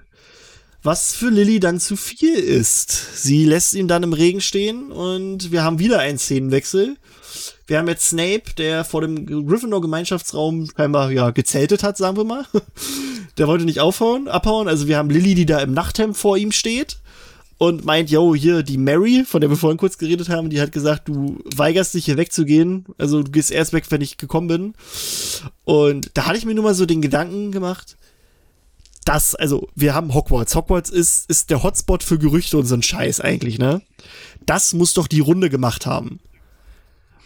Was 0.81 1.13
für 1.13 1.29
Lily 1.29 1.59
dann 1.59 1.79
zu 1.79 1.95
viel 1.95 2.33
ist. 2.33 3.21
Sie 3.21 3.45
lässt 3.45 3.75
ihn 3.75 3.87
dann 3.87 4.01
im 4.01 4.13
Regen 4.13 4.41
stehen 4.41 4.91
und 4.91 5.51
wir 5.51 5.63
haben 5.63 5.77
wieder 5.77 5.99
einen 5.99 6.17
Szenenwechsel. 6.17 6.97
Wir 7.67 7.77
haben 7.77 7.87
jetzt 7.87 8.09
Snape, 8.09 8.55
der 8.57 8.85
vor 8.85 9.01
dem 9.01 9.27
Gryffindor-Gemeinschaftsraum 9.47 10.67
scheinbar 10.75 11.11
ja 11.11 11.29
gezeltet 11.29 11.83
hat, 11.83 11.97
sagen 11.97 12.17
wir 12.17 12.23
mal. 12.23 12.45
Der 13.37 13.49
wollte 13.49 13.65
nicht 13.65 13.81
aufhauen, 13.81 14.29
abhauen. 14.29 14.69
Also 14.69 14.87
wir 14.87 14.97
haben 14.97 15.09
Lily, 15.09 15.35
die 15.35 15.45
da 15.45 15.59
im 15.59 15.73
Nachthemd 15.73 16.15
vor 16.15 16.37
ihm 16.37 16.53
steht 16.53 16.99
und 17.57 17.85
meint, 17.85 18.09
yo, 18.09 18.35
hier 18.35 18.63
die 18.63 18.77
Mary, 18.77 19.23
von 19.25 19.39
der 19.39 19.49
wir 19.49 19.57
vorhin 19.57 19.77
kurz 19.77 19.97
geredet 19.97 20.29
haben, 20.29 20.49
die 20.49 20.59
hat 20.59 20.71
gesagt, 20.71 21.07
du 21.07 21.39
weigerst 21.55 21.93
dich 21.93 22.05
hier 22.05 22.17
wegzugehen. 22.17 22.85
Also 22.97 23.23
du 23.23 23.31
gehst 23.31 23.51
erst 23.51 23.71
weg, 23.71 23.85
wenn 23.89 24.01
ich 24.01 24.17
gekommen 24.17 24.47
bin. 24.47 24.73
Und 25.63 26.11
da 26.15 26.25
hatte 26.25 26.37
ich 26.37 26.45
mir 26.45 26.53
nur 26.53 26.65
mal 26.65 26.75
so 26.75 26.85
den 26.85 27.01
Gedanken 27.01 27.51
gemacht, 27.51 27.97
dass, 29.05 29.35
also 29.35 29.69
wir 29.75 29.93
haben 29.93 30.13
Hogwarts. 30.13 30.55
Hogwarts 30.55 30.89
ist, 30.89 31.29
ist 31.29 31.49
der 31.49 31.63
Hotspot 31.63 32.03
für 32.03 32.17
Gerüchte 32.17 32.57
und 32.57 32.65
so 32.65 32.75
ein 32.75 32.83
Scheiß 32.83 33.21
eigentlich, 33.21 33.57
ne? 33.59 33.81
Das 34.45 34.73
muss 34.73 34.93
doch 34.93 35.07
die 35.07 35.19
Runde 35.19 35.49
gemacht 35.49 35.85
haben. 35.85 36.19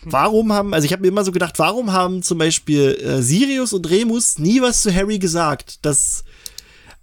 Warum 0.03 0.53
haben, 0.53 0.73
also 0.73 0.85
ich 0.85 0.93
habe 0.93 1.01
mir 1.01 1.07
immer 1.07 1.25
so 1.25 1.31
gedacht, 1.31 1.57
warum 1.57 1.91
haben 1.91 2.21
zum 2.21 2.37
Beispiel 2.37 2.97
äh, 3.01 3.21
Sirius 3.21 3.73
und 3.73 3.89
Remus 3.89 4.39
nie 4.39 4.61
was 4.61 4.81
zu 4.81 4.93
Harry 4.93 5.19
gesagt, 5.19 5.83
dass, 5.85 6.23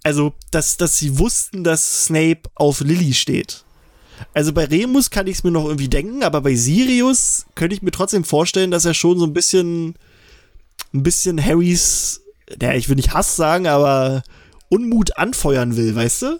also, 0.03 0.33
dass, 0.51 0.77
dass 0.77 0.97
sie 0.97 1.17
wussten, 1.19 1.63
dass 1.63 2.05
Snape 2.05 2.41
auf 2.55 2.79
Lily 2.81 3.13
steht. 3.13 3.63
Also 4.33 4.51
bei 4.53 4.65
Remus 4.65 5.09
kann 5.11 5.27
ich 5.27 5.37
es 5.37 5.43
mir 5.43 5.51
noch 5.51 5.65
irgendwie 5.65 5.89
denken, 5.89 6.23
aber 6.23 6.41
bei 6.41 6.55
Sirius 6.55 7.45
könnte 7.55 7.75
ich 7.75 7.81
mir 7.81 7.91
trotzdem 7.91 8.23
vorstellen, 8.23 8.71
dass 8.71 8.85
er 8.85 8.93
schon 8.93 9.19
so 9.19 9.25
ein 9.25 9.33
bisschen, 9.33 9.95
ein 10.93 11.03
bisschen 11.03 11.43
Harrys, 11.43 12.21
ja, 12.61 12.73
ich 12.73 12.89
will 12.89 12.95
nicht 12.95 13.13
Hass 13.13 13.35
sagen, 13.35 13.67
aber 13.67 14.23
Unmut 14.69 15.17
anfeuern 15.17 15.75
will, 15.77 15.95
weißt 15.95 16.21
du? 16.23 16.39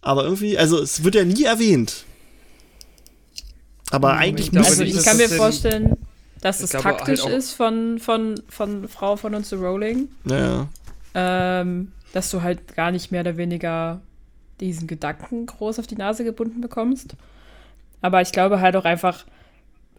Aber 0.00 0.24
irgendwie, 0.24 0.56
also 0.56 0.80
es 0.80 1.04
wird 1.04 1.16
ja 1.16 1.24
nie 1.24 1.44
erwähnt. 1.44 2.04
Aber 3.90 4.14
eigentlich 4.14 4.46
ich 4.46 4.52
glaube 4.52 4.68
Also 4.68 4.82
ich 4.84 4.94
dass 4.94 5.04
kann 5.04 5.16
mir 5.16 5.28
vorstellen, 5.28 5.96
dass 6.40 6.58
ich 6.60 6.64
es 6.64 6.70
taktisch 6.82 7.24
halt 7.24 7.34
ist 7.34 7.52
von, 7.52 7.98
von, 7.98 8.40
von 8.48 8.88
Frau 8.88 9.16
von 9.16 9.34
uns 9.34 9.48
zu 9.48 9.56
Rowling, 9.56 10.08
Ja. 10.24 10.68
ähm, 11.14 11.92
dass 12.12 12.30
du 12.30 12.42
halt 12.42 12.74
gar 12.76 12.90
nicht 12.90 13.10
mehr 13.12 13.20
oder 13.22 13.36
weniger 13.36 14.00
diesen 14.60 14.86
Gedanken 14.88 15.46
groß 15.46 15.78
auf 15.78 15.86
die 15.86 15.96
Nase 15.96 16.24
gebunden 16.24 16.60
bekommst. 16.60 17.16
Aber 18.00 18.20
ich 18.22 18.32
glaube 18.32 18.60
halt 18.60 18.76
auch 18.76 18.84
einfach, 18.84 19.24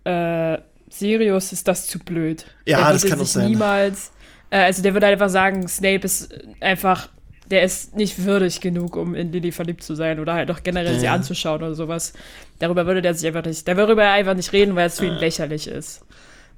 äh, 0.03 0.57
Sirius 0.89 1.51
ist 1.51 1.67
das 1.67 1.87
zu 1.87 1.99
blöd. 1.99 2.45
Ja, 2.65 2.77
der 2.83 2.93
das 2.93 3.05
kann 3.05 3.19
auch 3.21 3.25
sein. 3.25 3.47
niemals, 3.47 4.11
äh, 4.49 4.57
also 4.59 4.81
der 4.81 4.93
würde 4.93 5.05
halt 5.07 5.13
einfach 5.13 5.29
sagen, 5.29 5.67
Snape 5.67 6.05
ist 6.05 6.33
einfach, 6.61 7.09
der 7.51 7.63
ist 7.63 7.95
nicht 7.95 8.23
würdig 8.25 8.61
genug, 8.61 8.95
um 8.95 9.15
in 9.15 9.31
Lily 9.31 9.51
verliebt 9.51 9.83
zu 9.83 9.95
sein 9.95 10.19
oder 10.19 10.33
halt 10.33 10.51
auch 10.51 10.63
generell 10.63 10.93
Ja, 10.93 10.99
sie 10.99 11.07
anzuschauen 11.09 11.61
oder 11.63 11.75
sowas. 11.75 12.13
Darüber 12.59 12.85
würde 12.85 13.01
der 13.01 13.13
sich 13.15 13.27
einfach 13.27 13.45
nicht, 13.45 13.67
der 13.67 13.75
würde 13.77 13.87
darüber 13.95 14.11
einfach 14.11 14.35
nicht 14.35 14.53
reden, 14.53 14.75
weil 14.75 14.87
es 14.87 14.99
für 14.99 15.07
ihn 15.07 15.17
lächerlich 15.17 15.67
ist. 15.67 16.05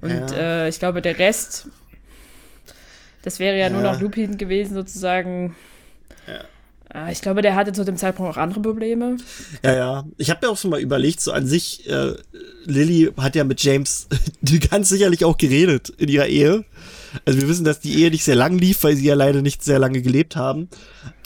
Und 0.00 0.30
Ja. 0.30 0.36
äh, 0.36 0.68
ich 0.68 0.78
glaube, 0.78 1.02
der 1.02 1.18
Rest, 1.18 1.68
das 3.22 3.38
wäre 3.38 3.58
ja, 3.58 3.70
nur 3.70 3.82
Ja. 3.82 3.92
noch 3.92 4.00
Lupin 4.00 4.36
gewesen, 4.38 4.74
sozusagen. 4.74 5.54
Äh, 6.26 7.10
Ich 7.12 7.22
glaube, 7.22 7.40
der 7.40 7.54
hatte 7.54 7.72
zu 7.72 7.84
dem 7.84 7.96
Zeitpunkt 7.96 8.32
auch 8.32 8.36
andere 8.36 8.60
Probleme. 8.60 9.16
Ja, 9.64 9.74
ja. 9.74 10.04
Ich 10.18 10.28
habe 10.30 10.44
mir 10.46 10.52
auch 10.52 10.58
schon 10.58 10.70
mal 10.70 10.80
überlegt, 10.80 11.20
so 11.22 11.32
an 11.32 11.46
sich, 11.46 11.88
äh, 11.88 12.12
Lily 12.66 13.10
hat 13.16 13.34
ja 13.34 13.44
mit 13.44 13.62
James 13.62 14.08
ganz 14.70 14.90
sicherlich 14.90 15.24
auch 15.24 15.38
geredet 15.38 15.88
in 15.96 16.08
ihrer 16.08 16.26
Ehe. 16.26 16.64
Also 17.24 17.40
wir 17.40 17.48
wissen, 17.48 17.64
dass 17.64 17.80
die 17.80 17.94
Ehe 18.00 18.10
nicht 18.10 18.24
sehr 18.24 18.34
lang 18.36 18.58
lief, 18.58 18.84
weil 18.84 18.96
sie 18.96 19.06
ja 19.06 19.14
leider 19.14 19.40
nicht 19.42 19.62
sehr 19.62 19.78
lange 19.78 20.02
gelebt 20.02 20.36
haben. 20.36 20.68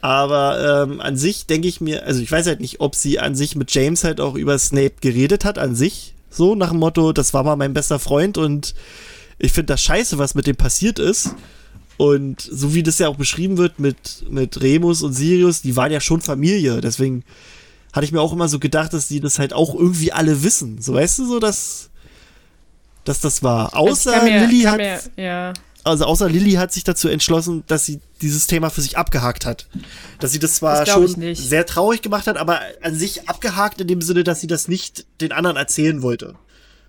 Aber 0.03 0.85
ähm, 0.89 1.01
an 1.01 1.17
sich 1.17 1.47
denke 1.47 1.67
ich 1.69 1.81
mir, 1.81 2.05
also 2.07 2.21
ich 2.21 2.31
weiß 2.31 2.47
halt 2.47 2.61
nicht, 2.61 2.81
ob 2.81 2.95
sie 2.95 3.19
an 3.19 3.35
sich 3.35 3.57
mit 3.57 3.73
James 3.75 4.05
halt 4.05 4.21
auch 4.21 4.35
über 4.37 4.59
Snape 4.59 4.95
geredet 5.01 5.45
hat, 5.45 5.59
an 5.59 5.75
sich. 5.75 6.15
So 6.31 6.55
nach 6.55 6.71
dem 6.71 6.79
Motto, 6.79 7.13
das 7.13 7.35
war 7.35 7.43
mal 7.45 7.57
mein 7.57 7.73
bester 7.75 7.99
Freund 7.99 8.37
und 8.39 8.75
ich 9.39 9.53
finde 9.53 9.73
das 9.75 9.83
scheiße, 9.83 10.19
was 10.19 10.35
mit 10.35 10.47
dem 10.47 10.57
passiert 10.57 10.99
ist. 10.99 11.35
Und 11.99 12.41
so 12.43 12.75
wie 12.75 12.83
das 12.83 12.99
ja 12.99 13.09
auch 13.09 13.17
beschrieben 13.17 13.57
wird 13.57 13.79
mit, 13.79 14.25
mit 14.29 14.61
Remus 14.61 15.03
und 15.03 15.13
Sirius, 15.15 15.63
die 15.63 15.77
waren 15.77 15.91
ja 15.91 16.01
schon 16.01 16.21
Familie. 16.21 16.81
Deswegen 16.81 17.25
hatte 17.93 18.05
ich 18.05 18.13
mir 18.13 18.21
auch 18.21 18.33
immer 18.35 18.49
so 18.49 18.59
gedacht, 18.59 18.93
dass 18.93 19.09
die 19.09 19.21
das 19.21 19.39
halt 19.39 19.53
auch 19.55 19.75
irgendwie 19.75 20.13
alle 20.13 20.43
wissen. 20.43 20.81
So 20.83 20.93
weißt 20.95 21.19
du, 21.21 21.27
so 21.27 21.39
dass, 21.39 21.89
dass 23.05 23.21
das 23.21 23.43
war. 23.43 23.75
Also 23.75 23.91
Außer 24.11 24.23
mir- 24.25 24.41
Lilly 24.47 24.63
hat, 24.65 24.77
mir- 24.77 25.01
ja. 25.17 25.55
also 25.85 26.05
außer 26.05 26.29
Lilly 26.29 26.53
hat 26.53 26.73
sich 26.73 26.85
dazu 26.85 27.09
entschlossen, 27.09 27.65
dass 27.67 27.87
sie 27.87 28.01
dieses 28.21 28.47
Thema 28.47 28.69
für 28.69 28.83
sich 28.83 28.99
abgehakt 28.99 29.47
hat. 29.47 29.67
Dass 30.21 30.33
sie 30.33 30.39
das 30.39 30.57
zwar 30.57 30.85
Das 30.85 30.91
schon 30.95 31.35
sehr 31.35 31.65
traurig 31.65 32.03
gemacht 32.03 32.27
hat, 32.27 32.37
aber 32.37 32.61
an 32.83 32.95
sich 32.95 33.29
abgehakt 33.29 33.81
in 33.81 33.89
dem 33.89 34.03
Sinne, 34.03 34.23
dass 34.25 34.41
sie 34.43 34.47
das 34.49 34.69
nicht 34.69 35.07
den 35.23 35.33
anderen 35.33 35.57
erzählen 35.57 36.03
wollte. 36.03 36.35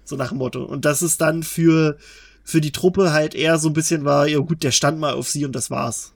So 0.03 0.17
nach 0.17 0.29
dem 0.29 0.37
Motto. 0.39 0.63
Und 0.65 0.83
dass 0.83 1.01
es 1.01 1.17
dann 1.17 1.43
für, 1.43 1.97
für 2.47 2.61
die 2.61 2.71
Truppe 2.71 3.11
halt 3.11 3.35
eher 3.35 3.57
so 3.57 3.67
ein 3.67 3.73
bisschen 3.73 4.05
war, 4.05 4.25
ja 4.25 4.39
gut, 4.39 4.63
der 4.63 4.71
stand 4.71 5.01
mal 5.01 5.13
auf 5.13 5.27
sie 5.27 5.43
und 5.43 5.53
das 5.53 5.69
war's. 5.69 6.13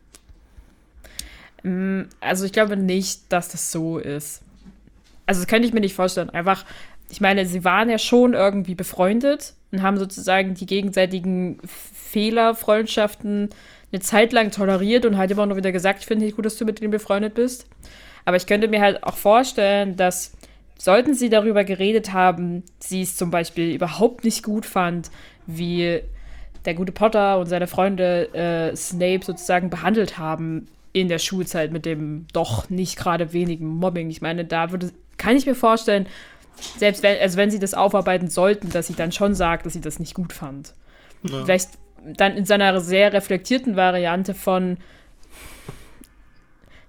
Also 2.21 2.45
ich 2.45 2.53
glaube 2.53 2.77
nicht, 2.77 3.23
dass 3.27 3.49
das 3.49 3.69
so 3.69 3.97
ist. 3.97 4.41
Also 5.25 5.41
das 5.41 5.47
könnte 5.49 5.67
ich 5.67 5.73
mir 5.73 5.81
nicht 5.81 5.93
vorstellen. 5.93 6.29
Einfach, 6.29 6.63
ich 7.09 7.19
meine, 7.19 7.45
sie 7.45 7.65
waren 7.65 7.89
ja 7.89 7.97
schon 7.97 8.33
irgendwie 8.33 8.75
befreundet 8.75 9.55
und 9.73 9.81
haben 9.81 9.97
sozusagen 9.97 10.53
die 10.53 10.65
gegenseitigen 10.65 11.59
Fehler, 11.67 12.55
Freundschaften 12.55 13.49
eine 13.91 13.99
Zeit 13.99 14.31
lang 14.31 14.51
toleriert 14.51 15.05
und 15.05 15.17
halt 15.17 15.31
immer 15.31 15.45
noch 15.45 15.57
wieder 15.57 15.73
gesagt, 15.73 15.99
ich 15.99 16.05
finde 16.05 16.23
nicht 16.23 16.37
gut, 16.37 16.45
dass 16.45 16.55
du 16.55 16.63
mit 16.63 16.79
denen 16.79 16.91
befreundet 16.91 17.33
bist. 17.33 17.65
Aber 18.23 18.37
ich 18.37 18.47
könnte 18.47 18.69
mir 18.69 18.79
halt 18.79 19.03
auch 19.03 19.17
vorstellen, 19.17 19.97
dass 19.97 20.31
sollten 20.77 21.13
sie 21.13 21.29
darüber 21.29 21.65
geredet 21.65 22.13
haben, 22.13 22.63
sie 22.79 23.01
es 23.01 23.17
zum 23.17 23.31
Beispiel 23.31 23.75
überhaupt 23.75 24.23
nicht 24.23 24.43
gut 24.43 24.65
fand, 24.65 25.11
wie 25.45 26.01
der 26.65 26.73
gute 26.73 26.91
Potter 26.91 27.39
und 27.39 27.47
seine 27.47 27.67
Freunde 27.67 28.33
äh, 28.33 28.75
Snape 28.75 29.21
sozusagen 29.23 29.69
behandelt 29.69 30.17
haben, 30.17 30.67
in 30.93 31.07
der 31.07 31.19
Schulzeit 31.19 31.71
mit 31.71 31.85
dem 31.85 32.25
doch 32.33 32.69
nicht 32.69 32.97
gerade 32.97 33.33
wenigen 33.33 33.67
Mobbing. 33.67 34.09
Ich 34.09 34.21
meine, 34.21 34.45
da 34.45 34.71
würde, 34.71 34.91
kann 35.17 35.35
ich 35.35 35.45
mir 35.45 35.55
vorstellen, 35.55 36.05
selbst 36.77 37.01
wenn, 37.01 37.19
also 37.19 37.37
wenn 37.37 37.49
sie 37.49 37.59
das 37.59 37.73
aufarbeiten 37.73 38.29
sollten, 38.29 38.69
dass 38.69 38.87
sie 38.87 38.93
dann 38.93 39.11
schon 39.11 39.33
sagt, 39.33 39.65
dass 39.65 39.73
sie 39.73 39.81
das 39.81 39.99
nicht 39.99 40.13
gut 40.13 40.33
fand. 40.33 40.73
Ja. 41.23 41.45
Vielleicht 41.45 41.69
dann 42.03 42.35
in 42.35 42.45
seiner 42.45 42.79
sehr 42.81 43.13
reflektierten 43.13 43.75
Variante 43.75 44.33
von 44.33 44.77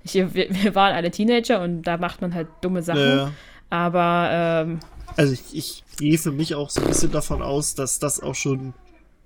ich, 0.04 0.14
wir, 0.14 0.34
wir 0.34 0.74
waren 0.74 0.94
alle 0.94 1.10
Teenager 1.10 1.62
und 1.62 1.82
da 1.82 1.96
macht 1.96 2.20
man 2.22 2.34
halt 2.34 2.48
dumme 2.60 2.82
Sachen. 2.82 3.00
Ja. 3.00 3.32
Aber 3.70 4.28
ähm, 4.32 4.80
Also 5.16 5.32
ich, 5.32 5.42
ich 5.52 5.84
gehe 5.96 6.18
für 6.18 6.32
mich 6.32 6.54
auch 6.54 6.70
so 6.70 6.80
ein 6.80 6.88
bisschen 6.88 7.12
davon 7.12 7.42
aus, 7.42 7.74
dass 7.74 7.98
das 7.98 8.20
auch 8.20 8.34
schon, 8.34 8.74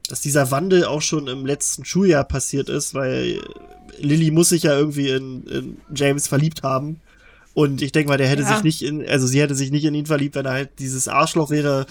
dass 0.08 0.20
dieser 0.20 0.50
Wandel 0.50 0.84
auch 0.84 1.02
schon 1.02 1.26
im 1.28 1.46
letzten 1.46 1.84
Schuljahr 1.84 2.24
passiert 2.24 2.68
ist, 2.68 2.94
weil 2.94 3.40
Lilly 3.98 4.30
muss 4.30 4.50
sich 4.50 4.64
ja 4.64 4.76
irgendwie 4.76 5.08
in, 5.10 5.44
in 5.46 5.76
James 5.94 6.28
verliebt 6.28 6.62
haben. 6.62 7.00
Und 7.54 7.80
ich 7.80 7.90
denke 7.92 8.08
mal, 8.10 8.18
der 8.18 8.28
hätte 8.28 8.42
Ja. 8.42 8.48
sich 8.54 8.62
nicht 8.62 8.82
in, 8.82 9.06
also 9.08 9.26
sie 9.26 9.40
hätte 9.40 9.54
sich 9.54 9.70
nicht 9.70 9.84
in 9.84 9.94
ihn 9.94 10.04
verliebt, 10.06 10.34
wenn 10.34 10.44
er 10.44 10.52
halt 10.52 10.70
dieses 10.78 11.08
Arschloch 11.08 11.48
wäre, 11.50 11.86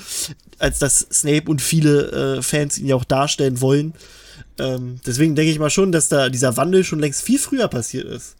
als 0.60 0.78
das 0.78 1.00
Snape 1.12 1.50
und 1.50 1.60
viele 1.62 2.38
äh, 2.38 2.42
Fans 2.44 2.78
ihn 2.78 2.86
ja 2.86 2.96
auch 2.96 3.04
darstellen 3.04 3.62
wollen. 3.62 3.94
Ähm, 4.60 5.00
deswegen 5.06 5.36
denke 5.36 5.52
ich 5.52 5.58
mal 5.60 5.72
schon, 5.72 5.92
dass 5.92 6.08
da 6.08 6.30
dieser 6.30 6.56
Wandel 6.56 6.84
schon 6.84 7.00
längst 7.00 7.24
viel 7.24 7.40
früher 7.40 7.68
passiert 7.68 8.06
ist. 8.06 8.36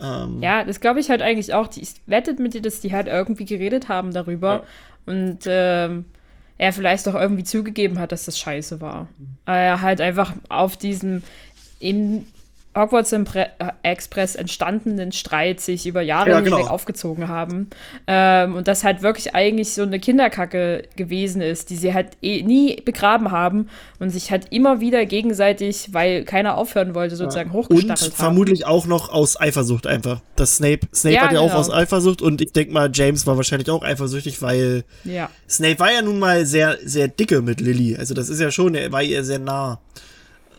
Ähm, 0.00 0.42
ja, 0.42 0.64
das 0.64 0.80
glaube 0.80 0.98
ich 1.00 1.08
halt 1.08 1.22
eigentlich 1.22 1.54
auch. 1.54 1.68
Die, 1.68 1.82
ich 1.82 1.90
wettet 2.06 2.40
mit 2.40 2.52
dir, 2.54 2.62
dass 2.62 2.80
die 2.80 2.92
halt 2.92 3.06
irgendwie 3.06 3.44
geredet 3.44 3.88
haben 3.88 4.12
darüber. 4.12 4.64
Und 5.06 5.38
ähm, 5.46 6.04
er 6.58 6.72
vielleicht 6.72 7.06
auch 7.08 7.14
irgendwie 7.14 7.44
zugegeben 7.44 7.98
hat, 7.98 8.12
dass 8.12 8.24
das 8.24 8.38
scheiße 8.38 8.80
war. 8.80 9.08
Weil 9.44 9.64
er 9.64 9.82
halt 9.82 10.00
einfach 10.00 10.32
auf 10.48 10.76
diesem 10.76 11.22
im 11.78 12.26
Hogwarts 12.76 13.12
äh, 13.12 13.46
Express 13.82 14.34
entstandenen 14.36 15.12
Streit 15.12 15.60
sich 15.60 15.86
über 15.86 16.02
Jahre 16.02 16.30
Ja, 16.30 16.36
hinweg 16.36 16.54
genau. 16.54 16.66
aufgezogen 16.68 17.28
haben. 17.28 17.70
Ähm, 18.06 18.54
und 18.54 18.68
das 18.68 18.84
halt 18.84 19.02
wirklich 19.02 19.34
eigentlich 19.34 19.72
so 19.72 19.82
eine 19.82 19.98
Kinderkacke 19.98 20.84
gewesen 20.96 21.40
ist, 21.40 21.70
die 21.70 21.76
sie 21.76 21.94
halt 21.94 22.10
eh 22.22 22.42
nie 22.42 22.80
begraben 22.84 23.30
haben 23.30 23.68
und 23.98 24.10
sich 24.10 24.30
halt 24.30 24.46
immer 24.50 24.80
wieder 24.80 25.06
gegenseitig, 25.06 25.88
weil 25.92 26.24
keiner 26.24 26.56
aufhören 26.56 26.94
wollte, 26.94 27.16
sozusagen 27.16 27.50
Und 27.50 27.56
hochgestachelt 27.64 28.12
haben. 28.12 28.16
vermutlich 28.16 28.66
auch 28.66 28.86
noch 28.86 29.08
aus 29.08 29.40
Eifersucht 29.40 29.86
einfach. 29.86 30.20
Das 30.36 30.56
Snape, 30.56 30.86
Snape 30.94 31.14
Ja, 31.16 31.22
hat 31.22 31.32
ja 31.32 31.40
auch 31.40 31.46
genau. 31.48 31.58
aus 31.58 31.70
Eifersucht 31.70 32.20
und 32.22 32.40
ich 32.42 32.52
denke 32.52 32.72
mal, 32.72 32.90
James 32.92 33.26
war 33.26 33.36
wahrscheinlich 33.36 33.70
auch 33.70 33.82
eifersüchtig, 33.82 34.42
weil 34.42 34.84
Ja. 35.04 35.30
Snape 35.48 35.78
war 35.78 35.92
ja 35.92 36.02
nun 36.02 36.18
mal 36.18 36.44
sehr, 36.46 36.76
sehr 36.84 37.08
dicke 37.08 37.40
mit 37.42 37.60
Lily. 37.60 37.96
Also 37.96 38.12
das 38.14 38.28
ist 38.28 38.40
ja 38.40 38.50
schon, 38.50 38.74
er 38.74 38.92
war 38.92 39.02
ihr 39.02 39.24
sehr 39.24 39.38
nah. 39.38 39.80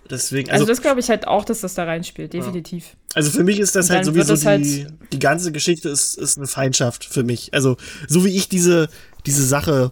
Deswegen, 0.10 0.50
Also, 0.50 0.64
also, 0.64 0.72
das 0.74 0.82
glaube 0.82 1.00
ich 1.00 1.10
halt 1.10 1.28
auch, 1.28 1.44
dass 1.44 1.62
das 1.62 1.74
da 1.74 1.84
reinspielt, 1.84 2.34
definitiv. 2.34 2.96
also 3.14 3.30
für 3.30 3.44
mich 3.44 3.60
ist 3.60 3.76
das 3.76 3.90
halt 3.90 4.06
sowieso 4.06 4.34
es 4.34 4.42
die, 4.42 4.46
halt- 4.48 4.88
die 5.12 5.20
ganze 5.20 5.52
Geschichte 5.52 5.90
ist, 5.90 6.18
ist 6.18 6.38
eine 6.38 6.48
Feindschaft 6.48 7.06
für 7.06 7.24
mich. 7.24 7.54
Also 7.54 7.78
so 8.08 8.24
wie 8.24 8.36
ich 8.36 8.48
diese, 8.48 8.88
diese 9.26 9.46
Sache 9.46 9.92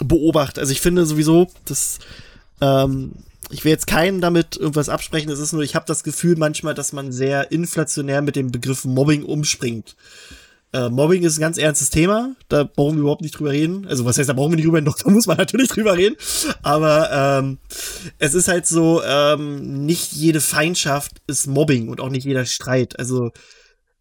beobachte. 0.00 0.60
Also 0.60 0.72
ich 0.72 0.80
finde 0.80 1.06
sowieso, 1.06 1.48
dass 1.64 1.98
ähm, 2.60 3.12
ich 3.50 3.64
will 3.64 3.70
jetzt 3.70 3.86
keinen 3.86 4.20
damit 4.20 4.56
irgendwas 4.56 4.88
absprechen. 4.88 5.30
Es 5.30 5.38
ist 5.38 5.52
nur, 5.52 5.62
ich 5.62 5.74
habe 5.74 5.86
das 5.86 6.02
Gefühl 6.04 6.36
manchmal, 6.36 6.74
dass 6.74 6.92
man 6.92 7.12
sehr 7.12 7.52
inflationär 7.52 8.20
mit 8.20 8.36
dem 8.36 8.50
Begriff 8.50 8.84
Mobbing 8.84 9.24
umspringt. 9.24 9.94
Äh, 10.76 10.90
Mobbing 10.90 11.22
ist 11.22 11.38
ein 11.38 11.40
ganz 11.40 11.56
ernstes 11.58 11.88
Thema, 11.90 12.34
da 12.48 12.64
brauchen 12.64 12.96
wir 12.96 13.00
überhaupt 13.02 13.22
nicht 13.22 13.38
drüber 13.38 13.52
reden. 13.52 13.86
Also 13.88 14.04
was 14.04 14.18
heißt, 14.18 14.28
da 14.28 14.34
brauchen 14.34 14.52
wir 14.52 14.56
nicht 14.56 14.66
drüber 14.66 14.76
reden, 14.78 14.86
doch, 14.92 14.98
da 14.98 15.10
muss 15.10 15.26
man 15.26 15.38
natürlich 15.38 15.68
drüber 15.68 15.96
reden. 15.96 16.16
Aber 16.62 17.10
ähm, 17.40 17.58
es 18.18 18.34
ist 18.34 18.48
halt 18.48 18.66
so, 18.66 19.02
ähm, 19.02 19.86
nicht 19.86 20.12
jede 20.12 20.40
Feindschaft 20.40 21.12
ist 21.26 21.46
Mobbing 21.46 21.88
und 21.88 22.00
auch 22.00 22.10
nicht 22.10 22.24
jeder 22.26 22.44
Streit. 22.44 22.98
Also 22.98 23.30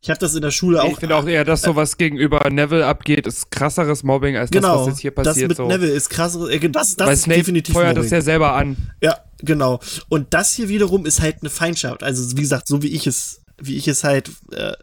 ich 0.01 0.09
habe 0.09 0.19
das 0.19 0.35
in 0.35 0.41
der 0.41 0.51
Schule 0.51 0.83
auch. 0.83 0.91
Ich 0.91 0.97
finde 0.97 1.15
auch 1.15 1.25
eher, 1.25 1.43
dass 1.45 1.63
sowas 1.63 1.97
gegenüber 1.97 2.47
Neville 2.51 2.85
abgeht, 2.85 3.25
ist 3.25 3.49
krasseres 3.49 4.03
Mobbing 4.03 4.37
als 4.37 4.51
genau, 4.51 4.77
das, 4.77 4.81
was 4.81 4.87
jetzt 4.89 4.99
hier 4.99 5.11
das 5.11 5.25
passiert. 5.25 5.47
mit 5.49 5.57
so. 5.57 5.67
Neville 5.67 5.91
ist 5.91 6.09
krass. 6.09 6.35
äh, 6.35 6.59
Das, 6.69 6.95
das 6.95 7.07
Weil 7.07 7.13
ist 7.15 7.23
Snape 7.23 7.39
definitiv 7.39 7.73
feuert 7.73 7.95
Mobbing. 7.95 8.03
das 8.03 8.11
ja 8.11 8.21
selber 8.21 8.53
an. 8.53 8.77
Ja, 9.01 9.17
genau. 9.39 9.79
Und 10.09 10.33
das 10.33 10.53
hier 10.53 10.69
wiederum 10.69 11.05
ist 11.05 11.21
halt 11.21 11.37
eine 11.41 11.49
Feindschaft. 11.49 12.03
Also 12.03 12.37
wie 12.37 12.41
gesagt, 12.41 12.67
so 12.67 12.83
wie 12.83 12.89
ich 12.89 13.07
es, 13.07 13.41
wie 13.59 13.77
ich 13.77 13.87
es 13.87 14.03
halt 14.03 14.29
äh, 14.51 14.73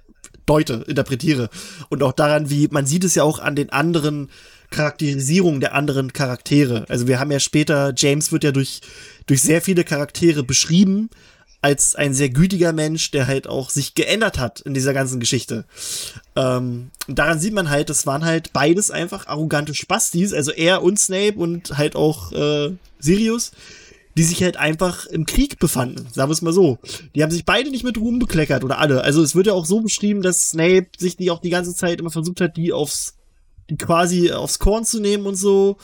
deute, 0.47 0.85
interpretiere. 0.87 1.51
Und 1.89 2.03
auch 2.03 2.13
daran, 2.13 2.51
wie 2.51 2.69
man 2.69 2.87
sieht 2.87 3.05
es 3.05 3.15
ja 3.15 3.23
auch 3.23 3.39
an 3.39 3.57
den 3.57 3.71
anderen 3.71 4.31
Charakterisierungen 4.71 5.61
der 5.61 5.75
anderen 5.75 6.13
Charaktere. 6.13 6.87
Also 6.89 7.07
wir 7.07 7.21
haben 7.21 7.31
ja 7.31 7.41
später, 7.41 7.93
James 7.97 8.33
wird 8.33 8.45
ja 8.45 8.53
durch, 8.53 8.81
durch 9.27 9.43
sehr 9.43 9.63
viele 9.63 9.85
Charaktere 9.85 10.43
beschrieben 10.43 11.11
als 11.63 11.95
ein 11.95 12.13
sehr 12.13 12.29
gütiger 12.29 12.73
Mensch, 12.73 13.13
der 13.13 13.29
halt 13.29 13.47
auch 13.47 13.71
sich 13.71 13.95
geändert 13.95 14.39
hat 14.39 14.61
in 14.61 14.75
dieser 14.75 14.93
ganzen 14.93 15.21
Geschichte. 15.21 15.65
Ähm, 16.35 16.91
daran 17.07 17.39
sieht 17.39 17.55
man 17.55 17.71
halt, 17.71 17.89
das 17.89 18.05
waren 18.05 18.25
halt 18.25 18.53
beides 18.53 18.91
einfach 18.91 19.29
arrogante 19.29 19.73
Spastis, 19.73 20.35
also 20.35 20.51
er 20.51 20.83
und 20.83 20.99
Snape 20.99 21.35
und 21.37 21.79
halt 21.79 21.95
auch 21.95 22.33
äh, 22.33 22.73
Sirius, 22.99 23.53
die 24.17 24.25
sich 24.25 24.43
halt 24.43 24.57
einfach 24.57 25.07
im 25.07 25.27
Krieg 25.27 25.59
befanden, 25.59 26.07
sagen 26.13 26.29
wir 26.29 26.35
es 26.35 26.43
mal 26.43 26.53
so. 26.53 26.79
Die 27.15 27.23
haben 27.23 27.31
sich 27.31 27.45
beide 27.45 27.71
nicht 27.71 27.85
mit 27.85 27.99
Ruhm 27.99 28.19
bekleckert 28.19 28.65
oder 28.65 28.79
alle. 28.79 29.03
Also 29.03 29.23
es 29.23 29.35
wird 29.35 29.47
ja 29.47 29.55
auch 29.55 29.67
so 29.67 29.81
beschrieben, 29.81 30.23
dass 30.23 30.51
Snape 30.51 30.89
sich 30.99 31.17
die 31.17 31.31
auch 31.31 31.41
die 31.41 31.51
ganze 31.51 31.75
Zeit 31.75 32.01
immer 32.01 32.11
versucht 32.11 32.41
hat, 32.41 32.57
die 32.57 32.73
aufs 32.73 33.15
die 33.71 33.77
quasi 33.77 34.33
aufs 34.33 34.59
Korn 34.59 34.85
zu 34.85 35.01
nehmen 35.01 35.27
und 35.27 35.37
so. 35.37 35.79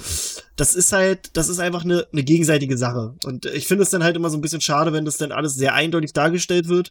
Das 0.57 0.75
ist 0.75 0.93
halt, 0.93 1.37
das 1.37 1.49
ist 1.49 1.59
einfach 1.59 1.85
eine, 1.85 2.07
eine 2.13 2.23
gegenseitige 2.23 2.77
Sache. 2.77 3.15
Und 3.25 3.47
ich 3.47 3.67
finde 3.67 3.85
es 3.85 3.91
dann 3.91 4.03
halt 4.03 4.17
immer 4.17 4.31
so 4.31 4.37
ein 4.37 4.41
bisschen 4.41 4.61
schade, 4.61 4.93
wenn 4.93 5.05
das 5.05 5.17
dann 5.17 5.33
alles 5.33 5.55
sehr 5.55 5.75
eindeutig 5.75 6.13
dargestellt 6.13 6.69
wird. 6.69 6.91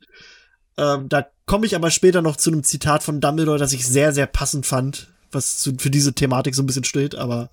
Ähm, 0.77 1.09
da 1.09 1.27
komme 1.45 1.65
ich 1.65 1.75
aber 1.75 1.91
später 1.91 2.21
noch 2.21 2.37
zu 2.37 2.51
einem 2.51 2.63
Zitat 2.63 3.03
von 3.03 3.19
Dumbledore, 3.19 3.57
das 3.57 3.73
ich 3.73 3.85
sehr, 3.85 4.13
sehr 4.13 4.27
passend 4.27 4.65
fand, 4.65 5.09
was 5.31 5.57
zu, 5.57 5.73
für 5.77 5.89
diese 5.89 6.13
Thematik 6.13 6.55
so 6.55 6.63
ein 6.63 6.67
bisschen 6.67 6.83
steht. 6.83 7.15
Aber 7.15 7.49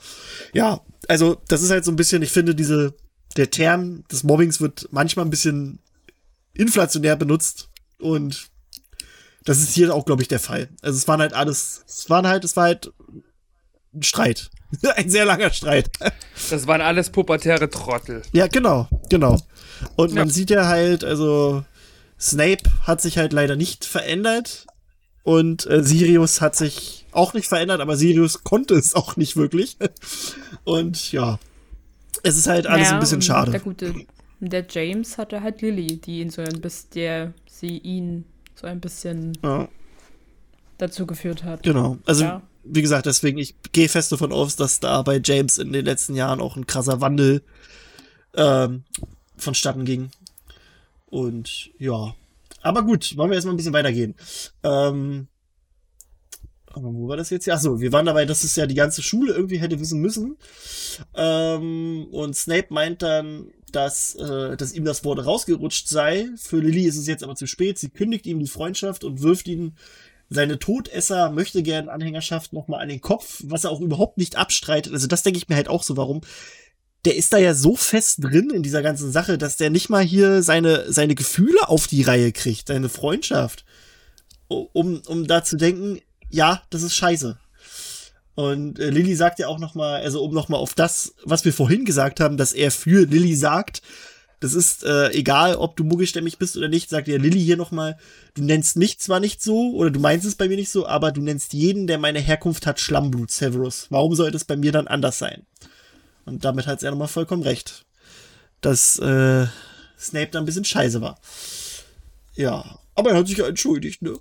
ja, 0.53 0.81
also 1.09 1.37
das 1.49 1.63
ist 1.63 1.71
halt 1.71 1.85
so 1.85 1.91
ein 1.91 1.97
bisschen, 1.97 2.23
ich 2.23 2.31
finde, 2.31 2.55
diese, 2.55 2.95
der 3.37 3.51
Term 3.51 4.05
des 4.11 4.23
Mobbings 4.23 4.61
wird 4.61 4.89
manchmal 4.91 5.25
ein 5.27 5.31
bisschen 5.31 5.79
inflationär 6.55 7.17
benutzt 7.17 7.69
und 7.99 8.49
das 9.45 9.59
ist 9.59 9.75
hier 9.75 9.95
auch, 9.95 10.07
glaube 10.07 10.23
ich, 10.23 10.29
der 10.29 10.41
Fall. 10.41 10.69
Also 10.83 10.97
es 10.97 11.07
waren 11.09 11.21
halt 11.21 11.35
alles, 11.35 11.85
es 11.87 12.09
waren 12.09 12.27
halt, 12.27 12.45
es 12.45 12.57
war 12.57 12.65
halt 12.65 12.93
ein 13.93 14.03
Streit. 14.03 14.51
ein 14.97 15.11
sehr 15.11 15.25
langer 15.25 15.51
Streit. 15.51 15.91
Das 16.51 16.67
waren 16.67 16.81
alles 16.81 17.11
pubertäre 17.11 17.69
Trottel. 17.71 18.23
Ja, 18.33 18.47
genau, 18.47 18.89
genau. 19.11 19.39
Und 19.97 20.15
man 20.15 20.29
Ja. 20.29 20.33
sieht 20.35 20.51
ja 20.51 20.67
halt, 20.67 21.05
also 21.05 21.65
Snape 22.19 22.63
hat 22.83 23.03
sich 23.03 23.19
halt 23.19 23.33
leider 23.33 23.55
nicht 23.57 23.85
verändert 23.85 24.67
und 25.25 25.67
äh, 25.67 25.83
Sirius 25.83 26.41
hat 26.41 26.57
sich 26.57 27.05
auch 27.13 27.35
nicht 27.35 27.47
verändert, 27.49 27.81
aber 27.81 27.97
Sirius 27.97 28.45
konnte 28.45 28.75
es 28.75 28.95
auch 28.95 29.17
nicht 29.17 29.37
wirklich. 29.37 29.77
Und 30.65 31.13
ja, 31.13 31.39
es 32.25 32.37
ist 32.37 32.49
halt 32.49 32.67
alles 32.67 32.89
Ja, 32.89 32.95
ein 32.95 33.01
bisschen 33.01 33.23
schade. 33.23 33.53
Der 33.53 33.61
gute, 33.61 33.95
der 34.41 34.67
James 34.69 35.17
hatte 35.19 35.43
halt 35.43 35.63
Lily, 35.63 35.99
die 35.99 36.21
ihn 36.21 36.31
so 36.31 36.43
ein 36.43 36.61
bisschen, 36.61 36.91
der 36.95 37.33
sie 37.47 37.79
ihn 37.79 38.25
so 38.57 38.67
ein 38.67 38.81
bisschen 38.81 39.39
Ja, 39.43 39.69
dazu 40.79 41.07
geführt 41.07 41.45
hat. 41.45 41.63
genau. 41.63 41.99
Also 42.05 42.25
Ja. 42.25 42.43
wie 42.65 42.83
gesagt, 42.83 43.07
deswegen, 43.07 43.39
ich 43.39 43.55
gehe 43.73 43.89
fest 43.89 44.11
davon 44.13 44.33
aus, 44.33 44.57
dass 44.57 44.81
da 44.81 45.03
bei 45.03 45.21
James 45.25 45.59
in 45.59 45.73
den 45.73 45.85
letzten 45.85 46.15
Jahren 46.15 46.41
auch 46.41 46.57
ein 46.57 46.67
krasser 46.67 47.01
Wandel 47.01 47.43
ähm, 48.37 48.85
vonstatten 49.37 49.85
ging. 49.85 50.11
Und 51.07 51.71
ja. 51.79 52.15
Aber 52.63 52.83
gut, 52.83 53.17
wollen 53.17 53.31
wir 53.31 53.35
erstmal 53.37 53.55
ein 53.55 53.59
bisschen 53.59 53.73
weitergehen. 53.73 54.15
Ähm, 54.63 55.29
wo 56.83 57.09
war 57.09 57.17
das 57.17 57.31
jetzt? 57.31 57.47
Ja, 57.47 57.59
so, 57.59 57.81
wir 57.81 57.93
waren 57.93 58.07
dabei, 58.07 58.25
dass 58.25 58.45
es 58.45 58.57
ja 58.57 58.67
die 58.67 58.75
ganze 58.75 59.03
Schule 59.03 59.33
irgendwie 59.33 59.59
hätte 59.59 59.81
wissen 59.81 60.01
müssen. 60.01 60.37
Ähm, 61.15 62.07
und 62.11 62.37
Snape 62.37 62.67
meint 62.71 63.03
dann, 63.03 63.51
dass, 63.73 64.15
äh, 64.15 64.57
dass 64.57 64.73
ihm 64.73 64.85
das 64.85 65.05
Wort 65.05 65.25
rausgerutscht 65.25 65.89
sei. 65.89 66.29
Für 66.37 66.59
Lily 66.59 66.85
ist 66.85 66.97
es 66.97 67.07
jetzt 67.07 67.25
aber 67.25 67.35
zu 67.35 67.47
spät. 67.47 67.79
Sie 67.79 67.91
kündigt 67.91 68.27
ihm 68.27 68.39
die 68.39 68.47
Freundschaft 68.47 69.05
und 69.05 69.23
wirft 69.23 69.49
ihn 69.49 69.75
seine 70.31 70.59
Todesser 70.59 71.31
möchte 71.31 71.63
gern 71.63 71.89
Anhängerschaft 71.89 72.53
nochmal 72.53 72.81
an 72.81 72.89
den 72.89 73.01
Kopf, 73.01 73.43
was 73.45 73.65
er 73.65 73.71
auch 73.71 73.81
überhaupt 73.81 74.19
nicht 74.19 74.37
abstreitet. 74.37 74.93
Also 74.93 75.07
das 75.07 75.23
denke 75.23 75.39
ich 75.39 75.49
mir 75.49 75.57
halt 75.57 75.69
auch 75.69 75.83
so, 75.83 75.97
warum. 75.97 76.23
Der 77.05 77.17
ist 77.17 77.35
da 77.35 77.39
ja 77.39 77.53
so 77.53 77.77
fest 77.77 78.19
drin 78.23 78.51
in 78.51 78.63
dieser 78.63 78.81
ganzen 78.81 79.13
Sache, 79.13 79.37
dass 79.37 79.59
der 79.59 79.69
nicht 79.69 79.91
mal 79.91 80.03
hier 80.03 80.43
seine, 80.43 80.91
seine 80.91 81.15
Gefühle 81.15 81.69
auf 81.69 81.87
die 81.87 82.01
Reihe 82.01 82.33
kriegt, 82.33 82.69
seine 82.69 82.89
Freundschaft. 82.89 83.65
Um, 84.49 85.03
um 85.07 85.27
da 85.27 85.45
zu 85.45 85.57
denken, 85.57 86.01
ja, 86.35 86.63
das 86.71 86.83
ist 86.83 86.95
scheiße. 86.95 87.39
Und 88.35 88.81
äh, 88.81 88.91
Lilly 88.91 89.15
sagt 89.15 89.39
ja 89.39 89.47
auch 89.47 89.61
noch 89.61 89.75
mal, 89.75 90.01
also 90.01 90.23
um 90.23 90.35
noch 90.35 90.49
mal 90.49 90.57
auf 90.57 90.75
das, 90.75 91.15
was 91.23 91.45
wir 91.45 91.53
vorhin 91.53 91.85
gesagt 91.85 92.19
haben, 92.19 92.37
dass 92.37 92.53
er 92.53 92.73
für 92.73 93.07
Lilly 93.07 93.37
sagt, 93.37 93.81
das 94.41 94.53
ist 94.55 94.83
äh, 94.83 95.11
egal, 95.11 95.55
ob 95.55 95.77
du 95.77 95.85
muggelstämmig 95.85 96.39
bist 96.39 96.57
oder 96.57 96.69
nicht, 96.69 96.91
sagt 96.91 97.07
ja 97.07 97.17
Lilly 97.17 97.41
hier 97.41 97.57
noch 97.57 97.71
mal, 97.71 97.97
du 98.35 98.43
nennst 98.43 98.77
mich 98.77 98.99
zwar 98.99 99.21
nicht 99.21 99.41
so 99.41 99.73
oder 99.75 99.91
du 99.91 100.01
meinst 100.01 100.27
es 100.27 100.35
bei 100.35 100.49
mir 100.49 100.57
nicht 100.57 100.71
so, 100.71 100.87
aber 100.87 101.13
du 101.13 101.23
nennst 101.23 101.53
jeden, 101.53 101.87
der 101.87 101.99
meine 101.99 102.19
Herkunft 102.19 102.67
hat, 102.67 102.81
Schlammblut, 102.81 103.31
Severus. 103.31 103.87
Warum 103.91 104.15
sollte 104.17 104.37
es 104.37 104.45
bei 104.45 104.57
mir 104.57 104.73
dann 104.73 104.89
anders 104.89 105.19
sein? 105.19 105.47
Und 106.27 106.45
damit 106.45 106.67
hat 106.67 106.83
er 106.83 106.91
noch 106.91 106.99
mal 106.99 107.07
vollkommen 107.07 107.45
recht, 107.45 107.85
dass 108.61 108.99
äh, 108.99 109.47
Snape 109.97 110.31
da 110.33 110.41
ein 110.41 110.45
bisschen 110.45 110.65
scheiße 110.65 111.01
war. 111.01 111.19
Ja, 112.35 112.79
Aber 112.97 113.11
er 113.11 113.19
hat 113.19 113.29
sich 113.29 113.39
ja 113.39 113.47
entschuldigt, 113.47 114.03
ne? 114.03 114.19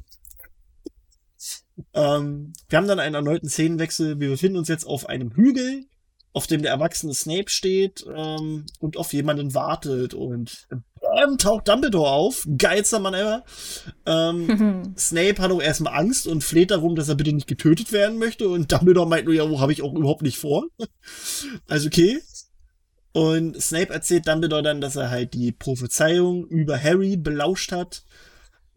Ähm, 1.93 2.53
wir 2.69 2.77
haben 2.77 2.87
dann 2.87 2.99
einen 2.99 3.15
erneuten 3.15 3.49
Szenenwechsel. 3.49 4.19
Wir 4.19 4.29
befinden 4.29 4.57
uns 4.57 4.67
jetzt 4.67 4.85
auf 4.85 5.07
einem 5.07 5.31
Hügel, 5.31 5.85
auf 6.33 6.47
dem 6.47 6.61
der 6.61 6.71
erwachsene 6.71 7.13
Snape 7.13 7.49
steht 7.49 8.05
ähm, 8.13 8.65
und 8.79 8.97
auf 8.97 9.13
jemanden 9.13 9.53
wartet. 9.53 10.13
Und 10.13 10.67
bam, 11.01 11.37
taucht 11.37 11.67
Dumbledore 11.67 12.11
auf. 12.11 12.47
Geilster 12.57 12.99
Mann 12.99 13.13
ever. 13.13 13.43
Ähm, 14.05 14.93
Snape 14.97 15.41
hat 15.41 15.51
auch 15.51 15.61
erstmal 15.61 15.95
Angst 15.95 16.27
und 16.27 16.43
fleht 16.43 16.71
darum, 16.71 16.95
dass 16.95 17.09
er 17.09 17.15
bitte 17.15 17.33
nicht 17.33 17.47
getötet 17.47 17.91
werden 17.91 18.17
möchte. 18.17 18.47
Und 18.49 18.71
Dumbledore 18.71 19.07
meint 19.07 19.25
nur, 19.25 19.33
ja, 19.33 19.49
wo 19.49 19.59
habe 19.59 19.71
ich 19.71 19.81
auch 19.81 19.93
überhaupt 19.93 20.21
nicht 20.21 20.37
vor. 20.37 20.65
also 21.67 21.87
okay. 21.87 22.19
Und 23.13 23.61
Snape 23.61 23.93
erzählt 23.93 24.27
Dumbledore 24.27 24.63
dann, 24.63 24.81
dass 24.81 24.95
er 24.95 25.11
halt 25.11 25.35
die 25.35 25.51
Prophezeiung 25.51 26.47
über 26.47 26.81
Harry 26.81 27.15
belauscht 27.15 27.71
hat, 27.71 28.03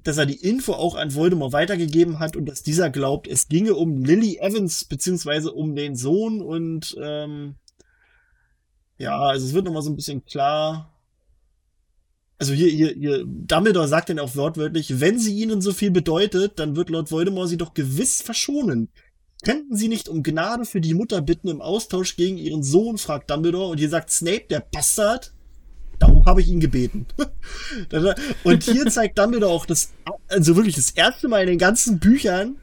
dass 0.06 0.18
er 0.18 0.26
die 0.26 0.40
Info 0.40 0.72
auch 0.72 0.94
an 0.94 1.14
Voldemort 1.14 1.52
weitergegeben 1.52 2.18
hat 2.18 2.36
und 2.36 2.46
dass 2.46 2.62
dieser 2.62 2.90
glaubt, 2.90 3.26
es 3.26 3.48
ginge 3.48 3.74
um 3.74 4.04
Lily 4.04 4.38
Evans 4.38 4.84
beziehungsweise 4.84 5.52
um 5.52 5.74
den 5.74 5.96
Sohn 5.96 6.40
und 6.40 6.96
ähm, 7.02 7.56
ja, 8.98 9.18
also 9.18 9.46
es 9.46 9.52
wird 9.52 9.64
nochmal 9.64 9.82
so 9.82 9.90
ein 9.90 9.96
bisschen 9.96 10.24
klar. 10.24 10.92
Also 12.38 12.52
hier, 12.52 12.68
hier, 12.68 12.90
hier, 12.90 13.24
Dumbledore 13.26 13.88
sagt 13.88 14.10
dann 14.10 14.18
auch 14.18 14.36
wortwörtlich, 14.36 15.00
wenn 15.00 15.18
sie 15.18 15.36
ihnen 15.40 15.60
so 15.60 15.72
viel 15.72 15.90
bedeutet, 15.90 16.58
dann 16.58 16.76
wird 16.76 16.90
Lord 16.90 17.10
Voldemort 17.10 17.48
sie 17.48 17.56
doch 17.56 17.74
gewiss 17.74 18.22
verschonen. 18.22 18.88
Könnten 19.44 19.76
Sie 19.76 19.88
nicht 19.88 20.08
um 20.08 20.22
Gnade 20.22 20.64
für 20.64 20.80
die 20.80 20.94
Mutter 20.94 21.20
bitten 21.20 21.48
im 21.48 21.60
Austausch 21.60 22.16
gegen 22.16 22.38
ihren 22.38 22.62
Sohn, 22.62 22.96
fragt 22.96 23.30
Dumbledore. 23.30 23.70
Und 23.70 23.78
hier 23.78 23.90
sagt 23.90 24.10
Snape, 24.10 24.46
der 24.48 24.60
Bastard, 24.60 25.34
darum 25.98 26.24
habe 26.24 26.40
ich 26.40 26.48
ihn 26.48 26.60
gebeten. 26.60 27.06
und 28.44 28.62
hier 28.62 28.86
zeigt 28.86 29.18
Dumbledore 29.18 29.52
auch 29.52 29.66
das, 29.66 29.92
also 30.28 30.56
wirklich 30.56 30.76
das 30.76 30.90
erste 30.90 31.28
Mal 31.28 31.42
in 31.42 31.48
den 31.48 31.58
ganzen 31.58 31.98
Büchern 31.98 32.56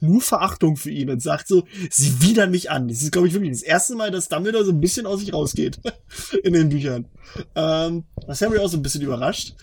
nur 0.00 0.20
Verachtung 0.20 0.76
für 0.76 0.90
ihn 0.90 1.10
und 1.10 1.22
sagt 1.22 1.46
so, 1.46 1.64
sie 1.88 2.20
widern 2.20 2.50
mich 2.50 2.70
an. 2.70 2.88
Das 2.88 3.02
ist, 3.02 3.12
glaube 3.12 3.28
ich, 3.28 3.34
wirklich 3.34 3.52
das 3.52 3.62
erste 3.62 3.94
Mal, 3.94 4.10
dass 4.10 4.28
Dumbledore 4.28 4.64
so 4.64 4.72
ein 4.72 4.80
bisschen 4.80 5.06
aus 5.06 5.20
sich 5.20 5.32
rausgeht 5.32 5.78
in 6.42 6.52
den 6.52 6.68
Büchern. 6.68 7.06
Ähm, 7.54 8.04
was 8.26 8.42
Harry 8.42 8.58
auch 8.58 8.68
so 8.68 8.76
ein 8.76 8.82
bisschen 8.82 9.02
überrascht. 9.02 9.54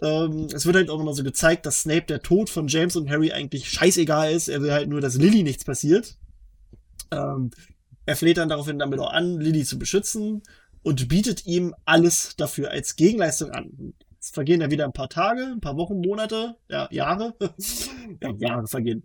Ähm, 0.00 0.46
es 0.52 0.66
wird 0.66 0.76
halt 0.76 0.90
auch 0.90 0.98
nochmal 0.98 1.14
so 1.14 1.24
gezeigt, 1.24 1.66
dass 1.66 1.82
Snape 1.82 2.06
der 2.06 2.22
Tod 2.22 2.48
von 2.48 2.68
James 2.68 2.96
und 2.96 3.10
Harry 3.10 3.32
eigentlich 3.32 3.70
scheißegal 3.70 4.32
ist. 4.32 4.48
Er 4.48 4.62
will 4.62 4.72
halt 4.72 4.88
nur, 4.88 5.00
dass 5.00 5.16
Lily 5.16 5.42
nichts 5.42 5.64
passiert. 5.64 6.16
Ähm, 7.10 7.50
er 8.06 8.16
fleht 8.16 8.36
dann 8.36 8.48
daraufhin 8.48 8.78
Dumbledore 8.78 9.12
an, 9.12 9.40
Lily 9.40 9.64
zu 9.64 9.78
beschützen 9.78 10.42
und 10.82 11.08
bietet 11.08 11.46
ihm 11.46 11.74
alles 11.84 12.34
dafür 12.36 12.70
als 12.70 12.96
Gegenleistung 12.96 13.50
an. 13.50 13.94
Es 14.20 14.30
vergehen 14.30 14.60
ja 14.60 14.70
wieder 14.70 14.84
ein 14.84 14.92
paar 14.92 15.08
Tage, 15.08 15.44
ein 15.46 15.60
paar 15.60 15.76
Wochen, 15.76 16.00
Monate, 16.00 16.56
ja, 16.68 16.88
Jahre. 16.92 17.34
ja, 18.20 18.30
Jahre 18.38 18.66
vergehen. 18.68 19.04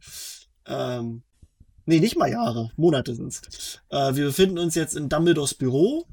Ähm, 0.67 1.23
nee, 1.86 1.99
nicht 1.99 2.17
mal 2.17 2.30
Jahre, 2.30 2.71
Monate 2.75 3.15
sind's. 3.15 3.82
Äh, 3.89 4.15
wir 4.15 4.25
befinden 4.25 4.59
uns 4.59 4.75
jetzt 4.75 4.95
in 4.95 5.09
Dumbledores 5.09 5.55
Büro 5.55 6.05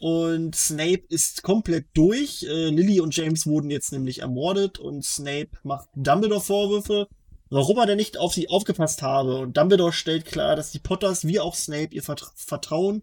und 0.00 0.54
Snape 0.54 1.02
ist 1.10 1.42
komplett 1.42 1.86
durch. 1.92 2.42
Äh, 2.44 2.70
Lily 2.70 3.00
und 3.00 3.14
James 3.14 3.46
wurden 3.46 3.70
jetzt 3.70 3.92
nämlich 3.92 4.20
ermordet 4.20 4.78
und 4.78 5.04
Snape 5.04 5.50
macht 5.62 5.90
Dumbledore 5.94 6.40
Vorwürfe, 6.40 7.08
warum 7.50 7.78
er 7.78 7.86
denn 7.86 7.96
nicht 7.96 8.16
auf 8.16 8.32
sie 8.32 8.48
aufgepasst 8.48 9.02
habe. 9.02 9.38
Und 9.38 9.56
Dumbledore 9.56 9.92
stellt 9.92 10.24
klar, 10.24 10.56
dass 10.56 10.70
die 10.70 10.78
Potters 10.78 11.26
wie 11.26 11.40
auch 11.40 11.54
Snape 11.54 11.94
ihr 11.94 12.02
Vert 12.02 12.32
Vertrauen 12.36 13.02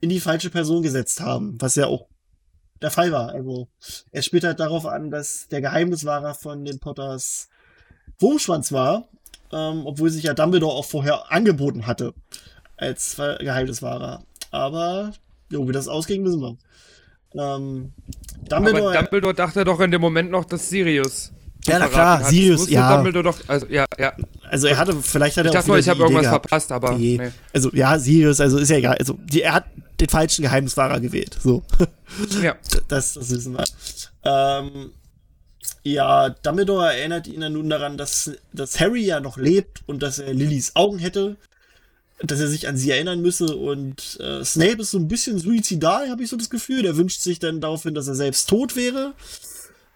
in 0.00 0.10
die 0.10 0.20
falsche 0.20 0.50
Person 0.50 0.82
gesetzt 0.82 1.20
haben, 1.20 1.56
was 1.60 1.76
ja 1.76 1.86
auch 1.86 2.06
der 2.82 2.90
Fall 2.90 3.12
war. 3.12 3.30
Also 3.30 3.68
er 4.10 4.22
spielt 4.22 4.44
halt 4.44 4.60
darauf 4.60 4.86
an, 4.86 5.10
dass 5.10 5.48
der 5.48 5.60
Geheimniswahrer 5.60 6.34
von 6.34 6.64
den 6.64 6.80
Potters 6.80 7.48
Wurmschwanz 8.18 8.72
war, 8.72 9.08
ähm, 9.52 9.86
obwohl 9.86 10.10
sich 10.10 10.24
ja 10.24 10.34
Dumbledore 10.34 10.74
auch 10.74 10.84
vorher 10.84 11.32
angeboten 11.32 11.86
hatte 11.86 12.12
als 12.76 13.16
Geheimniswahrer. 13.16 14.24
Aber 14.50 15.12
Jo, 15.50 15.68
wie 15.68 15.72
das 15.72 15.88
ausging, 15.88 16.24
wissen 16.24 16.40
wir. 16.40 16.56
Ähm, 17.34 17.92
Dumbledore, 18.48 18.88
Aber 18.90 18.98
Dumbledore 18.98 19.34
dachte 19.34 19.64
doch 19.64 19.80
in 19.80 19.90
dem 19.90 20.00
Moment 20.00 20.30
noch, 20.30 20.44
dass 20.44 20.68
Sirius. 20.68 21.32
Ja, 21.66 21.78
na 21.78 21.88
klar. 21.88 22.24
Sirius, 22.24 22.68
ja. 22.68 23.02
Doch, 23.02 23.38
also, 23.46 23.66
ja, 23.66 23.86
ja. 23.98 24.12
Also 24.50 24.66
er 24.66 24.76
hatte, 24.76 24.94
vielleicht 25.00 25.36
hat 25.36 25.46
er 25.46 25.50
ich 25.50 25.54
dachte 25.54 25.68
nur, 25.68 25.78
ich 25.78 25.88
habe 25.88 26.00
irgendwas 26.00 26.24
gehabt. 26.24 26.48
verpasst, 26.48 26.72
aber. 26.72 26.92
Nee. 26.92 27.18
Nee. 27.18 27.30
Also 27.52 27.70
ja, 27.72 27.98
Sirius, 27.98 28.40
also 28.40 28.58
ist 28.58 28.70
ja 28.70 28.76
egal. 28.76 28.96
Also 28.98 29.18
die, 29.24 29.42
er 29.42 29.54
hat 29.54 29.64
den 30.00 30.08
falschen 30.08 30.42
Geheimnisfahrer 30.42 31.00
gewählt. 31.00 31.36
So. 31.42 31.62
Ja. 32.42 32.56
Das, 32.88 33.14
das 33.14 33.30
wissen 33.30 33.56
wir. 33.56 33.64
Ähm, 34.24 34.92
ja, 35.82 36.28
Dumbledore 36.28 36.94
erinnert 36.94 37.26
ihn 37.26 37.40
dann 37.40 37.54
nun 37.54 37.70
daran, 37.70 37.96
dass, 37.96 38.30
dass 38.52 38.78
Harry 38.78 39.04
ja 39.04 39.20
noch 39.20 39.36
lebt 39.36 39.82
und 39.86 40.02
dass 40.02 40.18
er 40.18 40.34
Lillys 40.34 40.76
Augen 40.76 40.98
hätte 40.98 41.36
dass 42.22 42.40
er 42.40 42.48
sich 42.48 42.68
an 42.68 42.76
sie 42.76 42.90
erinnern 42.90 43.20
müsse 43.20 43.56
und 43.56 44.18
äh, 44.20 44.44
Snape 44.44 44.82
ist 44.82 44.92
so 44.92 44.98
ein 44.98 45.08
bisschen 45.08 45.38
suizidal, 45.38 46.10
habe 46.10 46.22
ich 46.22 46.30
so 46.30 46.36
das 46.36 46.50
Gefühl. 46.50 46.82
Der 46.82 46.96
wünscht 46.96 47.20
sich 47.20 47.38
dann 47.38 47.60
daraufhin, 47.60 47.94
dass 47.94 48.08
er 48.08 48.14
selbst 48.14 48.48
tot 48.48 48.76
wäre. 48.76 49.14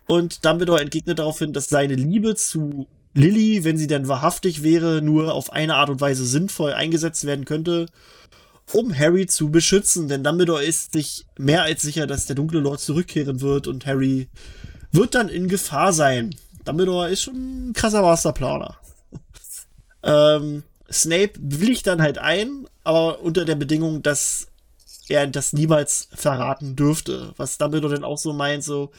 Und 0.09 0.45
Dumbledore 0.45 0.81
entgegnet 0.81 1.19
daraufhin, 1.19 1.53
dass 1.53 1.69
seine 1.69 1.95
Liebe 1.95 2.35
zu 2.35 2.89
Lily, 3.13 3.65
wenn 3.65 3.77
sie 3.77 3.87
denn 3.87 4.09
wahrhaftig 4.09 4.63
wäre, 4.63 5.03
nur 5.03 5.35
auf 5.35 5.53
eine 5.53 5.75
Art 5.75 5.91
und 5.91 6.01
Weise 6.01 6.25
sinnvoll 6.25 6.73
eingesetzt 6.73 7.27
werden 7.27 7.45
könnte, 7.45 7.87
um 8.73 8.97
Harry 8.97 9.27
zu 9.27 9.51
beschützen. 9.51 10.09
Denn 10.09 10.25
Dumbledore 10.25 10.65
ist 10.65 10.93
sich 10.93 11.27
mehr 11.37 11.63
als 11.63 11.83
sicher, 11.83 12.07
dass 12.07 12.27
der 12.27 12.37
dunkle 12.37 12.61
Lord 12.61 12.81
zurückkehren 12.81 13.43
wird 13.43 13.67
und 13.67 13.85
Harry 13.85 14.29
wird 14.93 15.15
dann 15.15 15.29
in 15.29 15.47
Gefahr 15.47 15.93
sein. 15.93 16.35
Dumbledore 16.65 17.11
ist 17.11 17.23
schon 17.23 17.69
ein 17.69 17.73
krasser 17.75 18.01
Masterplaner. 18.01 18.79
ähm, 20.03 20.63
Snape 20.91 21.33
willigt 21.37 21.87
dann 21.87 22.01
halt 22.01 22.17
ein, 22.17 22.67
aber 22.83 23.21
unter 23.21 23.45
der 23.45 23.57
Bedingung, 23.57 24.03
dass 24.03 24.47
er 25.09 25.27
das 25.27 25.53
niemals 25.53 26.09
verraten 26.15 26.77
dürfte. 26.77 27.35
Was 27.37 27.59
Dumbledore 27.59 27.95
dann 27.95 28.05
auch 28.05 28.19
so 28.19 28.33
meint, 28.33 28.65
so, 28.65 28.91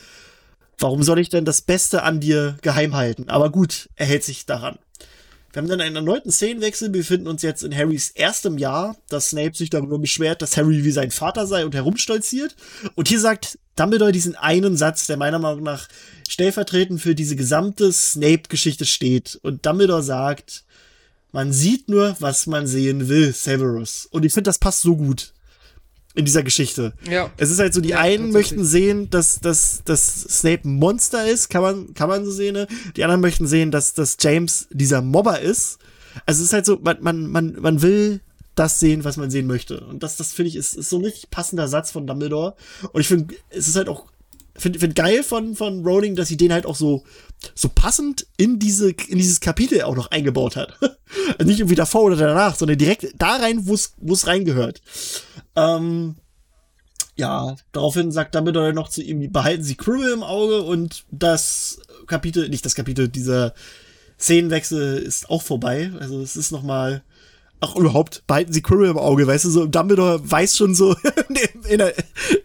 warum 0.79 1.03
soll 1.03 1.19
ich 1.19 1.29
denn 1.29 1.45
das 1.45 1.61
Beste 1.61 2.03
an 2.03 2.19
dir 2.19 2.57
geheim 2.61 2.95
halten? 2.95 3.29
Aber 3.29 3.51
gut, 3.51 3.89
er 3.95 4.05
hält 4.05 4.23
sich 4.23 4.45
daran. 4.45 4.79
Wir 5.51 5.61
haben 5.61 5.69
dann 5.69 5.81
einen 5.81 5.95
erneuten 5.95 6.31
Szenenwechsel, 6.31 6.93
wir 6.93 7.01
befinden 7.01 7.27
uns 7.27 7.41
jetzt 7.41 7.63
in 7.63 7.75
Harrys 7.75 8.11
erstem 8.11 8.59
Jahr, 8.59 8.95
dass 9.09 9.29
Snape 9.29 9.57
sich 9.57 9.71
darüber 9.71 9.97
beschwert, 9.97 10.43
dass 10.43 10.57
Harry 10.57 10.83
wie 10.83 10.91
sein 10.91 11.09
Vater 11.09 11.47
sei 11.47 11.65
und 11.65 11.73
herumstolziert. 11.73 12.55
Und 12.93 13.07
hier 13.07 13.19
sagt 13.19 13.57
Dumbledore 13.75 14.11
diesen 14.11 14.35
einen 14.35 14.77
Satz, 14.77 15.07
der 15.07 15.17
meiner 15.17 15.39
Meinung 15.39 15.63
nach 15.63 15.87
stellvertretend 16.27 17.01
für 17.01 17.15
diese 17.15 17.35
gesamte 17.35 17.91
Snape-Geschichte 17.91 18.85
steht. 18.85 19.39
Und 19.41 19.65
Dumbledore 19.65 20.03
sagt, 20.03 20.65
man 21.31 21.51
sieht 21.51 21.89
nur, 21.89 22.15
was 22.19 22.45
man 22.45 22.67
sehen 22.67 23.09
will, 23.09 23.33
Severus. 23.33 24.07
Und 24.11 24.25
ich 24.25 24.33
finde, 24.33 24.49
das 24.49 24.59
passt 24.59 24.81
so 24.81 24.95
gut 24.95 25.33
in 26.19 26.25
dieser 26.25 26.43
Geschichte. 26.43 26.93
Ja. 27.09 27.31
Es 27.37 27.49
ist 27.49 27.59
halt 27.59 27.73
so, 27.73 27.81
die 27.81 27.89
ja, 27.89 27.99
einen 27.99 28.31
möchten 28.31 28.63
sehen, 28.63 29.09
dass, 29.09 29.39
dass, 29.39 29.81
dass 29.85 30.21
Snape 30.21 30.67
ein 30.67 30.75
Monster 30.75 31.27
ist, 31.27 31.49
kann 31.49 31.61
man, 31.61 31.93
kann 31.93 32.09
man 32.09 32.25
so 32.25 32.31
sehen. 32.31 32.53
Ne? 32.53 32.67
Die 32.95 33.03
anderen 33.03 33.21
möchten 33.21 33.47
sehen, 33.47 33.71
dass, 33.71 33.93
dass 33.93 34.17
James 34.19 34.67
dieser 34.71 35.01
Mobber 35.01 35.39
ist. 35.39 35.79
Also 36.25 36.41
es 36.41 36.49
ist 36.49 36.53
halt 36.53 36.65
so, 36.65 36.79
man, 36.81 36.97
man, 37.01 37.27
man, 37.27 37.57
man 37.59 37.81
will 37.81 38.21
das 38.55 38.79
sehen, 38.79 39.05
was 39.05 39.17
man 39.17 39.31
sehen 39.31 39.47
möchte. 39.47 39.79
Und 39.81 40.03
das, 40.03 40.17
das 40.17 40.33
finde 40.33 40.49
ich, 40.49 40.55
ist, 40.55 40.75
ist 40.75 40.89
so 40.89 40.97
ein 40.97 41.05
richtig 41.05 41.29
passender 41.29 41.67
Satz 41.67 41.91
von 41.91 42.05
Dumbledore. 42.05 42.55
Und 42.91 43.01
ich 43.01 43.07
finde, 43.07 43.35
es 43.49 43.67
ist 43.67 43.75
halt 43.75 43.87
auch 43.87 44.05
finde 44.59 44.79
find 44.79 44.95
geil 44.95 45.23
von, 45.23 45.55
von 45.55 45.85
Rowling, 45.85 46.15
dass 46.15 46.27
sie 46.27 46.37
den 46.37 46.53
halt 46.53 46.65
auch 46.65 46.75
so, 46.75 47.03
so 47.55 47.69
passend 47.69 48.27
in 48.37 48.59
diese, 48.59 48.91
in 48.91 49.17
dieses 49.17 49.39
Kapitel 49.39 49.81
auch 49.83 49.95
noch 49.95 50.11
eingebaut 50.11 50.55
hat. 50.55 50.77
Also 51.39 51.49
nicht 51.49 51.59
irgendwie 51.59 51.75
davor 51.75 52.03
oder 52.03 52.15
danach, 52.15 52.55
sondern 52.55 52.77
direkt 52.77 53.15
da 53.17 53.37
rein, 53.37 53.65
wo 53.65 53.73
es 53.73 54.27
reingehört. 54.27 54.79
Ähm, 55.55 56.15
ja, 57.15 57.55
daraufhin 57.71 58.11
sagt 58.11 58.35
Dumbledore 58.35 58.73
noch 58.73 58.89
zu 58.89 59.03
ihm, 59.03 59.31
behalten 59.31 59.63
Sie 59.63 59.75
Quirrell 59.75 60.13
im 60.13 60.23
Auge 60.23 60.61
und 60.61 61.05
das 61.11 61.81
Kapitel, 62.07 62.49
nicht 62.49 62.65
das 62.65 62.75
Kapitel, 62.75 63.09
dieser 63.09 63.53
Szenenwechsel 64.19 64.97
ist 64.97 65.29
auch 65.29 65.41
vorbei. 65.41 65.91
Also 65.99 66.21
es 66.21 66.35
ist 66.35 66.51
noch 66.51 66.63
mal 66.63 67.03
Ach, 67.61 67.75
überhaupt, 67.75 68.23
behalten 68.25 68.53
Sie 68.53 68.61
Quirrell 68.61 68.91
im 68.91 68.97
Auge, 68.97 69.27
weißt 69.27 69.43
du, 69.45 69.49
so 69.49 69.65
Dumbledore 69.65 70.19
weiß 70.23 70.55
schon 70.55 70.73
so, 70.75 70.95
in 71.67 71.77
der, 71.77 71.93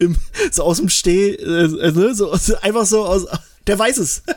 im, 0.01 0.17
so 0.51 0.65
aus 0.65 0.79
dem 0.79 0.89
Steh, 0.89 1.35
äh, 1.35 1.93
ne, 1.93 2.15
so, 2.15 2.33
einfach 2.63 2.85
so 2.85 3.05
aus, 3.05 3.27
der 3.67 3.79
weiß 3.79 3.99
es. 3.99 4.23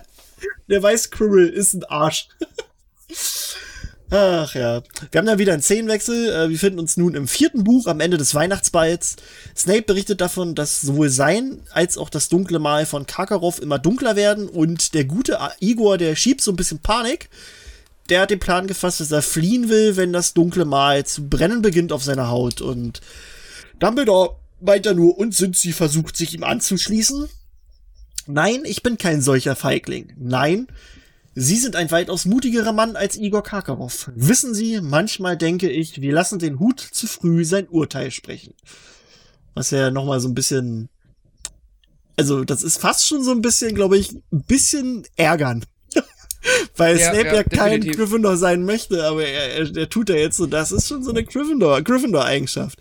Der 0.70 0.84
weiß, 0.84 1.12
Quirrell 1.12 1.48
ist 1.48 1.74
ein 1.74 1.86
Arsch. 1.86 2.28
Ach 4.10 4.56
ja. 4.56 4.82
Wir 5.12 5.20
haben 5.20 5.26
dann 5.26 5.40
wieder 5.40 5.54
einen 5.54 5.62
Szenenwechsel. 5.62 6.30
Äh, 6.30 6.50
wir 6.50 6.58
finden 6.60 6.80
uns 6.80 6.96
nun 6.96 7.16
im 7.16 7.28
vierten 7.28 7.64
Buch 7.64 7.88
am 7.88 8.00
Ende 8.00 8.18
des 8.18 8.34
Weihnachtsballs. 8.34 9.18
Snape 9.56 9.82
berichtet 9.82 10.22
davon, 10.22 10.56
dass 10.56 10.82
sowohl 10.82 11.10
sein 11.10 11.62
als 11.72 11.98
auch 11.98 12.10
das 12.10 12.30
dunkle 12.30 12.60
Mal 12.60 12.86
von 12.86 13.06
Karkaroff 13.06 13.62
immer 13.62 13.80
dunkler 13.80 14.16
werden 14.16 14.48
und 14.48 14.94
der 14.94 15.04
gute 15.04 15.38
Igor, 15.60 15.98
der 15.98 16.16
schiebt 16.16 16.42
so 16.42 16.52
ein 16.52 16.56
bisschen 16.56 16.80
Panik 16.80 17.30
der 18.10 18.22
hat 18.22 18.32
den 18.32 18.40
Plan 18.40 18.68
gefasst, 18.68 19.00
dass 19.00 19.12
er 19.12 19.22
fliehen 19.22 19.70
will, 19.70 19.98
wenn 19.98 20.14
das 20.14 20.34
dunkle 20.34 20.66
Mal 20.66 21.06
zu 21.06 21.28
brennen 21.28 21.62
beginnt 21.62 21.92
auf 21.92 22.04
seiner 22.04 22.30
Haut. 22.30 22.62
Und 22.62 23.02
Dumbledore 23.80 24.38
meint 24.62 24.86
er 24.86 24.94
nur, 24.94 25.18
und 25.18 25.36
sind 25.36 25.58
sie 25.58 25.74
versucht, 25.74 26.16
sich 26.16 26.34
ihm 26.34 26.44
anzuschließen. 26.44 27.28
Nein, 28.28 28.64
ich 28.66 28.84
bin 28.84 28.98
kein 28.98 29.22
solcher 29.22 29.56
Feigling. 29.56 30.14
Nein, 30.18 30.68
Sie 31.40 31.56
sind 31.58 31.76
ein 31.76 31.92
weitaus 31.92 32.26
mutigerer 32.26 32.74
Mann 32.74 32.96
als 32.96 33.16
Igor 33.16 33.44
Karkarow. 33.44 34.12
Wissen 34.16 34.56
Sie, 34.56 34.82
manchmal 34.82 35.38
denke 35.38 35.70
ich, 35.70 36.02
wir 36.02 36.12
lassen 36.12 36.40
den 36.40 36.58
Hut 36.58 36.80
zu 36.80 37.06
früh 37.06 37.46
sein 37.46 37.68
Urteil 37.70 38.10
sprechen. 38.10 38.56
Was 39.54 39.70
ja 39.70 39.92
nochmal 39.92 40.20
so 40.20 40.30
ein 40.30 40.34
bisschen, 40.34 40.90
also 42.16 42.44
das 42.44 42.64
ist 42.64 42.80
fast 42.80 43.08
schon 43.08 43.24
so 43.24 43.30
ein 43.30 43.44
bisschen, 43.44 43.76
glaube 43.76 44.00
ich, 44.00 44.14
ein 44.14 44.46
bisschen 44.48 45.04
ärgern. 45.16 45.64
Weil 46.76 46.98
Ja, 46.98 47.14
Snape 47.14 47.28
ja, 47.28 47.36
ja, 47.36 47.44
kein. 47.44 47.82
Gryffindor 47.82 48.36
sein 48.36 48.66
möchte, 48.66 49.06
aber 49.06 49.24
er, 49.24 49.60
er, 49.60 49.78
er 49.78 49.90
tut 49.90 50.10
ja 50.10 50.16
jetzt 50.16 50.38
so, 50.38 50.48
das 50.48 50.72
ist 50.72 50.88
schon 50.88 51.04
so 51.04 51.12
eine 51.12 51.24
Gryffindor, 51.24 51.84
Gryffindor-Eigenschaft. 51.84 52.80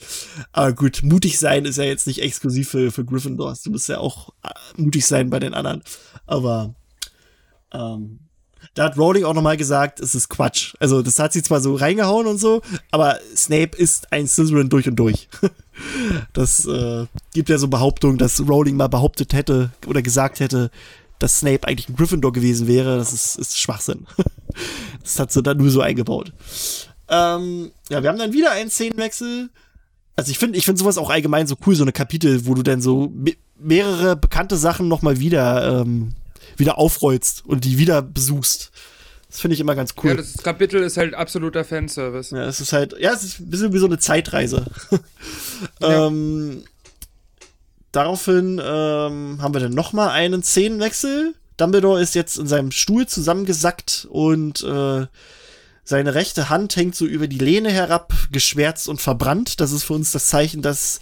Aber 0.52 0.72
gut, 0.72 1.02
mutig 1.02 1.38
sein 1.38 1.66
ist 1.66 1.76
ja 1.76 1.84
jetzt 1.84 2.06
nicht 2.06 2.22
exklusiv 2.22 2.70
für, 2.70 2.90
für 2.90 3.04
Gryffindors. 3.04 3.60
Du 3.64 3.70
musst 3.70 3.90
ja 3.90 3.98
auch 3.98 4.30
äh, 4.42 4.48
mutig 4.80 5.04
sein 5.04 5.28
bei 5.28 5.40
den 5.40 5.52
anderen. 5.52 5.82
Aber 6.24 6.74
ähm, 7.70 8.20
da 8.74 8.84
hat 8.84 8.98
Rowling 8.98 9.24
auch 9.24 9.34
nochmal 9.34 9.56
gesagt, 9.56 10.00
es 10.00 10.14
ist 10.14 10.28
Quatsch. 10.28 10.74
Also 10.80 11.02
das 11.02 11.18
hat 11.18 11.32
sie 11.32 11.42
zwar 11.42 11.60
so 11.60 11.74
reingehauen 11.74 12.26
und 12.26 12.38
so, 12.38 12.62
aber 12.90 13.18
Snape 13.34 13.76
ist 13.76 14.12
ein 14.12 14.26
Slytherin 14.26 14.68
durch 14.68 14.88
und 14.88 14.96
durch. 14.96 15.28
Das 16.32 16.64
äh, 16.64 17.04
gibt 17.34 17.50
ja 17.50 17.58
so 17.58 17.68
Behauptungen, 17.68 18.16
dass 18.16 18.40
Rowling 18.40 18.76
mal 18.76 18.88
behauptet 18.88 19.34
hätte 19.34 19.68
oder 19.86 20.00
gesagt 20.00 20.40
hätte, 20.40 20.70
dass 21.18 21.40
Snape 21.40 21.68
eigentlich 21.68 21.90
ein 21.90 21.96
Gryffindor 21.96 22.32
gewesen 22.32 22.66
wäre. 22.66 22.96
Das 22.96 23.12
ist, 23.12 23.36
ist 23.36 23.58
Schwachsinn. 23.58 24.06
Das 25.02 25.18
hat 25.18 25.30
sie 25.30 25.42
dann 25.42 25.58
nur 25.58 25.70
so 25.70 25.82
eingebaut. 25.82 26.32
Ähm, 27.08 27.70
ja, 27.90 28.02
wir 28.02 28.08
haben 28.08 28.18
dann 28.18 28.32
wieder 28.32 28.52
einen 28.52 28.70
Szenenwechsel. 28.70 29.50
Also 30.16 30.30
ich 30.30 30.38
finde, 30.38 30.58
ich 30.58 30.64
finde 30.64 30.78
sowas 30.78 30.96
auch 30.96 31.10
allgemein 31.10 31.46
so 31.46 31.56
cool, 31.66 31.76
so 31.76 31.84
eine 31.84 31.92
Kapitel, 31.92 32.46
wo 32.46 32.54
du 32.54 32.62
dann 32.62 32.80
so 32.80 33.12
me 33.14 33.34
mehrere 33.58 34.16
bekannte 34.16 34.56
Sachen 34.56 34.88
nochmal 34.88 35.18
wieder, 35.18 35.82
ähm, 35.82 36.14
wieder 36.58 36.78
aufrollst 36.78 37.44
und 37.46 37.64
die 37.64 37.78
wieder 37.78 38.02
besuchst. 38.02 38.70
Das 39.28 39.40
finde 39.40 39.54
ich 39.54 39.60
immer 39.60 39.74
ganz 39.74 39.94
cool. 40.02 40.10
Ja, 40.10 40.16
das 40.16 40.34
Kapitel 40.38 40.82
ist 40.82 40.96
halt 40.96 41.14
absoluter 41.14 41.64
Fanservice. 41.64 42.30
Ja, 42.34 42.44
es 42.46 42.60
ist 42.60 42.72
halt, 42.72 42.94
ja, 42.98 43.12
es 43.12 43.24
ist 43.24 43.40
ein 43.40 43.50
bisschen 43.50 43.72
wie 43.72 43.78
so 43.78 43.86
eine 43.86 43.98
Zeitreise. 43.98 44.66
Ja. 45.80 46.06
ähm, 46.08 46.64
daraufhin 47.90 48.60
ähm, 48.62 49.38
haben 49.40 49.54
wir 49.54 49.60
dann 49.60 49.72
nochmal 49.72 50.10
einen 50.10 50.42
Szenenwechsel. 50.42 51.34
Dumbledore 51.56 52.02
ist 52.02 52.14
jetzt 52.14 52.36
in 52.36 52.46
seinem 52.46 52.72
Stuhl 52.72 53.06
zusammengesackt 53.06 54.06
und 54.10 54.62
äh, 54.62 55.06
seine 55.88 56.14
rechte 56.14 56.50
Hand 56.50 56.74
hängt 56.74 56.96
so 56.96 57.06
über 57.06 57.28
die 57.28 57.38
Lehne 57.38 57.70
herab, 57.70 58.12
geschwärzt 58.32 58.88
und 58.88 59.00
verbrannt. 59.00 59.60
Das 59.60 59.70
ist 59.70 59.84
für 59.84 59.92
uns 59.92 60.10
das 60.10 60.26
Zeichen, 60.26 60.60
dass 60.60 61.00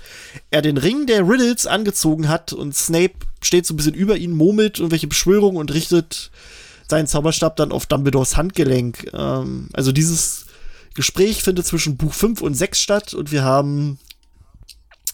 er 0.50 0.60
den 0.60 0.76
Ring 0.76 1.06
der 1.06 1.26
Riddles 1.26 1.66
angezogen 1.66 2.28
hat 2.28 2.52
und 2.52 2.76
Snape 2.76 3.14
steht 3.40 3.64
so 3.64 3.72
ein 3.72 3.78
bisschen 3.78 3.94
über 3.94 4.18
ihn, 4.18 4.32
murmelt 4.32 4.78
irgendwelche 4.78 5.06
Beschwörungen 5.06 5.56
und 5.56 5.72
richtet 5.72 6.30
seinen 6.86 7.06
Zauberstab 7.06 7.56
dann 7.56 7.72
auf 7.72 7.86
Dumbledores 7.86 8.36
Handgelenk. 8.36 9.10
Ähm, 9.14 9.70
also 9.72 9.90
dieses 9.90 10.44
Gespräch 10.92 11.42
findet 11.42 11.66
zwischen 11.66 11.96
Buch 11.96 12.12
5 12.12 12.42
und 12.42 12.52
6 12.52 12.78
statt 12.78 13.14
und 13.14 13.32
wir 13.32 13.42
haben 13.42 13.98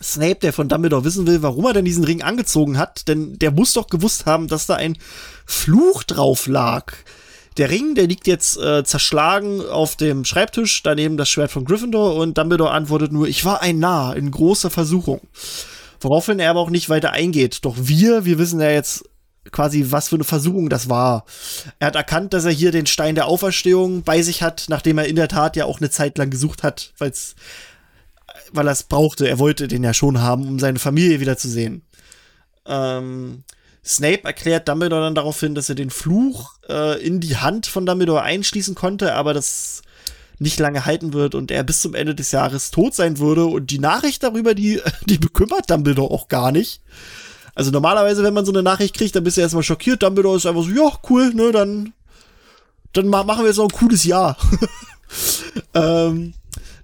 Snape, 0.03 0.41
der 0.41 0.53
von 0.53 0.69
Dumbledore 0.69 1.05
wissen 1.05 1.29
will, 1.29 1.43
warum 1.43 1.65
er 1.67 1.75
denn 1.75 1.85
diesen 1.85 2.03
Ring 2.03 2.23
angezogen 2.23 2.77
hat, 2.77 3.07
denn 3.07 3.39
der 3.39 3.53
muss 3.53 3.75
doch 3.75 3.87
gewusst 3.87 4.27
haben, 4.27 4.49
dass 4.49 4.67
da 4.67 4.75
ein 4.75 4.99
Fluch 5.47 6.03
drauf 6.03 6.49
lag. 6.49 6.93
Der 7.57 7.71
Ring, 7.71 7.95
der 7.95 8.07
liegt 8.07 8.27
jetzt 8.27 8.57
äh, 8.59 8.85
zerschlagen 8.85 9.61
auf 9.61 9.97
dem 9.97 10.25
Schreibtisch, 10.25 10.83
daneben 10.83 11.17
das 11.17 11.29
Schwert 11.29 11.51
von 11.51 11.65
Gryffindor 11.65 12.15
und 12.15 12.39
Dumbledore 12.39 12.71
antwortet 12.71 13.13
nur, 13.13 13.27
ich 13.27 13.45
war 13.45 13.61
ein 13.61 13.79
Narr 13.79 14.17
in 14.17 14.31
großer 14.31 14.71
Versuchung. 14.71 15.21
Woraufhin 16.01 16.39
er 16.39 16.51
aber 16.51 16.61
auch 16.61 16.71
nicht 16.71 16.89
weiter 16.89 17.11
eingeht. 17.11 17.65
Doch 17.65 17.77
wir, 17.77 18.25
wir 18.25 18.39
wissen 18.39 18.61
ja 18.61 18.71
jetzt 18.71 19.05
quasi, 19.53 19.87
was 19.89 20.09
für 20.09 20.17
eine 20.17 20.25
Versuchung 20.25 20.69
das 20.69 20.89
war. 20.89 21.25
Er 21.79 21.89
hat 21.89 21.97
erkannt, 21.97 22.33
dass 22.33 22.45
er 22.45 22.53
hier 22.53 22.73
den 22.73 22.87
Stein 22.87 23.15
der 23.15 23.27
Auferstehung 23.27 24.03
bei 24.03 24.23
sich 24.23 24.43
hat, 24.43 24.67
nachdem 24.69 24.99
er 24.99 25.07
in 25.07 25.17
der 25.17 25.29
Tat 25.29 25.57
ja 25.57 25.65
auch 25.65 25.81
eine 25.81 25.91
Zeit 25.91 26.19
lang 26.19 26.31
gesucht 26.31 26.63
hat, 26.63 26.93
weil's, 26.99 27.35
weil 28.53 28.69
er 28.69 28.73
es 28.73 28.85
brauchte. 28.85 29.29
Er 29.29 29.39
wollte 29.39 29.69
den 29.69 29.85
ja 29.85 29.95
schon 29.95 30.21
haben, 30.21 30.47
um 30.47 30.59
seine 30.59 30.79
Familie 30.79 31.21
wiederzusehen. 31.21 31.83
Ähm, 32.67 33.45
Snape 33.85 34.25
erklärt 34.25 34.69
Dumbledore 34.69 35.03
dann 35.03 35.15
darauf 35.15 35.41
hin, 35.41 35.55
dass 35.55 35.69
er 35.69 35.75
den 35.75 35.91
Fluch 35.91 36.55
äh, 36.69 37.03
in 37.05 37.21
die 37.21 37.37
Hand 37.37 37.67
von 37.67 37.87
Dumbledore 37.87 38.23
einschließen 38.23 38.75
konnte, 38.75 39.15
aber 39.15 39.33
das 39.33 39.83
nicht 40.39 40.59
lange 40.59 40.87
halten 40.87 41.13
wird 41.13 41.35
und 41.35 41.51
er 41.51 41.63
bis 41.63 41.81
zum 41.83 41.95
Ende 41.95 42.15
des 42.15 42.33
Jahres 42.33 42.71
tot 42.71 42.95
sein 42.95 43.19
würde. 43.19 43.45
Und 43.45 43.71
die 43.71 43.79
Nachricht 43.79 44.23
darüber, 44.23 44.55
die, 44.55 44.81
die 45.07 45.19
bekümmert 45.19 45.71
Dumbledore 45.71 46.13
auch 46.13 46.29
gar 46.29 46.51
nicht. 46.53 46.81
Also 47.55 47.71
normalerweise, 47.71 48.23
wenn 48.23 48.35
man 48.35 48.47
so 48.47 48.53
eine 48.53 48.63
Nachricht 48.63 48.97
kriegt, 48.97 49.15
dann 49.17 49.25
bist 49.25 49.37
du 49.37 49.43
erstmal 49.43 49.63
schockiert. 49.63 50.03
Dumbledore 50.03 50.37
ist 50.37 50.47
einfach 50.47 50.63
so, 50.63 50.71
ja, 50.71 50.91
cool, 51.11 51.35
ne, 51.35 51.53
dann, 51.53 51.93
dann 52.93 53.09
ma 53.09 53.23
machen 53.23 53.43
wir 53.43 53.49
jetzt 53.49 53.59
noch 53.59 53.69
ein 53.69 53.77
cooles 53.77 54.05
Jahr. 54.05 54.37
ähm, 55.75 56.35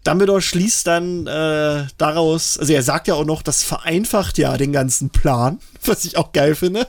Dumbledore 0.06 0.40
schließt 0.40 0.86
dann 0.86 1.26
äh, 1.26 1.86
daraus, 1.98 2.58
also 2.58 2.72
er 2.72 2.82
sagt 2.82 3.08
ja 3.08 3.14
auch 3.14 3.24
noch, 3.24 3.42
das 3.42 3.62
vereinfacht 3.62 4.38
ja 4.38 4.56
den 4.56 4.72
ganzen 4.72 5.10
Plan, 5.10 5.58
was 5.84 6.04
ich 6.04 6.16
auch 6.16 6.32
geil 6.32 6.54
finde. 6.54 6.86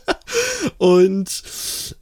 Und 0.78 1.44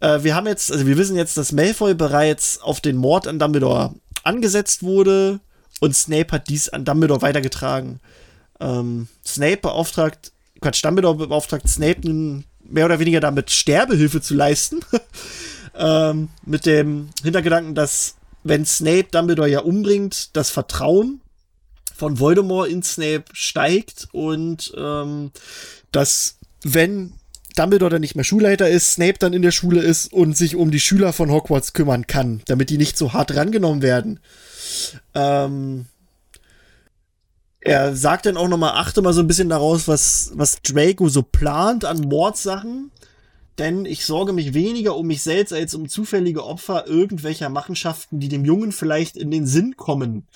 äh, 0.01 0.24
wir 0.24 0.36
haben 0.36 0.47
jetzt, 0.47 0.72
also 0.72 0.86
wir 0.86 0.97
wissen 0.97 1.16
jetzt, 1.16 1.38
dass 1.38 1.51
Malfoy 1.51 1.93
bereits 1.93 2.61
auf 2.61 2.82
den 2.82 2.97
Mord 2.97 3.28
an 3.28 3.39
Dumbledore 3.39 3.95
angesetzt 4.24 4.84
wurde 4.84 5.39
und 5.80 5.95
Snape 5.95 6.32
hat 6.32 6.49
dies 6.49 6.70
an 6.70 6.84
Dumbledore 6.84 7.22
weitergetragen. 7.22 7.99
Ähm, 8.59 9.07
Snape 9.26 9.57
beauftragt, 9.57 10.34
Quatsch, 10.59 10.84
Dumbledore 10.84 11.28
beauftragt 11.28 11.70
Snape 11.70 12.01
mehr 12.63 12.86
oder 12.86 12.99
weniger 12.99 13.20
damit 13.20 13.51
Sterbehilfe 13.51 14.22
zu 14.22 14.34
leisten. 14.34 14.82
ähm, 15.78 16.30
mit 16.45 16.66
dem 16.66 17.09
Hintergedanken, 17.24 17.76
dass 17.76 18.16
wenn 18.45 18.63
Snape 18.65 19.07
Dumbledore 19.11 19.49
ja 19.49 19.59
umbringt, 19.59 20.35
das 20.37 20.51
Vertrauen 20.51 21.19
von 21.95 22.19
Voldemort 22.19 22.69
in 22.69 22.83
Snape 22.83 23.25
steigt 23.33 24.07
und 24.11 24.71
ähm, 24.77 25.31
dass 25.91 26.37
wenn 26.63 27.13
Dumbledore 27.55 27.89
dann 27.89 28.01
nicht 28.01 28.15
mehr 28.15 28.23
Schulleiter 28.23 28.69
ist, 28.69 28.93
Snape 28.93 29.17
dann 29.17 29.33
in 29.33 29.41
der 29.41 29.51
Schule 29.51 29.81
ist 29.81 30.13
und 30.13 30.37
sich 30.37 30.55
um 30.55 30.69
die 30.69 30.79
Schüler 30.79 31.11
von 31.11 31.31
Hogwarts 31.31 31.73
kümmern 31.73 32.05
kann, 32.05 32.43
damit 32.45 32.69
die 32.69 32.77
nicht 32.77 32.97
so 32.97 33.13
hart 33.13 33.35
rangenommen 33.35 33.81
werden. 33.81 34.19
Ähm, 35.15 35.87
er 37.61 37.95
sagt 37.95 38.27
dann 38.27 38.37
auch 38.37 38.47
nochmal, 38.47 38.73
achte 38.75 39.01
mal 39.01 39.13
so 39.13 39.21
ein 39.21 39.27
bisschen 39.27 39.49
daraus, 39.49 39.87
was, 39.87 40.31
was 40.35 40.61
Draco 40.61 41.09
so 41.09 41.23
plant 41.23 41.83
an 41.83 42.01
Mordsachen. 42.01 42.91
Denn 43.58 43.86
ich 43.86 44.06
sorge 44.06 44.34
mich 44.34 44.53
weniger 44.53 44.97
um 44.97 45.08
mich 45.08 45.24
selbst 45.24 45.53
als 45.53 45.76
um 45.76 45.88
zufällige 45.88 46.45
Opfer 46.45 46.88
irgendwelcher 46.88 47.49
Machenschaften, 47.49 48.19
die 48.19 48.27
dem 48.27 48.44
Jungen 48.44 48.72
vielleicht 48.72 49.15
in 49.15 49.32
den 49.32 49.48
Sinn 49.48 49.77
kommen. 49.77 50.27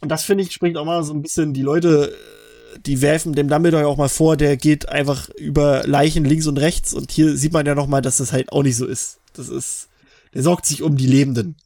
Und 0.00 0.10
das 0.10 0.24
finde 0.24 0.44
ich, 0.44 0.52
spricht 0.52 0.76
auch 0.76 0.84
mal 0.84 1.02
so 1.02 1.14
ein 1.14 1.22
bisschen 1.22 1.54
die 1.54 1.62
Leute, 1.62 2.12
äh, 2.12 2.78
die 2.80 3.02
werfen 3.02 3.32
dem 3.32 3.48
Dumbledore 3.48 3.82
ja 3.82 3.88
auch 3.88 3.96
mal 3.96 4.08
vor, 4.08 4.36
der 4.36 4.56
geht 4.56 4.88
einfach 4.88 5.28
über 5.30 5.86
Leichen 5.86 6.24
links 6.24 6.46
und 6.46 6.58
rechts. 6.58 6.94
Und 6.94 7.12
hier 7.12 7.36
sieht 7.36 7.52
man 7.52 7.66
ja 7.66 7.74
noch 7.74 7.86
mal, 7.86 8.02
dass 8.02 8.18
das 8.18 8.32
halt 8.32 8.52
auch 8.52 8.62
nicht 8.62 8.76
so 8.76 8.86
ist. 8.86 9.20
Das 9.32 9.48
ist, 9.48 9.88
der 10.34 10.42
sorgt 10.42 10.66
sich 10.66 10.82
um 10.82 10.96
die 10.96 11.06
Lebenden. 11.06 11.56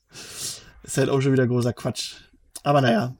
Ist 0.83 0.99
halt 0.99 1.09
auch 1.09 1.21
schon 1.21 1.33
wieder 1.33 1.47
großer 1.47 1.73
Quatsch. 1.73 2.15
Aber 2.63 2.81
naja. 2.81 3.15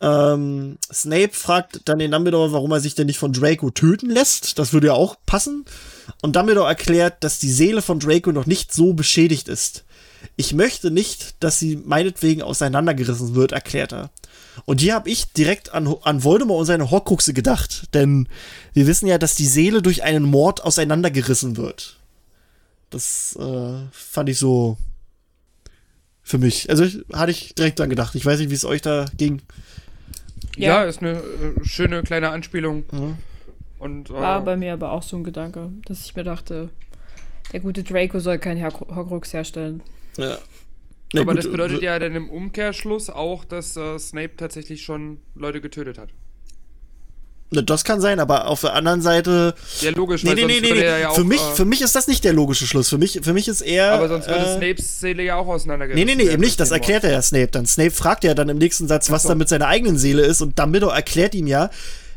Ähm, 0.00 0.78
Snape 0.92 1.32
fragt 1.32 1.80
dann 1.86 1.98
den 1.98 2.12
Dumbledore, 2.12 2.52
warum 2.52 2.70
er 2.70 2.80
sich 2.80 2.94
denn 2.94 3.06
nicht 3.06 3.18
von 3.18 3.32
Draco 3.32 3.70
töten 3.70 4.10
lässt. 4.10 4.58
Das 4.58 4.72
würde 4.72 4.88
ja 4.88 4.92
auch 4.92 5.16
passen. 5.26 5.64
Und 6.22 6.36
Dumbledore 6.36 6.68
erklärt, 6.68 7.24
dass 7.24 7.38
die 7.38 7.50
Seele 7.50 7.82
von 7.82 7.98
Draco 7.98 8.32
noch 8.32 8.46
nicht 8.46 8.72
so 8.72 8.92
beschädigt 8.92 9.48
ist. 9.48 9.84
Ich 10.36 10.52
möchte 10.52 10.90
nicht, 10.90 11.42
dass 11.42 11.58
sie 11.58 11.76
meinetwegen 11.76 12.42
auseinandergerissen 12.42 13.34
wird, 13.34 13.52
erklärt 13.52 13.92
er. 13.92 14.10
Und 14.64 14.80
hier 14.80 14.94
habe 14.94 15.10
ich 15.10 15.32
direkt 15.32 15.72
an, 15.72 15.92
an 16.02 16.24
Voldemort 16.24 16.60
und 16.60 16.66
seine 16.66 16.90
Horcruxe 16.90 17.32
gedacht. 17.32 17.88
Denn 17.94 18.28
wir 18.72 18.86
wissen 18.86 19.06
ja, 19.06 19.18
dass 19.18 19.34
die 19.34 19.46
Seele 19.46 19.82
durch 19.82 20.02
einen 20.02 20.24
Mord 20.24 20.62
auseinandergerissen 20.64 21.56
wird. 21.56 21.96
Das 22.90 23.36
äh, 23.38 23.74
fand 23.92 24.28
ich 24.28 24.38
so 24.38 24.76
für 26.22 26.38
mich. 26.38 26.70
Also 26.70 26.84
ich, 26.84 27.04
hatte 27.12 27.32
ich 27.32 27.54
direkt 27.54 27.78
dran 27.78 27.90
gedacht. 27.90 28.14
Ich 28.14 28.24
weiß 28.24 28.38
nicht, 28.38 28.50
wie 28.50 28.54
es 28.54 28.64
euch 28.64 28.82
da 28.82 29.06
ging. 29.16 29.42
Ja, 30.58 30.82
Ja. 30.82 30.88
ist 30.88 31.00
eine 31.00 31.12
äh, 31.12 31.64
schöne 31.64 32.02
kleine 32.02 32.30
Anspielung. 32.30 32.84
Mhm. 32.92 33.16
Und, 33.78 34.10
äh, 34.10 34.14
War 34.14 34.42
bei 34.44 34.56
mir 34.56 34.72
aber 34.72 34.92
auch 34.92 35.02
so 35.02 35.16
ein 35.16 35.24
Gedanke, 35.24 35.70
dass 35.86 36.04
ich 36.04 36.16
mir 36.16 36.24
dachte, 36.24 36.70
der 37.52 37.60
gute 37.60 37.82
Draco 37.84 38.18
soll 38.18 38.38
keinen 38.38 38.56
Her 38.58 38.72
Horcrux 38.72 39.32
herstellen. 39.32 39.82
Ja. 40.16 40.38
Na 41.14 41.22
aber 41.22 41.32
gut, 41.32 41.44
das 41.44 41.50
bedeutet 41.50 41.80
ja 41.82 41.98
dann 41.98 42.14
im 42.14 42.28
Umkehrschluss 42.28 43.08
auch, 43.08 43.44
dass 43.44 43.76
äh, 43.76 43.98
Snape 43.98 44.36
tatsächlich 44.36 44.82
schon 44.82 45.20
Leute 45.34 45.60
getötet 45.60 45.96
hat. 45.96 46.10
Na, 47.50 47.62
Das 47.62 47.84
kann 47.84 48.00
sein, 48.00 48.20
aber 48.20 48.46
auf 48.46 48.60
der 48.60 48.74
anderen 48.74 49.00
Seite. 49.00 49.54
Ja, 49.80 49.90
logisch, 49.90 50.22
Nee, 50.22 50.30
weil 50.30 50.34
nee, 50.36 50.40
sonst 50.42 50.52
nee, 50.52 50.60
nee. 50.60 50.68
würde 50.68 50.80
nee. 50.80 50.86
er 50.86 50.98
ja 50.98 51.08
auch, 51.08 51.14
für, 51.14 51.24
mich, 51.24 51.40
äh, 51.40 51.54
für 51.54 51.64
mich 51.64 51.80
ist 51.82 51.94
das 51.94 52.06
nicht 52.06 52.24
der 52.24 52.32
logische 52.32 52.66
Schluss. 52.66 52.88
Für 52.88 52.98
mich, 52.98 53.20
für 53.22 53.32
mich 53.32 53.48
ist 53.48 53.60
eher. 53.62 53.92
aber 53.92 54.08
sonst 54.08 54.28
würde 54.28 54.40
äh, 54.40 54.56
Snapes 54.56 55.00
Seele 55.00 55.22
ja 55.22 55.36
auch 55.36 55.46
auseinandergerissen 55.46 56.06
Nee, 56.06 56.14
nee, 56.14 56.24
nee, 56.24 56.30
eben 56.30 56.42
nicht. 56.42 56.60
Das 56.60 56.70
erklärt 56.70 57.04
er 57.04 57.12
ja 57.12 57.22
Snape 57.22 57.48
dann. 57.48 57.66
Snape 57.66 57.90
fragt 57.90 58.24
ja 58.24 58.34
dann 58.34 58.48
im 58.48 58.58
nächsten 58.58 58.86
Satz, 58.88 59.10
was 59.10 59.22
so. 59.22 59.30
da 59.30 59.34
mit 59.34 59.48
seiner 59.48 59.66
eigenen 59.66 59.96
Seele 59.98 60.22
ist 60.22 60.42
und 60.42 60.58
Dumbledore 60.58 60.94
erklärt 60.94 61.34
ihm 61.34 61.46
ja, 61.46 61.70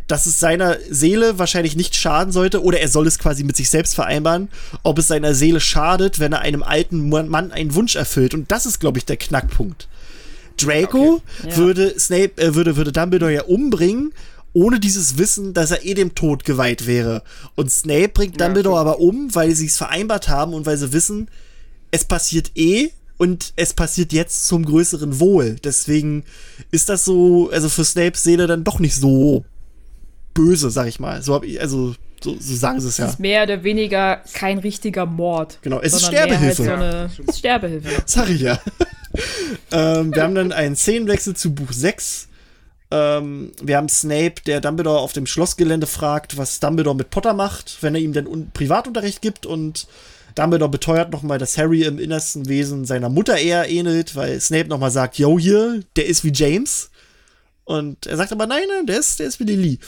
dass 0.08 0.26
es 0.26 0.42
seiner 0.42 0.78
Seele 0.90 1.40
wahrscheinlich 1.40 1.78
nicht 1.78 1.96
schaden 1.96 2.34
sollte, 2.34 2.62
oder 2.62 2.82
er 2.82 2.90
soll 2.90 3.08
es 3.08 3.18
quasi 3.18 3.46
mit 3.46 3.56
sich 3.56 3.70
selbst 3.70 3.96
vereinbaren, 3.96 4.50
ob 4.84 5.00
es 5.00 5.08
seiner 5.08 5.34
Seele 5.34 5.62
schadet, 5.62 6.20
wenn 6.20 6.34
er 6.34 6.42
einem 6.42 6.64
alten 6.64 7.10
Mann 7.10 7.54
einen 7.54 7.76
Wunsch 7.76 7.96
erfüllt. 7.96 8.34
Und 8.34 8.52
das 8.52 8.66
ist, 8.66 8.80
glaube 8.80 8.98
ich, 8.98 9.06
der 9.06 9.16
Knackpunkt. 9.16 9.88
Draco 10.58 11.22
Okay. 11.40 11.50
Ja. 11.50 11.58
würde 11.58 12.00
Snape, 12.00 12.42
äh, 12.42 12.56
würde, 12.56 12.76
würde 12.76 12.92
Dumbledore 12.92 13.34
ja 13.34 13.44
umbringen, 13.44 14.14
ohne 14.54 14.80
dieses 14.80 15.18
Wissen, 15.18 15.54
dass 15.54 15.72
er 15.72 15.86
eh 15.86 15.94
dem 15.94 16.16
Tod 16.16 16.44
geweiht 16.44 16.86
wäre. 16.88 17.24
Und 17.56 17.72
Snape 17.72 18.10
bringt 18.10 18.40
Ja, 18.40 18.46
Dumbledore 18.48 18.78
stimmt. 18.78 18.90
aber 18.90 19.00
um, 19.00 19.34
weil 19.36 19.56
sie 19.56 19.68
es 19.68 19.78
vereinbart 19.78 20.28
haben 20.28 20.54
und 20.54 20.66
weil 20.66 20.78
sie 20.78 20.92
wissen, 20.94 21.30
es 21.92 22.06
passiert 22.06 22.52
eh 22.56 22.90
und 23.18 23.54
es 23.56 23.74
passiert 23.74 24.14
jetzt 24.14 24.48
zum 24.48 24.66
größeren 24.66 25.20
Wohl. 25.20 25.58
Deswegen 25.64 26.24
ist 26.72 26.90
das 26.90 27.06
so, 27.06 27.50
also 27.52 27.70
für 27.70 27.86
Snapes 27.86 28.24
Seele 28.24 28.48
dann 28.48 28.64
doch 28.64 28.80
nicht 28.80 28.96
so 28.96 29.46
böse, 30.34 30.70
sag 30.72 30.88
ich 30.88 31.00
mal. 31.00 31.22
So 31.22 31.34
hab 31.36 31.44
ich, 31.44 31.62
also 31.62 31.94
so, 32.24 32.36
so 32.40 32.56
sagen 32.56 32.80
sie 32.80 32.88
es 32.88 32.94
Es 32.94 32.98
ja. 33.00 33.06
ist 33.08 33.20
mehr 33.20 33.44
oder 33.44 33.64
weniger 33.64 34.22
kein 34.34 34.60
richtiger 34.60 35.06
Mord. 35.06 35.60
Genau, 35.62 35.80
es 35.82 35.94
ist 35.94 36.12
mehr 36.12 36.22
halt 36.22 36.30
Sterbehilfe. 36.30 36.64
So 36.64 36.70
Ja, 36.70 36.76
eine 36.76 37.06
es 37.06 37.20
ist 37.20 37.40
Sterbehilfe. 37.40 37.90
Sag 38.06 38.30
ich 38.30 38.42
ja. 38.42 38.60
ähm, 39.72 40.14
wir 40.14 40.24
haben 40.24 40.36
dann 40.36 40.52
einen 40.52 40.76
Szenenwechsel 40.76 41.36
zu 41.36 41.54
Buch 41.54 41.72
6. 41.72 42.28
Ähm, 42.92 43.54
wir 43.62 43.78
haben 43.78 43.90
Snape, 43.90 44.36
der 44.46 44.60
Dumbledore 44.60 45.00
auf 45.00 45.14
dem 45.14 45.26
Schlossgelände 45.26 45.88
fragt, 45.88 46.38
was 46.38 46.60
Dumbledore 46.60 46.96
mit 46.96 47.10
Potter 47.10 47.34
macht, 47.34 47.78
wenn 47.82 47.96
er 47.96 48.02
ihm 48.02 48.14
denn 48.14 48.28
Un 48.28 48.52
Privatunterricht 48.54 49.22
gibt. 49.22 49.46
Und 49.46 49.88
Dumbledore 50.36 50.70
beteuert 50.70 51.12
nochmal, 51.12 51.40
dass 51.40 51.58
Harry 51.58 51.84
im 51.84 52.00
innersten 52.00 52.50
Wesen 52.50 52.86
seiner 52.86 53.10
Mutter 53.10 53.38
eher 53.38 53.70
ähnelt, 53.70 54.16
weil 54.16 54.40
Snape 54.42 54.68
nochmal 54.68 54.92
sagt, 54.92 55.18
yo 55.18 55.40
hier, 55.40 55.82
der 55.96 56.06
ist 56.06 56.24
wie 56.24 56.34
James. 56.34 56.90
Und 57.64 58.06
er 58.08 58.18
sagt 58.18 58.34
aber, 58.34 58.48
nein, 58.48 58.64
nein, 58.68 58.86
der 58.86 59.00
ist, 59.00 59.20
der 59.20 59.28
ist 59.28 59.40
wie 59.40 59.46
Lily. 59.46 59.80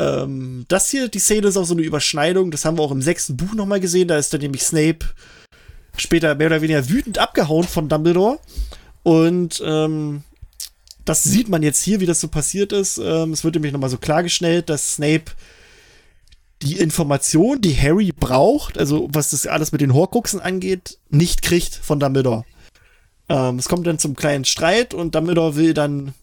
Ähm, 0.00 0.64
das 0.66 0.90
hier, 0.90 1.08
die 1.08 1.20
Szene 1.20 1.46
ist 1.48 1.56
auch 1.56 1.64
so 1.64 1.74
eine 1.74 1.82
Überschneidung. 1.82 2.50
Das 2.50 2.64
haben 2.64 2.76
wir 2.76 2.82
auch 2.82 2.90
im 2.90 3.02
sechsten 3.02 3.36
Buch 3.36 3.54
nochmal 3.54 3.78
gesehen. 3.78 4.08
Da 4.08 4.18
ist 4.18 4.32
dann 4.32 4.40
nämlich 4.40 4.64
Snape 4.64 5.06
später 5.96 6.34
mehr 6.34 6.48
oder 6.48 6.62
weniger 6.62 6.88
wütend 6.88 7.18
abgehauen 7.18 7.68
von 7.68 7.88
Dumbledore. 7.88 8.40
Und 9.04 9.62
ähm, 9.64 10.24
das 11.04 11.22
sieht 11.22 11.48
man 11.48 11.62
jetzt 11.62 11.82
hier, 11.82 12.00
wie 12.00 12.06
das 12.06 12.20
so 12.20 12.28
passiert 12.28 12.72
ist. 12.72 12.98
Ähm, 12.98 13.32
es 13.32 13.44
wird 13.44 13.54
nämlich 13.54 13.72
nochmal 13.72 13.90
so 13.90 13.98
klargestellt, 13.98 14.68
dass 14.68 14.94
Snape 14.94 15.32
die 16.62 16.78
Information, 16.78 17.60
die 17.60 17.76
Harry 17.76 18.12
braucht, 18.12 18.76
also 18.76 19.08
was 19.12 19.30
das 19.30 19.46
alles 19.46 19.72
mit 19.72 19.80
den 19.80 19.94
Horcruxen 19.94 20.40
angeht, 20.40 20.98
nicht 21.08 21.42
kriegt 21.42 21.74
von 21.74 21.98
Dumbledore. 21.98 22.44
Ähm, 23.28 23.58
es 23.58 23.68
kommt 23.68 23.86
dann 23.86 23.98
zum 23.98 24.14
kleinen 24.14 24.44
Streit 24.44 24.92
und 24.92 25.14
Dumbledore 25.14 25.56
will 25.56 25.72
dann 25.72 26.14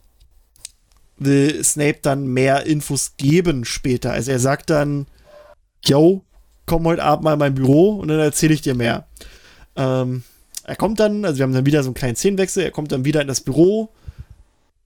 will 1.17 1.63
Snape 1.63 1.99
dann 2.03 2.27
mehr 2.27 2.67
Infos 2.67 3.13
geben 3.17 3.65
später. 3.65 4.11
Also 4.11 4.31
er 4.31 4.39
sagt 4.39 4.69
dann, 4.69 5.07
yo, 5.83 6.21
komm 6.67 6.85
heute 6.85 7.03
Abend 7.03 7.23
mal 7.23 7.33
in 7.33 7.39
mein 7.39 7.55
Büro 7.55 7.95
und 7.95 8.09
dann 8.09 8.19
erzähle 8.19 8.53
ich 8.53 8.61
dir 8.61 8.75
mehr. 8.75 9.07
Ähm, 9.75 10.23
er 10.63 10.75
kommt 10.75 10.99
dann, 10.99 11.25
also 11.25 11.39
wir 11.39 11.43
haben 11.43 11.53
dann 11.53 11.65
wieder 11.65 11.81
so 11.81 11.89
einen 11.89 11.95
kleinen 11.95 12.15
Szenenwechsel, 12.15 12.63
er 12.63 12.71
kommt 12.71 12.91
dann 12.91 13.05
wieder 13.05 13.21
in 13.21 13.27
das 13.27 13.41
Büro. 13.41 13.89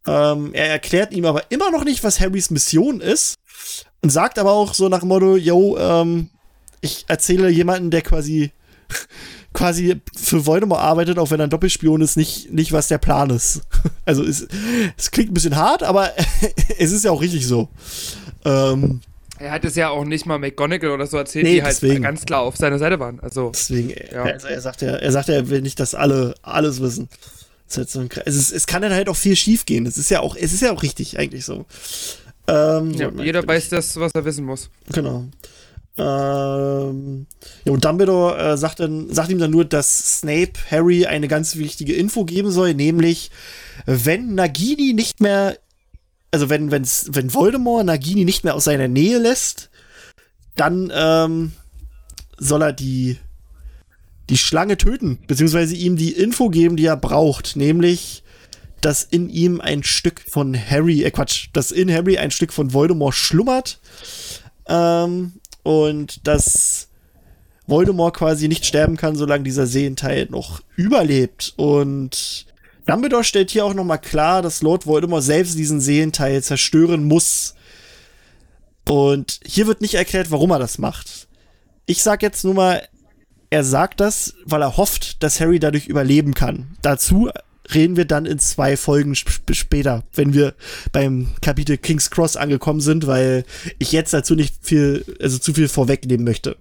Ähm, 0.07 0.49
er 0.53 0.67
erklärt 0.69 1.13
ihm 1.13 1.25
aber 1.25 1.43
immer 1.51 1.69
noch 1.71 1.83
nicht, 1.83 2.03
was 2.03 2.19
Harrys 2.19 2.49
Mission 2.49 3.01
ist 3.01 3.35
und 4.01 4.09
sagt 4.09 4.39
aber 4.39 4.51
auch 4.51 4.73
so 4.73 4.89
nach 4.89 4.99
dem 5.01 5.09
Motto, 5.09 5.35
yo, 5.37 5.77
ähm, 5.77 6.29
ich 6.81 7.05
erzähle 7.07 7.49
jemanden, 7.49 7.91
der 7.91 8.01
quasi 8.01 8.51
quasi 9.53 10.01
für 10.15 10.45
Voldemort 10.45 10.81
arbeitet, 10.81 11.19
auch 11.19 11.29
wenn 11.29 11.39
er 11.39 11.47
ein 11.47 11.49
Doppelspion 11.51 12.01
ist, 12.01 12.15
nicht, 12.17 12.51
nicht 12.51 12.71
was 12.71 12.87
der 12.87 12.97
Plan 12.97 13.29
ist. 13.29 13.61
Also 14.05 14.23
es, 14.23 14.47
es 14.97 15.11
klingt 15.11 15.29
ein 15.31 15.33
bisschen 15.35 15.55
hart, 15.55 15.83
aber 15.83 16.11
es 16.79 16.91
ist 16.91 17.05
ja 17.05 17.11
auch 17.11 17.21
richtig 17.21 17.45
so. 17.47 17.69
Ähm, 18.43 18.99
Er 19.37 19.51
hat 19.51 19.63
es 19.63 19.75
ja 19.75 19.89
auch 19.89 20.03
nicht 20.03 20.25
mal 20.25 20.39
McGonagall 20.39 20.89
oder 20.91 21.05
so 21.07 21.17
erzählt, 21.17 21.45
Nee, 21.45 21.55
die 21.55 21.63
halt 21.63 21.75
deswegen. 21.81 22.01
ganz 22.03 22.25
klar 22.25 22.41
auf 22.41 22.57
seiner 22.57 22.79
Seite 22.79 22.99
waren. 22.99 23.19
Also, 23.21 23.51
Deswegen, 23.53 23.93
Ja. 24.11 24.23
also 24.23 24.47
er 24.47 24.59
sagt 24.59 24.81
ja, 24.81 24.89
er 24.95 25.11
sagt 25.11 25.27
ja, 25.29 25.35
er 25.35 25.49
will 25.49 25.61
nicht, 25.61 25.79
dass 25.79 25.93
alle 25.95 26.33
alles 26.41 26.81
wissen. 26.81 27.07
Halt 27.77 27.89
so 27.89 28.05
es, 28.25 28.35
ist, 28.35 28.51
es 28.51 28.67
kann 28.67 28.81
dann 28.81 28.93
halt 28.93 29.09
auch 29.09 29.15
viel 29.15 29.35
schief 29.35 29.65
gehen. 29.65 29.85
Es 29.85 29.97
ist 29.97 30.09
ja 30.09 30.21
auch, 30.21 30.35
es 30.35 30.53
ist 30.53 30.61
ja 30.61 30.71
auch 30.71 30.83
richtig 30.83 31.17
eigentlich 31.19 31.45
so. 31.45 31.65
Ähm, 32.47 32.91
ja, 32.91 33.11
so, 33.11 33.23
jeder 33.23 33.47
weiß 33.47 33.69
das, 33.69 33.97
was 33.97 34.11
er 34.13 34.25
wissen 34.25 34.45
muss. 34.45 34.69
Genau. 34.91 35.25
Ähm, 35.97 37.27
ja, 37.65 37.73
und 37.73 37.83
Dumbledore 37.83 38.37
äh, 38.37 38.57
sagt, 38.57 38.79
dann, 38.79 39.13
sagt 39.13 39.29
ihm 39.29 39.39
dann 39.39 39.51
nur, 39.51 39.65
dass 39.65 40.19
Snape 40.19 40.53
Harry 40.69 41.05
eine 41.05 41.27
ganz 41.27 41.57
wichtige 41.57 41.93
Info 41.93 42.25
geben 42.25 42.49
soll, 42.49 42.73
nämlich, 42.73 43.29
wenn 43.85 44.35
Nagini 44.35 44.93
nicht 44.93 45.19
mehr, 45.19 45.57
also 46.31 46.49
wenn, 46.49 46.71
wenn's, 46.71 47.09
wenn 47.11 47.33
Voldemort 47.33 47.85
Nagini 47.85 48.23
nicht 48.25 48.43
mehr 48.43 48.55
aus 48.55 48.63
seiner 48.63 48.87
Nähe 48.87 49.19
lässt, 49.19 49.69
dann 50.55 50.91
ähm, 50.93 51.51
soll 52.37 52.61
er 52.61 52.73
die, 52.73 53.17
die 54.31 54.37
Schlange 54.37 54.77
töten, 54.77 55.19
beziehungsweise 55.27 55.75
ihm 55.75 55.97
die 55.97 56.13
Info 56.13 56.49
geben, 56.49 56.77
die 56.77 56.85
er 56.85 56.97
braucht, 56.97 57.57
nämlich, 57.57 58.23
dass 58.79 59.03
in 59.03 59.29
ihm 59.29 59.59
ein 59.59 59.83
Stück 59.83 60.21
von 60.27 60.57
Harry, 60.57 61.03
äh 61.03 61.11
Quatsch, 61.11 61.49
dass 61.53 61.71
in 61.71 61.91
Harry 61.91 62.17
ein 62.17 62.31
Stück 62.31 62.53
von 62.53 62.73
Voldemort 62.73 63.13
schlummert. 63.13 63.79
Ähm, 64.67 65.33
und 65.63 66.25
dass 66.25 66.87
Voldemort 67.67 68.15
quasi 68.15 68.47
nicht 68.47 68.65
sterben 68.65 68.95
kann, 68.97 69.15
solange 69.15 69.43
dieser 69.43 69.67
Seelenteil 69.67 70.27
noch 70.31 70.61
überlebt. 70.77 71.53
Und 71.57 72.45
Dumbledore 72.85 73.25
stellt 73.25 73.51
hier 73.51 73.65
auch 73.65 73.73
noch 73.73 73.83
mal 73.83 73.97
klar, 73.97 74.41
dass 74.41 74.61
Lord 74.61 74.87
Voldemort 74.87 75.23
selbst 75.23 75.57
diesen 75.57 75.81
Seelenteil 75.81 76.41
zerstören 76.41 77.03
muss. 77.03 77.53
Und 78.89 79.41
hier 79.45 79.67
wird 79.67 79.81
nicht 79.81 79.95
erklärt, 79.95 80.31
warum 80.31 80.51
er 80.51 80.59
das 80.59 80.77
macht. 80.77 81.27
Ich 81.85 82.01
sag 82.01 82.23
jetzt 82.23 82.45
nur 82.45 82.53
mal, 82.53 82.81
er 83.51 83.63
sagt 83.63 83.99
das, 83.99 84.33
weil 84.45 84.63
er 84.63 84.77
hofft, 84.77 85.21
dass 85.21 85.39
Harry 85.39 85.59
dadurch 85.59 85.87
überleben 85.87 86.33
kann. 86.33 86.69
Dazu 86.81 87.29
reden 87.73 87.97
wir 87.97 88.05
dann 88.05 88.25
in 88.25 88.39
zwei 88.39 88.77
Folgen 88.77 89.11
sp 89.13 89.29
sp 89.29 89.53
später, 89.53 90.03
wenn 90.13 90.33
wir 90.33 90.55
beim 90.91 91.27
Kapitel 91.41 91.77
King's 91.77 92.09
Cross 92.09 92.37
angekommen 92.37 92.81
sind, 92.81 93.07
weil 93.07 93.43
ich 93.77 93.91
jetzt 93.91 94.13
dazu 94.13 94.35
nicht 94.35 94.55
viel, 94.61 95.05
also 95.21 95.37
zu 95.37 95.53
viel 95.53 95.67
vorwegnehmen 95.67 96.25
möchte. 96.25 96.55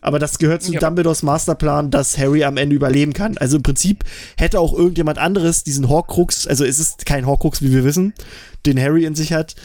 Aber 0.00 0.18
das 0.18 0.38
gehört 0.38 0.62
zu 0.62 0.72
Ja. 0.72 0.80
Dumbledores 0.80 1.22
Masterplan, 1.22 1.90
dass 1.90 2.16
Harry 2.16 2.44
am 2.44 2.56
Ende 2.56 2.74
überleben 2.74 3.12
kann. 3.12 3.36
Also 3.36 3.56
im 3.56 3.62
Prinzip 3.62 4.04
hätte 4.38 4.60
auch 4.60 4.72
irgendjemand 4.72 5.18
anderes 5.18 5.64
diesen 5.64 5.88
Horcrux, 5.88 6.46
also 6.46 6.64
es 6.64 6.78
ist 6.78 7.04
kein 7.06 7.26
Horcrux, 7.26 7.60
wie 7.60 7.72
wir 7.72 7.84
wissen, 7.84 8.14
den 8.64 8.80
Harry 8.80 9.04
in 9.04 9.14
sich 9.14 9.32
hat, 9.32 9.56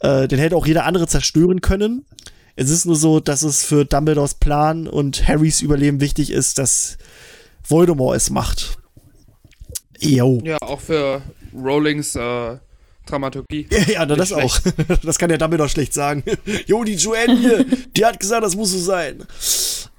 äh, 0.00 0.26
den 0.26 0.38
hätte 0.38 0.56
auch 0.56 0.66
jeder 0.66 0.86
andere 0.86 1.06
zerstören 1.06 1.60
können. 1.60 2.04
Es 2.56 2.70
ist 2.70 2.86
nur 2.86 2.96
so, 2.96 3.20
dass 3.20 3.42
es 3.42 3.64
für 3.64 3.84
Dumbledores 3.84 4.34
Plan 4.34 4.88
und 4.88 5.28
Harrys 5.28 5.60
Überleben 5.60 6.00
wichtig 6.00 6.30
ist, 6.30 6.58
dass 6.58 6.96
Voldemort 7.62 8.16
es 8.16 8.30
macht. 8.30 8.78
Jo. 9.98 10.40
Ja, 10.42 10.56
auch 10.62 10.80
für 10.80 11.20
Rowlings 11.54 12.16
äh, 12.16 12.56
Dramaturgie. 13.04 13.68
Ja, 13.88 14.06
na, 14.06 14.16
das 14.16 14.32
auch. 14.32 14.58
Das 15.02 15.18
kann 15.18 15.28
der 15.28 15.38
Dumbledore 15.38 15.68
schlecht 15.68 15.92
sagen. 15.92 16.24
jo, 16.66 16.82
die 16.82 16.94
Joanne 16.94 17.38
hier, 17.38 17.66
die 17.94 18.04
hat 18.04 18.18
gesagt, 18.18 18.42
das 18.42 18.56
muss 18.56 18.70
so 18.70 18.78
sein. 18.78 19.24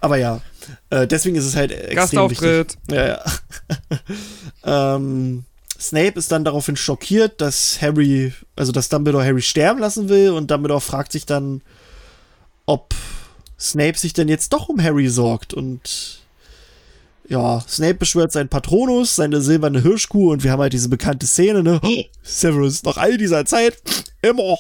Aber 0.02 0.18
ja, 0.18 0.42
äh, 0.90 1.06
deswegen 1.06 1.36
ist 1.36 1.46
es 1.46 1.56
halt 1.56 1.72
extrem 1.72 2.30
wichtig. 2.30 2.78
Ja, 2.90 3.08
ja. 3.08 4.96
ähm, 4.96 5.44
Snape 5.80 6.18
ist 6.18 6.32
dann 6.32 6.44
daraufhin 6.44 6.76
schockiert, 6.76 7.40
dass 7.40 7.80
Harry, 7.82 8.34
also 8.56 8.72
dass 8.72 8.90
Dumbledore 8.90 9.24
Harry 9.24 9.42
sterben 9.42 9.80
lassen 9.80 10.10
will 10.10 10.32
und 10.32 10.50
Dumbledore 10.50 10.82
fragt 10.82 11.12
sich 11.12 11.26
dann, 11.26 11.62
ob 12.68 12.94
Snape 13.60 13.98
sich 13.98 14.14
denn 14.14 14.28
jetzt 14.28 14.54
doch 14.54 14.70
um 14.70 14.82
Harry 14.82 15.08
sorgt 15.08 15.56
und 15.56 16.20
ja, 17.30 17.60
Snape 17.68 17.96
beschwört 17.96 18.32
seinen 18.32 18.50
Patronus, 18.50 19.16
seine 19.16 19.42
silberne 19.42 19.82
Hirschkuh 19.82 20.32
und 20.32 20.44
wir 20.44 20.52
haben 20.52 20.62
halt 20.62 20.74
diese 20.74 20.88
bekannte 20.90 21.26
Szene, 21.26 21.64
ne? 21.64 21.82
Severus, 22.22 22.84
nach 22.84 22.98
all 22.98 23.18
dieser 23.18 23.46
Zeit, 23.46 23.76
immer. 24.22 24.58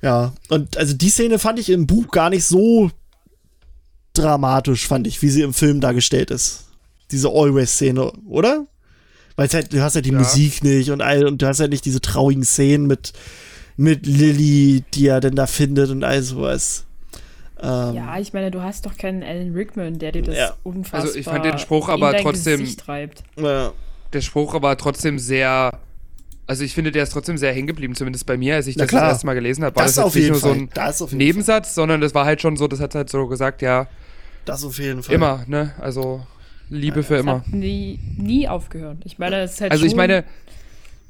Ja, 0.00 0.32
und 0.48 0.76
also 0.76 0.94
die 0.94 1.10
Szene 1.10 1.38
fand 1.38 1.58
ich 1.58 1.68
im 1.68 1.86
Buch 1.86 2.10
gar 2.10 2.30
nicht 2.30 2.44
so 2.44 2.90
dramatisch, 4.14 4.86
fand 4.86 5.06
ich, 5.06 5.20
wie 5.20 5.28
sie 5.28 5.42
im 5.42 5.52
Film 5.52 5.80
dargestellt 5.80 6.30
ist. 6.30 6.64
Diese 7.10 7.28
Always-Szene, 7.28 8.12
oder? 8.26 8.66
Weil 9.36 9.48
es 9.48 9.54
halt, 9.54 9.72
du 9.72 9.82
hast 9.82 9.96
halt 9.96 10.06
die 10.06 10.12
Ja. 10.12 10.18
Musik 10.18 10.62
nicht 10.62 10.90
und 10.90 11.02
all, 11.02 11.26
und 11.26 11.42
du 11.42 11.46
hast 11.46 11.60
halt 11.60 11.70
nicht 11.70 11.84
diese 11.84 12.00
traurigen 12.00 12.44
Szenen 12.44 12.86
mit, 12.86 13.12
mit 13.76 14.06
Lilly, 14.06 14.84
die 14.94 15.06
er 15.08 15.20
denn 15.20 15.34
da 15.36 15.46
findet 15.46 15.90
und 15.90 16.04
all 16.04 16.22
sowas. 16.22 16.84
Ähm, 17.60 17.94
Ja, 17.94 18.18
ich 18.18 18.32
meine, 18.32 18.50
du 18.50 18.62
hast 18.62 18.86
doch 18.86 18.96
keinen 18.96 19.22
Alan 19.22 19.52
Rickman, 19.54 19.98
der 19.98 20.12
dir 20.12 20.22
das 20.22 20.36
Ja. 20.36 20.54
unfassbar 20.62 21.00
Also 21.02 21.18
ich 21.18 21.24
fand 21.24 21.44
den 21.44 21.58
Spruch 21.58 21.88
aber 21.88 22.16
trotzdem- 22.16 22.66
ja. 23.36 23.72
Der 24.12 24.20
Spruch 24.20 24.54
aber 24.54 24.76
trotzdem 24.76 25.18
sehr. 25.18 25.78
Also 26.46 26.62
ich 26.62 26.74
finde, 26.74 26.92
der 26.92 27.02
ist 27.04 27.10
trotzdem 27.10 27.38
sehr 27.38 27.52
hängen 27.54 27.66
geblieben, 27.66 27.94
zumindest 27.94 28.26
bei 28.26 28.36
mir, 28.36 28.56
als 28.56 28.66
ich 28.66 28.76
Na 28.76 28.82
das 28.84 28.90
klar. 28.90 29.02
das 29.04 29.12
erste 29.14 29.26
Mal 29.26 29.34
gelesen 29.34 29.64
habe. 29.64 29.74
War 29.76 29.84
Das 29.84 29.94
das, 29.94 30.04
auf 30.04 30.14
nicht 30.14 30.22
jeden 30.24 30.32
nur 30.34 30.40
so 30.40 30.48
Fall. 30.48 30.56
ein 30.58 30.68
Das 30.74 31.00
auf 31.02 31.10
jeden 31.10 31.18
Nebensatz, 31.24 31.74
sondern 31.74 32.00
das 32.02 32.14
war 32.14 32.26
halt 32.26 32.42
schon 32.42 32.56
so, 32.56 32.68
das 32.68 32.80
hat 32.80 32.94
halt 32.94 33.08
so 33.08 33.26
gesagt, 33.26 33.62
ja, 33.62 33.86
Das 34.44 34.62
auf 34.62 34.78
jeden 34.78 35.02
Fall. 35.02 35.14
immer, 35.14 35.44
ne? 35.48 35.72
Also 35.80 36.24
Liebe 36.68 37.02
für 37.02 37.14
Es 37.16 37.20
immer. 37.22 37.38
hat 37.38 37.48
nie, 37.48 37.98
nie 38.18 38.46
aufgehört. 38.46 38.98
Ich 39.04 39.18
meine, 39.18 39.40
es 39.40 39.52
ist 39.54 39.60
halt 39.62 39.72
Also 39.72 39.84
ich 39.86 39.96
meine, 39.96 40.24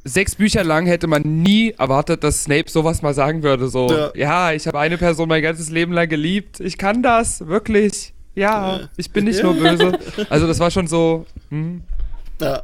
sechs 0.04 0.34
Bücher 0.34 0.64
lang 0.64 0.86
hätte 0.86 1.06
man 1.06 1.22
nie 1.22 1.72
erwartet, 1.78 2.22
dass 2.24 2.44
Snape 2.44 2.70
sowas 2.70 3.00
mal 3.02 3.14
sagen 3.14 3.42
würde. 3.42 3.68
So, 3.68 3.88
Ja. 3.90 4.12
ja, 4.14 4.52
ich 4.52 4.66
habe 4.66 4.78
eine 4.78 4.98
Person 4.98 5.28
mein 5.28 5.42
ganzes 5.42 5.70
Leben 5.70 5.92
lang 5.92 6.08
geliebt. 6.08 6.60
Ich 6.60 6.76
kann 6.78 7.02
das, 7.02 7.46
wirklich. 7.46 8.12
Ja, 8.34 8.76
Ja. 8.78 8.88
ich 8.96 9.10
bin 9.12 9.24
nicht 9.24 9.42
nur 9.42 9.54
böse. 9.54 9.98
Also 10.30 10.46
das 10.46 10.58
war 10.58 10.70
schon 10.70 10.86
so, 10.86 11.24
hm, 11.50 11.82
Ja. 12.40 12.62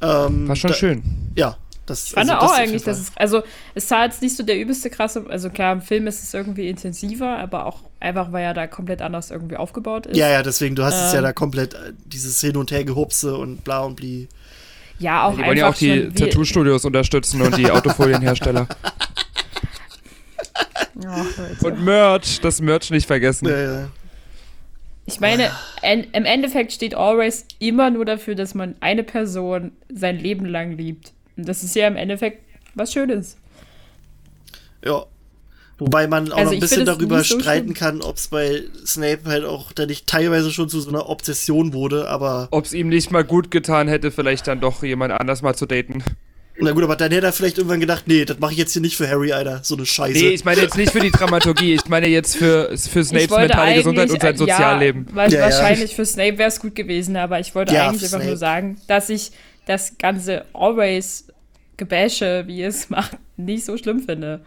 Ähm, 0.00 0.48
war 0.48 0.56
schon 0.56 0.70
da, 0.70 0.76
schön. 0.76 1.02
Ja, 1.36 1.56
das 1.86 2.06
Ich 2.06 2.10
fand 2.12 2.30
also 2.30 2.40
auch 2.46 2.50
auf 2.52 2.58
eigentlich, 2.58 2.82
dass 2.82 2.98
es, 2.98 3.12
also 3.16 3.42
es 3.74 3.90
war 3.90 4.04
jetzt 4.04 4.20
nicht 4.22 4.36
so 4.36 4.42
der 4.42 4.58
übelste 4.60 4.90
krasse, 4.90 5.24
also 5.28 5.48
klar, 5.50 5.72
im 5.72 5.80
Film 5.80 6.06
ist 6.06 6.22
es 6.22 6.34
irgendwie 6.34 6.68
intensiver, 6.68 7.38
aber 7.38 7.66
auch 7.66 7.80
einfach, 8.00 8.32
weil 8.32 8.44
er 8.44 8.54
da 8.54 8.66
komplett 8.66 9.00
anders 9.00 9.30
irgendwie 9.30 9.56
aufgebaut 9.56 10.06
ist. 10.06 10.16
Ja, 10.16 10.28
ja, 10.28 10.42
deswegen, 10.42 10.74
du 10.74 10.82
hast 10.84 11.06
es 11.06 11.12
ja 11.12 11.18
Ähm. 11.18 11.24
da 11.24 11.32
komplett 11.32 11.74
äh, 11.74 11.92
dieses 12.04 12.40
Hin- 12.40 12.56
und 12.56 12.70
Hergehupse 12.72 13.36
und 13.36 13.62
bla 13.64 13.80
und 13.80 13.96
bli. 13.96 14.28
Ja, 15.02 15.24
auch 15.24 15.36
Die 15.36 15.44
wollen 15.44 15.58
ja 15.58 15.68
auch 15.68 15.74
die 15.74 16.10
Tattoo-Studios 16.10 16.84
unterstützen 16.84 17.42
und 17.42 17.56
die 17.56 17.68
Autofolienhersteller. 17.70 18.68
Ach, 21.04 21.26
Leute. 21.38 21.66
Und 21.66 21.84
Merch, 21.84 22.40
das 22.40 22.60
Merch 22.60 22.90
nicht 22.90 23.06
vergessen. 23.06 23.48
Ja, 23.48 23.60
ja. 23.60 23.88
Ich 25.04 25.18
meine, 25.18 25.50
en, 25.82 26.04
im 26.12 26.24
Endeffekt 26.24 26.72
steht 26.72 26.94
Always 26.94 27.46
immer 27.58 27.90
nur 27.90 28.04
dafür, 28.04 28.36
dass 28.36 28.54
man 28.54 28.76
eine 28.78 29.02
Person 29.02 29.72
sein 29.92 30.18
Leben 30.18 30.46
lang 30.46 30.76
liebt. 30.76 31.12
Und 31.36 31.48
das 31.48 31.64
ist 31.64 31.74
ja 31.74 31.88
im 31.88 31.96
Endeffekt 31.96 32.44
was 32.74 32.92
Schönes. 32.92 33.36
ja. 34.84 35.04
Wobei 35.82 36.06
man 36.06 36.30
auch 36.32 36.36
Also 36.38 36.50
noch 36.50 36.56
ein 36.56 36.60
bisschen 36.60 36.86
darüber 36.86 37.18
so 37.24 37.40
streiten 37.40 37.64
schlimm. 37.68 37.74
kann, 37.74 38.00
ob 38.02 38.16
es 38.16 38.28
bei 38.28 38.62
Snape 38.86 39.20
halt 39.26 39.44
auch 39.44 39.72
da 39.72 39.84
nicht 39.86 40.06
teilweise 40.06 40.50
schon 40.52 40.68
zu 40.68 40.80
so 40.80 40.88
einer 40.90 41.08
Obsession 41.08 41.72
wurde, 41.72 42.08
aber 42.08 42.48
Ob 42.52 42.64
es 42.66 42.72
ihm 42.72 42.88
nicht 42.88 43.10
mal 43.10 43.24
gut 43.24 43.50
getan 43.50 43.88
hätte, 43.88 44.10
vielleicht 44.10 44.46
dann 44.46 44.60
doch 44.60 44.82
jemand 44.82 45.12
anders 45.12 45.42
mal 45.42 45.54
zu 45.54 45.66
daten. 45.66 46.02
na 46.60 46.70
gut, 46.70 46.84
aber 46.84 46.94
dann 46.96 47.10
hätte 47.10 47.26
er 47.26 47.32
vielleicht 47.32 47.58
irgendwann 47.58 47.80
gedacht, 47.80 48.04
nee, 48.06 48.24
das 48.24 48.38
mache 48.38 48.52
ich 48.52 48.58
jetzt 48.58 48.72
hier 48.74 48.82
nicht 48.82 48.96
für 48.96 49.08
Harry, 49.08 49.32
Alter, 49.32 49.60
so 49.64 49.74
eine 49.74 49.84
Scheiße. 49.86 50.12
Nee, 50.18 50.28
ich 50.28 50.44
meine 50.44 50.60
jetzt 50.60 50.76
nicht 50.76 50.92
für 50.92 51.00
die 51.00 51.10
Dramaturgie, 51.10 51.74
ich 51.74 51.86
meine 51.88 52.06
jetzt 52.06 52.36
für, 52.36 52.76
für 52.76 53.02
Snapes 53.02 53.30
mentale 53.30 53.74
Gesundheit 53.74 54.10
und 54.10 54.20
sein 54.20 54.34
äh, 54.34 54.38
Sozialleben. 54.38 55.06
Ja, 55.08 55.16
weil 55.16 55.32
Ja, 55.32 55.38
ja. 55.40 55.44
wahrscheinlich 55.46 55.96
für 55.96 56.04
Snape 56.06 56.38
wäre 56.38 56.48
es 56.48 56.60
gut 56.60 56.74
gewesen, 56.76 57.16
aber 57.16 57.40
ich 57.40 57.54
wollte 57.56 57.74
Ja, 57.74 57.88
eigentlich 57.88 58.02
einfach 58.04 58.18
Snape. 58.18 58.26
nur 58.26 58.36
sagen, 58.36 58.76
dass 58.86 59.08
ich 59.08 59.32
das 59.66 59.96
ganze 59.98 60.44
Always 60.52 61.24
Gebäsche, 61.76 62.44
wie 62.46 62.62
es 62.62 62.88
macht, 62.90 63.16
nicht 63.36 63.64
so 63.64 63.76
schlimm 63.76 64.00
finde. 64.00 64.40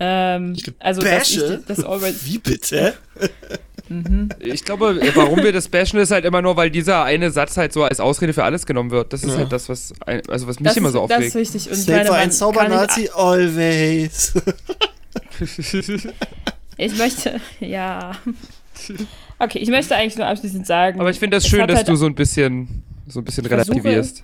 Ähm, 0.00 0.56
also, 0.78 1.00
Gebäsche? 1.02 1.62
das 1.66 1.84
Always. 1.84 2.24
Wie 2.24 2.38
bitte? 2.38 2.94
Ich 4.40 4.64
glaube, 4.64 5.00
warum 5.14 5.42
wir 5.42 5.50
das 5.52 5.66
bashen, 5.68 5.98
ist 5.98 6.10
halt 6.10 6.24
immer 6.26 6.42
nur, 6.42 6.56
weil 6.56 6.70
dieser 6.70 7.04
eine 7.04 7.30
Satz 7.30 7.56
halt 7.56 7.72
so 7.72 7.84
als 7.84 8.00
Ausrede 8.00 8.34
für 8.34 8.44
alles 8.44 8.66
genommen 8.66 8.90
wird. 8.90 9.12
Das 9.14 9.22
ist 9.24 9.30
Ja. 9.32 9.38
halt 9.38 9.52
das, 9.52 9.68
was, 9.70 9.94
ein- 10.06 10.20
also 10.28 10.46
was 10.46 10.60
mich 10.60 10.68
Das, 10.68 10.76
immer 10.76 10.90
so 10.90 11.04
ist- 11.04 11.10
das 11.10 11.20
ist 11.20 11.26
aufregt. 11.36 11.54
richtig. 11.54 11.70
Und 11.72 11.88
meine, 11.88 12.08
war 12.10 12.16
ein 12.18 12.30
Zaubernazi, 12.30 13.08
always. 13.14 14.34
Ich 16.80 16.96
möchte, 16.96 17.40
ja. 17.60 18.12
Okay, 19.40 19.58
ich 19.58 19.68
möchte 19.68 19.96
eigentlich 19.96 20.16
nur 20.16 20.26
abschließend 20.26 20.66
sagen. 20.66 21.00
Aber 21.00 21.10
ich 21.10 21.18
finde 21.18 21.36
das 21.36 21.44
es 21.44 21.50
schön, 21.50 21.66
dass 21.66 21.78
halt- 21.78 21.88
du 21.88 21.96
so 21.96 22.06
ein 22.06 22.14
bisschen, 22.14 22.82
so 23.08 23.20
ein 23.20 23.24
bisschen 23.24 23.46
relativierst. 23.46 24.22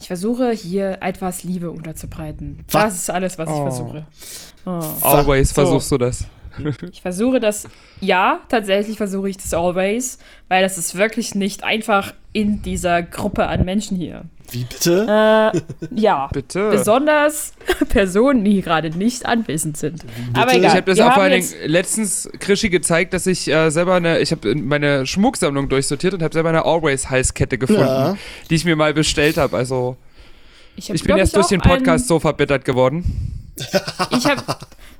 Ich 0.00 0.06
versuche 0.06 0.50
hier 0.52 0.98
etwas 1.00 1.42
Liebe 1.44 1.70
unterzubreiten. 1.70 2.60
Was? 2.70 2.82
Das 2.84 2.94
ist 2.94 3.10
alles, 3.10 3.38
was 3.38 3.48
ich 3.48 3.54
Oh. 3.54 3.62
versuche. 3.62 4.06
Oh. 4.64 4.80
Always 5.02 5.48
So. 5.50 5.54
versuchst 5.62 5.90
du 5.90 5.98
das. 5.98 6.24
Ich 6.92 7.02
versuche 7.02 7.40
das, 7.40 7.66
ja, 8.00 8.40
tatsächlich 8.48 8.96
versuche 8.96 9.28
ich 9.30 9.36
das 9.36 9.52
always, 9.54 10.18
weil 10.48 10.62
das 10.62 10.78
ist 10.78 10.96
wirklich 10.96 11.34
nicht 11.34 11.64
einfach 11.64 12.12
in 12.32 12.62
dieser 12.62 13.02
Gruppe 13.02 13.46
an 13.46 13.64
Menschen 13.64 13.96
hier. 13.96 14.22
Wie 14.50 14.64
bitte? 14.64 15.52
Äh, 15.52 15.60
ja, 15.94 16.28
Bitte. 16.32 16.70
besonders 16.70 17.52
Personen, 17.90 18.44
die 18.44 18.62
gerade 18.62 18.88
nicht 18.96 19.26
anwesend 19.26 19.76
sind. 19.76 20.04
Aber 20.32 20.46
Bitte? 20.46 20.58
egal. 20.58 20.70
Ich 20.70 20.76
habe 20.76 20.90
das 20.94 21.00
auch 21.00 21.12
vor 21.12 21.22
allen 21.24 21.32
Dingen 21.42 21.48
letztens 21.66 22.30
Krischi 22.38 22.70
gezeigt, 22.70 23.12
dass 23.12 23.26
ich 23.26 23.48
äh, 23.48 23.70
selber 23.70 23.96
eine, 23.96 24.20
ich 24.20 24.30
habe 24.32 24.54
meine 24.54 25.04
Schmucksammlung 25.06 25.68
durchsortiert 25.68 26.14
und 26.14 26.22
habe 26.22 26.32
selber 26.32 26.48
eine 26.48 26.64
Always-Halskette 26.64 27.58
gefunden, 27.58 27.82
Ja. 27.82 28.16
die 28.48 28.54
ich 28.54 28.64
mir 28.64 28.74
mal 28.74 28.94
bestellt 28.94 29.36
habe. 29.36 29.54
Also 29.54 29.96
Ich, 30.76 30.88
hab, 30.88 30.96
ich 30.96 31.04
bin 31.04 31.18
erst 31.18 31.36
durch 31.36 31.48
den 31.48 31.60
Podcast 31.60 32.08
so 32.08 32.18
verbittert 32.18 32.64
geworden. 32.64 33.44
Ich 34.16 34.24
habe, 34.26 34.42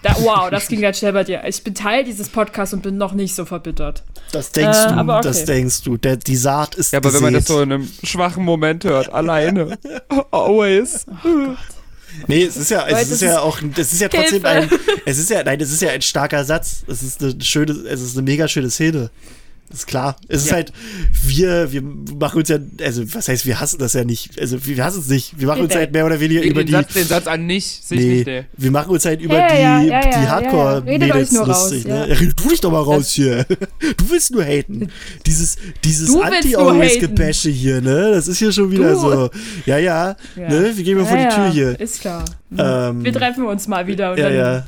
da, 0.03 0.15
wow, 0.21 0.49
das 0.51 0.69
ging 0.69 0.81
ganz 0.81 0.99
schnell 0.99 1.13
bei 1.13 1.25
dir. 1.25 1.43
Ich 1.47 1.63
bin 1.65 1.75
Teil 1.75 2.05
dieses 2.05 2.29
Podcasts 2.29 2.73
und 2.73 2.83
bin 2.83 2.97
noch 2.97 3.13
nicht 3.15 3.35
so 3.35 3.45
verbittert. 3.45 4.05
Das 4.33 4.53
denkst 4.53 4.79
Äh, 4.79 4.89
du, 4.89 4.95
aber 4.95 5.17
okay. 5.19 5.29
das 5.29 5.45
denkst 5.45 5.83
du. 5.83 5.97
Der, 5.97 6.17
die 6.17 6.37
Saat 6.37 6.75
ist 6.77 6.93
Ja, 6.93 6.99
aber 7.01 7.13
wenn 7.15 7.23
man 7.23 7.35
das 7.35 7.45
gesät. 7.45 7.57
so 7.57 7.63
in 7.63 7.73
einem 7.73 7.89
schwachen 8.05 8.45
Moment 8.45 8.85
hört, 8.85 9.13
alleine. 9.13 9.77
Always. 10.31 11.05
Nee, 12.27 12.45
es 12.45 12.57
ist 12.57 12.71
ja, 12.71 12.87
es 12.87 13.03
ist 13.03 13.13
das 13.13 13.21
ja 13.21 13.33
ist- 13.33 13.39
auch, 13.39 13.59
es 13.77 13.93
ist 13.93 14.01
ja 14.01 14.09
trotzdem 14.09 14.45
Hilfe. 14.45 14.49
ein, 14.49 14.71
es 15.05 15.19
ist 15.19 15.31
ja, 15.31 15.43
nein, 15.45 15.61
es 15.61 15.71
ist 15.71 15.83
ja 15.83 15.91
ein 15.91 16.03
starker 16.03 16.45
Satz. 16.45 16.83
Es 16.87 17.03
ist 17.03 17.23
eine 17.23 17.35
schöne, 17.43 17.73
es 17.73 18.01
ist 18.01 18.17
eine 18.17 18.23
mega 18.23 18.49
schöne 18.49 18.71
Szene. 18.71 19.11
Ist 19.71 19.87
klar. 19.87 20.17
Es 20.29 20.43
ist 20.43 20.49
Ja. 20.51 20.55
halt, 20.57 20.73
wir, 21.25 21.73
wir 21.73 21.83
machen 21.83 22.39
uns 22.39 22.49
ja, 22.49 22.59
also 22.83 23.03
was 23.15 23.29
heißt, 23.29 23.45
wir 23.47 23.61
hassen 23.61 23.79
das 23.79 23.93
ja 23.93 24.05
nicht. 24.05 24.41
Also 24.41 24.65
wir 24.67 24.85
hassen 24.85 25.01
es 25.01 25.09
nicht. 25.09 25.39
Wir 25.39 25.47
machen 25.47 25.63
uns 25.63 25.75
halt 25.75 25.93
mehr 25.93 26.07
oder 26.07 26.19
weniger 26.21 26.41
Den, 26.41 26.51
über 26.53 26.63
den, 26.63 26.67
die. 26.69 26.73
Satz, 26.73 26.93
den 26.95 27.07
Satz 27.07 27.27
an 27.27 27.47
nicht, 27.47 27.85
sich 27.87 27.99
Nee, 28.01 28.15
nicht, 28.15 28.27
nee. 28.27 28.45
wir 28.57 28.71
machen 28.71 28.91
uns 28.91 29.05
halt 29.05 29.21
über 29.21 29.37
Ja, 29.39 29.49
die, 29.49 29.61
ja, 29.63 29.81
die 29.81 29.89
ja, 29.89 30.01
ja. 30.23 30.29
Hardcore-Mädels 30.31 31.03
Redet 31.03 31.17
euch 31.17 31.33
nur 31.33 31.47
lustig. 31.47 31.87
raus, 31.87 32.09
ne? 32.09 32.33
du 32.37 32.49
dich 32.49 32.61
doch 32.61 32.71
mal 32.73 32.83
raus 32.83 33.11
hier. 33.11 33.45
Du 33.97 34.11
willst 34.11 34.31
nur 34.33 34.45
haten. 34.45 34.89
Dieses, 35.27 35.57
dieses 35.85 36.09
nur 36.09 36.25
haten. 36.25 36.37
Anti-Always-Gebäsche 36.37 37.51
hier, 37.51 37.81
ne? 37.81 38.11
Das 38.13 38.29
ist 38.29 38.39
hier 38.39 38.53
schon 38.53 38.71
wieder 38.71 38.93
Du. 38.93 38.99
so. 39.01 39.31
Ja, 39.67 39.79
ja, 39.79 40.17
Ja. 40.37 40.49
ne? 40.49 40.73
Wir 40.77 40.85
gehen 40.85 40.99
mal 40.99 41.07
vor 41.07 41.17
die 41.17 41.25
Tür 41.29 41.47
ja, 41.47 41.51
hier. 41.53 41.81
Ist 41.81 42.01
klar. 42.01 42.25
Ähm, 42.57 43.05
Wir 43.05 43.13
treffen 43.13 43.45
uns 43.45 43.67
mal 43.69 43.87
wieder 43.87 44.13
und 44.13 44.19
ja, 44.19 44.25
dann 44.29 44.37
ja. 44.37 44.67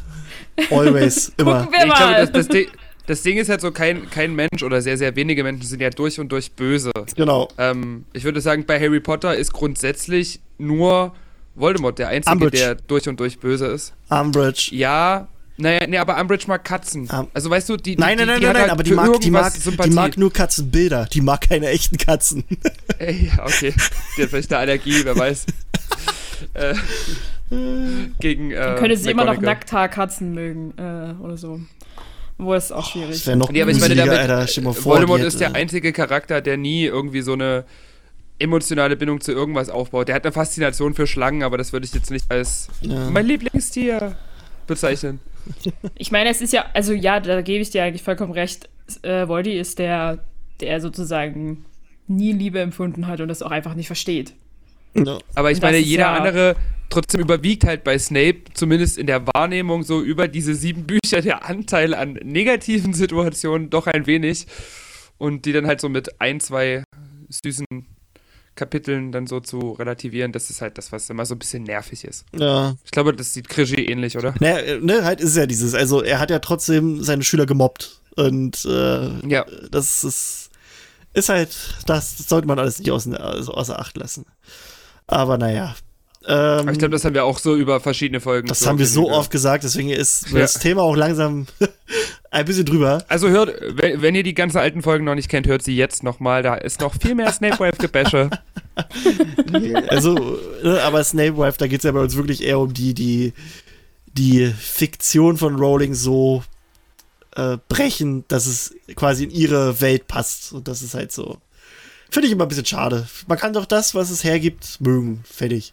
Always, 0.71 1.33
immer. 1.39 1.65
gucken 1.65 1.73
wir 1.73 1.87
Ich 1.87 1.95
glaube, 1.95 2.13
mal. 2.13 2.21
das, 2.27 2.33
das, 2.33 2.49
Ding, 2.49 2.67
das 3.11 3.23
Ding 3.23 3.39
ist 3.39 3.49
halt 3.49 3.61
so, 3.61 3.73
kein, 3.73 4.09
kein 4.09 4.37
Mensch 4.37 4.63
oder 4.63 4.81
sehr, 4.81 4.97
sehr 4.97 5.17
wenige 5.17 5.43
Menschen 5.43 5.67
sind 5.67 5.83
ja 5.83 5.91
durch 5.91 6.21
und 6.21 6.31
durch 6.31 6.53
böse. 6.53 6.93
Genau. 7.17 7.49
Ähm, 7.59 8.05
ich 8.13 8.23
würde 8.23 8.41
sagen, 8.41 8.65
bei 8.67 8.79
Harry 8.79 9.01
Potter 9.01 9.35
ist 9.35 9.53
grundsätzlich 9.53 10.39
nur 10.59 11.13
Voldemort 11.57 11.99
der 11.99 12.07
Einzige, 12.07 12.33
Umbridge. 12.33 12.59
der 12.59 12.75
durch 12.77 13.09
und 13.09 13.19
durch 13.19 13.41
böse 13.41 13.67
ist. 13.67 13.95
Umbridge. 14.11 14.71
Ja, 14.77 15.27
naja, 15.57 15.89
nee, 15.89 15.99
aber 15.99 16.21
Umbridge 16.21 16.45
mag 16.47 16.63
Katzen. 16.65 17.11
Um- 17.11 17.27
also 17.35 17.51
weißt 17.51 17.69
du, 17.71 17.77
die, 17.77 17.97
die 17.97 18.01
Nein, 18.01 18.17
nein, 18.17 18.27
die, 18.27 18.33
nein, 18.33 18.41
die 18.41 18.47
nein, 18.47 18.53
nein, 18.53 18.63
halt 18.63 18.71
aber 18.71 18.83
die 18.85 18.93
mag, 18.93 19.21
die, 19.21 19.31
mag, 19.33 19.53
Sympathie. 19.53 19.91
die 19.91 19.97
mag 19.97 20.17
nur 20.17 20.33
Katzenbilder. 20.33 21.09
Die 21.13 21.21
mag 21.21 21.41
keine 21.41 21.67
echten 21.67 21.97
Katzen. 21.97 22.45
Ey, 22.99 23.33
ja, 23.37 23.45
okay. 23.45 23.75
Die 24.17 24.23
hat 24.23 24.31
vielleicht 24.31 24.53
eine 24.53 24.61
Allergie, 24.61 25.01
wer 25.03 25.19
weiß. 25.19 25.47
äh, 26.55 26.75
gegen. 28.21 28.53
Äh, 28.53 28.55
Dann 28.55 28.77
könnte 28.77 28.97
sie 28.97 29.11
immer 29.11 29.25
noch 29.25 29.33
McGonagall. 29.33 29.55
Nackthaarkatzen 29.57 30.33
mögen 30.33 30.75
äh, 30.79 31.21
oder 31.21 31.37
so. 31.37 31.59
Wo 32.41 32.55
ist 32.55 32.73
auch 32.73 32.91
schwierig. 32.91 33.11
Das 33.11 33.27
wäre 33.27 33.37
noch 33.37 33.51
Nee, 33.51 33.63
aber 33.63 33.71
ich 33.71 33.81
meine, 33.81 33.95
damit, 33.95 34.19
Alter. 34.19 34.47
Vor, 34.73 34.85
Voldemort 34.85 35.21
ist 35.23 35.41
der 35.41 35.55
einzige 35.55 35.93
Charakter, 35.93 36.41
der 36.41 36.57
nie 36.57 36.85
irgendwie 36.85 37.21
so 37.23 37.33
eine 37.35 37.65
emotionale 38.39 38.97
Bindung 38.97 39.21
zu 39.21 39.33
irgendwas 39.33 39.69
aufbaut. 39.69 40.09
Der 40.09 40.15
hat 40.15 40.25
eine 40.25 40.33
Faszination 40.33 40.95
für 40.95 41.07
Schlangen, 41.07 41.43
aber 41.43 41.59
das 41.59 41.73
würde 41.73 41.85
ich 41.87 41.93
jetzt 41.93 42.11
nicht 42.11 42.25
als 42.31 42.69
Ja. 42.81 43.11
mein 43.11 43.27
Lieblingstier 43.27 44.17
bezeichnen. 44.67 45.21
Ich 45.97 46.11
meine, 46.13 46.31
es 46.31 46.41
ist 46.41 46.53
ja, 46.53 46.65
also 46.75 46.93
ja, 46.93 47.21
da 47.21 47.43
gebe 47.43 47.61
ich 47.61 47.71
dir 47.71 47.83
eigentlich 47.85 48.03
vollkommen 48.03 48.33
recht. 48.33 48.69
Äh, 49.03 49.27
Voldy 49.29 49.59
ist 49.59 49.79
der, 49.79 50.25
der 50.61 50.81
sozusagen 50.81 51.65
nie 52.07 52.33
Liebe 52.33 52.61
empfunden 52.61 53.07
hat 53.07 53.21
und 53.21 53.29
das 53.29 53.43
auch 53.43 53.51
einfach 53.51 53.75
nicht 53.75 53.87
versteht. 53.87 54.33
Ja. 54.95 55.19
Aber 55.35 55.51
ich 55.51 55.59
Und 55.59 55.63
meine, 55.63 55.79
ist 55.79 55.87
jeder 55.87 56.05
ja- 56.05 56.15
andere 56.15 56.57
trotzdem 56.91 57.21
überwiegt 57.21 57.65
halt 57.65 57.85
bei 57.85 57.99
Snape, 57.99 58.43
zumindest 58.55 58.99
in 58.99 59.07
der 59.07 59.27
Wahrnehmung, 59.27 59.83
so 59.83 60.01
über 60.03 60.29
diese 60.29 60.55
sieben 60.55 60.85
Bücher 60.87 61.23
der 61.23 61.49
Anteil 61.49 61.95
an 61.95 62.15
negativen 62.23 62.93
Situationen 62.93 63.71
doch 63.71 63.87
ein 63.87 64.07
wenig. 64.07 64.47
Und 65.19 65.45
die 65.45 65.53
dann 65.53 65.67
halt 65.67 65.81
so 65.81 65.89
mit 65.89 66.21
ein, 66.21 66.41
zwei 66.41 66.83
süßen 67.29 67.67
Kapiteln 68.57 69.13
dann 69.13 69.27
so 69.27 69.41
zu 69.41 69.73
relativieren, 69.73 70.33
das 70.33 70.51
ist 70.51 70.61
halt 70.61 70.77
das, 70.77 70.93
was 70.93 71.09
immer 71.09 71.25
so 71.25 71.35
ein 71.35 71.39
bisschen 71.39 71.63
nervig 71.63 72.05
ist. 72.05 72.25
ja. 72.37 72.75
Ich 72.85 72.91
glaube, 72.91 73.15
das 73.15 73.33
sieht 73.33 73.49
Krischi 73.49 73.85
ähnlich, 73.87 74.17
oder? 74.19 74.35
Ne, 74.41 74.61
äh, 74.63 74.81
ne, 74.81 75.05
halt 75.05 75.21
ist 75.21 75.31
es 75.31 75.37
ja 75.37 75.47
dieses. 75.47 75.75
Also, 75.75 76.03
er 76.03 76.19
hat 76.19 76.31
ja 76.31 76.39
trotzdem 76.41 77.03
seine 77.03 77.23
Schüler 77.23 77.47
gemobbt. 77.47 78.01
Und 78.17 78.65
äh, 78.65 79.27
Ja. 79.29 79.47
das 79.71 80.05
ist, 80.05 80.51
ist 81.15 81.29
halt, 81.29 81.57
das 81.87 82.19
sollte 82.19 82.49
man 82.49 82.59
alles 82.59 82.79
nicht 82.79 82.91
außer, 82.91 83.19
also 83.21 83.53
außer 83.55 83.79
Acht 83.79 83.97
lassen. 83.97 84.27
Aber 85.07 85.39
naja. 85.39 85.75
Ähm, 86.27 86.69
ich 86.69 86.79
glaube, 86.79 86.93
das 86.93 87.05
haben 87.05 87.15
wir 87.15 87.25
auch 87.25 87.39
so 87.39 87.57
über 87.57 87.81
verschiedene 87.81 88.21
Folgen. 88.21 88.47
das 88.49 88.61
so 88.61 88.67
haben 88.67 88.79
wir 88.79 88.87
so 88.87 89.03
Genüge. 89.05 89.17
oft 89.19 89.31
gesagt, 89.31 89.65
deswegen 89.65 89.89
ist 89.89 90.31
Ja. 90.31 90.41
das 90.41 90.55
Thema 90.55 90.83
auch 90.83 90.95
langsam 90.95 91.47
ein 92.31 92.45
bisschen 92.45 92.67
drüber. 92.67 93.03
Also 93.09 93.29
hört, 93.31 93.55
wenn, 93.77 94.03
wenn 94.03 94.15
ihr 94.15 94.23
die 94.23 94.35
ganzen 94.35 94.59
alten 94.59 94.83
Folgen 94.83 95.05
noch 95.07 95.15
nicht 95.15 95.31
kennt, 95.31 95.47
hört 95.47 95.63
sie 95.63 95.75
jetzt 95.77 96.03
nochmal. 96.03 96.43
Da 96.43 96.55
ist 96.57 96.81
noch 96.81 96.95
viel 97.01 97.15
mehr 97.15 97.33
Snape-Wave-Gebäsche. 97.33 98.31
Also, 99.89 100.39
ne, 100.63 100.81
aber 100.83 101.05
Snape 101.05 101.37
Wife, 101.37 101.59
da 101.59 101.67
geht 101.67 101.81
es 101.81 101.85
ja 101.85 101.93
bei 101.93 102.01
uns 102.01 102.17
wirklich 102.17 102.43
eher 102.43 102.59
um 102.59 102.73
die, 102.73 102.95
die, 102.95 103.33
die 104.15 104.47
Fiktion 104.47 105.37
von 105.37 105.57
Rowling 105.57 105.93
so 105.95 106.43
äh, 107.37 107.59
brechen, 107.69 108.25
dass 108.29 108.47
es 108.47 108.75
quasi 108.97 109.25
in 109.25 109.31
ihre 109.31 109.81
Welt 109.81 110.07
passt. 110.07 110.53
Und 110.53 110.67
das 110.69 110.83
ist 110.83 110.95
halt 110.95 111.13
so. 111.13 111.39
Finde 112.11 112.27
ich 112.27 112.33
immer 112.33 112.45
ein 112.45 112.49
bisschen 112.49 112.67
schade. 112.67 113.07
Man 113.27 113.39
kann 113.39 113.53
doch 113.53 113.67
das, 113.67 113.95
was 113.95 114.11
es 114.11 114.25
hergibt, 114.25 114.81
mögen. 114.81 115.23
Fertig. 115.25 115.73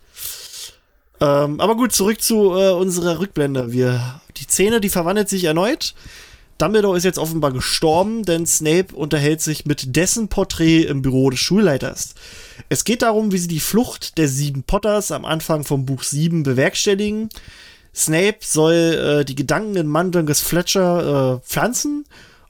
Ähm, 1.19 1.59
aber 1.59 1.75
gut, 1.75 1.93
zurück 1.93 2.21
zu 2.21 2.55
äh, 2.55 2.71
unserer 2.71 3.19
Rückblende. 3.19 3.71
Wir, 3.71 4.21
die 4.37 4.43
Szene, 4.43 4.79
die 4.79 4.89
verwandelt 4.89 5.29
sich 5.29 5.45
erneut. 5.45 5.95
Dumbledore 6.57 6.97
ist 6.97 7.03
jetzt 7.03 7.19
offenbar 7.19 7.51
gestorben, 7.51 8.23
denn 8.23 8.47
Snape 8.47 8.95
unterhält 8.95 9.41
sich 9.41 9.65
mit 9.65 9.95
dessen 9.95 10.27
Porträt 10.27 10.83
im 10.83 11.03
Büro 11.03 11.29
des 11.29 11.39
Schulleiters. 11.39 12.15
Es 12.69 12.83
geht 12.83 13.03
darum, 13.03 13.31
wie 13.31 13.37
sie 13.37 13.47
die 13.47 13.59
Flucht 13.59 14.17
der 14.17 14.27
sieben 14.27 14.63
Potters 14.63 15.11
am 15.11 15.23
Anfang 15.23 15.63
vom 15.63 15.85
Buch 15.85 16.01
7 16.01 16.43
bewerkstelligen. 16.43 17.29
Snape 17.93 18.37
soll 18.41 18.73
äh, 18.73 19.25
die 19.25 19.35
Gedanken 19.35 19.75
in 19.75 19.87
Mandangus 19.87 20.41
Fletcher 20.41 21.41
äh, 21.41 21.47
pflanzen 21.47 22.05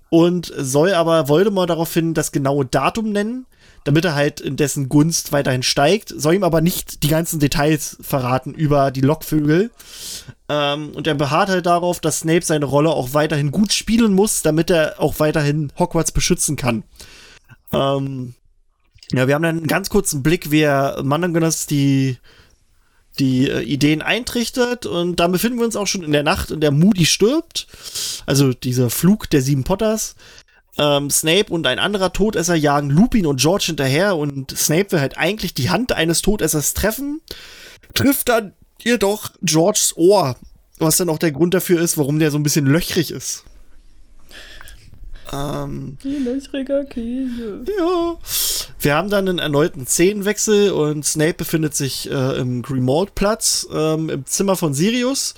und 0.10 0.54
soll 0.58 0.94
aber 0.94 1.28
Voldemort 1.28 1.70
daraufhin 1.70 2.14
das 2.14 2.32
genaue 2.32 2.66
Datum 2.66 3.12
nennen, 3.12 3.46
damit 3.88 4.04
er 4.04 4.16
halt 4.16 4.42
in 4.42 4.58
dessen 4.58 4.90
Gunst 4.90 5.32
weiterhin 5.32 5.64
steigt, 5.64 6.14
soll 6.14 6.34
ihm 6.34 6.44
aber 6.44 6.60
nicht 6.60 7.04
die 7.04 7.08
ganzen 7.08 7.40
Details 7.40 7.96
verraten 8.02 8.54
über 8.54 8.92
die 8.92 9.00
Lockvögel. 9.00 9.72
Ähm, 10.50 10.90
und 10.90 11.08
er 11.08 11.16
beharrt 11.16 11.48
halt 11.48 11.66
darauf, 11.66 12.02
dass 12.02 12.20
Snape 12.20 12.44
seine 12.44 12.66
Rolle 12.66 12.90
auch 12.90 13.14
weiterhin 13.14 13.50
gut 13.50 13.72
spielen 13.72 14.14
muss, 14.14 14.42
damit 14.42 14.70
er 14.70 15.00
auch 15.00 15.22
weiterhin 15.22 15.72
Hogwarts 15.80 16.12
beschützen 16.12 16.58
kann. 16.58 16.84
Ähm, 17.72 18.34
ja, 19.14 19.26
wir 19.26 19.36
haben 19.36 19.44
dann 19.44 19.58
einen 19.60 19.68
ganz 19.68 19.90
kurzen 19.90 20.22
Blick, 20.22 20.52
wie 20.52 20.64
er 20.64 21.02
Mandangus 21.02 21.66
die 21.66 22.18
die 23.20 23.50
äh, 23.50 23.62
Ideen 23.62 24.02
eintrichtert 24.02 24.86
und 24.86 25.16
dann 25.22 25.32
befinden 25.32 25.60
wir 25.60 25.66
uns 25.66 25.78
auch 25.78 25.88
schon 25.88 26.04
in 26.04 26.12
der 26.12 26.24
Nacht, 26.24 26.52
in 26.52 26.60
der 26.60 26.72
Moody 26.72 27.06
stirbt. 27.06 27.68
Also 28.26 28.52
dieser 28.52 28.90
Flug 28.90 29.30
der 29.30 29.42
sieben 29.42 29.64
Potters. 29.64 30.16
Ähm, 30.78 31.10
Snape 31.10 31.52
und 31.52 31.66
ein 31.66 31.80
anderer 31.80 32.14
Todesser 32.14 32.56
jagen 32.56 32.90
Lupin 32.90 33.26
und 33.26 33.40
George 33.40 33.66
hinterher 33.68 34.16
und 34.16 34.56
Snape 34.56 34.92
will 34.92 35.00
halt 35.00 35.18
eigentlich 35.18 35.54
die 35.54 35.70
Hand 35.70 35.92
eines 35.92 36.22
Todessers 36.22 36.74
treffen, 36.74 37.22
trifft 37.94 38.30
dann 38.30 38.54
jedoch 38.80 39.32
Georges 39.42 39.94
Ohr, 39.98 40.36
was 40.78 40.98
dann 40.98 41.10
auch 41.10 41.18
der 41.18 41.32
Grund 41.32 41.54
dafür 41.54 41.82
ist, 41.82 41.98
warum 41.98 42.20
der 42.20 42.32
so 42.32 42.38
ein 42.38 42.44
bisschen 42.44 42.68
löchrig 42.68 43.12
ist. 43.12 43.44
Ähm, 45.34 45.98
Löchriger 46.04 46.86
Käse. 46.86 47.66
ja. 47.78 48.18
Wir 48.80 48.96
haben 48.96 49.10
dann 49.10 49.28
einen 49.28 49.40
erneuten 49.40 49.88
Szenenwechsel 49.88 50.72
und 50.72 51.04
Snape 51.04 51.34
befindet 51.34 51.76
sich 51.76 52.10
äh, 52.10 52.40
im 52.40 52.62
Grimald-Platz, 52.62 53.68
ähm, 53.74 54.10
im 54.10 54.26
Zimmer 54.26 54.56
von 54.56 54.74
Sirius 54.74 55.34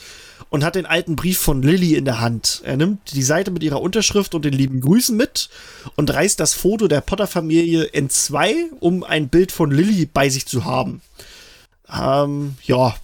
und 0.49 0.63
hat 0.63 0.75
den 0.75 0.85
alten 0.85 1.15
Brief 1.15 1.37
von 1.39 1.61
Lily 1.61 1.95
in 1.95 2.05
der 2.05 2.19
Hand. 2.19 2.61
Er 2.65 2.75
nimmt 2.77 3.13
die 3.13 3.23
Seite 3.23 3.51
mit 3.51 3.63
ihrer 3.63 3.81
Unterschrift 3.81 4.33
und 4.33 4.45
den 4.45 4.53
lieben 4.53 4.81
Grüßen 4.81 5.15
mit 5.15 5.49
und 5.95 6.11
reißt 6.13 6.39
das 6.39 6.53
Foto 6.53 6.87
der 6.87 7.01
Potter-Familie 7.01 7.83
in 7.83 8.09
zwei, 8.09 8.55
um 8.79 9.03
ein 9.03 9.29
Bild 9.29 9.51
von 9.51 9.69
Lily 9.71 10.07
bei 10.11 10.29
sich 10.29 10.45
zu 10.47 10.65
haben. 10.65 11.01
Ähm, 11.91 12.55
ja. 12.63 12.95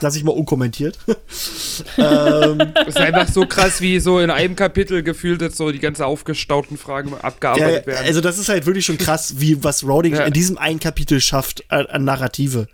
Lass 0.00 0.16
ich 0.16 0.24
mal 0.24 0.32
unkommentiert. 0.32 0.98
ähm, 1.98 2.58
Das 2.58 2.88
ist 2.88 2.96
einfach 2.98 3.28
so 3.28 3.46
krass, 3.46 3.80
wie 3.80 4.00
so 4.00 4.18
in 4.18 4.30
einem 4.30 4.56
Kapitel 4.56 5.02
gefühlt 5.02 5.40
jetzt 5.40 5.56
so 5.56 5.70
die 5.70 5.78
ganze 5.78 6.04
aufgestauten 6.06 6.76
Fragen 6.76 7.14
abgearbeitet 7.14 7.86
werden. 7.86 8.04
also 8.06 8.20
das 8.20 8.38
ist 8.38 8.48
halt 8.48 8.66
wirklich 8.66 8.84
schon 8.84 8.98
krass, 8.98 9.34
wie 9.38 9.62
was 9.62 9.84
Rowling 9.84 10.14
Ja. 10.14 10.24
in 10.24 10.32
diesem 10.32 10.58
einen 10.58 10.80
Kapitel 10.80 11.20
schafft 11.20 11.64
an, 11.70 11.86
an 11.86 12.04
Narrative. 12.04 12.66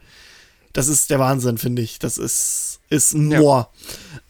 Das 0.73 0.89
ist 0.89 1.11
der 1.11 1.19
Wahnsinn, 1.19 1.59
finde 1.59 1.83
ich. 1.83 1.99
Das 1.99 2.17
ist, 2.17 2.70
ist 2.91 3.15
ein 3.15 3.31
Ja. 3.31 3.39
Moor. 3.41 3.71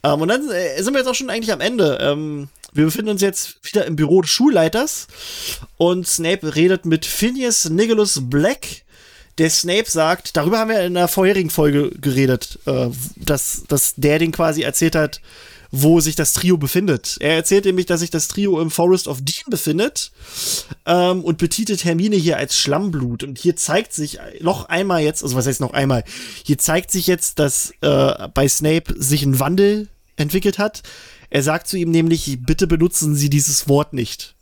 Ähm, 0.02 0.20
und 0.22 0.28
dann 0.28 0.48
äh, 0.50 0.82
sind 0.82 0.94
wir 0.94 1.00
jetzt 1.00 1.08
auch 1.08 1.14
schon 1.14 1.30
eigentlich 1.30 1.52
am 1.52 1.60
Ende. 1.60 1.98
Ähm, 2.00 2.48
wir 2.72 2.84
befinden 2.84 3.10
uns 3.10 3.20
jetzt 3.22 3.56
wieder 3.62 3.84
im 3.86 3.96
Büro 3.96 4.22
des 4.22 4.30
Schulleiters 4.30 5.08
und 5.76 6.06
Snape 6.06 6.54
redet 6.54 6.86
mit 6.86 7.04
Phineas 7.04 7.68
Nicholas 7.68 8.18
Black. 8.22 8.84
Der 9.38 9.50
Snape 9.50 9.90
sagt, 9.90 10.36
darüber 10.36 10.58
haben 10.58 10.70
wir 10.70 10.80
in 10.82 10.94
der 10.94 11.08
vorherigen 11.08 11.50
Folge 11.50 11.90
geredet, 11.90 12.58
äh, 12.66 12.88
dass, 13.16 13.64
dass 13.68 13.94
der 13.96 14.18
den 14.18 14.32
quasi 14.32 14.62
erzählt 14.62 14.94
hat, 14.94 15.20
wo 15.70 16.00
sich 16.00 16.16
das 16.16 16.32
Trio 16.32 16.56
befindet. 16.56 17.16
Er 17.20 17.34
erzählt 17.34 17.64
nämlich, 17.64 17.86
dass 17.86 18.00
sich 18.00 18.10
das 18.10 18.28
Trio 18.28 18.60
im 18.60 18.70
Forest 18.70 19.08
of 19.08 19.18
Dean 19.22 19.44
befindet 19.48 20.10
ähm, 20.86 21.22
und 21.22 21.38
betitelt 21.38 21.84
Hermine 21.84 22.16
hier 22.16 22.36
als 22.36 22.56
Schlammblut. 22.56 23.22
Und 23.22 23.38
hier 23.38 23.56
zeigt 23.56 23.92
sich 23.92 24.18
noch 24.40 24.68
einmal 24.68 25.02
jetzt, 25.02 25.22
also 25.22 25.36
was 25.36 25.46
heißt 25.46 25.60
noch 25.60 25.72
einmal, 25.72 26.04
hier 26.44 26.58
zeigt 26.58 26.90
sich 26.90 27.06
jetzt, 27.06 27.38
dass 27.38 27.72
äh, 27.80 28.28
bei 28.34 28.48
Snape 28.48 28.94
sich 28.96 29.22
ein 29.22 29.38
Wandel 29.38 29.88
entwickelt 30.16 30.58
hat. 30.58 30.82
Er 31.30 31.42
sagt 31.42 31.68
zu 31.68 31.76
ihm 31.76 31.90
nämlich, 31.90 32.38
bitte 32.40 32.66
benutzen 32.66 33.14
Sie 33.14 33.30
dieses 33.30 33.68
Wort 33.68 33.92
nicht. 33.92 34.34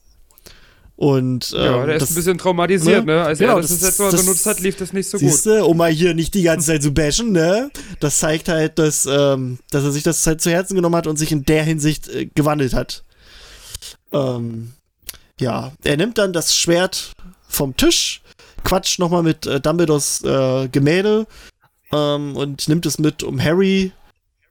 Und 1.01 1.55
ähm, 1.57 1.63
ja, 1.65 1.87
der 1.87 1.95
ist 1.95 2.03
das- 2.03 2.11
ein 2.11 2.15
bisschen 2.17 2.39
traumatisiert, 2.39 3.07
ne? 3.07 3.15
ne? 3.15 3.23
Als 3.25 3.39
Genau, 3.39 3.55
er 3.55 3.63
das, 3.63 3.71
das- 3.71 3.83
letzte 3.83 4.03
Mal 4.03 4.11
benutzt 4.11 4.47
hat, 4.47 4.59
lief 4.59 4.75
das 4.77 4.93
nicht 4.93 5.09
so 5.09 5.17
gut. 5.17 5.29
Siehste, 5.29 5.65
um 5.65 5.77
mal 5.77 5.93
hier 5.93 6.13
nicht 6.13 6.35
die 6.35 6.43
ganze 6.43 6.67
Zeit 6.67 6.83
zu 6.83 6.91
bashen, 6.93 7.31
ne? 7.31 7.71
Das 8.01 8.19
zeigt 8.19 8.49
halt, 8.49 8.81
dass, 8.81 9.07
ähm, 9.07 9.61
dass 9.71 9.85
er 9.85 9.93
sich 9.93 10.03
das 10.03 10.27
halt 10.27 10.41
zu 10.41 10.51
Herzen 10.51 10.75
genommen 10.75 10.97
hat 10.97 11.07
und 11.07 11.17
sich 11.17 11.31
in 11.31 11.45
der 11.45 11.63
Hinsicht 11.63 12.09
äh, 12.09 12.27
gewandelt 12.35 12.75
hat. 12.75 13.05
Ähm, 14.13 14.73
ja, 15.41 15.71
er 15.85 15.97
nimmt 15.97 16.19
dann 16.19 16.33
das 16.33 16.57
Schwert 16.57 17.13
vom 17.49 17.77
Tisch, 17.77 18.23
quatscht 18.65 18.99
nochmal 18.99 19.23
mit 19.23 19.47
äh, 19.47 19.61
Dumbledores 19.61 20.23
äh, 20.25 20.67
Gemälde 20.69 21.29
ähm, 21.93 22.35
und 22.37 22.69
nimmt 22.69 22.87
es 22.87 22.99
mit, 22.99 23.23
um 23.23 23.41
Harry, 23.41 23.93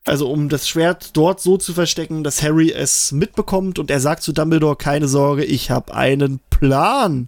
also 0.08 0.30
um 0.30 0.50
das 0.50 0.68
Schwert 0.68 1.16
dort 1.18 1.42
so 1.42 1.58
zu 1.58 1.74
verstecken, 1.74 2.24
dass 2.24 2.42
Harry 2.42 2.72
es 2.72 3.12
mitbekommt 3.12 3.78
und 3.78 3.92
er 3.92 4.00
sagt 4.00 4.24
zu 4.24 4.32
Dumbledore, 4.32 4.76
keine 4.78 5.08
Sorge, 5.08 5.44
ich 5.44 5.70
habe 5.70 5.94
einen 5.94 6.40
Plan. 6.50 7.28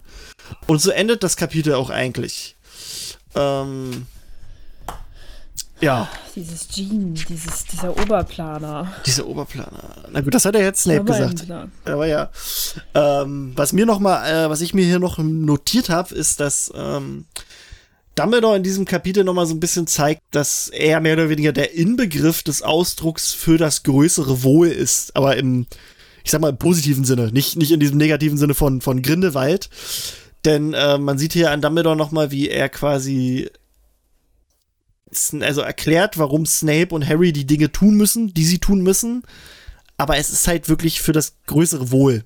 Und 0.66 0.80
so 0.80 0.90
endet 0.90 1.22
das 1.22 1.36
Kapitel 1.36 1.74
auch 1.74 1.90
eigentlich. 1.90 2.56
Ähm, 3.34 4.06
ja, 5.80 6.08
Dieses 6.34 6.68
Gene, 6.68 7.14
dieses, 7.14 7.64
dieser 7.64 7.90
Oberplaner. 7.98 8.92
dieser 9.06 9.26
Oberplaner. 9.26 9.94
Na 10.10 10.20
gut, 10.20 10.34
das 10.34 10.44
hat 10.44 10.54
er 10.54 10.62
jetzt 10.62 10.82
Snape 10.82 11.04
gesagt. 11.04 11.46
Aber 11.84 12.06
ja. 12.06 12.30
Ähm, 12.94 13.52
was 13.56 13.72
mir 13.72 13.86
noch 13.86 13.98
mal, 13.98 14.26
äh, 14.26 14.50
was 14.50 14.60
ich 14.60 14.74
mir 14.74 14.84
hier 14.84 14.98
noch 14.98 15.18
notiert 15.18 15.88
habe, 15.88 16.14
ist, 16.14 16.40
dass 16.40 16.72
ähm, 16.74 17.26
Dumbledore 18.14 18.56
in 18.56 18.62
diesem 18.62 18.84
Kapitel 18.84 19.24
noch 19.24 19.34
mal 19.34 19.46
so 19.46 19.54
ein 19.54 19.60
bisschen 19.60 19.86
zeigt, 19.86 20.22
dass 20.30 20.68
er 20.68 21.00
mehr 21.00 21.14
oder 21.14 21.28
weniger 21.28 21.52
der 21.52 21.74
Inbegriff 21.74 22.42
des 22.42 22.62
Ausdrucks 22.62 23.32
für 23.32 23.56
das 23.56 23.82
größere 23.82 24.42
Wohl 24.42 24.68
ist. 24.68 25.16
Aber 25.16 25.36
im, 25.36 25.66
ich 26.24 26.30
sag 26.30 26.40
mal, 26.40 26.50
im 26.50 26.58
positiven 26.58 27.04
Sinne. 27.04 27.32
Nicht, 27.32 27.56
nicht 27.56 27.72
in 27.72 27.80
diesem 27.80 27.98
negativen 27.98 28.36
Sinne 28.38 28.54
von, 28.54 28.80
von 28.80 29.02
Grindelwald. 29.02 29.70
Denn 30.44 30.74
äh, 30.74 30.98
man 30.98 31.18
sieht 31.18 31.32
hier 31.32 31.50
an 31.50 31.62
Dumbledore 31.62 31.96
noch 31.96 32.10
mal, 32.10 32.30
wie 32.30 32.48
er 32.48 32.68
quasi 32.68 33.48
also 35.40 35.60
erklärt, 35.60 36.18
warum 36.18 36.46
Snape 36.46 36.94
und 36.94 37.06
Harry 37.06 37.32
die 37.32 37.46
Dinge 37.46 37.72
tun 37.72 37.96
müssen, 37.96 38.32
die 38.32 38.44
sie 38.44 38.58
tun 38.58 38.82
müssen. 38.82 39.22
Aber 39.96 40.16
es 40.16 40.30
ist 40.30 40.46
halt 40.46 40.68
wirklich 40.68 41.00
für 41.00 41.12
das 41.12 41.36
größere 41.46 41.90
Wohl. 41.90 42.24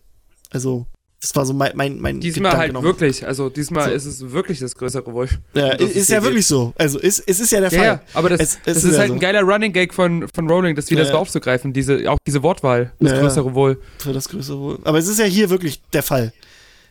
Also, 0.51 0.87
das 1.25 1.35
war 1.37 1.47
so 1.47 1.55
mein, 1.55 1.73
mein, 1.75 1.99
mein 2.01 2.21
Diesmal 2.21 2.51
Gedanke 2.51 2.59
halt 2.59 2.73
noch. 2.75 2.83
wirklich, 2.83 3.27
also 3.27 3.49
diesmal 3.49 3.89
So. 3.89 3.95
ist 3.95 4.05
es 4.05 4.31
wirklich 4.33 4.59
das 4.59 4.75
größere 4.75 5.11
Wolf. 5.15 5.39
Ja, 5.55 5.69
ist, 5.71 5.97
es 5.97 6.09
ja 6.09 6.23
wirklich 6.23 6.47
so. 6.47 6.75
Also, 6.77 6.99
ist, 6.99 7.21
es 7.27 7.41
ist 7.41 7.51
ja 7.51 7.61
der 7.61 7.71
Ja, 7.71 7.79
Fall. 7.79 7.87
ja, 7.87 8.01
aber 8.13 8.29
das, 8.29 8.41
Es- 8.41 8.55
es 8.57 8.61
das 8.65 8.77
ist 8.79 8.85
ist, 8.93 8.99
halt 8.99 9.09
so. 9.09 9.15
ein 9.15 9.21
geiler 9.21 9.41
Running 9.41 9.73
Gag 9.73 9.95
von, 9.95 10.27
von 10.35 10.51
Rowling, 10.51 10.77
das 10.77 10.91
wieder 10.91 11.01
Ja, 11.03 11.07
so 11.07 11.13
ja. 11.15 11.19
aufzugreifen, 11.19 11.73
diese, 11.73 12.11
auch 12.11 12.19
diese 12.27 12.43
Wortwahl, 12.43 12.93
das 13.01 13.13
Ja, 13.13 13.21
größere 13.21 13.55
Wohl. 13.55 13.81
Für 13.99 14.13
das 14.13 14.29
größere 14.29 14.59
Wohl. 14.59 14.79
Aber 14.85 14.99
es 14.99 15.09
ist 15.09 15.19
ja 15.19 15.25
hier 15.25 15.49
wirklich 15.49 15.81
der 15.95 16.03
Fall. 16.03 16.33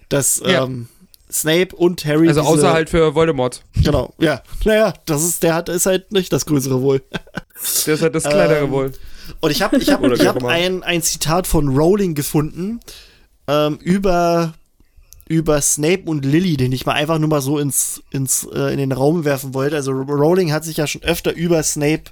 Dass 0.10 0.42
Ja. 0.44 0.64
ähm, 0.64 0.88
Snape 1.32 1.76
und 1.76 2.04
Harry. 2.06 2.28
Also 2.28 2.42
diese, 2.42 2.52
außer 2.52 2.74
halt 2.74 2.90
für 2.90 3.16
Voldemort. 3.16 3.64
Genau, 3.84 4.14
ja. 4.20 4.42
Naja, 4.66 4.94
das 5.06 5.24
ist, 5.24 5.42
der 5.44 5.56
hat, 5.56 5.70
ist 5.70 5.86
halt 5.86 6.12
nicht 6.12 6.32
das 6.34 6.46
größere 6.46 6.82
Wohl. 6.82 7.02
Der 7.88 7.94
ist 7.94 8.02
halt 8.02 8.14
das 8.14 8.24
kleinere 8.24 8.66
Ähm, 8.66 8.72
Wohl. 8.72 8.92
Und 9.40 9.52
ich 9.52 9.62
habe 9.62 9.78
ich 9.78 9.90
hab, 9.90 10.04
ich 10.04 10.28
hab 10.28 10.44
ein, 10.44 10.84
ein 10.84 11.02
Zitat 11.02 11.48
von 11.48 11.70
Rowling 11.70 12.14
gefunden 12.14 12.82
ähm, 13.48 13.78
über, 13.82 14.54
über 15.28 15.62
Snape 15.62 16.04
und 16.06 16.26
Lily, 16.26 16.58
den 16.58 16.72
ich 16.72 16.86
mal 16.86 16.94
einfach 16.94 17.20
nur 17.20 17.30
mal 17.30 17.42
so 17.42 17.60
ins, 17.60 18.02
ins, 18.12 18.48
äh, 18.54 18.72
in 18.72 18.78
den 18.78 18.92
Raum 18.92 19.26
werfen 19.26 19.54
wollte. 19.54 19.76
Also 19.76 19.92
Rowling 19.92 20.52
hat 20.52 20.64
sich 20.64 20.78
ja 20.78 20.88
schon 20.88 21.04
öfter 21.04 21.34
über 21.34 21.62
Snape 21.64 22.04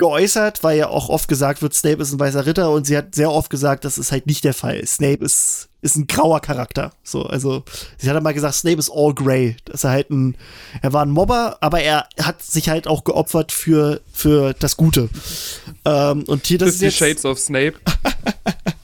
geäußert, 0.00 0.64
weil 0.64 0.78
ja 0.78 0.88
auch 0.88 1.10
oft 1.10 1.28
gesagt 1.28 1.62
wird, 1.62 1.74
Snape 1.74 2.02
ist 2.02 2.12
ein 2.12 2.18
weißer 2.18 2.46
Ritter 2.46 2.70
und 2.70 2.86
sie 2.86 2.96
hat 2.96 3.14
sehr 3.14 3.30
oft 3.30 3.50
gesagt, 3.50 3.84
das 3.84 3.98
ist 3.98 4.10
halt 4.10 4.26
nicht 4.26 4.42
der 4.44 4.54
Fall. 4.54 4.84
Snape 4.86 5.22
ist, 5.22 5.68
ist 5.82 5.96
ein 5.96 6.06
grauer 6.06 6.40
Charakter. 6.40 6.92
So, 7.04 7.24
also 7.24 7.64
sie 7.98 8.10
hat 8.10 8.20
mal 8.22 8.32
gesagt, 8.32 8.54
Snape 8.54 8.78
ist 8.78 8.90
all 8.90 9.14
grey. 9.14 9.56
Dass 9.66 9.84
er 9.84 9.90
halt 9.90 10.10
ein, 10.10 10.36
er 10.80 10.94
war 10.94 11.04
ein 11.04 11.10
Mobber, 11.10 11.58
aber 11.60 11.82
er 11.82 12.08
hat 12.20 12.42
sich 12.42 12.70
halt 12.70 12.88
auch 12.88 13.04
geopfert 13.04 13.52
für, 13.52 14.00
für 14.10 14.54
das 14.54 14.78
Gute. 14.78 15.10
Ähm, 15.84 16.24
und 16.26 16.46
hier, 16.46 16.58
das 16.58 16.70
ist 16.70 16.74
Fifty 16.76 16.84
jetzt, 16.86 16.96
Shades 16.96 17.24
of 17.26 17.38
Snape. 17.38 17.74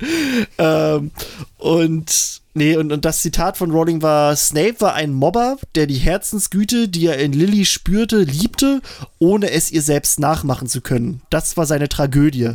ähm, 0.58 1.10
und 1.58 2.40
nee, 2.54 2.76
und, 2.76 2.92
und 2.92 3.04
das 3.04 3.22
Zitat 3.22 3.56
von 3.56 3.70
Rowling 3.70 4.02
war: 4.02 4.34
Snape 4.36 4.80
war 4.80 4.94
ein 4.94 5.12
Mobber, 5.12 5.56
der 5.74 5.86
die 5.86 5.98
Herzensgüte, 5.98 6.88
die 6.88 7.06
er 7.06 7.18
in 7.18 7.32
Lily 7.32 7.64
spürte, 7.64 8.22
liebte, 8.22 8.80
ohne 9.18 9.50
es 9.50 9.70
ihr 9.70 9.82
selbst 9.82 10.18
nachmachen 10.20 10.68
zu 10.68 10.80
können. 10.80 11.22
Das 11.30 11.56
war 11.56 11.66
seine 11.66 11.88
Tragödie. 11.88 12.54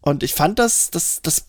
Und 0.00 0.22
ich 0.22 0.34
fand 0.34 0.58
das, 0.58 0.90
das, 0.90 1.20
das, 1.22 1.46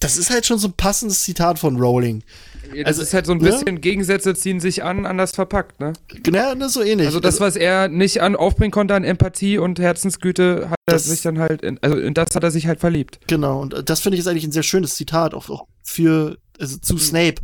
das 0.00 0.16
ist 0.16 0.30
halt 0.30 0.46
schon 0.46 0.58
so 0.58 0.68
ein 0.68 0.72
passendes 0.72 1.22
Zitat 1.22 1.58
von 1.58 1.76
Rowling. 1.76 2.22
Das 2.72 2.86
Also, 2.86 3.02
ist 3.02 3.14
halt 3.14 3.26
so 3.26 3.32
ein 3.32 3.38
ne? 3.38 3.44
bisschen, 3.50 3.80
Gegensätze 3.80 4.34
ziehen 4.34 4.60
sich 4.60 4.82
an, 4.82 5.06
anders 5.06 5.32
verpackt, 5.32 5.80
ne? 5.80 5.92
Ja, 6.32 6.54
ne, 6.54 6.68
so 6.68 6.82
ähnlich. 6.82 7.06
Also 7.06 7.20
das, 7.20 7.40
was 7.40 7.56
er 7.56 7.88
nicht 7.88 8.22
an 8.22 8.36
aufbringen 8.36 8.70
konnte 8.72 8.94
an 8.94 9.04
Empathie 9.04 9.58
und 9.58 9.78
Herzensgüte, 9.78 10.70
hat 10.70 10.76
Das- 10.86 11.06
er 11.06 11.10
sich 11.12 11.22
dann 11.22 11.38
halt, 11.38 11.62
in, 11.62 11.78
also 11.82 11.96
in 11.98 12.14
das 12.14 12.34
hat 12.34 12.42
er 12.42 12.50
sich 12.50 12.66
halt 12.66 12.80
verliebt. 12.80 13.18
Genau, 13.26 13.60
und 13.60 13.88
das 13.88 14.00
finde 14.00 14.16
ich 14.16 14.20
ist 14.20 14.26
eigentlich 14.28 14.44
ein 14.44 14.52
sehr 14.52 14.62
schönes 14.62 14.96
Zitat, 14.96 15.34
auch, 15.34 15.48
auch 15.50 15.66
für, 15.82 16.38
also 16.58 16.76
zu 16.78 16.98
Snape, 16.98 17.36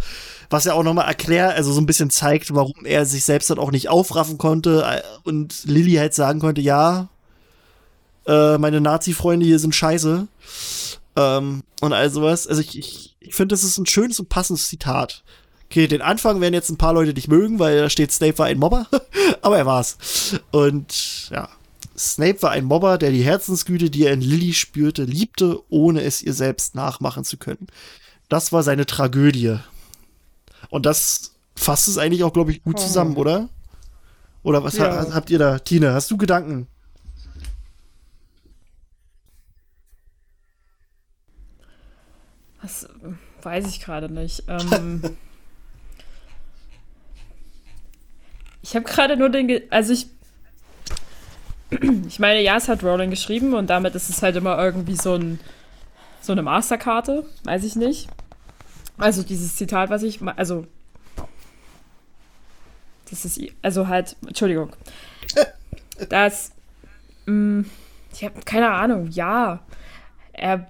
was 0.51 0.65
ja 0.65 0.73
auch 0.75 0.83
nochmal 0.83 1.07
erklärt, 1.09 1.55
also 1.57 1.73
so 1.73 1.81
ein 1.81 1.87
bisschen 1.87 2.11
zeigt, 2.11 2.55
warum 2.55 2.85
er 2.85 3.05
sich 3.07 3.25
selbst 3.25 3.51
dann 3.51 3.59
auch 3.59 3.71
nicht 3.71 3.89
aufraffen 3.89 4.39
konnte 4.39 4.83
äh, 4.85 5.03
und 5.29 5.65
Lilly 5.65 5.95
halt 5.95 6.15
sagen 6.15 6.41
konnte, 6.41 6.61
ja, 6.61 7.09
äh, 8.27 8.59
meine 8.59 8.81
Nazi-Freunde 8.81 9.47
hier 9.47 9.59
sind 9.59 9.75
scheiße. 9.75 10.29
Ähm, 11.17 11.63
und 11.81 11.93
all 11.93 12.11
sowas. 12.11 12.47
Also 12.47 12.61
ich, 12.61 12.79
ich, 12.79 13.17
ich 13.21 13.35
finde, 13.35 13.53
das 13.55 13.65
ist 13.65 13.79
ein 13.79 13.87
schönes 13.87 14.21
und 14.21 14.29
passendes 14.29 14.69
Zitat. 14.69 15.23
Okay, 15.67 15.87
den 15.87 16.03
Anfang 16.03 16.41
werden 16.41 16.55
jetzt 16.55 16.71
ein 16.71 16.79
paar 16.79 16.93
Leute 16.95 17.13
nicht 17.13 17.29
mögen, 17.29 17.59
weil 17.59 17.79
da 17.79 17.91
steht, 17.91 18.11
Snape 18.11 18.39
war 18.39 18.47
ein 18.47 18.59
Mobber, 18.59 18.87
aber 19.43 19.57
er 19.59 19.67
war's. 19.67 19.99
Und 20.51 21.31
ja, 21.31 21.49
Snape 21.97 22.43
war 22.43 22.51
ein 22.51 22.65
Mobber, 22.65 22.99
der 22.99 23.11
die 23.11 23.23
Herzensgüte, 23.23 23.91
die 23.91 24.05
er 24.05 24.13
in 24.13 24.21
Lilly 24.21 24.53
spürte, 24.53 25.05
liebte, 25.05 25.59
ohne 25.69 26.03
es 26.03 26.23
ihr 26.23 26.35
selbst 26.35 26.75
nachmachen 26.75 27.25
zu 27.25 27.37
können. 27.37 27.69
Das 28.29 28.53
war 28.53 28.63
seine 28.63 28.87
Tragödie. 28.87 29.59
Und 30.71 30.87
das 30.87 31.35
fasst 31.57 31.89
es 31.89 31.99
eigentlich 31.99 32.25
auch, 32.25 32.33
glaube 32.33 32.53
ich, 32.53 32.63
gut 32.63 32.81
zusammen, 32.81 33.17
oder? 33.17 33.49
Oder 34.43 34.65
was 34.65 34.77
Ja. 34.77 35.07
ha 35.07 35.15
habt 35.15 35.31
ihr 35.31 35.39
da? 35.39 35.59
Tine, 35.59 35.93
hast 35.93 36.11
du 36.11 36.17
Gedanken? 36.17 36.67
Das 42.63 42.85
äh, 42.85 42.89
weiß 43.43 43.67
ich 43.69 43.81
gerade 43.81 44.13
nicht. 44.13 44.45
Ähm, 44.49 45.03
ich 48.63 48.77
habe 48.77 48.85
gerade 48.85 49.17
nur 49.17 49.31
den, 49.31 49.49
Ge 49.49 49.63
also 49.71 49.93
ich, 49.93 50.07
ich 52.07 52.19
meine, 52.19 52.43
ja, 52.43 52.57
es 52.57 52.69
hat 52.69 52.83
Rowling 52.85 53.11
geschrieben 53.11 53.55
und 53.55 53.69
damit 53.69 53.95
ist 53.95 54.11
es 54.11 54.23
halt 54.23 54.37
immer 54.37 54.63
irgendwie 54.63 54.97
so 54.97 55.15
ein, 55.15 55.41
so 56.21 56.33
eine 56.33 56.43
Masterkarte, 56.43 57.25
weiß 57.45 57.65
ich 57.65 57.77
nicht. 57.77 58.09
Also 58.99 59.23
dieses 59.23 59.57
Zitat, 59.57 59.89
was 59.89 60.03
ich, 60.03 60.21
also 60.37 60.67
das 63.09 63.25
ist, 63.25 63.41
also 63.63 63.89
halt, 63.89 64.15
Entschuldigung, 64.27 64.71
das, 66.11 66.53
mh, 67.25 67.65
ich 68.13 68.25
habe 68.25 68.41
keine 68.45 68.71
Ahnung, 68.71 69.09
ja, 69.09 69.61
er 70.33 70.69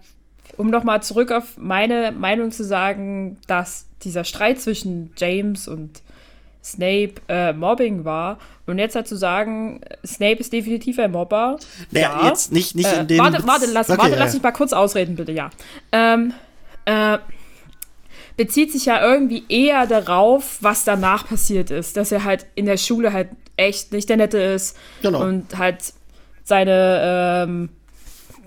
um 0.60 0.68
nochmal 0.70 1.02
zurück 1.02 1.32
auf 1.32 1.56
meine 1.56 2.12
Meinung 2.12 2.50
zu 2.52 2.62
sagen, 2.64 3.38
dass 3.46 3.86
dieser 4.02 4.24
Streit 4.24 4.60
zwischen 4.60 5.10
James 5.16 5.66
und 5.68 6.02
Snape 6.62 7.14
äh, 7.28 7.52
Mobbing 7.54 8.04
war 8.04 8.38
und 8.66 8.78
jetzt 8.78 8.94
dazu 8.94 9.16
sagen, 9.16 9.80
Snape 10.06 10.36
ist 10.40 10.52
definitiv 10.52 10.98
ein 10.98 11.12
Mobber. 11.12 11.58
Naja, 11.90 12.20
Ja. 12.20 12.28
jetzt 12.28 12.52
nicht, 12.52 12.74
nicht 12.76 12.92
Äh, 12.92 13.00
in 13.00 13.06
dem. 13.08 13.18
warte, 13.18 13.46
warte, 13.46 13.66
lass, 13.72 13.88
Okay, 13.88 13.98
warte, 13.98 14.12
ja, 14.12 14.18
lass 14.18 14.32
ja. 14.32 14.34
mich 14.34 14.42
mal 14.42 14.50
kurz 14.52 14.72
ausreden, 14.74 15.16
bitte, 15.16 15.32
ja. 15.32 15.48
Ähm, 15.92 16.34
äh, 16.84 17.16
bezieht 18.36 18.72
sich 18.72 18.86
ja 18.86 19.02
irgendwie 19.02 19.44
eher 19.48 19.86
darauf, 19.86 20.58
was 20.60 20.84
danach 20.84 21.26
passiert 21.28 21.70
ist. 21.70 21.96
Dass 21.96 22.12
er 22.12 22.24
halt 22.24 22.46
in 22.54 22.66
der 22.66 22.76
Schule 22.76 23.12
halt 23.12 23.28
echt 23.56 23.92
nicht 23.92 24.08
der 24.08 24.16
Nette 24.18 24.38
ist 24.38 24.76
Genau. 25.02 25.22
und 25.24 25.56
halt 25.58 25.92
seine, 26.44 27.46
ähm, 27.48 27.68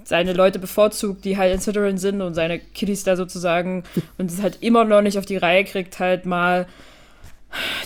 seine 0.07 0.34
Leute 0.34 0.59
bevorzugt, 0.59 1.25
die 1.25 1.38
halt 1.38 1.53
in 1.53 1.59
Slytherin 1.59 1.97
sind 1.97 2.21
und 2.21 2.34
seine 2.34 2.59
Kiddies 2.59 3.03
da 3.03 3.15
sozusagen 3.15 3.84
und 4.17 4.31
es 4.31 4.41
halt 4.41 4.57
immer 4.61 4.84
noch 4.84 5.01
nicht 5.01 5.17
auf 5.17 5.25
die 5.25 5.38
Reihe 5.38 5.63
kriegt, 5.63 5.99
halt 5.99 6.25
mal 6.25 6.67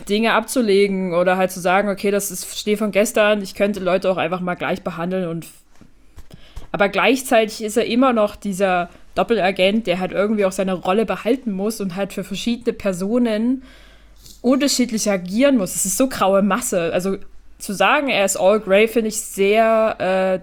Dinge 0.07 0.33
abzulegen 0.33 1.13
oder 1.13 1.37
halt 1.37 1.51
zu 1.51 1.59
sagen, 1.59 1.89
okay, 1.89 2.11
das 2.11 2.31
ist 2.31 2.57
Schnee 2.57 2.77
von 2.77 2.91
gestern, 2.91 3.41
ich 3.41 3.55
könnte 3.55 3.79
Leute 3.79 4.09
auch 4.09 4.17
einfach 4.17 4.39
mal 4.39 4.55
gleich 4.55 4.81
behandeln 4.81 5.27
und 5.27 5.47
aber 6.71 6.89
gleichzeitig 6.89 7.63
ist 7.63 7.77
er 7.77 7.85
immer 7.85 8.13
noch 8.13 8.35
dieser 8.35 8.89
Doppelagent, 9.15 9.87
der 9.87 9.99
halt 9.99 10.11
irgendwie 10.11 10.45
auch 10.45 10.51
seine 10.51 10.73
Rolle 10.73 11.05
behalten 11.05 11.51
muss 11.51 11.81
und 11.81 11.95
halt 11.95 12.13
für 12.13 12.23
verschiedene 12.23 12.73
Personen 12.73 13.63
unterschiedlich 14.41 15.09
agieren 15.09 15.57
muss. 15.57 15.75
Es 15.75 15.85
ist 15.85 15.97
so 15.97 16.07
graue 16.07 16.41
Masse. 16.41 16.91
Also 16.93 17.17
zu 17.57 17.73
sagen, 17.73 18.09
er 18.09 18.25
ist 18.25 18.37
all 18.37 18.59
grey, 18.59 18.87
finde 18.87 19.09
ich 19.09 19.19
sehr, 19.19 19.95
äh, 19.99 20.39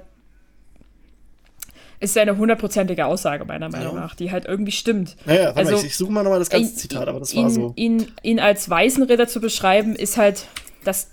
ist 2.01 2.17
eine 2.19 2.37
hundertprozentige 2.37 3.07
Aussage 3.07 3.45
meiner 3.45 3.69
Meinung 3.69 3.95
Ja. 3.95 4.01
nach, 4.01 4.15
die 4.15 4.31
halt 4.31 4.45
irgendwie 4.47 4.73
stimmt. 4.73 5.17
Naja, 5.25 5.47
warte 5.47 5.55
mal, 5.55 5.61
Also, 5.73 5.77
ich, 5.77 5.85
ich 5.93 5.97
suche 5.97 6.13
mal 6.13 6.23
nochmal 6.23 6.39
das 6.39 6.51
ganze 6.51 6.71
ihn- 6.71 6.77
Zitat, 6.77 7.09
aber 7.09 7.21
das 7.21 7.33
ihn, 7.33 7.43
war 7.45 7.51
so. 7.51 7.73
Ihn, 7.77 8.07
ihn 8.23 8.41
als 8.41 8.69
Weißenritter 8.69 9.27
zu 9.29 9.41
beschreiben, 9.41 9.95
ist 9.97 10.17
halt, 10.17 10.47
das, 10.85 11.11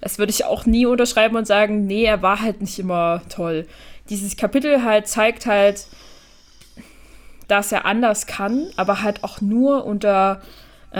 das 0.00 0.18
würde 0.18 0.30
ich 0.30 0.44
auch 0.44 0.66
nie 0.66 0.86
unterschreiben 0.86 1.36
und 1.36 1.46
sagen, 1.46 1.86
nee, 1.86 2.04
er 2.04 2.22
war 2.22 2.40
halt 2.40 2.60
nicht 2.60 2.78
immer 2.78 3.22
toll. 3.28 3.66
Dieses 4.10 4.36
Kapitel 4.36 4.84
halt 4.84 5.08
zeigt 5.08 5.46
halt, 5.46 5.86
dass 7.48 7.72
er 7.72 7.84
anders 7.86 8.26
kann, 8.26 8.66
aber 8.76 9.02
halt 9.02 9.22
auch 9.24 9.40
nur 9.40 9.84
unter 9.84 10.40
äh, 10.90 10.96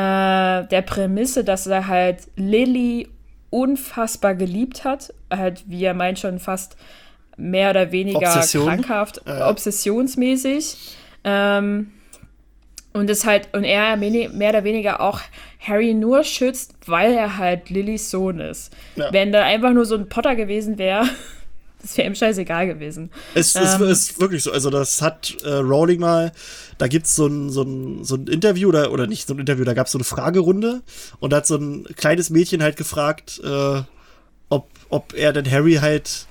der 0.67 0.83
Prämisse, 0.85 1.43
dass 1.45 1.67
er 1.67 1.87
halt 1.89 2.19
Lilly 2.37 3.09
unfassbar 3.51 4.35
geliebt 4.35 4.85
hat. 4.85 5.13
Halt, 5.31 5.65
wie 5.69 5.85
er 5.85 5.95
meint, 5.95 6.19
schon 6.19 6.39
fast 6.39 6.77
mehr 7.37 7.71
oder 7.71 7.93
weniger 7.93 8.19
Obsession. 8.19 8.67
krankhaft, 8.67 9.21
Ja. 9.27 9.49
obsessionsmäßig. 9.51 10.77
Ähm, 11.25 11.91
und 12.93 13.11
es 13.11 13.27
halt, 13.27 13.49
und 13.53 13.65
er 13.65 13.97
mehr 13.97 14.51
oder 14.51 14.65
weniger 14.65 15.01
auch 15.01 15.21
Harry 15.61 15.93
nur 15.93 16.25
schützt, 16.25 16.75
weil 16.87 17.13
er 17.13 17.37
halt 17.37 17.69
Lillys 17.69 18.11
Sohn 18.11 18.41
ist. 18.41 18.73
Ja. 18.95 19.13
Wenn 19.13 19.33
da 19.33 19.43
einfach 19.45 19.73
nur 19.73 19.85
so 19.85 19.97
ein 19.97 20.09
Potter 20.09 20.35
gewesen 20.35 20.79
wäre, 20.79 21.05
das 21.83 21.99
wäre 21.99 22.09
ihm 22.09 22.15
scheißegal 22.15 22.67
gewesen. 22.67 23.11
Es, 23.35 23.55
es 23.55 23.75
Ähm. 23.75 23.89
ist 23.89 24.19
wirklich 24.19 24.43
so. 24.43 24.51
Also, 24.53 24.71
das 24.71 25.03
hat 25.03 25.37
äh, 25.45 25.49
Rowling 25.57 26.01
mal, 26.01 26.33
da 26.79 26.89
gibt's 26.89 27.15
so 27.17 27.27
ein, 27.27 27.51
so, 27.51 27.63
ein, 27.63 28.03
so 28.05 28.15
ein 28.15 28.29
Interview, 28.29 28.69
oder, 28.71 28.91
oder 28.93 29.07
nicht 29.07 29.29
so 29.29 29.35
ein 29.35 29.41
Interview, 29.41 29.65
da 29.65 29.75
gab's 29.75 29.93
so 29.93 29.99
eine 29.99 30.05
Fragerunde 30.05 30.81
und 31.21 31.33
da 31.35 31.39
hat 31.39 31.47
so 31.47 31.57
ein 31.57 31.85
kleines 31.97 32.31
Mädchen 32.31 32.63
halt 32.63 32.77
gefragt, 32.79 33.41
äh, 33.45 33.83
ob, 34.49 34.69
ob 34.89 35.13
er 35.15 35.33
denn 35.35 35.51
Harry 35.51 35.75
halt 35.75 36.26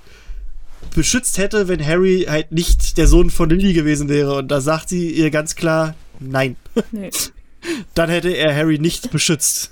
beschützt 0.93 1.37
hätte, 1.37 1.67
wenn 1.67 1.85
Harry 1.85 2.25
halt 2.27 2.51
nicht 2.51 2.97
der 2.97 3.07
Sohn 3.07 3.29
von 3.29 3.49
Lily 3.49 3.73
gewesen 3.73 4.09
wäre. 4.09 4.37
Und 4.37 4.49
da 4.49 4.61
sagt 4.61 4.89
sie 4.89 5.09
ihr 5.09 5.31
ganz 5.31 5.55
klar, 5.55 5.95
nein. 6.19 6.55
Nee. 6.91 7.09
Dann 7.93 8.09
hätte 8.09 8.29
er 8.29 8.55
Harry 8.55 8.79
nicht 8.79 9.11
beschützt. 9.11 9.71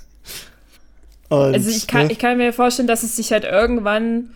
Und, 1.28 1.54
Also 1.54 1.70
ich 1.70 1.86
kann, 1.86 2.06
ne? 2.06 2.12
ich 2.12 2.18
kann 2.18 2.36
mir 2.36 2.52
vorstellen, 2.52 2.88
dass 2.88 3.02
es 3.02 3.16
sich 3.16 3.32
halt 3.32 3.44
irgendwann, 3.44 4.30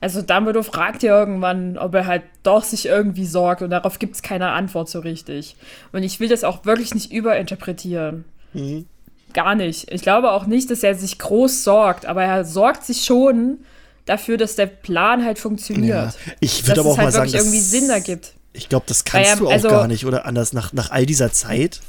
also 0.00 0.22
Dumbledore 0.22 0.64
fragt 0.64 1.02
ja 1.02 1.18
irgendwann, 1.18 1.78
ob 1.78 1.94
er 1.94 2.06
halt 2.06 2.22
doch 2.42 2.64
sich 2.64 2.86
irgendwie 2.86 3.26
sorgt 3.26 3.62
und 3.62 3.70
darauf 3.70 3.98
gibt 3.98 4.14
es 4.14 4.22
keine 4.22 4.50
Antwort 4.50 4.88
so 4.88 5.00
richtig. 5.00 5.56
Und 5.92 6.02
ich 6.02 6.20
will 6.20 6.28
das 6.28 6.44
auch 6.44 6.64
wirklich 6.64 6.94
nicht 6.94 7.12
überinterpretieren. 7.12 8.24
Mhm. 8.52 8.86
Gar 9.32 9.54
nicht. 9.54 9.90
Ich 9.90 10.02
glaube 10.02 10.30
auch 10.32 10.46
nicht, 10.46 10.70
dass 10.70 10.82
er 10.82 10.94
sich 10.94 11.18
groß 11.18 11.64
sorgt, 11.64 12.06
aber 12.06 12.22
er 12.22 12.44
sorgt 12.44 12.84
sich 12.84 13.04
schon 13.04 13.58
dafür, 14.04 14.36
dass 14.36 14.56
der 14.56 14.66
Plan 14.66 15.24
halt 15.24 15.38
funktioniert. 15.38 15.88
Ja, 15.88 16.12
ich 16.40 16.64
würde 16.66 16.74
dass 16.76 16.78
aber 16.80 16.88
es 16.88 16.92
auch 16.92 16.96
mal 16.96 17.04
halt 17.04 17.12
sagen, 17.14 17.24
wirklich 17.32 17.40
irgendwie 17.42 17.58
das- 17.58 17.70
Sinn 17.70 17.90
ergibt. 17.90 18.32
Ich 18.54 18.68
glaube, 18.68 18.84
das 18.88 19.04
kannst 19.04 19.30
Weil, 19.30 19.38
du 19.38 19.46
auch 19.48 19.52
also- 19.52 19.68
gar 19.68 19.86
nicht, 19.86 20.04
oder 20.04 20.26
anders 20.26 20.52
nach, 20.52 20.72
nach 20.72 20.90
all 20.90 21.06
dieser 21.06 21.32
Zeit. 21.32 21.80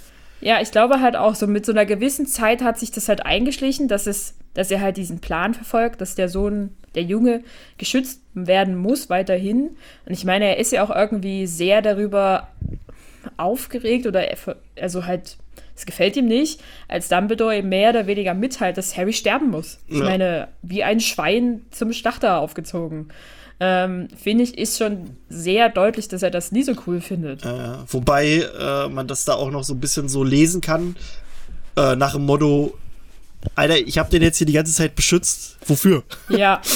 Ja, 0.41 0.61
ich 0.61 0.71
glaube 0.71 0.99
halt 0.99 1.15
auch 1.15 1.35
so, 1.35 1.47
mit 1.47 1.65
so 1.65 1.71
einer 1.71 1.85
gewissen 1.85 2.27
Zeit 2.27 2.61
hat 2.61 2.77
sich 2.77 2.91
das 2.91 3.07
halt 3.07 3.25
eingeschlichen, 3.25 3.87
dass 3.87 4.07
es, 4.07 4.33
dass 4.53 4.69
er 4.71 4.81
halt 4.81 4.97
diesen 4.97 5.19
Plan 5.19 5.53
verfolgt, 5.53 6.01
dass 6.01 6.15
der 6.15 6.27
Sohn, 6.27 6.71
der 6.95 7.03
Junge, 7.03 7.43
geschützt 7.77 8.19
werden 8.33 8.75
muss 8.75 9.09
weiterhin. 9.09 9.77
Und 10.05 10.13
ich 10.13 10.25
meine, 10.25 10.45
er 10.45 10.57
ist 10.57 10.71
ja 10.73 10.83
auch 10.83 10.89
irgendwie 10.93 11.47
sehr 11.47 11.81
darüber 11.81 12.49
aufgeregt 13.37 14.05
oder 14.05 14.27
er 14.27 14.37
also 14.81 15.05
halt, 15.05 15.37
es 15.75 15.85
gefällt 15.85 16.15
ihm 16.17 16.25
nicht, 16.27 16.61
als 16.87 17.09
Dumbledore 17.09 17.57
ihm 17.57 17.69
mehr 17.69 17.89
oder 17.91 18.05
weniger 18.07 18.33
mitteilt, 18.33 18.77
dass 18.77 18.95
Harry 18.97 19.13
sterben 19.13 19.49
muss. 19.49 19.79
Ich 19.87 19.97
Ja. 19.97 20.03
meine, 20.03 20.47
wie 20.61 20.83
ein 20.83 20.99
Schwein 20.99 21.61
zum 21.71 21.93
Schlachter 21.93 22.37
aufgezogen. 22.39 23.09
Ähm, 23.59 24.07
Finde 24.21 24.43
ich, 24.43 24.57
ist 24.57 24.77
schon 24.77 25.11
sehr 25.29 25.69
deutlich, 25.69 26.07
dass 26.07 26.21
er 26.23 26.31
das 26.31 26.51
nie 26.51 26.63
so 26.63 26.73
cool 26.87 27.01
findet. 27.01 27.45
Äh, 27.45 27.49
wobei 27.87 28.39
äh, 28.59 28.89
man 28.89 29.07
das 29.07 29.25
da 29.25 29.33
auch 29.35 29.51
noch 29.51 29.63
so 29.63 29.73
ein 29.73 29.79
bisschen 29.79 30.09
so 30.09 30.23
lesen 30.23 30.59
kann, 30.61 30.95
äh, 31.77 31.95
nach 31.95 32.13
dem 32.13 32.25
Motto, 32.25 32.77
Alter, 33.55 33.77
ich 33.77 33.97
habe 33.97 34.09
den 34.09 34.21
jetzt 34.21 34.37
hier 34.37 34.47
die 34.47 34.53
ganze 34.53 34.73
Zeit 34.73 34.95
beschützt. 34.95 35.57
Wofür? 35.67 36.03
Ja. 36.29 36.61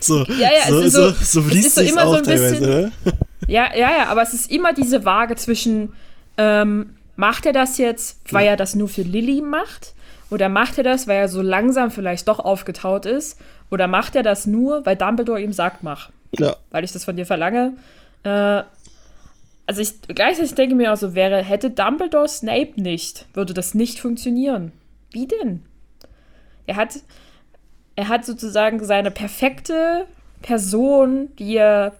So, 0.00 0.24
Ja, 0.24 0.48
ja, 0.52 0.68
so, 0.68 0.78
es 0.78 0.86
ist 0.86 0.92
so, 0.94 1.10
so- 1.10 1.14
so 1.22 1.40
es 1.40 1.52
liest 1.52 1.66
ist 1.66 1.74
so 1.74 1.80
immer 1.82 2.02
so 2.02 2.08
auch 2.08 2.16
ein 2.16 2.22
bisschen-. 2.22 2.60
Ne? 2.60 2.92
Ja, 3.48 3.70
ja, 3.76 3.90
ja, 3.90 4.06
aber 4.06 4.22
es 4.22 4.32
ist 4.32 4.50
immer 4.50 4.72
diese 4.72 5.04
Waage 5.04 5.34
zwischen, 5.36 5.92
ähm, 6.38 6.90
macht 7.22 7.46
er 7.46 7.52
das 7.52 7.78
jetzt, 7.78 8.18
weil 8.32 8.48
er 8.48 8.56
das 8.56 8.74
nur 8.74 8.88
für 8.88 9.02
Lilly 9.02 9.42
macht? 9.42 9.94
Oder 10.28 10.48
macht 10.48 10.76
er 10.76 10.82
das, 10.82 11.06
weil 11.06 11.18
er 11.18 11.28
so 11.28 11.40
langsam 11.40 11.92
vielleicht 11.92 12.26
doch 12.26 12.40
aufgetaut 12.40 13.06
ist? 13.06 13.38
Oder 13.70 13.86
macht 13.86 14.16
er 14.16 14.24
das 14.24 14.44
nur, 14.44 14.84
weil 14.84 14.96
Dumbledore 14.96 15.40
ihm 15.40 15.52
sagt, 15.52 15.84
mach? 15.84 16.10
Ja. 16.36 16.56
Weil 16.72 16.82
ich 16.82 16.90
das 16.90 17.04
von 17.04 17.14
dir 17.14 17.24
verlange. 17.24 17.74
Äh, 18.24 18.64
also 19.66 19.80
ich 19.80 20.02
gleichzeitig 20.08 20.56
denke 20.56 20.74
mir 20.74 20.92
auch 20.92 20.96
so, 20.96 21.14
wäre, 21.14 21.44
hätte 21.44 21.70
Dumbledore 21.70 22.26
Snape 22.26 22.72
nicht, 22.74 23.26
würde 23.34 23.54
das 23.54 23.72
nicht 23.72 24.00
funktionieren. 24.00 24.72
Wie 25.12 25.28
denn? 25.28 25.62
Er 26.66 26.74
hat, 26.74 26.98
er 27.94 28.08
hat 28.08 28.24
sozusagen 28.24 28.84
seine 28.84 29.12
perfekte 29.12 30.06
Person, 30.40 31.28
die 31.38 31.54
er 31.54 31.92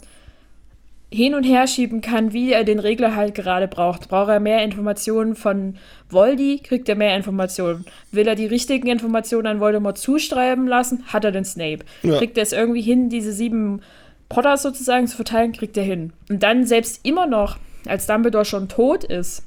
hin 1.13 1.35
und 1.35 1.45
her 1.45 1.67
schieben 1.67 2.01
kann, 2.01 2.33
wie 2.33 2.53
er 2.53 2.65
den 2.65 2.79
Regler 2.79 3.15
halt 3.15 3.35
gerade 3.35 3.69
braucht. 3.69 4.09
Braucht 4.09 4.31
er 4.31 4.41
mehr 4.41 4.65
Informationen 4.65 5.37
von 5.37 5.77
Voldy, 6.09 6.61
kriegt 6.63 6.89
er 6.89 6.97
mehr 6.97 7.17
Informationen. 7.17 7.85
Will 8.11 8.27
er 8.27 8.35
die 8.35 8.47
richtigen 8.47 8.89
Informationen 8.89 9.47
an 9.47 9.61
Voldemort 9.61 9.99
zuschreiben 9.99 10.67
lassen, 10.67 11.05
hat 11.07 11.25
er 11.25 11.33
den 11.33 11.45
Snape. 11.45 11.85
Ja. 12.03 12.19
Kriegt 12.19 12.37
er 12.39 12.43
es 12.43 12.53
irgendwie 12.53 12.81
hin, 12.81 13.11
diese 13.11 13.33
sieben 13.33 13.83
Potters 14.29 14.63
sozusagen 14.63 15.07
zu 15.07 15.17
verteilen, 15.17 15.53
kriegt 15.53 15.77
er 15.77 15.85
hin. 15.85 16.13
Und 16.31 16.43
dann 16.43 16.65
selbst 16.67 17.01
immer 17.03 17.27
noch, 17.27 17.59
als 17.87 18.07
Dumbledore 18.07 18.47
schon 18.47 18.69
tot 18.69 19.05
ist, 19.05 19.43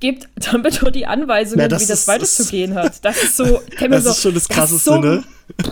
gibt 0.00 0.28
Dumbledore 0.50 0.90
die 0.90 1.06
Anweisungen, 1.06 1.60
Ja, 1.60 1.68
das 1.68 1.82
wie 1.82 1.86
das 1.86 2.08
weiterzugehen 2.08 2.74
hat. 2.74 3.04
Das 3.04 3.22
ist 3.22 3.36
so, 3.36 3.60
Das 3.78 4.04
ist 4.06 4.22
schon 4.22 4.34
das 4.34 4.48
Krasseste, 4.48 4.90
so, 4.90 4.98
ne? 4.98 5.22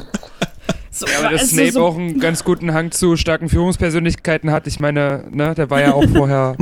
So, 0.98 1.06
Ja, 1.06 1.18
aber 1.20 1.30
dass 1.30 1.42
also 1.42 1.54
Snape 1.54 1.72
so, 1.72 1.86
auch 1.86 1.96
einen 1.96 2.18
ganz 2.18 2.42
guten 2.42 2.74
Hang 2.74 2.90
zu 2.90 3.16
starken 3.16 3.48
Führungspersönlichkeiten 3.48 4.50
hat. 4.50 4.66
Ich 4.66 4.80
meine, 4.80 5.24
ne, 5.30 5.54
der 5.54 5.70
war 5.70 5.80
ja 5.80 5.92
auch 5.94 6.04
vorher 6.12 6.56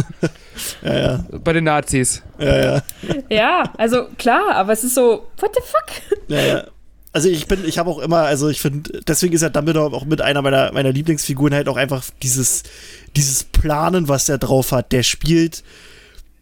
Ja, 0.83 0.99
ja, 0.99 1.25
bei 1.43 1.53
den 1.55 1.65
Nazis. 1.65 2.23
ja, 2.39 2.57
ja. 2.65 2.83
Ja, 3.31 3.73
also 3.79 4.07
klar, 4.19 4.55
aber 4.55 4.73
es 4.73 4.85
ist 4.85 4.95
so, 4.95 5.27
what 5.39 5.51
the 5.55 5.63
fuck? 5.63 6.21
Ja, 6.29 6.41
ja. 6.43 6.65
Also 7.13 7.31
ich 7.31 7.47
bin, 7.47 7.65
ich 7.67 7.79
habe 7.79 7.89
auch 7.89 7.99
immer, 8.01 8.19
also 8.19 8.51
ich 8.51 8.61
finde, 8.61 9.01
deswegen 9.09 9.33
ist 9.35 9.41
ja 9.41 9.49
Dumbledore 9.49 9.97
auch 9.97 10.05
mit 10.05 10.21
einer 10.21 10.43
meiner, 10.43 10.71
meiner 10.73 10.93
Lieblingsfiguren 10.93 11.55
halt 11.55 11.67
auch 11.67 11.79
einfach 11.79 12.05
dieses, 12.23 12.63
dieses 13.17 13.43
Planen, 13.45 14.07
was 14.09 14.27
der 14.27 14.37
drauf 14.37 14.71
hat. 14.73 14.93
Der 14.93 15.03
spielt, 15.03 15.65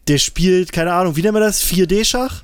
der 0.09 0.19
spielt, 0.19 0.73
keine 0.73 0.93
Ahnung, 0.93 1.15
wie 1.15 1.23
nennt 1.23 1.35
man 1.35 1.43
das? 1.45 1.63
4D-Schach? 1.63 2.43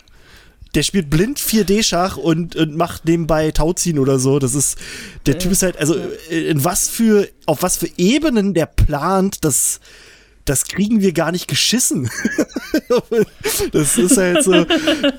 Der 0.75 0.83
spielt 0.83 1.11
blind 1.11 1.41
4D-Schach 1.41 2.17
und, 2.17 2.55
und 2.55 2.77
macht 2.77 3.05
nebenbei 3.05 3.51
Tauziehen 3.51 3.99
oder 3.99 4.19
so. 4.19 4.39
Das 4.39 4.55
ist, 4.55 4.79
der 5.27 5.39
Typ 5.39 5.53
ist 5.53 5.63
halt, 5.63 5.77
also 5.79 5.97
in 6.31 6.65
was 6.65 6.89
für, 6.89 7.29
auf 7.47 7.63
was 7.63 7.77
für 7.77 7.89
Ebenen 7.97 8.55
der 8.55 8.67
plant, 8.67 9.45
das, 9.45 9.81
das 10.45 10.65
kriegen 10.65 11.01
wir 11.01 11.13
gar 11.13 11.33
nicht 11.33 11.49
geschissen. 11.49 12.11
das 13.73 13.99
ist 13.99 14.17
halt 14.17 14.43
so, 14.43 14.65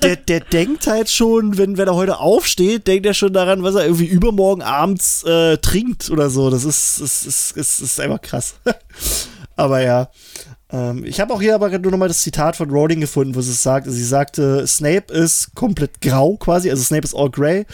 der, 0.02 0.16
der 0.16 0.40
denkt 0.40 0.86
halt 0.86 1.08
schon, 1.08 1.56
wenn, 1.58 1.78
wenn 1.78 1.88
er 1.88 1.94
heute 1.94 2.18
aufsteht, 2.18 2.86
denkt 2.86 3.06
er 3.06 3.14
schon 3.14 3.32
daran, 3.32 3.62
was 3.62 3.74
er 3.74 3.84
irgendwie 3.84 4.06
übermorgen 4.06 4.62
abends 4.62 5.22
äh, 5.24 5.58
trinkt 5.58 6.10
oder 6.10 6.28
so. 6.28 6.50
Das 6.50 6.64
ist, 6.64 6.98
ist, 6.98 7.26
ist, 7.26 7.56
ist, 7.56 7.80
ist 7.80 8.00
einfach 8.00 8.20
krass. 8.20 8.54
aber 9.56 9.80
ja. 9.80 10.10
Ähm, 10.72 11.04
ich 11.04 11.20
habe 11.20 11.32
auch 11.34 11.40
hier 11.40 11.54
aber 11.54 11.76
nur 11.78 11.92
noch 11.92 11.98
mal 11.98 12.08
das 12.08 12.20
Zitat 12.20 12.56
von 12.56 12.70
Rowling 12.70 13.00
gefunden, 13.00 13.34
wo 13.34 13.40
sie 13.40 13.52
es 13.52 13.62
sagt. 13.62 13.86
Sie 13.88 14.04
sagte, 14.04 14.66
Snape 14.66 15.12
ist 15.12 15.54
komplett 15.54 16.00
grau 16.00 16.36
quasi, 16.36 16.70
also 16.70 16.82
Snape 16.82 17.04
ist 17.04 17.14
all 17.14 17.30
grey. 17.30 17.66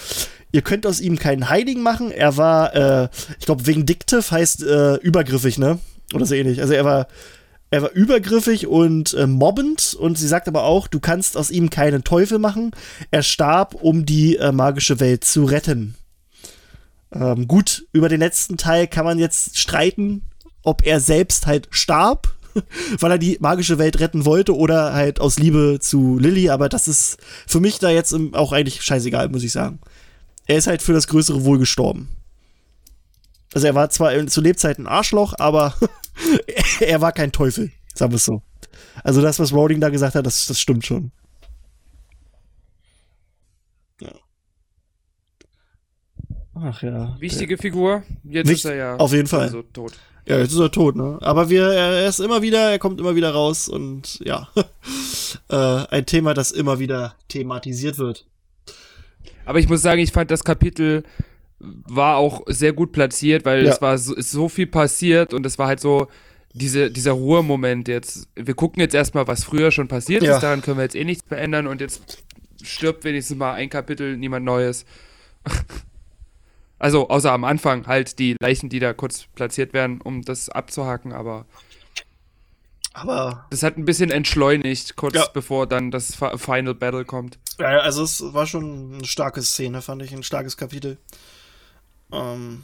Ihr 0.50 0.62
könnt 0.62 0.86
aus 0.86 1.00
ihm 1.00 1.18
keinen 1.18 1.48
Heiligen 1.48 1.82
machen. 1.82 2.10
Er 2.10 2.36
war, 2.36 2.74
äh, 2.74 3.08
ich 3.38 3.46
glaube, 3.46 3.66
vindictive 3.66 4.30
heißt 4.30 4.62
äh, 4.62 4.96
übergriffig, 4.96 5.58
ne? 5.58 5.78
Oder 6.14 6.26
so 6.26 6.34
ähnlich. 6.34 6.60
Also 6.62 6.72
er 6.72 6.84
war, 6.84 7.06
er 7.70 7.82
war 7.82 7.90
übergriffig 7.92 8.66
und 8.66 9.12
äh, 9.12 9.26
mobbend 9.26 9.94
und 9.94 10.16
sie 10.16 10.26
sagt 10.26 10.48
aber 10.48 10.64
auch, 10.64 10.88
du 10.88 11.00
kannst 11.00 11.36
aus 11.36 11.50
ihm 11.50 11.68
keinen 11.68 12.02
Teufel 12.02 12.38
machen. 12.38 12.70
Er 13.10 13.22
starb, 13.22 13.74
um 13.74 14.06
die 14.06 14.36
äh, 14.36 14.52
magische 14.52 15.00
Welt 15.00 15.24
zu 15.24 15.44
retten. 15.44 15.94
Ähm, 17.12 17.46
gut, 17.46 17.86
über 17.92 18.08
den 18.08 18.20
letzten 18.20 18.56
Teil 18.56 18.86
kann 18.86 19.04
man 19.04 19.18
jetzt 19.18 19.58
streiten, 19.58 20.22
ob 20.62 20.86
er 20.86 21.00
selbst 21.00 21.46
halt 21.46 21.68
starb, 21.70 22.37
weil 23.00 23.12
er 23.12 23.18
die 23.18 23.38
magische 23.40 23.78
Welt 23.78 24.00
retten 24.00 24.24
wollte 24.24 24.56
oder 24.56 24.92
halt 24.92 25.20
aus 25.20 25.38
Liebe 25.38 25.78
zu 25.80 26.18
Lilly, 26.18 26.50
aber 26.50 26.68
das 26.68 26.88
ist 26.88 27.18
für 27.46 27.60
mich 27.60 27.78
da 27.78 27.90
jetzt 27.90 28.14
auch 28.32 28.52
eigentlich 28.52 28.82
scheißegal, 28.82 29.28
muss 29.28 29.42
ich 29.42 29.52
sagen. 29.52 29.78
Er 30.46 30.56
ist 30.56 30.66
halt 30.66 30.82
für 30.82 30.92
das 30.92 31.06
größere 31.08 31.44
Wohl 31.44 31.58
gestorben. 31.58 32.08
Also 33.54 33.66
er 33.66 33.74
war 33.74 33.90
zwar 33.90 34.26
zu 34.26 34.40
Lebzeiten 34.40 34.86
ein 34.86 34.92
Arschloch, 34.92 35.34
aber 35.38 35.74
er 36.80 37.00
war 37.00 37.12
kein 37.12 37.32
Teufel, 37.32 37.70
sagen 37.94 38.12
wir 38.12 38.16
es 38.16 38.24
so. 38.24 38.42
Also 39.04 39.22
das, 39.22 39.38
was 39.38 39.52
Rowling 39.52 39.80
da 39.80 39.88
gesagt 39.88 40.14
hat, 40.14 40.26
das, 40.26 40.46
das 40.46 40.60
stimmt 40.60 40.84
schon. 40.84 41.12
Ja. 44.00 44.12
Ach 46.54 46.82
ja. 46.82 47.16
Wichtige 47.20 47.58
Figur. 47.58 48.02
Jetzt 48.24 48.48
Wicht- 48.48 48.64
ist 48.64 48.70
er 48.70 48.74
ja 48.74 48.96
auf 48.96 49.12
jeden 49.12 49.28
Fall. 49.28 49.42
Also 49.42 49.62
tot. 49.62 49.92
Ja, 50.28 50.38
jetzt 50.38 50.52
ist 50.52 50.58
er 50.58 50.70
tot, 50.70 50.94
ne? 50.94 51.18
Aber 51.22 51.48
wir, 51.48 51.64
er 51.68 52.06
ist 52.06 52.20
immer 52.20 52.42
wieder, 52.42 52.70
er 52.70 52.78
kommt 52.78 53.00
immer 53.00 53.14
wieder 53.16 53.30
raus 53.30 53.68
und 53.68 54.18
ja. 54.24 54.48
äh, 55.48 55.56
ein 55.56 56.04
Thema, 56.06 56.34
das 56.34 56.50
immer 56.50 56.78
wieder 56.78 57.14
thematisiert 57.28 57.98
wird. 57.98 58.26
Aber 59.46 59.58
ich 59.58 59.68
muss 59.68 59.80
sagen, 59.80 60.00
ich 60.02 60.12
fand 60.12 60.30
das 60.30 60.44
Kapitel 60.44 61.04
war 61.60 62.18
auch 62.18 62.42
sehr 62.46 62.72
gut 62.72 62.92
platziert, 62.92 63.44
weil 63.44 63.64
Ja. 63.64 63.72
es 63.72 63.80
war 63.82 63.96
so, 63.98 64.14
ist 64.14 64.30
so 64.30 64.48
viel 64.48 64.66
passiert 64.66 65.32
und 65.34 65.44
es 65.46 65.58
war 65.58 65.66
halt 65.66 65.80
so 65.80 66.06
diese, 66.52 66.90
dieser 66.90 67.12
Ruhemoment 67.12 67.88
jetzt. 67.88 68.28
Wir 68.36 68.54
gucken 68.54 68.80
jetzt 68.80 68.94
erstmal, 68.94 69.26
was 69.26 69.44
früher 69.44 69.70
schon 69.72 69.88
passiert 69.88 70.22
Ja. 70.22 70.36
ist, 70.36 70.42
daran 70.42 70.62
können 70.62 70.76
wir 70.76 70.84
jetzt 70.84 70.94
eh 70.94 71.04
nichts 71.04 71.24
verändern 71.26 71.66
und 71.66 71.80
jetzt 71.80 72.22
stirbt 72.62 73.02
wenigstens 73.04 73.38
mal 73.38 73.54
ein 73.54 73.70
Kapitel, 73.70 74.16
niemand 74.16 74.44
Neues. 74.44 74.84
Also, 76.78 77.08
außer 77.08 77.32
am 77.32 77.44
Anfang 77.44 77.86
halt 77.86 78.18
die 78.18 78.36
Leichen, 78.40 78.68
die 78.68 78.78
da 78.78 78.92
kurz 78.92 79.26
platziert 79.34 79.72
werden, 79.72 80.00
um 80.00 80.22
das 80.22 80.48
abzuhaken, 80.48 81.12
aber 81.12 81.46
Aber 82.92 83.46
das 83.50 83.62
hat 83.62 83.76
ein 83.76 83.84
bisschen 83.84 84.10
entschleunigt, 84.10 84.96
kurz 84.96 85.14
Ja. 85.14 85.26
bevor 85.32 85.66
dann 85.66 85.90
das 85.90 86.14
Fi- 86.14 86.36
Final 86.38 86.74
Battle 86.74 87.04
kommt. 87.04 87.38
Ja, 87.58 87.80
also 87.80 88.02
es 88.02 88.20
war 88.32 88.46
schon 88.46 88.94
eine 88.94 89.04
starke 89.06 89.42
Szene, 89.42 89.82
fand 89.82 90.02
ich, 90.02 90.12
ein 90.12 90.22
starkes 90.22 90.56
Kapitel. 90.56 90.98
Ähm, 92.12 92.62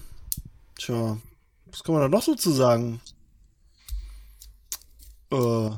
tja, 0.78 1.19
was 1.66 1.82
kann 1.85 1.95
man 1.95 2.03
da 2.03 2.09
noch 2.09 2.23
so 2.23 2.35
zu 2.36 2.51
sagen? 2.53 3.01
Äh, 5.32 5.70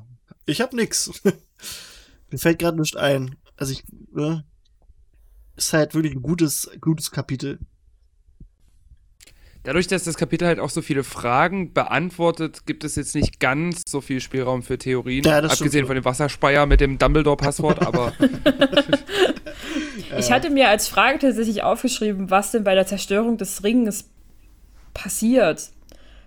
ich 0.46 0.60
hab 0.60 0.72
nix. 0.72 1.10
Mir 2.30 2.38
fällt 2.38 2.58
gerade 2.58 2.78
nichts 2.80 2.96
ein. 2.96 3.36
Also 3.56 3.72
ich, 3.72 3.84
ne? 4.12 4.44
Ist 5.56 5.72
halt 5.72 5.94
wirklich 5.94 6.14
ein 6.14 6.22
gutes, 6.22 6.70
gutes 6.80 7.10
Kapitel. 7.10 7.58
Dadurch, 9.66 9.88
dass 9.88 10.04
das 10.04 10.16
Kapitel 10.16 10.46
halt 10.46 10.60
auch 10.60 10.70
so 10.70 10.80
viele 10.80 11.02
Fragen 11.02 11.72
beantwortet, 11.72 12.66
gibt 12.66 12.84
es 12.84 12.94
jetzt 12.94 13.16
nicht 13.16 13.40
ganz 13.40 13.82
so 13.84 14.00
viel 14.00 14.20
Spielraum 14.20 14.62
für 14.62 14.78
Theorien. 14.78 15.24
Ja, 15.24 15.38
abgesehen 15.38 15.86
von 15.86 15.96
dem 15.96 16.04
Wasserspeier 16.04 16.66
mit 16.66 16.80
dem 16.80 16.98
Dumbledore-Passwort, 16.98 17.84
aber 17.84 18.12
Ich 20.18 20.30
hatte 20.30 20.50
mir 20.50 20.68
als 20.68 20.86
Frage 20.86 21.18
tatsächlich 21.18 21.64
aufgeschrieben, 21.64 22.30
was 22.30 22.52
denn 22.52 22.62
bei 22.62 22.76
der 22.76 22.86
Zerstörung 22.86 23.38
des 23.38 23.64
Ringes 23.64 24.08
passiert. 24.94 25.70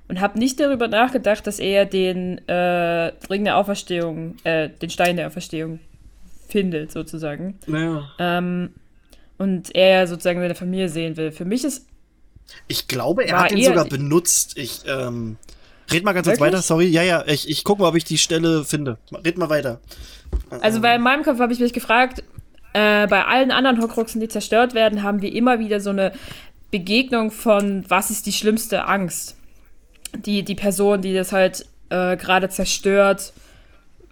Und 0.10 0.20
habe 0.20 0.40
nicht 0.40 0.60
darüber 0.60 0.90
nachgedacht, 0.90 1.48
dass 1.48 1.60
er 1.60 1.86
den 1.86 2.40
äh, 2.48 3.14
Ring 3.30 3.46
der 3.46 3.58
Auferstehung, 3.58 4.36
äh, 4.44 4.68
den 4.68 4.90
Stein 4.90 5.16
der 5.16 5.28
Auferstehung 5.28 5.80
findet, 6.48 6.92
sozusagen. 6.92 7.58
Naja. 7.68 8.10
Ähm, 8.20 8.72
und 9.38 9.74
er 9.76 10.08
sozusagen 10.08 10.42
seine 10.42 10.56
Familie 10.56 10.90
sehen 10.90 11.16
will. 11.16 11.32
Für 11.32 11.46
mich 11.46 11.64
ist 11.64 11.86
Ich 12.68 12.88
glaube, 12.88 13.26
er 13.26 13.36
War 13.36 13.44
hat 13.44 13.52
ihn 13.52 13.64
sogar 13.64 13.86
benutzt. 13.86 14.58
Ich, 14.58 14.82
ähm, 14.88 15.38
red 15.92 16.04
mal 16.04 16.14
ganz 16.14 16.28
kurz 16.28 16.40
weiter, 16.40 16.62
sorry. 16.62 16.88
Ja, 16.88 17.04
ja, 17.04 17.24
ich, 17.28 17.50
ich 17.50 17.64
guck 17.64 17.80
mal, 17.80 17.88
ob 17.88 17.96
ich 17.96 18.04
die 18.04 18.18
Stelle 18.18 18.64
finde. 18.64 18.98
Red 19.26 19.38
mal 19.38 19.50
weiter. 19.50 19.80
Also, 20.62 20.82
weil 20.82 20.98
in 20.98 21.02
meinem 21.02 21.24
Kopf 21.24 21.40
habe 21.40 21.54
ich 21.54 21.60
mich 21.60 21.74
gefragt, 21.74 22.24
äh, 22.74 23.08
bei 23.08 23.26
allen 23.26 23.52
anderen 23.52 23.82
Horcruxen, 23.82 24.22
die 24.22 24.28
zerstört 24.28 24.74
werden, 24.74 25.04
haben 25.04 25.22
wir 25.22 25.34
immer 25.34 25.60
wieder 25.60 25.80
so 25.80 25.90
eine 25.90 26.14
Begegnung 26.72 27.32
von, 27.32 27.84
was 27.88 28.12
ist 28.12 28.26
die 28.26 28.34
schlimmste 28.34 28.86
Angst? 28.86 29.36
Die, 30.26 30.44
die 30.44 30.56
Person, 30.56 31.02
die 31.02 31.14
das 31.14 31.32
halt 31.32 31.66
äh, 31.90 32.18
gerade 32.18 32.50
zerstört, 32.50 33.34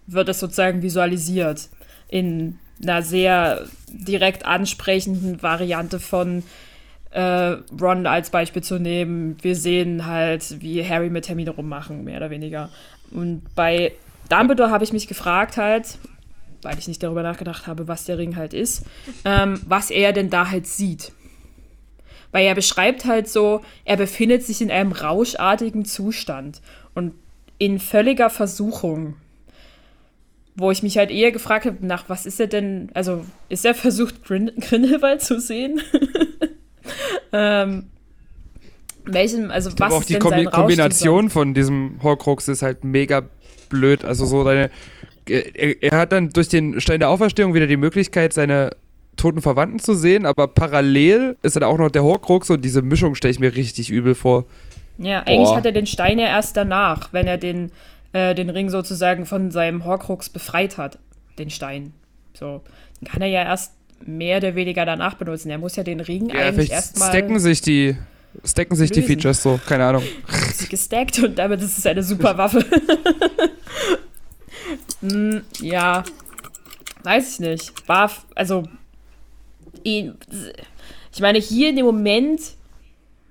wird 0.07 0.29
es 0.29 0.39
sozusagen 0.39 0.81
visualisiert. 0.81 1.69
In 2.07 2.57
einer 2.81 3.01
sehr 3.01 3.65
direkt 3.89 4.45
ansprechenden 4.45 5.41
Variante 5.41 5.99
von 5.99 6.43
äh, 7.17 7.57
Ron 7.81 8.05
als 8.05 8.29
Beispiel 8.29 8.61
zu 8.61 8.77
nehmen. 8.77 9.37
Wir 9.41 9.55
sehen 9.55 10.05
halt, 10.05 10.61
wie 10.61 10.87
Harry 10.87 11.09
mit 11.09 11.27
Hermine 11.27 11.49
rummachen, 11.49 12.03
mehr 12.03 12.17
oder 12.17 12.29
weniger. 12.29 12.69
Und 13.09 13.41
bei 13.55 13.93
Dumbledore 14.29 14.69
habe 14.69 14.83
ich 14.83 14.93
mich 14.93 15.07
gefragt 15.07 15.57
halt, 15.57 15.97
weil 16.61 16.77
ich 16.77 16.87
nicht 16.87 17.01
darüber 17.01 17.23
nachgedacht 17.23 17.65
habe, 17.65 17.87
was 17.87 18.05
der 18.05 18.19
Ring 18.19 18.35
halt 18.35 18.53
ist, 18.53 18.85
ähm, 19.25 19.59
was 19.67 19.89
er 19.89 20.13
denn 20.13 20.29
da 20.29 20.51
halt 20.51 20.67
sieht. 20.67 21.11
Weil 22.31 22.45
er 22.45 22.53
beschreibt 22.53 23.05
halt 23.05 23.27
so, 23.27 23.61
er 23.83 23.97
befindet 23.97 24.43
sich 24.43 24.61
in 24.61 24.69
einem 24.69 24.91
rauschartigen 24.91 25.85
Zustand 25.85 26.61
und 26.93 27.15
in 27.57 27.79
völliger 27.79 28.29
Versuchung. 28.29 29.15
Wo 30.55 30.69
ich 30.69 30.83
mich 30.83 30.99
halt 30.99 31.09
eher 31.09 31.31
gefragt 31.31 31.65
habe, 31.65 31.83
nach 31.83 32.09
was 32.09 32.27
ist 32.27 32.39
er 32.39 32.47
denn, 32.47 32.91
also 32.93 33.25
ist 33.49 33.65
er 33.65 33.73
versucht, 33.73 34.23
Grin 34.23 34.51
Grindelwald 34.59 35.23
zu 35.23 35.39
sehen? 35.39 35.81
ähm, 37.33 37.85
welchem, 39.05 39.51
also 39.51 39.71
was 39.77 39.93
auch 39.93 40.01
ist 40.01 40.09
die 40.09 40.13
denn 40.13 40.21
Kombi 40.21 40.45
Kombination 40.45 41.29
von 41.29 41.53
diesem 41.53 41.99
Horcrux 42.03 42.47
ist 42.47 42.61
halt 42.61 42.83
mega 42.83 43.23
blöd. 43.69 44.05
Also 44.05 44.25
so 44.25 44.43
deine. 44.43 44.69
Er, 45.25 45.83
er 45.83 45.97
hat 45.97 46.11
dann 46.13 46.29
durch 46.29 46.47
den 46.47 46.79
Stein 46.79 46.99
der 46.99 47.09
Auferstehung 47.09 47.53
wieder 47.53 47.67
die 47.67 47.77
Möglichkeit, 47.77 48.31
seine 48.33 48.71
toten 49.17 49.41
Verwandten 49.41 49.79
zu 49.79 49.93
sehen, 49.93 50.25
aber 50.25 50.47
parallel 50.47 51.35
ist 51.41 51.55
dann 51.55 51.63
auch 51.63 51.77
noch 51.77 51.89
der 51.89 52.03
Horcrux 52.03 52.49
und 52.49 52.63
diese 52.63 52.81
Mischung 52.81 53.15
stelle 53.15 53.31
ich 53.31 53.39
mir 53.39 53.55
richtig 53.55 53.89
übel 53.89 54.15
vor. 54.15 54.45
Ja, 54.97 55.19
eigentlich 55.21 55.49
Boah. 55.49 55.57
hat 55.57 55.65
er 55.65 55.71
den 55.71 55.85
Stein 55.85 56.19
ja 56.19 56.27
erst 56.27 56.55
danach, 56.55 57.11
wenn 57.13 57.27
er 57.27 57.37
den, 57.37 57.71
äh, 58.13 58.33
den 58.35 58.49
Ring 58.49 58.69
sozusagen 58.69 59.25
von 59.25 59.51
seinem 59.51 59.85
Horcrux 59.85 60.29
befreit 60.29 60.77
hat. 60.77 60.97
Den 61.37 61.49
Stein. 61.49 61.93
So. 62.33 62.61
Den 63.01 63.07
kann 63.07 63.21
er 63.21 63.27
ja 63.27 63.43
erst 63.43 63.73
mehr 64.05 64.37
oder 64.37 64.55
weniger 64.55 64.85
danach 64.85 65.15
benutzen. 65.15 65.49
Er 65.49 65.57
muss 65.57 65.75
ja 65.75 65.83
den 65.83 65.99
Ring 65.99 66.29
Ja, 66.29 66.47
eigentlich 66.47 66.71
erstmal 66.71 67.09
stacken 67.09 67.39
sich 67.39 67.61
die. 67.61 67.97
Stacken 68.43 68.75
sich 68.75 68.91
die 68.91 68.99
lösen. 68.99 69.13
Features 69.13 69.41
so, 69.41 69.59
keine 69.67 69.85
Ahnung. 69.85 70.03
gestackt 70.69 71.19
und 71.19 71.37
damit 71.37 71.61
ist 71.61 71.77
es 71.77 71.85
eine 71.85 72.03
super 72.03 72.37
Waffe. 72.37 72.65
Hm, 75.01 75.43
ja. 75.61 76.03
Weiß 77.03 77.33
ich 77.33 77.39
nicht. 77.39 77.87
War, 77.87 78.11
also. 78.35 78.63
Ich 79.83 80.11
meine, 81.21 81.39
hier 81.39 81.69
in 81.69 81.77
dem 81.77 81.85
Moment. 81.85 82.41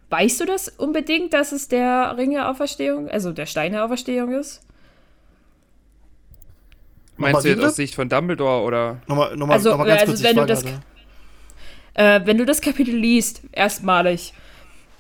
Weißt 0.09 0.41
du 0.41 0.45
das 0.45 0.69
unbedingt, 0.69 1.35
dass 1.35 1.51
es 1.51 1.67
der 1.67 2.15
Ring 2.17 2.31
der 2.31 2.49
Auferstehung, 2.49 3.11
also 3.11 3.33
der 3.33 3.47
Stein 3.47 3.73
der 3.73 3.85
Auferstehung 3.85 4.33
ist? 4.33 4.63
Meinst 7.17 7.45
du 7.45 7.49
jetzt 7.49 7.65
aus 7.65 7.77
Sicht 7.77 7.95
von 7.95 8.09
Dumbledore 8.09 8.63
oder? 8.63 9.01
Nochmal, 9.07 9.37
nochmal, 9.37 9.57
Also, 9.57 9.71
nochmal 9.71 9.87
ganz 9.89 10.01
also 10.03 10.13
kurz, 10.13 10.23
wenn 10.25 10.37
du 10.37 10.47
das- 10.47 10.65
Äh, 11.95 12.21
wenn 12.27 12.39
du 12.39 12.45
das 12.45 12.61
Kapitel 12.61 12.95
liest, 12.95 13.41
erstmalig, 13.53 14.35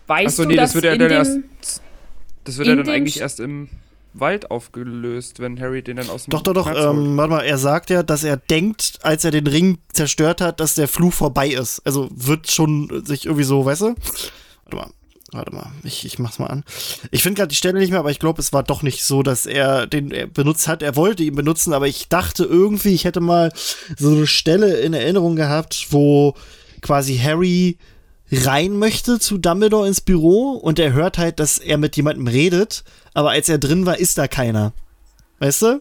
weißt 0.07 0.27
Achso, 0.29 0.43
du, 0.45 0.49
nee, 0.49 0.57
dass 0.57 0.71
das 0.73 0.75
wird 0.77 0.85
ja 0.87 0.93
in 0.93 0.99
dann 1.01 1.09
dem, 1.09 1.17
erst. 1.19 1.83
Das 2.45 2.59
wird 2.59 2.69
ja 2.69 2.77
dann 2.77 2.89
eigentlich 2.89 3.21
erst 3.21 3.39
im 3.41 3.69
Wald 4.15 4.51
aufgelöst, 4.51 5.41
wenn 5.41 5.61
Harry 5.61 5.83
den 5.83 5.99
dann 5.99 6.09
aus 6.09 6.25
dem 6.25 6.31
Doch, 6.31 6.41
doch, 6.43 6.55
doch. 6.55 6.69
Ähm, 6.69 7.19
warte 7.19 7.31
mal, 7.31 7.41
er 7.45 7.59
sagt 7.59 7.91
ja, 7.91 8.03
dass 8.03 8.25
er 8.25 8.39
denkt, 8.39 8.99
als 9.03 9.25
er 9.25 9.31
den 9.31 9.47
Ring 9.47 9.77
zerstört 9.93 10.41
hat, 10.41 10.59
dass 10.61 10.75
der 10.75 10.89
Fluch 10.89 11.13
vorbei 11.13 11.49
ist. 11.49 11.83
Also 11.85 12.09
wird 12.15 12.51
schon 12.51 13.05
sich 13.05 13.27
irgendwie 13.27 13.45
so, 13.45 13.65
weißt 13.67 13.83
du? 13.83 13.95
Warte 14.65 14.77
mal. 14.77 14.91
Warte 15.33 15.53
mal, 15.53 15.73
ich, 15.83 16.05
ich 16.05 16.19
mach's 16.19 16.39
mal 16.39 16.47
an. 16.47 16.65
Ich 17.11 17.23
finde 17.23 17.39
gerade 17.39 17.49
die 17.49 17.57
Stelle 17.57 17.81
nicht 17.81 17.91
mehr, 17.91 17.99
aber 17.99 18.13
ich 18.13 18.21
glaube, 18.21 18.41
es 18.41 18.53
war 18.53 18.63
doch 18.63 18.83
nicht 18.83 19.03
so, 19.03 19.23
dass 19.23 19.45
er 19.45 19.87
den 19.87 20.13
er 20.13 20.29
benutzt 20.29 20.69
hat. 20.69 20.83
Er 20.83 20.95
wollte 20.95 21.25
ihn 21.25 21.35
benutzen, 21.35 21.73
aber 21.73 21.89
ich 21.89 22.09
dachte 22.09 22.45
irgendwie, 22.45 22.95
ich 22.95 23.05
hätte 23.05 23.21
mal 23.21 23.53
so 23.99 24.11
eine 24.11 24.27
Stelle 24.27 24.77
in 24.77 24.95
Erinnerung 24.95 25.35
gehabt, 25.35 25.89
wo 25.91 26.35
quasi 26.81 27.19
Harry 27.19 27.77
rein 28.31 28.77
möchte 28.77 29.19
zu 29.19 29.39
Dumbledore 29.39 29.89
ins 29.89 30.01
Büro 30.01 30.53
und 30.53 30.79
er 30.79 30.93
hört 30.93 31.19
halt, 31.19 31.41
dass 31.41 31.59
er 31.59 31.79
mit 31.79 31.97
jemandem 31.97 32.29
redet, 32.29 32.85
aber 33.15 33.31
als 33.31 33.49
er 33.49 33.59
drin 33.59 33.87
war, 33.87 33.99
ist 33.99 34.19
da 34.19 34.29
keiner. 34.29 34.73
Weißt 35.39 35.63
du? 35.63 35.81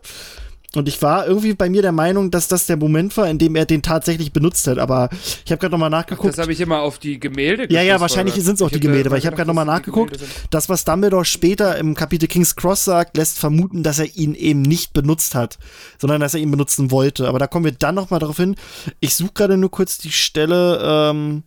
Und 0.77 0.87
ich 0.87 1.01
war 1.01 1.27
irgendwie 1.27 1.53
bei 1.53 1.69
mir 1.69 1.81
der 1.81 1.91
Meinung, 1.91 2.31
dass 2.31 2.47
das 2.47 2.65
der 2.65 2.77
Moment 2.77 3.15
war, 3.17 3.29
in 3.29 3.37
dem 3.37 3.55
er 3.55 3.65
den 3.65 3.81
tatsächlich 3.81 4.33
benutzt 4.33 4.67
hat. 4.67 4.77
Aber 4.77 5.09
ich 5.45 5.51
habe 5.51 5.59
gerade 5.59 5.71
nochmal 5.71 5.89
nachgeguckt. 5.89 6.29
Das 6.29 6.37
habe 6.37 6.51
ich 6.51 6.61
immer 6.61 6.81
auf 6.81 6.99
die 6.99 7.19
Gemälde 7.19 7.67
Ja, 7.69 7.81
ja, 7.81 7.99
wahrscheinlich 7.99 8.35
sind 8.35 8.55
es 8.55 8.61
auch 8.61 8.69
die 8.69 8.79
Gemälde, 8.79 9.11
weil 9.11 9.19
ich 9.19 9.25
habe 9.25 9.35
gerade 9.35 9.47
nochmal 9.47 9.65
nachgeguckt. 9.65 10.19
Das, 10.49 10.69
was 10.69 10.85
Dumbledore 10.85 11.25
später 11.25 11.77
im 11.77 11.95
Kapitel 11.95 12.27
King's 12.27 12.55
Cross 12.55 12.85
sagt, 12.85 13.17
lässt 13.17 13.39
vermuten, 13.39 13.83
dass 13.83 13.99
er 13.99 14.15
ihn 14.15 14.35
eben 14.35 14.61
nicht 14.61 14.93
benutzt 14.93 15.35
hat, 15.35 15.57
sondern 15.97 16.21
dass 16.21 16.33
er 16.33 16.39
ihn 16.39 16.51
benutzen 16.51 16.91
wollte. 16.91 17.27
Aber 17.27 17.39
da 17.39 17.47
kommen 17.47 17.65
wir 17.65 17.71
dann 17.71 17.95
nochmal 17.95 18.19
darauf 18.19 18.37
hin. 18.37 18.55
Ich 18.99 19.15
suche 19.15 19.31
gerade 19.33 19.57
nur 19.57 19.71
kurz 19.71 19.97
die 19.97 20.11
Stelle 20.11 20.79
ähm, 20.83 21.43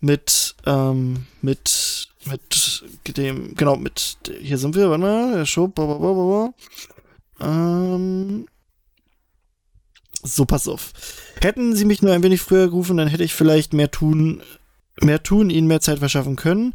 mit, 0.00 0.54
ähm, 0.66 1.26
mit, 1.42 2.08
mit 2.26 3.16
dem, 3.16 3.54
genau, 3.54 3.76
mit, 3.76 4.18
hier 4.40 4.58
sind 4.58 4.74
wir, 4.74 4.90
warte 4.90 5.00
mal, 5.02 5.44
der 5.44 5.68
blablabla. 5.68 6.54
ähm, 7.40 8.46
so, 10.26 10.44
pass 10.44 10.68
auf. 10.68 10.92
Hätten 11.40 11.74
sie 11.74 11.84
mich 11.84 12.02
nur 12.02 12.12
ein 12.12 12.22
wenig 12.22 12.40
früher 12.40 12.66
gerufen, 12.66 12.96
dann 12.96 13.08
hätte 13.08 13.24
ich 13.24 13.34
vielleicht 13.34 13.72
mehr 13.72 13.90
tun, 13.90 14.42
mehr 15.00 15.22
tun, 15.22 15.50
ihnen 15.50 15.66
mehr 15.66 15.80
Zeit 15.80 15.98
verschaffen 15.98 16.36
können. 16.36 16.74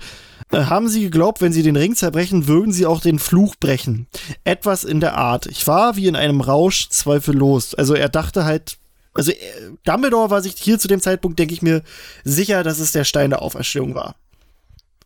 Äh, 0.51 0.65
haben 0.65 0.89
sie 0.89 1.01
geglaubt, 1.01 1.41
wenn 1.41 1.53
sie 1.53 1.63
den 1.63 1.75
Ring 1.75 1.95
zerbrechen, 1.95 2.47
würden 2.47 2.71
sie 2.71 2.85
auch 2.85 3.01
den 3.01 3.19
Fluch 3.19 3.55
brechen. 3.59 4.07
Etwas 4.43 4.83
in 4.83 4.99
der 4.99 5.17
Art. 5.17 5.45
Ich 5.47 5.67
war 5.67 5.95
wie 5.95 6.07
in 6.07 6.15
einem 6.15 6.41
Rausch 6.41 6.89
zweifellos. 6.89 7.75
Also 7.75 7.93
er 7.93 8.09
dachte 8.09 8.45
halt, 8.45 8.77
also 9.13 9.31
äh, 9.31 9.35
Dumbledore 9.83 10.29
war 10.29 10.41
sich 10.41 10.55
hier 10.57 10.79
zu 10.79 10.87
dem 10.87 11.01
Zeitpunkt, 11.01 11.39
denke 11.39 11.53
ich 11.53 11.61
mir, 11.61 11.83
sicher, 12.23 12.63
dass 12.63 12.79
es 12.79 12.91
der 12.91 13.03
Stein 13.03 13.31
der 13.31 13.41
Auferstehung 13.41 13.95
war. 13.95 14.15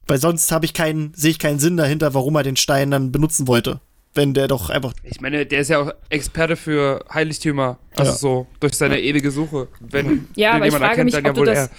Weil 0.08 0.20
sonst 0.20 0.52
habe 0.52 0.66
ich 0.66 0.74
keinen, 0.74 1.14
sehe 1.16 1.32
ich 1.32 1.40
keinen 1.40 1.60
Sinn 1.60 1.78
dahinter, 1.78 2.14
warum 2.14 2.36
er 2.36 2.44
den 2.44 2.58
Stein 2.58 2.92
dann 2.92 3.12
benutzen 3.12 3.48
wollte. 3.48 3.80
Wenn 4.16 4.34
der 4.34 4.48
doch 4.48 4.70
einfach 4.70 4.94
Ich 5.04 5.20
meine, 5.22 5.46
der 5.46 5.60
ist 5.60 5.70
ja 5.70 5.80
auch 5.80 5.92
Experte 6.10 6.56
für 6.56 7.04
Heiligtümer. 7.14 7.78
Also 7.96 8.12
Ja. 8.12 8.18
so, 8.18 8.48
durch 8.62 8.74
seine 8.74 9.00
ewige 9.02 9.30
Suche. 9.30 9.68
Wenn 9.82 10.28
Ja, 10.36 10.52
aber 10.54 10.66
ich 10.66 10.74
jemand 10.74 10.82
frage 10.86 10.90
erkennt, 11.02 11.06
mich, 11.06 11.14
dann 11.14 11.22
ob 11.22 11.28
ja 11.28 11.34
du 11.34 11.40
wohl 11.42 11.46
das- 11.48 11.68
er. 11.68 11.70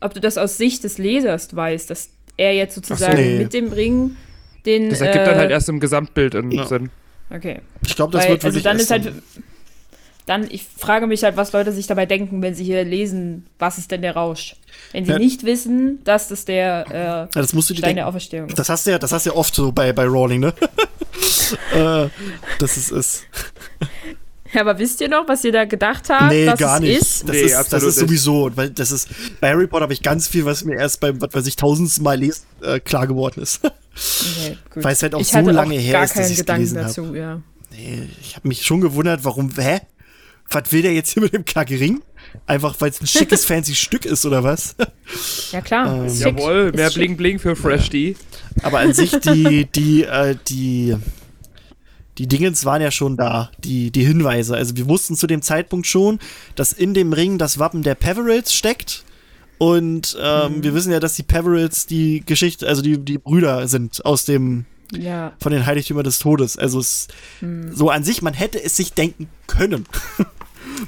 ob 0.00 0.14
du 0.14 0.20
das 0.20 0.36
aus 0.36 0.56
Sicht 0.58 0.82
des 0.84 0.98
Lesers 0.98 1.54
weißt, 1.54 1.88
dass 1.90 2.10
er 2.36 2.52
jetzt 2.54 2.74
sozusagen 2.74 3.16
nee. 3.16 3.38
mit 3.38 3.54
dem 3.54 3.72
Ring 3.72 4.16
den. 4.66 4.90
Das 4.90 5.00
ergibt 5.00 5.22
äh, 5.22 5.30
dann 5.30 5.36
halt 5.38 5.50
erst 5.52 5.68
im 5.68 5.78
Gesamtbild 5.80 6.34
einen 6.34 6.50
Ja. 6.50 6.66
Sinn. 6.66 6.90
Okay. 7.30 7.60
Ich 7.86 7.94
glaube, 7.96 8.12
das 8.12 8.24
Weil, 8.24 8.30
wird 8.32 8.44
also 8.44 8.54
wirklich 8.56 8.64
dann 8.64 8.78
erst 8.78 8.90
ist 8.90 8.90
halt. 8.90 9.22
Dann, 10.26 10.46
ich 10.50 10.64
frage 10.78 11.06
mich 11.06 11.22
halt, 11.22 11.36
was 11.36 11.52
Leute 11.52 11.70
sich 11.72 11.86
dabei 11.86 12.06
denken, 12.06 12.40
wenn 12.40 12.54
sie 12.54 12.64
hier 12.64 12.82
lesen, 12.84 13.44
was 13.58 13.76
ist 13.76 13.90
denn 13.90 14.00
der 14.00 14.14
Rausch? 14.16 14.56
Wenn 14.92 15.04
sie 15.04 15.12
Ja. 15.12 15.18
nicht 15.18 15.44
wissen, 15.44 15.98
dass 16.04 16.28
das 16.28 16.46
der 16.46 16.86
äh, 16.90 16.94
ja, 17.04 17.26
das 17.32 17.52
musst 17.52 17.68
du 17.68 17.74
dir 17.74 17.78
Stein 17.78 17.88
denken. 17.90 17.96
der 17.98 18.08
Auferstehung 18.08 18.48
ist. 18.48 18.58
Das 18.58 18.68
hast 18.70 18.86
du 18.86 18.92
ja, 18.92 18.98
das 18.98 19.12
hast 19.12 19.26
du 19.26 19.30
ja 19.30 19.36
oft 19.36 19.54
so 19.54 19.70
bei, 19.70 19.92
bei 19.92 20.06
Rowling, 20.06 20.40
ne? 20.40 20.54
äh, 21.74 22.08
das 22.58 22.76
ist 22.78 22.90
es. 22.90 23.22
Ja, 24.52 24.60
aber 24.60 24.78
wisst 24.78 25.00
ihr 25.00 25.08
noch, 25.08 25.26
was 25.28 25.42
ihr 25.44 25.52
da 25.52 25.64
gedacht 25.64 26.08
habt, 26.08 26.32
Nee, 26.32 26.46
was 26.46 26.58
gar 26.60 26.76
es 26.76 26.80
nicht. 26.82 27.00
ist? 27.00 27.22
Das 27.28 27.30
Nee, 27.36 27.40
ist, 27.42 27.72
das 27.72 27.82
ist 27.82 27.96
sowieso, 27.96 28.50
weil 28.54 28.70
das 28.70 28.92
ist, 28.92 29.08
bei 29.40 29.50
Harry 29.50 29.66
Potter 29.66 29.82
habe 29.82 29.92
ich 29.92 30.02
ganz 30.02 30.28
viel, 30.28 30.44
was 30.44 30.64
mir 30.64 30.78
erst 30.78 31.00
beim, 31.00 31.20
was 31.20 31.34
weiß 31.34 31.46
ich, 31.48 31.56
tausendsten 31.56 32.04
Mal 32.04 32.18
lesen, 32.18 32.44
äh, 32.62 32.80
klar 32.80 33.06
geworden 33.06 33.42
ist. 33.42 33.60
Okay. 33.96 34.56
Weil 34.74 34.92
es 34.92 35.02
halt 35.04 35.14
auch 35.14 35.20
ich 35.20 35.28
so 35.28 35.38
lange 35.38 35.76
auch 35.76 35.80
her 35.80 35.92
gar 35.92 36.02
ist, 36.02 36.10
dass 36.10 36.22
keinen 36.22 36.30
ich's 36.32 36.38
Gedanken 36.40 36.62
gelesen 36.62 36.78
hab. 36.80 36.86
dazu, 36.88 37.14
ja. 37.14 37.40
nee, 37.70 38.08
ich 38.20 38.34
habe 38.34 38.48
mich 38.48 38.66
schon 38.66 38.80
gewundert, 38.80 39.22
warum, 39.22 39.52
hä? 39.56 39.82
Was 40.50 40.72
will 40.72 40.82
der 40.82 40.92
jetzt 40.92 41.12
hier 41.12 41.22
mit 41.22 41.32
dem 41.32 41.44
Kackering? 41.44 42.02
Einfach, 42.46 42.74
weil 42.80 42.90
es 42.90 43.00
ein 43.00 43.06
schickes, 43.06 43.44
fancy 43.46 43.74
Stück 43.74 44.04
ist, 44.04 44.24
oder 44.26 44.42
was? 44.44 44.76
Ja, 45.52 45.60
klar. 45.60 46.04
Ähm. 46.04 46.14
Jawohl, 46.14 46.72
mehr 46.72 46.90
schick. 46.90 47.00
Bling 47.00 47.16
Bling 47.16 47.38
für 47.38 47.56
Fresh 47.56 47.90
D. 47.90 48.16
Aber 48.62 48.80
an 48.80 48.92
sich, 48.92 49.12
die, 49.12 49.66
die, 49.66 50.04
äh, 50.04 50.36
die, 50.48 50.96
die 52.18 52.28
Dingens 52.28 52.64
waren 52.64 52.82
ja 52.82 52.90
schon 52.90 53.16
da, 53.16 53.50
die, 53.58 53.90
die 53.90 54.04
Hinweise. 54.04 54.54
Also 54.54 54.76
wir 54.76 54.88
wussten 54.88 55.16
zu 55.16 55.26
dem 55.26 55.42
Zeitpunkt 55.42 55.86
schon, 55.86 56.18
dass 56.54 56.72
in 56.72 56.94
dem 56.94 57.12
Ring 57.12 57.38
das 57.38 57.58
Wappen 57.58 57.82
der 57.82 57.94
Peverils 57.94 58.52
steckt. 58.54 59.04
Und 59.58 60.16
ähm, 60.20 60.62
wir 60.62 60.74
wissen 60.74 60.92
ja, 60.92 61.00
dass 61.00 61.14
die 61.14 61.22
Peverils 61.22 61.86
die 61.86 62.22
Geschichte, 62.26 62.66
also 62.66 62.82
die, 62.82 62.98
die 62.98 63.18
Brüder 63.18 63.68
sind 63.68 64.04
aus 64.04 64.24
dem, 64.24 64.66
Ja. 64.96 65.32
von 65.40 65.52
den 65.52 65.66
Heiligtümern 65.66 66.04
des 66.04 66.18
Todes. 66.18 66.56
Also 66.58 66.78
es, 66.80 67.08
so 67.70 67.90
an 67.90 68.04
sich, 68.04 68.22
man 68.22 68.34
hätte 68.34 68.62
es 68.62 68.76
sich 68.76 68.92
denken 68.92 69.28
können. 69.46 69.86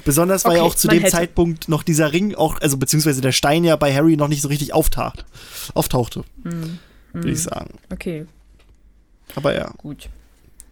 Besonders 0.05 0.43
weil 0.43 0.57
ja 0.57 0.63
Okay, 0.63 0.69
auch 0.71 0.75
zu 0.75 0.87
dem 0.87 0.99
hätte. 0.99 1.11
Zeitpunkt 1.11 1.69
noch 1.69 1.83
dieser 1.83 2.11
Ring 2.11 2.35
auch, 2.35 2.59
also 2.61 2.77
beziehungsweise 2.77 3.21
der 3.21 3.31
Stein 3.31 3.63
ja 3.63 3.75
bei 3.75 3.93
Harry 3.93 4.17
noch 4.17 4.27
nicht 4.27 4.41
so 4.41 4.47
richtig 4.47 4.73
auftaucht, 4.73 5.25
auftauchte, 5.75 6.23
würde 7.13 7.31
ich 7.31 7.41
sagen. 7.41 7.75
Okay, 7.91 8.25
Aber 9.35 9.55
ja, 9.55 9.71
gut. 9.77 10.09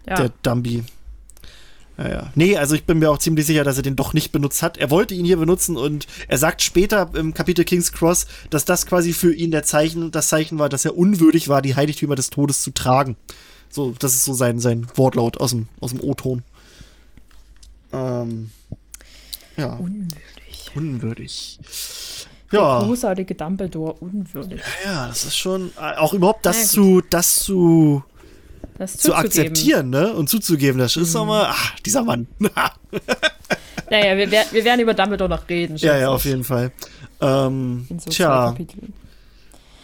Ja. 0.07 0.15
der 0.15 0.31
Dumby. 0.43 0.83
Ja, 1.97 2.09
ja. 2.09 2.31
Nee, 2.35 2.57
also 2.57 2.75
ich 2.75 2.83
bin 2.85 2.99
mir 2.99 3.09
auch 3.09 3.17
ziemlich 3.19 3.45
sicher, 3.45 3.63
dass 3.63 3.77
er 3.77 3.83
den 3.83 3.95
doch 3.95 4.13
nicht 4.13 4.31
benutzt 4.33 4.61
hat. 4.61 4.77
Er 4.77 4.89
wollte 4.91 5.13
ihn 5.13 5.23
hier 5.25 5.37
benutzen 5.37 5.77
und 5.77 6.07
er 6.27 6.37
sagt 6.37 6.61
später 6.61 7.09
im 7.13 7.33
Kapitel 7.33 7.63
King's 7.63 7.91
Cross, 7.93 8.25
dass 8.49 8.65
das 8.65 8.85
quasi 8.85 9.13
für 9.13 9.33
ihn 9.33 9.51
der 9.51 9.63
Zeichen, 9.63 10.11
das 10.11 10.27
Zeichen 10.27 10.59
war, 10.59 10.67
dass 10.67 10.83
er 10.83 10.97
unwürdig 10.97 11.47
war, 11.47 11.61
die 11.61 11.75
Heiligtümer 11.75 12.15
des 12.15 12.29
Todes 12.31 12.61
zu 12.61 12.71
tragen. 12.71 13.15
So, 13.69 13.93
das 13.97 14.13
ist 14.13 14.25
so 14.25 14.33
sein, 14.33 14.59
sein 14.59 14.87
Wortlaut 14.95 15.37
aus 15.39 15.51
dem, 15.51 15.67
aus 15.79 15.91
dem 15.91 16.01
O-Ton. 16.01 16.43
Ähm, 17.93 18.51
ja, 19.57 19.73
Unwürdig. 19.75 20.71
unwürdig. 20.75 21.59
Der 22.51 22.59
Ja, 22.59 22.79
großartige 22.83 23.35
Dumbledore, 23.35 23.93
unwürdig. 23.93 24.61
ja, 24.83 25.07
das 25.07 25.23
ist 25.25 25.37
schon, 25.37 25.71
äh, 25.79 25.95
auch 25.97 26.13
überhaupt 26.13 26.45
das 26.45 26.57
Na 26.57 26.63
zu, 26.67 27.01
das 27.09 27.35
zu, 27.37 28.03
Das 28.77 28.97
zu 28.97 29.15
akzeptieren, 29.15 29.89
ne? 29.89 30.13
Und 30.13 30.29
zuzugeben, 30.29 30.79
das 30.79 30.97
ist 30.97 31.13
nochmal, 31.13 31.47
ach, 31.49 31.79
dieser 31.79 32.03
Mann. 32.03 32.27
Naja, 33.89 34.17
wir, 34.17 34.31
wir 34.31 34.65
werden 34.65 34.81
über 34.81 34.95
Dumbledore 34.95 35.29
noch 35.29 35.47
reden. 35.47 35.77
Ja, 35.77 35.95
ja, 35.95 36.09
auf 36.09 36.25
jeden 36.25 36.43
Fall. 36.43 36.71
Ähm, 37.21 37.87
so 37.99 38.09
tja, 38.09 38.55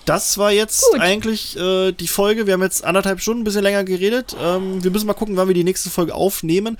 das 0.06 0.38
war 0.38 0.52
jetzt 0.52 0.84
Gut. 0.92 1.00
eigentlich 1.00 1.58
äh, 1.58 1.92
die 1.92 2.08
Folge. 2.08 2.48
Wir 2.48 2.54
haben 2.54 2.64
jetzt 2.64 2.84
anderthalb 2.84 3.22
Stunden, 3.22 3.42
ein 3.42 3.44
bisschen 3.44 3.62
länger 3.62 3.84
geredet. 3.84 4.36
Ähm, 4.42 4.84
wir 4.84 4.90
müssen 4.90 5.06
mal 5.06 5.14
gucken, 5.14 5.38
wann 5.38 5.48
wir 5.48 5.54
die 5.54 5.64
nächste 5.64 5.90
Folge 5.90 6.16
aufnehmen. 6.16 6.78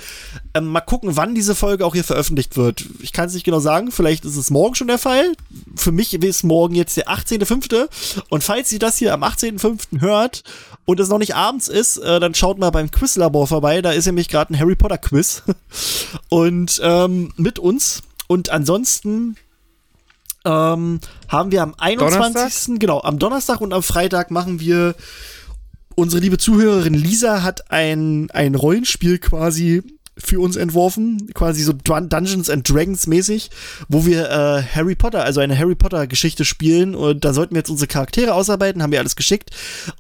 Ähm, 0.54 0.66
mal 0.66 0.82
gucken, 0.82 1.16
wann 1.16 1.36
diese 1.36 1.54
Folge 1.54 1.86
auch 1.86 1.94
hier 1.94 2.04
veröffentlicht 2.04 2.58
wird. 2.58 2.84
Ich 3.02 3.14
kann 3.14 3.28
es 3.28 3.34
nicht 3.34 3.44
genau 3.44 3.60
sagen. 3.60 3.92
Vielleicht 3.92 4.26
ist 4.26 4.38
es 4.38 4.50
morgen 4.50 4.76
schon 4.76 4.88
der 4.88 4.98
Fall. 4.98 5.34
Für 5.76 5.92
mich 5.92 6.14
ist 6.14 6.44
morgen 6.44 6.74
jetzt 6.74 6.98
der 6.98 7.10
18.05. 7.10 8.24
Und 8.30 8.44
falls 8.44 8.72
ihr 8.72 8.80
das 8.80 8.98
hier 8.98 9.14
am 9.14 9.24
18.05. 9.24 10.02
hört 10.02 10.44
und 10.86 11.00
es 11.00 11.10
noch 11.10 11.20
nicht 11.20 11.36
abends 11.36 11.68
ist, 11.68 11.98
äh, 11.98 12.20
dann 12.20 12.34
schaut 12.34 12.58
mal 12.58 12.72
beim 12.72 12.92
Quizlabor 12.92 13.48
vorbei. 13.48 13.82
Da 13.82 13.92
ist 13.92 14.06
nämlich 14.06 14.28
gerade 14.28 14.54
ein 14.54 14.60
Harry 14.60 14.76
Potter 14.76 14.98
Quiz. 14.98 15.44
und 16.30 16.80
ähm, 16.84 17.32
mit 17.38 17.60
uns. 17.60 18.02
Und 18.28 18.50
ansonsten 18.50 19.38
ähm, 20.46 21.00
haben 21.28 21.52
wir 21.52 21.62
am 21.62 21.76
21. 21.78 22.34
Donnerstag? 22.34 22.80
Genau, 22.80 23.02
am 23.02 23.20
Donnerstag 23.20 23.62
und 23.62 23.74
am 23.74 23.84
Freitag 23.84 24.32
machen 24.32 24.60
wir. 24.60 24.96
Unsere 25.94 26.22
liebe 26.22 26.38
Zuhörerin 26.38 26.94
Lisa 26.94 27.44
hat 27.44 27.70
ein, 27.70 28.32
ein 28.32 28.56
Rollenspiel 28.56 29.20
quasi 29.20 29.84
für 30.26 30.40
uns 30.40 30.56
entworfen, 30.56 31.28
quasi 31.34 31.64
so 31.64 31.74
Dun 31.74 32.10
Dungeons 32.10 32.50
and 32.50 32.68
Dragons 32.68 33.08
mäßig, 33.08 33.50
wo 33.90 34.06
wir 34.06 34.30
äh, 34.30 34.64
Harry 34.76 34.96
Potter, 34.96 35.24
also 35.24 35.40
eine 35.40 35.58
Harry 35.58 35.76
Potter 35.76 36.08
Geschichte 36.08 36.46
spielen 36.46 36.96
und 36.96 37.26
da 37.26 37.34
sollten 37.34 37.56
wir 37.56 37.60
jetzt 37.60 37.70
unsere 37.70 37.88
Charaktere 37.88 38.34
ausarbeiten, 38.34 38.82
haben 38.82 38.92
wir 38.92 39.00
alles 39.00 39.16
geschickt 39.16 39.52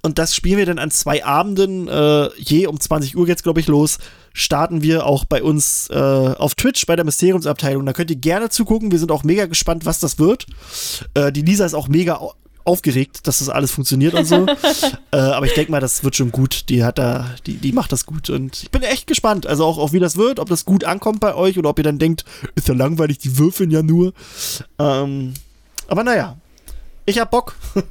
und 0.01 0.19
das 0.19 0.35
spielen 0.35 0.57
wir 0.57 0.65
dann 0.65 0.79
an 0.79 0.91
zwei 0.91 1.23
Abenden, 1.23 1.87
äh, 1.87 2.29
je 2.37 2.67
um 2.67 2.79
20 2.79 3.17
Uhr 3.17 3.25
geht's 3.25 3.43
glaube 3.43 3.59
ich 3.59 3.67
los, 3.67 3.97
starten 4.33 4.81
wir 4.81 5.05
auch 5.05 5.25
bei 5.25 5.43
uns 5.43 5.89
äh, 5.89 5.95
auf 5.95 6.55
Twitch 6.55 6.85
bei 6.85 6.95
der 6.95 7.05
Mysteriumsabteilung, 7.05 7.85
da 7.85 7.93
könnt 7.93 8.09
ihr 8.09 8.17
gerne 8.17 8.49
zugucken, 8.49 8.91
wir 8.91 8.99
sind 8.99 9.11
auch 9.11 9.23
mega 9.23 9.45
gespannt, 9.45 9.85
was 9.85 9.99
das 9.99 10.19
wird. 10.19 10.45
Äh, 11.13 11.31
die 11.31 11.41
Lisa 11.41 11.65
ist 11.65 11.73
auch 11.73 11.87
mega 11.87 12.21
aufgeregt, 12.63 13.27
dass 13.27 13.39
das 13.39 13.49
alles 13.49 13.71
funktioniert 13.71 14.13
und 14.13 14.25
so. 14.25 14.45
äh, 15.11 15.17
aber 15.17 15.45
ich 15.45 15.53
denke 15.53 15.71
mal, 15.71 15.79
das 15.79 16.03
wird 16.03 16.15
schon 16.15 16.31
gut. 16.31 16.69
Die 16.69 16.83
hat 16.83 16.97
da, 16.97 17.35
die, 17.45 17.55
die 17.55 17.71
macht 17.71 17.91
das 17.91 18.05
gut. 18.05 18.29
Und 18.29 18.63
ich 18.63 18.71
bin 18.71 18.83
echt 18.83 19.07
gespannt. 19.07 19.47
Also 19.47 19.65
auch, 19.65 19.77
auch 19.77 19.93
wie 19.93 19.99
das 19.99 20.17
wird, 20.17 20.39
ob 20.39 20.49
das 20.49 20.65
gut 20.65 20.83
ankommt 20.83 21.19
bei 21.19 21.35
euch 21.35 21.57
oder 21.57 21.69
ob 21.69 21.79
ihr 21.79 21.83
dann 21.83 21.99
denkt, 21.99 22.25
ist 22.55 22.67
ja 22.67 22.73
langweilig, 22.73 23.17
die 23.19 23.37
würfeln 23.37 23.71
ja 23.71 23.83
nur. 23.83 24.13
Ähm, 24.79 25.33
aber 25.87 26.03
naja, 26.03 26.37
ich 27.05 27.19
hab 27.19 27.31
Bock. 27.31 27.55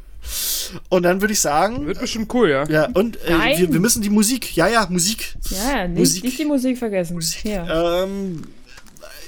und 0.89 1.03
dann 1.03 1.21
würde 1.21 1.33
ich 1.33 1.41
sagen, 1.41 1.87
Wird 1.87 2.01
bestimmt 2.01 2.33
cool, 2.35 2.51
ja. 2.51 2.65
ja, 2.69 2.89
und 2.95 3.17
äh, 3.25 3.59
wir, 3.59 3.73
wir 3.73 3.81
müssen 3.81 4.03
die 4.03 4.11
Musik, 4.11 4.57
ja, 4.57 4.69
ja, 4.69 4.87
Musik. 4.89 5.37
Ja, 5.51 5.89
nicht, 5.89 5.99
Musik. 5.99 6.25
nicht 6.25 6.39
die 6.39 6.45
Musik 6.45 6.79
vergessen. 6.79 7.21
Hier. 7.21 7.67
Ähm, 7.69 8.45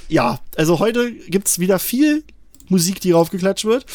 ja, 0.07 0.39
also 0.55 0.79
heute 0.79 1.11
gibt's 1.11 1.59
wieder 1.59 1.79
viel 1.79 2.23
Musik, 2.69 2.99
die 3.01 3.11
raufgeklatscht 3.11 3.65
wird. 3.65 3.85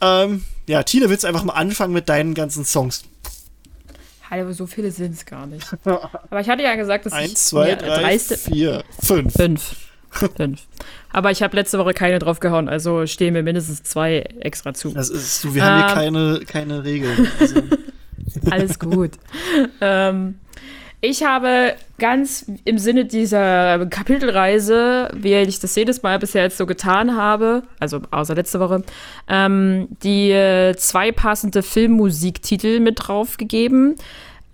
Ähm, 0.00 0.44
ja, 0.66 0.82
Tine, 0.82 1.08
willst 1.10 1.24
du 1.24 1.28
einfach 1.28 1.44
mal 1.44 1.54
anfangen 1.54 1.92
mit 1.92 2.08
deinen 2.08 2.34
ganzen 2.34 2.64
Songs? 2.64 3.04
Aber 4.30 4.52
so 4.52 4.66
viele 4.66 4.90
sind 4.90 5.12
es 5.14 5.26
gar 5.26 5.46
nicht. 5.46 5.64
Aber 5.84 6.40
ich 6.40 6.48
hatte 6.48 6.62
ja 6.62 6.74
gesagt, 6.74 7.06
dass 7.06 7.12
ich 7.12 7.18
Eins, 7.18 7.46
zwei, 7.46 7.66
mir 7.66 7.76
drei, 7.76 8.02
dreiste- 8.16 8.36
vier, 8.36 8.82
fünf. 9.00 9.32
Fünf. 9.34 9.76
Fünf. 10.36 10.60
Aber 11.12 11.30
ich 11.32 11.42
habe 11.42 11.56
letzte 11.56 11.76
Woche 11.78 11.92
keine 11.92 12.18
draufgehauen, 12.20 12.68
also 12.68 13.04
stehen 13.06 13.32
mir 13.32 13.42
mindestens 13.42 13.82
zwei 13.82 14.18
extra 14.40 14.72
zu. 14.72 14.90
Das 14.90 15.08
ist, 15.10 15.42
du, 15.44 15.54
wir 15.54 15.64
haben 15.64 15.78
hier 15.78 15.88
Ähm. 15.88 15.94
keine, 15.94 16.40
keine 16.46 16.84
Regeln. 16.84 17.28
Also, 17.40 17.62
Alles 18.50 18.78
gut. 18.78 19.12
ähm, 19.80 20.38
ich 21.04 21.22
habe 21.22 21.74
ganz 21.98 22.46
im 22.64 22.78
Sinne 22.78 23.04
dieser 23.04 23.86
Kapitelreise, 23.86 25.10
wie 25.14 25.34
ich 25.34 25.60
das 25.60 25.74
jedes 25.76 26.02
Mal 26.02 26.18
bisher 26.18 26.44
jetzt 26.44 26.56
so 26.56 26.66
getan 26.66 27.16
habe, 27.16 27.62
also 27.78 28.00
außer 28.10 28.34
letzte 28.34 28.58
Woche, 28.58 28.82
ähm, 29.28 29.88
die 30.02 30.30
äh, 30.30 30.74
zwei 30.76 31.12
passende 31.12 31.62
Filmmusiktitel 31.62 32.80
mit 32.80 33.06
draufgegeben. 33.06 33.96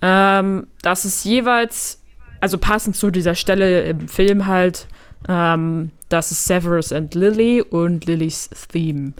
Ähm, 0.03 0.67
das 0.83 1.05
ist 1.05 1.25
jeweils, 1.25 2.03
also 2.41 2.59
passend 2.59 2.97
zu 2.97 3.11
dieser 3.11 3.37
Stelle 3.37 3.83
im 3.83 4.09
Film 4.09 4.47
halt, 4.47 4.87
ähm, 5.29 5.93
das 6.09 6.33
ist 6.33 6.47
Severus 6.47 6.93
and 6.93 7.15
Lily 7.15 7.63
und 7.63 8.07
Lillys 8.07 8.51
Theme. 8.73 9.13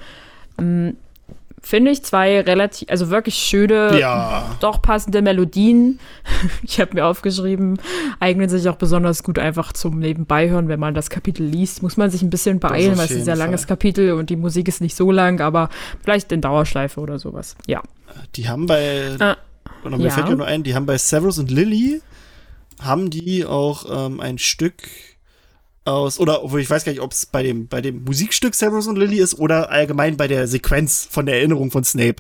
Finde 1.63 1.91
ich 1.91 2.03
zwei 2.03 2.41
relativ, 2.41 2.89
also 2.91 3.11
wirklich 3.11 3.35
schöne, 3.35 3.99
ja. 4.01 4.57
doch 4.61 4.81
passende 4.81 5.23
Melodien. 5.23 5.99
Ich 6.63 6.81
habe 6.81 6.95
mir 6.95 7.07
aufgeschrieben, 7.07 7.79
eignen 8.19 8.49
sich 8.49 8.69
auch 8.69 8.77
besonders 8.77 9.23
gut 9.23 9.39
einfach 9.39 9.73
zum 9.73 9.99
Nebenbeihören, 9.99 10.69
wenn 10.69 10.81
man 10.81 10.95
das 10.95 11.11
Kapitel 11.11 11.45
liest. 11.45 11.83
Muss 11.83 11.97
man 11.97 12.11
sich 12.11 12.23
ein 12.23 12.31
bisschen 12.31 12.61
beeilen, 12.61 12.97
weil 12.97 13.05
es 13.05 13.11
ist 13.11 13.19
ein 13.19 13.25
sehr 13.25 13.37
langes. 13.37 13.67
Kapitel 13.67 14.13
und 14.13 14.31
die 14.31 14.37
Musik 14.37 14.69
ist 14.69 14.81
nicht 14.81 14.97
so 14.97 15.11
lang, 15.11 15.41
aber 15.41 15.69
vielleicht 16.03 16.33
in 16.33 16.41
Dauerschleife 16.41 17.01
oder 17.01 17.19
sowas. 17.19 17.57
Ja. 17.67 17.83
Die 18.37 18.49
haben 18.49 18.67
bei, 18.67 19.17
Ah, 19.19 19.37
oder 19.85 19.99
mir 19.99 20.05
ja. 20.05 20.11
fällt 20.11 20.29
ja 20.29 20.35
nur 20.35 20.47
ein, 20.47 20.63
die 20.63 20.75
haben 20.75 20.87
bei 20.87 20.99
Severus 20.99 21.39
und 21.39 21.51
Lily, 21.51 22.01
haben 22.81 23.11
die 23.11 23.45
auch 23.45 24.07
ähm, 24.07 24.21
ein 24.21 24.39
Stück 24.39 24.83
aus, 25.85 26.21
oder 26.21 26.45
obwohl 26.45 26.61
ich 26.61 26.69
weiß 26.69 26.85
gar 26.85 26.93
nicht, 26.93 27.01
ob 27.01 27.13
es 27.13 27.27
bei 27.27 27.43
dem, 27.43 27.67
bei 27.67 27.81
dem 27.81 28.05
Musikstück 28.05 28.55
Severus 28.55 28.87
und 28.87 28.97
Lily 28.97 29.19
ist 29.19 29.39
oder 29.39 29.71
allgemein 29.71 30.17
bei 30.17 30.29
der 30.29 30.47
Sequenz 30.47 31.09
von 31.11 31.27
der 31.27 31.37
Erinnerung 31.37 31.71
von 31.71 31.85
Snape. 31.85 32.17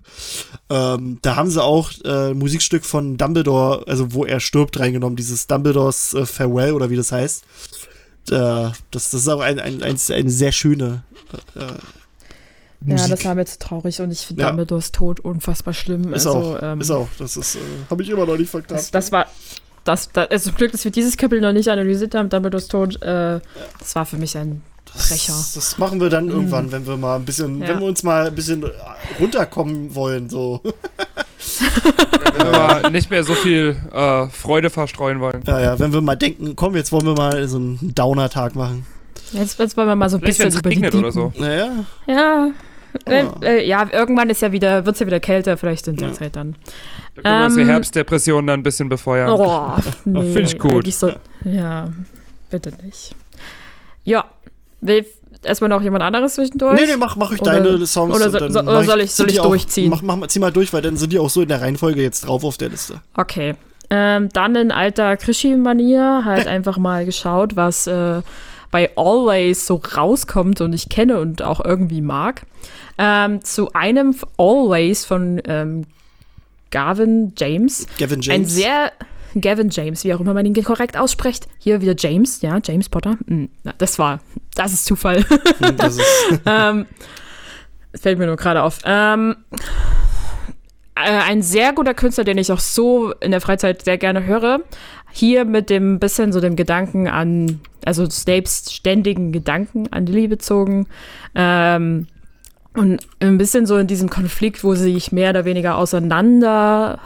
Ähm, 0.71 1.19
da 1.23 1.37
haben 1.37 1.51
sie 1.51 1.63
auch 1.63 1.91
äh, 2.05 2.31
ein 2.31 2.39
Musikstück 2.39 2.85
von 2.85 3.17
Dumbledore, 3.17 3.85
also 3.87 4.13
wo 4.15 4.25
er 4.25 4.41
stirbt, 4.41 4.81
reingenommen, 4.81 5.17
dieses 5.17 5.47
Dumbledores 5.47 6.15
äh, 6.15 6.25
Farewell 6.27 6.73
oder 6.73 6.91
wie 6.91 6.97
das 6.97 7.13
heißt. 7.13 7.45
Äh, 8.31 8.35
das, 8.35 8.75
das 8.91 9.15
ist 9.15 9.29
auch 9.29 9.41
ein, 9.41 9.59
ein, 9.59 9.83
ein, 9.83 9.97
eine 10.09 10.31
sehr 10.31 10.53
schöne 10.53 11.05
äh, 11.55 11.61
ja, 11.61 12.95
Musik. 12.95 13.11
das 13.11 13.25
war 13.27 13.35
mir 13.35 13.45
zu 13.45 13.59
traurig 13.59 14.01
und 14.01 14.11
ich 14.11 14.21
finde 14.21 14.43
Ja. 14.43 14.49
Dumbledores 14.49 14.91
Tod 14.91 15.21
unfassbar 15.21 15.75
schlimm. 15.75 16.15
ist, 16.15 16.27
also, 16.27 16.57
auch, 16.57 16.63
ähm, 16.63 16.81
ist 16.81 16.91
auch, 16.91 17.09
das 17.19 17.37
ist, 17.37 17.57
äh, 17.57 17.59
habe 17.91 18.03
ich 18.03 18.09
immer 18.09 18.25
noch 18.25 18.39
nicht 18.39 18.51
verknappt. 18.51 18.81
Das, 18.81 18.91
das 18.91 19.13
war. 19.13 19.27
Das, 19.91 20.11
das, 20.13 20.31
also 20.31 20.51
zum 20.51 20.57
Glück, 20.57 20.73
dass 20.73 20.85
wir 20.85 20.91
dieses 20.91 21.17
Kapitel 21.17 21.41
noch 21.41 21.53
nicht 21.53 21.69
analysiert 21.69 22.15
haben, 22.15 22.29
Dumbledores 22.29 22.69
Tod, 22.69 22.97
äh, 23.03 23.41
das 23.79 23.95
war 23.95 24.07
für 24.07 24.17
mich 24.17 24.37
ein 24.37 24.63
Brecher. 24.87 25.33
Das, 25.33 25.53
das 25.55 25.79
machen 25.79 26.01
wir 26.01 26.09
dann 26.11 26.29
irgendwann, 26.29 26.73
wenn 26.73 26.87
wir 26.87 26.97
mal 26.97 27.17
ein 27.17 27.25
bisschen, 27.25 27.57
Mhm. 27.57 27.63
Ja. 27.63 27.69
wenn 27.69 27.81
wir 27.81 27.87
uns 27.87 28.03
mal 28.03 28.27
ein 28.29 28.35
bisschen 28.35 28.65
runterkommen 29.21 29.95
wollen, 29.95 30.29
so. 30.29 30.61
Wenn 32.35 32.47
wir 32.47 32.59
mal 32.59 32.91
nicht 32.91 33.11
mehr 33.11 33.25
so 33.25 33.35
viel 33.35 33.77
äh, 33.93 34.27
Freude 34.29 34.71
verstreuen 34.71 35.21
wollen. 35.21 35.43
Ja, 35.47 35.61
ja, 35.61 35.79
wenn 35.79 35.93
wir 35.93 36.01
mal 36.01 36.15
denken, 36.17 36.55
komm, 36.55 36.77
jetzt 36.77 36.93
wollen 36.93 37.07
wir 37.07 37.15
mal 37.15 37.49
so 37.49 37.57
einen 37.57 37.95
Downer-Tag 37.95 38.55
machen. 38.55 38.87
Jetzt, 39.33 39.59
jetzt 39.59 39.77
wollen 39.77 39.89
wir 39.89 39.97
mal 39.97 40.09
so 40.11 40.17
ein 40.19 40.21
Vielleicht, 40.21 40.39
bisschen 40.39 40.59
über 40.61 40.69
die 40.71 40.75
regnet 40.77 40.95
oder 40.95 41.09
Deepen- 41.09 41.13
so. 41.13 41.33
Naja, 41.41 41.69
Ja. 42.07 42.51
Äh, 43.07 43.25
Oh. 43.25 43.45
äh, 43.45 43.65
ja, 43.67 43.89
irgendwann 43.93 44.31
ist 44.31 44.43
ja 44.43 44.51
wieder, 44.53 44.85
wird 44.85 44.95
es 44.97 45.01
ja 45.01 45.07
wieder 45.07 45.21
kälter, 45.21 45.57
vielleicht 45.57 45.87
in 45.89 45.97
der 45.97 46.09
Ja. 46.09 46.15
Zeit 46.15 46.35
dann. 46.37 46.57
Da 47.15 47.23
können 47.23 47.57
wir 47.57 47.63
Ähm, 47.63 47.69
Herbstdepression 47.69 48.47
dann 48.47 48.61
ein 48.61 48.63
bisschen 48.63 48.89
befeuern. 48.89 49.31
Oh, 49.31 49.73
nee, 50.05 50.33
Find 50.33 50.49
ich 50.53 50.59
gut. 50.59 50.87
So, 50.93 51.13
ja, 51.45 51.89
bitte 52.51 52.73
nicht. 52.85 53.15
Ja, 54.05 54.25
will 54.81 55.05
erstmal 55.43 55.69
noch 55.71 55.83
jemand 55.83 56.03
anderes 56.05 56.35
zwischendurch? 56.35 56.79
nee, 56.81 56.87
nee, 56.87 56.97
mach, 56.97 57.17
mach 57.17 57.33
ich 57.33 57.41
Oder- 57.43 57.61
deine 57.61 57.87
Songs. 57.87 58.15
oder 58.15 58.27
und 58.27 58.33
so- 58.33 58.39
dann 58.39 58.53
so- 58.53 58.61
oder 58.61 58.85
soll 58.85 59.01
ich- 59.01 59.13
soll 59.13 59.27
ich 59.29 59.35
die 59.35 59.41
auch- 59.41 59.47
durchziehen? 59.49 59.91
Mach, 59.91 60.03
mach, 60.03 60.27
zieh 60.29 60.39
mal 60.39 60.53
durch, 60.53 60.73
weil 60.73 60.83
dann 60.83 60.97
sind 60.97 61.13
die 61.13 61.19
auch 61.19 61.31
so 61.31 61.43
in 61.43 61.49
der 61.49 61.61
Reihenfolge 61.61 62.03
jetzt 62.03 62.27
drauf 62.27 62.45
auf 62.45 62.57
der 62.57 62.69
Liste. 62.71 63.01
Okay. 63.17 63.55
Ähm, 63.93 64.29
dann 64.33 64.55
in 64.55 64.71
alter 64.71 65.17
Krischi-Manier 65.17 66.23
halt 66.25 66.47
einfach 66.47 66.79
mal 66.79 67.05
geschaut, 67.05 67.57
was 67.57 67.87
äh, 67.89 68.23
bei 68.71 68.91
Always 68.97 69.67
so 69.67 69.81
rauskommt 69.97 70.61
und 70.61 70.73
ich 70.73 70.89
kenne 70.89 71.19
und 71.19 71.43
auch 71.43 71.63
irgendwie 71.65 72.01
mag. 72.01 72.43
Ähm, 72.99 73.43
zu 73.43 73.73
einem 73.73 74.15
Always 74.39 75.05
von 75.05 75.41
ähm, 75.47 75.87
Gavin 76.71 77.33
James. 77.37 77.87
Gavin 77.99 78.19
Ein 78.19 78.23
James. 78.23 78.55
sehr 78.55 78.93
Gavin 79.35 79.71
James, 79.71 80.05
wie 80.05 80.15
auch 80.15 80.21
immer 80.21 80.35
man 80.35 80.45
ihn 80.47 80.55
korrekt 80.65 80.97
ausspricht. 80.97 81.47
Hier 81.59 81.81
wieder 81.81 81.95
James, 81.97 82.43
ja, 82.43 82.59
James 82.63 82.89
Potter. 82.89 83.17
Hm, 83.27 83.49
das 83.79 83.99
war, 83.99 84.21
das 84.55 84.73
ist 84.73 84.85
Zufall. 84.87 85.25
Hm, 85.59 85.77
das 85.77 85.97
ist, 85.97 86.41
ähm, 86.47 86.87
fällt 87.95 88.19
mir 88.19 88.27
nur 88.27 88.37
gerade 88.37 88.63
auf. 88.63 88.79
Ähm, 88.85 89.37
äh, 90.95 91.01
ein 91.01 91.43
sehr 91.43 91.73
guter 91.73 91.95
Künstler, 91.95 92.25
den 92.25 92.39
ich 92.39 92.51
auch 92.53 92.61
so 92.61 93.13
in 93.21 93.31
der 93.31 93.41
Freizeit 93.41 93.83
sehr 93.85 93.99
gerne 93.99 94.27
höre. 94.27 94.61
Hier 95.13 95.45
mit 95.45 95.71
dem 95.71 95.99
bisschen 95.99 96.33
so 96.33 96.41
dem 96.41 96.57
Gedanken 96.57 97.09
an, 97.09 97.61
also 97.85 98.09
Snapes 98.09 98.73
ständigen 98.73 99.33
Gedanken 99.33 99.93
an 99.93 100.07
Lily 100.07 100.29
bezogen. 100.29 100.87
Ähm, 101.35 102.07
und 102.75 103.07
ein 103.19 103.39
bisschen 103.39 103.67
so 103.67 103.77
in 103.77 103.87
diesem 103.87 104.11
Konflikt, 104.11 104.63
wo 104.63 104.75
sie 104.75 104.93
sich 104.93 105.13
mehr 105.13 105.31
oder 105.31 105.45
weniger 105.45 105.77
auseinander, 105.77 107.01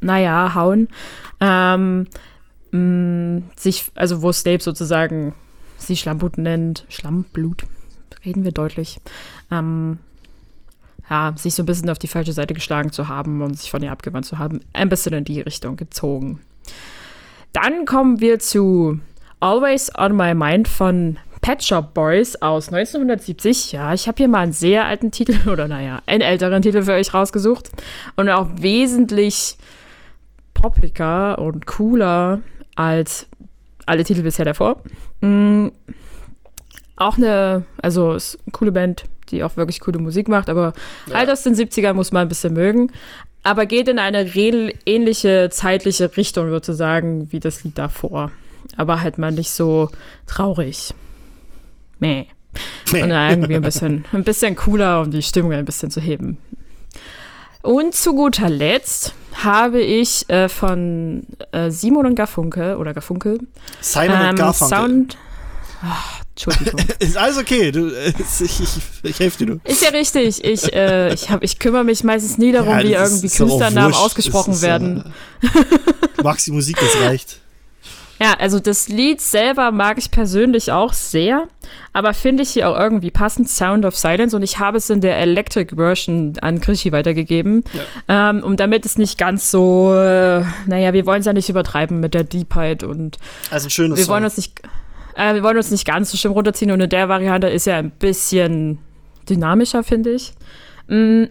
naja, 0.00 0.54
hauen. 0.54 0.88
Ähm, 1.40 2.06
mh, 2.72 3.42
sich, 3.56 3.90
also 3.94 4.22
wo 4.22 4.32
Snape 4.32 4.62
sozusagen 4.62 5.34
sie 5.76 5.96
Schlammblut 5.96 6.38
nennt. 6.38 6.84
Schlammblut, 6.88 7.64
reden 8.24 8.44
wir 8.44 8.52
deutlich. 8.52 9.00
Ähm, 9.50 9.98
ja, 11.08 11.32
sich 11.36 11.54
so 11.54 11.62
ein 11.62 11.66
bisschen 11.66 11.88
auf 11.88 11.98
die 11.98 12.08
falsche 12.08 12.32
Seite 12.32 12.52
geschlagen 12.52 12.92
zu 12.92 13.08
haben 13.08 13.40
und 13.42 13.58
sich 13.58 13.70
von 13.70 13.82
ihr 13.82 13.92
abgewandt 13.92 14.26
zu 14.26 14.38
haben. 14.38 14.60
Ein 14.72 14.88
bisschen 14.88 15.14
in 15.14 15.24
die 15.24 15.40
Richtung 15.40 15.76
gezogen. 15.76 16.40
Dann 17.52 17.86
kommen 17.86 18.20
wir 18.20 18.38
zu 18.40 19.00
Always 19.40 19.90
on 19.96 20.16
My 20.16 20.34
Mind 20.34 20.68
von 20.68 21.16
Pet 21.40 21.62
Shop 21.62 21.94
Boys 21.94 22.36
aus 22.36 22.68
1970. 22.68 23.72
Ja, 23.72 23.94
ich 23.94 24.08
habe 24.08 24.16
hier 24.16 24.28
mal 24.28 24.40
einen 24.40 24.52
sehr 24.52 24.84
alten 24.86 25.10
Titel 25.10 25.36
oder 25.48 25.68
naja, 25.68 26.02
einen 26.06 26.22
älteren 26.22 26.62
Titel 26.62 26.82
für 26.82 26.92
euch 26.92 27.14
rausgesucht 27.14 27.70
und 28.16 28.28
auch 28.28 28.48
wesentlich 28.56 29.56
poppiger 30.54 31.38
und 31.38 31.66
cooler 31.66 32.40
als 32.74 33.26
alle 33.86 34.04
Titel 34.04 34.22
bisher 34.22 34.44
davor. 34.44 34.82
Mm, 35.20 35.68
auch 36.96 37.16
eine, 37.16 37.64
also 37.80 38.14
ist 38.14 38.38
eine 38.44 38.52
coole 38.52 38.72
Band, 38.72 39.04
die 39.30 39.44
auch 39.44 39.56
wirklich 39.56 39.80
coole 39.80 39.98
Musik 39.98 40.28
macht, 40.28 40.48
aber 40.48 40.72
halt 41.12 41.30
aus 41.30 41.42
den 41.42 41.54
70ern 41.54 41.94
muss 41.94 42.12
man 42.12 42.22
ein 42.22 42.28
bisschen 42.28 42.54
mögen. 42.54 42.90
aber 43.44 43.66
geht 43.66 43.88
in 43.88 43.98
eine 43.98 44.26
ähnliche 44.34 45.48
zeitliche 45.50 46.16
Richtung 46.16 46.50
sozusagen 46.50 47.32
wie 47.32 47.40
das 47.40 47.64
Lied 47.64 47.78
davor. 47.78 48.32
Aber 48.76 49.00
halt 49.00 49.16
mal 49.16 49.32
nicht 49.32 49.50
so 49.50 49.90
traurig. 50.26 50.92
Meh. 51.98 52.24
Und 52.92 53.10
irgendwie 53.10 53.54
ein 53.56 53.62
bisschen, 53.62 54.04
ein 54.12 54.24
bisschen 54.24 54.56
cooler, 54.56 55.02
um 55.02 55.10
die 55.10 55.22
Stimmung 55.22 55.52
ein 55.52 55.64
bisschen 55.64 55.90
zu 55.90 56.00
heben. 56.00 56.38
Und 57.62 57.94
zu 57.94 58.14
guter 58.14 58.48
Letzt 58.48 59.14
habe 59.34 59.80
ich 59.80 60.28
äh, 60.30 60.48
von 60.48 61.26
äh, 61.52 61.70
Simon 61.70 62.06
und 62.06 62.14
Garfunkel 62.14 62.76
oder 62.76 62.94
Garfunkel 62.94 63.40
Simon 63.80 64.16
ähm, 64.20 64.28
und 64.30 64.36
Garfunkel. 64.36 64.78
Sound. 64.78 65.18
Ach, 65.82 66.20
Entschuldigung. 66.30 66.80
Ist 66.98 67.16
alles 67.16 67.36
okay, 67.36 67.70
du, 67.70 67.88
äh, 67.88 68.08
ich, 68.40 68.60
ich, 68.60 68.68
ich 69.02 69.20
helfe 69.20 69.38
dir 69.38 69.46
nur. 69.46 69.60
Ist 69.64 69.82
ja 69.82 69.90
richtig. 69.90 70.42
Ich, 70.44 70.72
äh, 70.72 71.12
ich, 71.12 71.30
hab, 71.30 71.42
ich 71.44 71.58
kümmere 71.58 71.84
mich 71.84 72.02
meistens 72.04 72.38
nie 72.38 72.52
darum, 72.52 72.70
Ja, 72.70 72.82
wie 72.82 72.94
ist- 72.94 73.00
irgendwie 73.00 73.26
ist 73.26 73.36
Künstlernamen 73.36 73.94
ausgesprochen 73.94 74.52
Es 74.52 74.58
ist, 74.58 74.62
werden. 74.62 75.12
Du 76.16 76.22
magst 76.22 76.46
die 76.46 76.52
Musik, 76.52 76.76
das 76.80 77.00
reicht. 77.02 77.38
Ja, 78.20 78.34
also 78.38 78.58
das 78.58 78.88
Lied 78.88 79.20
selber 79.20 79.70
mag 79.70 79.96
ich 79.98 80.10
persönlich 80.10 80.72
auch 80.72 80.92
sehr, 80.92 81.46
aber 81.92 82.14
finde 82.14 82.42
ich 82.42 82.50
hier 82.50 82.68
auch 82.68 82.76
irgendwie 82.78 83.10
passend, 83.10 83.48
Sound 83.48 83.84
of 83.84 83.96
Silence, 83.96 84.34
und 84.34 84.42
ich 84.42 84.58
habe 84.58 84.78
es 84.78 84.90
in 84.90 85.00
der 85.00 85.18
Electric 85.18 85.76
Version 85.76 86.34
an 86.40 86.60
Krischi 86.60 86.90
weitergegeben, 86.90 87.62
ähm, 88.08 88.42
und 88.42 88.58
damit 88.58 88.84
es 88.84 88.98
nicht 88.98 89.18
ganz 89.18 89.50
so, 89.50 89.94
äh, 89.94 90.42
naja, 90.66 90.92
wir 90.92 91.06
wollen 91.06 91.20
es 91.20 91.26
ja 91.26 91.32
nicht 91.32 91.48
übertreiben 91.48 92.00
mit 92.00 92.14
der 92.14 92.24
Deepheit 92.24 92.82
und 92.82 93.18
Also 93.50 93.68
ein 93.68 93.70
schönes 93.70 93.98
wir 93.98 94.08
wollen 94.08 94.22
Song. 94.22 94.24
uns 94.24 94.36
nicht, 94.36 94.62
äh, 95.14 95.34
wir 95.34 95.42
wollen 95.44 95.56
uns 95.56 95.70
nicht 95.70 95.86
ganz 95.86 96.10
so 96.10 96.16
schlimm 96.16 96.32
runterziehen 96.32 96.70
und 96.72 96.80
in 96.80 96.90
der 96.90 97.08
Variante 97.08 97.48
ist 97.48 97.66
er 97.68 97.76
ein 97.76 97.90
bisschen 97.90 98.78
dynamischer, 99.30 99.84
finde 99.84 100.10
ich. 100.10 100.32
Mm, 100.88 101.24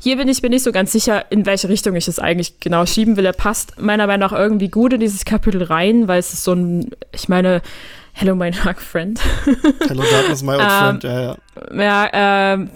Hier 0.00 0.16
bin 0.16 0.28
ich 0.28 0.42
mir 0.42 0.50
nicht 0.50 0.62
so 0.64 0.72
ganz 0.72 0.92
sicher, 0.92 1.24
in 1.30 1.46
welche 1.46 1.68
Richtung 1.68 1.94
ich 1.96 2.08
es 2.08 2.18
eigentlich 2.18 2.60
genau 2.60 2.84
schieben 2.86 3.16
will. 3.16 3.24
Er 3.24 3.32
passt 3.32 3.80
meiner 3.80 4.06
Meinung 4.06 4.28
nach 4.30 4.36
irgendwie 4.38 4.68
gut 4.68 4.92
in 4.92 5.00
dieses 5.00 5.24
Kapitel 5.24 5.62
rein, 5.62 6.08
weil 6.08 6.18
es 6.18 6.32
ist 6.32 6.44
so 6.44 6.52
ein, 6.52 6.90
ich 7.12 7.28
meine, 7.28 7.62
Hello, 8.18 8.34
my 8.34 8.50
dark 8.50 8.80
friend. 8.80 9.20
Hello 9.88 10.02
Darkness, 10.10 10.42
my 10.42 10.52
old 10.54 10.62
Ähm, 10.62 10.68
friend. 11.00 11.04
Ja, 11.04 11.20
ja. 11.22 12.06
ja, 12.12 12.54
ähm, 12.54 12.70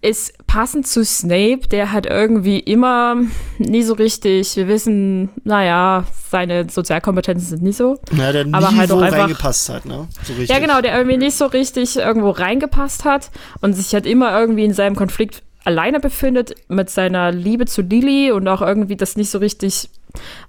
ist 0.00 0.46
passend 0.46 0.86
zu 0.86 1.04
Snape, 1.04 1.68
der 1.70 1.92
hat 1.92 2.06
irgendwie 2.06 2.58
immer 2.60 3.16
nie 3.58 3.82
so 3.82 3.92
richtig, 3.94 4.56
wir 4.56 4.66
wissen, 4.68 5.28
naja, 5.44 6.04
seine 6.30 6.70
Sozialkompetenzen 6.70 7.48
sind 7.48 7.62
nicht 7.62 7.76
so. 7.76 7.98
ja, 8.16 8.32
der 8.32 8.46
aber 8.52 8.70
nie 8.70 8.78
halt 8.78 8.90
wo 8.90 8.94
auch 8.94 9.02
einfach- 9.02 9.18
reingepasst 9.18 9.68
hat, 9.68 9.84
ne? 9.84 10.06
So. 10.24 10.32
Ja, 10.44 10.58
genau, 10.60 10.80
der 10.80 10.96
irgendwie 10.96 11.18
nicht 11.18 11.36
so 11.36 11.46
richtig 11.46 11.96
irgendwo 11.98 12.30
reingepasst 12.30 13.04
hat 13.04 13.30
und 13.60 13.74
sich 13.74 13.92
halt 13.92 14.06
immer 14.06 14.38
irgendwie 14.38 14.64
in 14.64 14.72
seinem 14.72 14.94
Konflikt 14.96 15.42
alleine 15.64 16.00
befindet 16.00 16.54
mit 16.68 16.90
seiner 16.90 17.32
Liebe 17.32 17.66
zu 17.66 17.82
Lily 17.82 18.32
und 18.32 18.48
auch 18.48 18.62
irgendwie 18.62 18.96
das 18.96 19.16
nicht 19.16 19.30
so 19.30 19.38
richtig 19.38 19.90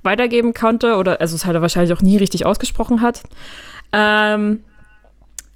weitergeben 0.04 0.54
konnte 0.54 0.96
oder 0.96 1.22
also 1.22 1.36
es 1.36 1.46
halt 1.46 1.56
er 1.56 1.62
wahrscheinlich 1.62 1.94
auch 1.98 2.02
nie 2.02 2.18
richtig 2.18 2.46
ausgesprochen 2.46 3.02
hat. 3.02 3.24
Ähm, 3.92 4.64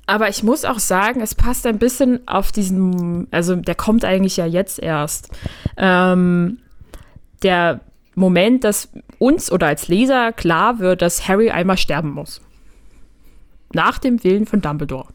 aber 0.07 0.29
ich 0.29 0.43
muss 0.43 0.65
auch 0.65 0.79
sagen, 0.79 1.21
es 1.21 1.33
passt 1.33 1.65
ein 1.65 1.79
bisschen 1.79 2.27
auf 2.27 2.51
diesen, 2.51 3.27
also 3.31 3.55
der 3.55 3.75
kommt 3.75 4.05
eigentlich 4.05 4.37
ja 4.37 4.45
jetzt 4.45 4.79
erst. 4.79 5.29
Ähm, 5.77 6.59
der 7.41 7.81
Moment, 8.13 8.63
dass 8.63 8.89
uns 9.17 9.51
oder 9.51 9.67
als 9.67 9.87
Leser 9.87 10.31
klar 10.31 10.79
wird, 10.79 11.01
dass 11.01 11.27
Harry 11.27 11.49
einmal 11.49 11.77
sterben 11.77 12.11
muss. 12.11 12.41
Nach 13.73 13.97
dem 13.97 14.23
Willen 14.23 14.45
von 14.45 14.61
Dumbledore. 14.61 15.07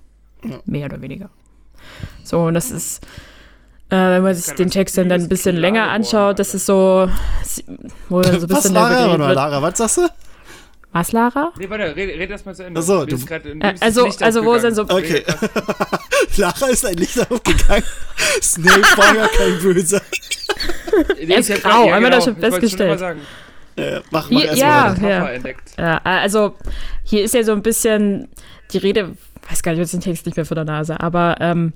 Mehr 0.65 0.87
oder 0.87 1.01
weniger. 1.01 1.31
So, 2.25 2.41
und 2.41 2.55
das 2.55 2.71
ist, 2.71 3.07
äh, 3.91 3.97
wenn 3.97 4.23
man 4.23 4.35
sich 4.35 4.55
den 4.55 4.71
Text 4.71 4.97
dann, 4.99 5.09
dann 5.09 5.21
ein 5.23 5.29
bisschen 5.29 5.57
länger 5.57 5.89
anschaut, 5.91 6.39
das 6.39 6.55
ist 6.55 6.67
so, 6.67 7.09
wo 8.09 8.21
dann 8.21 8.41
so 8.41 8.47
ein 8.47 8.51
was, 8.51 8.59
bisschen 8.63 8.75
Lara? 8.75 8.89
geredet 8.95 9.19
mal, 9.19 9.27
wird. 9.29 9.37
Lara, 9.37 9.63
was 9.63 9.79
sagst 9.79 9.97
du? 9.99 10.09
Was, 10.93 11.13
Lara? 11.13 11.53
Nee, 11.57 11.71
warte, 11.71 11.95
red, 11.95 12.19
red 12.19 12.31
erst 12.31 12.47
mal 12.47 12.55
zu 12.55 12.65
Ende. 12.65 12.81
Ach 12.81 12.85
so, 12.85 13.05
du- 13.05 13.15
Äh, 13.17 13.59
das 13.61 13.83
also- 13.83 14.09
also 14.21 14.45
wo 14.45 14.55
ist 14.55 14.63
denn 14.63 14.75
so-. 14.75 14.83
Okay. 14.83 15.23
Lara 16.37 16.67
ist 16.69 16.85
ein 16.85 16.95
Licht 16.95 17.19
aufgegangen. 17.31 17.85
Snape 18.43 18.83
war 18.97 19.15
ja 19.15 19.27
kein 19.29 19.59
Böser. 19.61 20.01
Er 21.29 21.39
ist 21.39 21.51
ich 21.51 21.63
grau, 21.63 21.85
grad- 21.87 21.95
haben 21.95 22.03
wir 22.03 22.11
das 22.11 22.25
genau, 22.25 22.35
schon 22.37 22.45
ich 22.45 22.51
festgestellt. 22.61 23.01
Äh, 23.77 24.01
mach 24.11 24.29
mach 24.31 24.41
Ja, 24.41 24.47
erst 24.47 24.59
ja. 24.59 24.95
ja. 25.09 25.27
entdeckt. 25.29 25.71
Ja, 25.79 26.01
also 26.03 26.57
hier 27.05 27.23
ist 27.25 27.35
ja 27.35 27.45
so 27.45 27.53
ein 27.53 27.63
bisschen 27.63 28.29
die 28.73 28.79
Rede, 28.79 29.17
weiß 29.49 29.63
gar 29.63 29.73
nicht, 29.73 29.81
jetzt 29.81 29.93
den 29.95 30.01
Text 30.01 30.27
nicht 30.27 30.37
mehr 30.37 30.45
vor 30.45 30.57
der 30.57 30.65
Nase, 30.65 30.99
aber 31.01 31.37
ähm, 31.41 31.73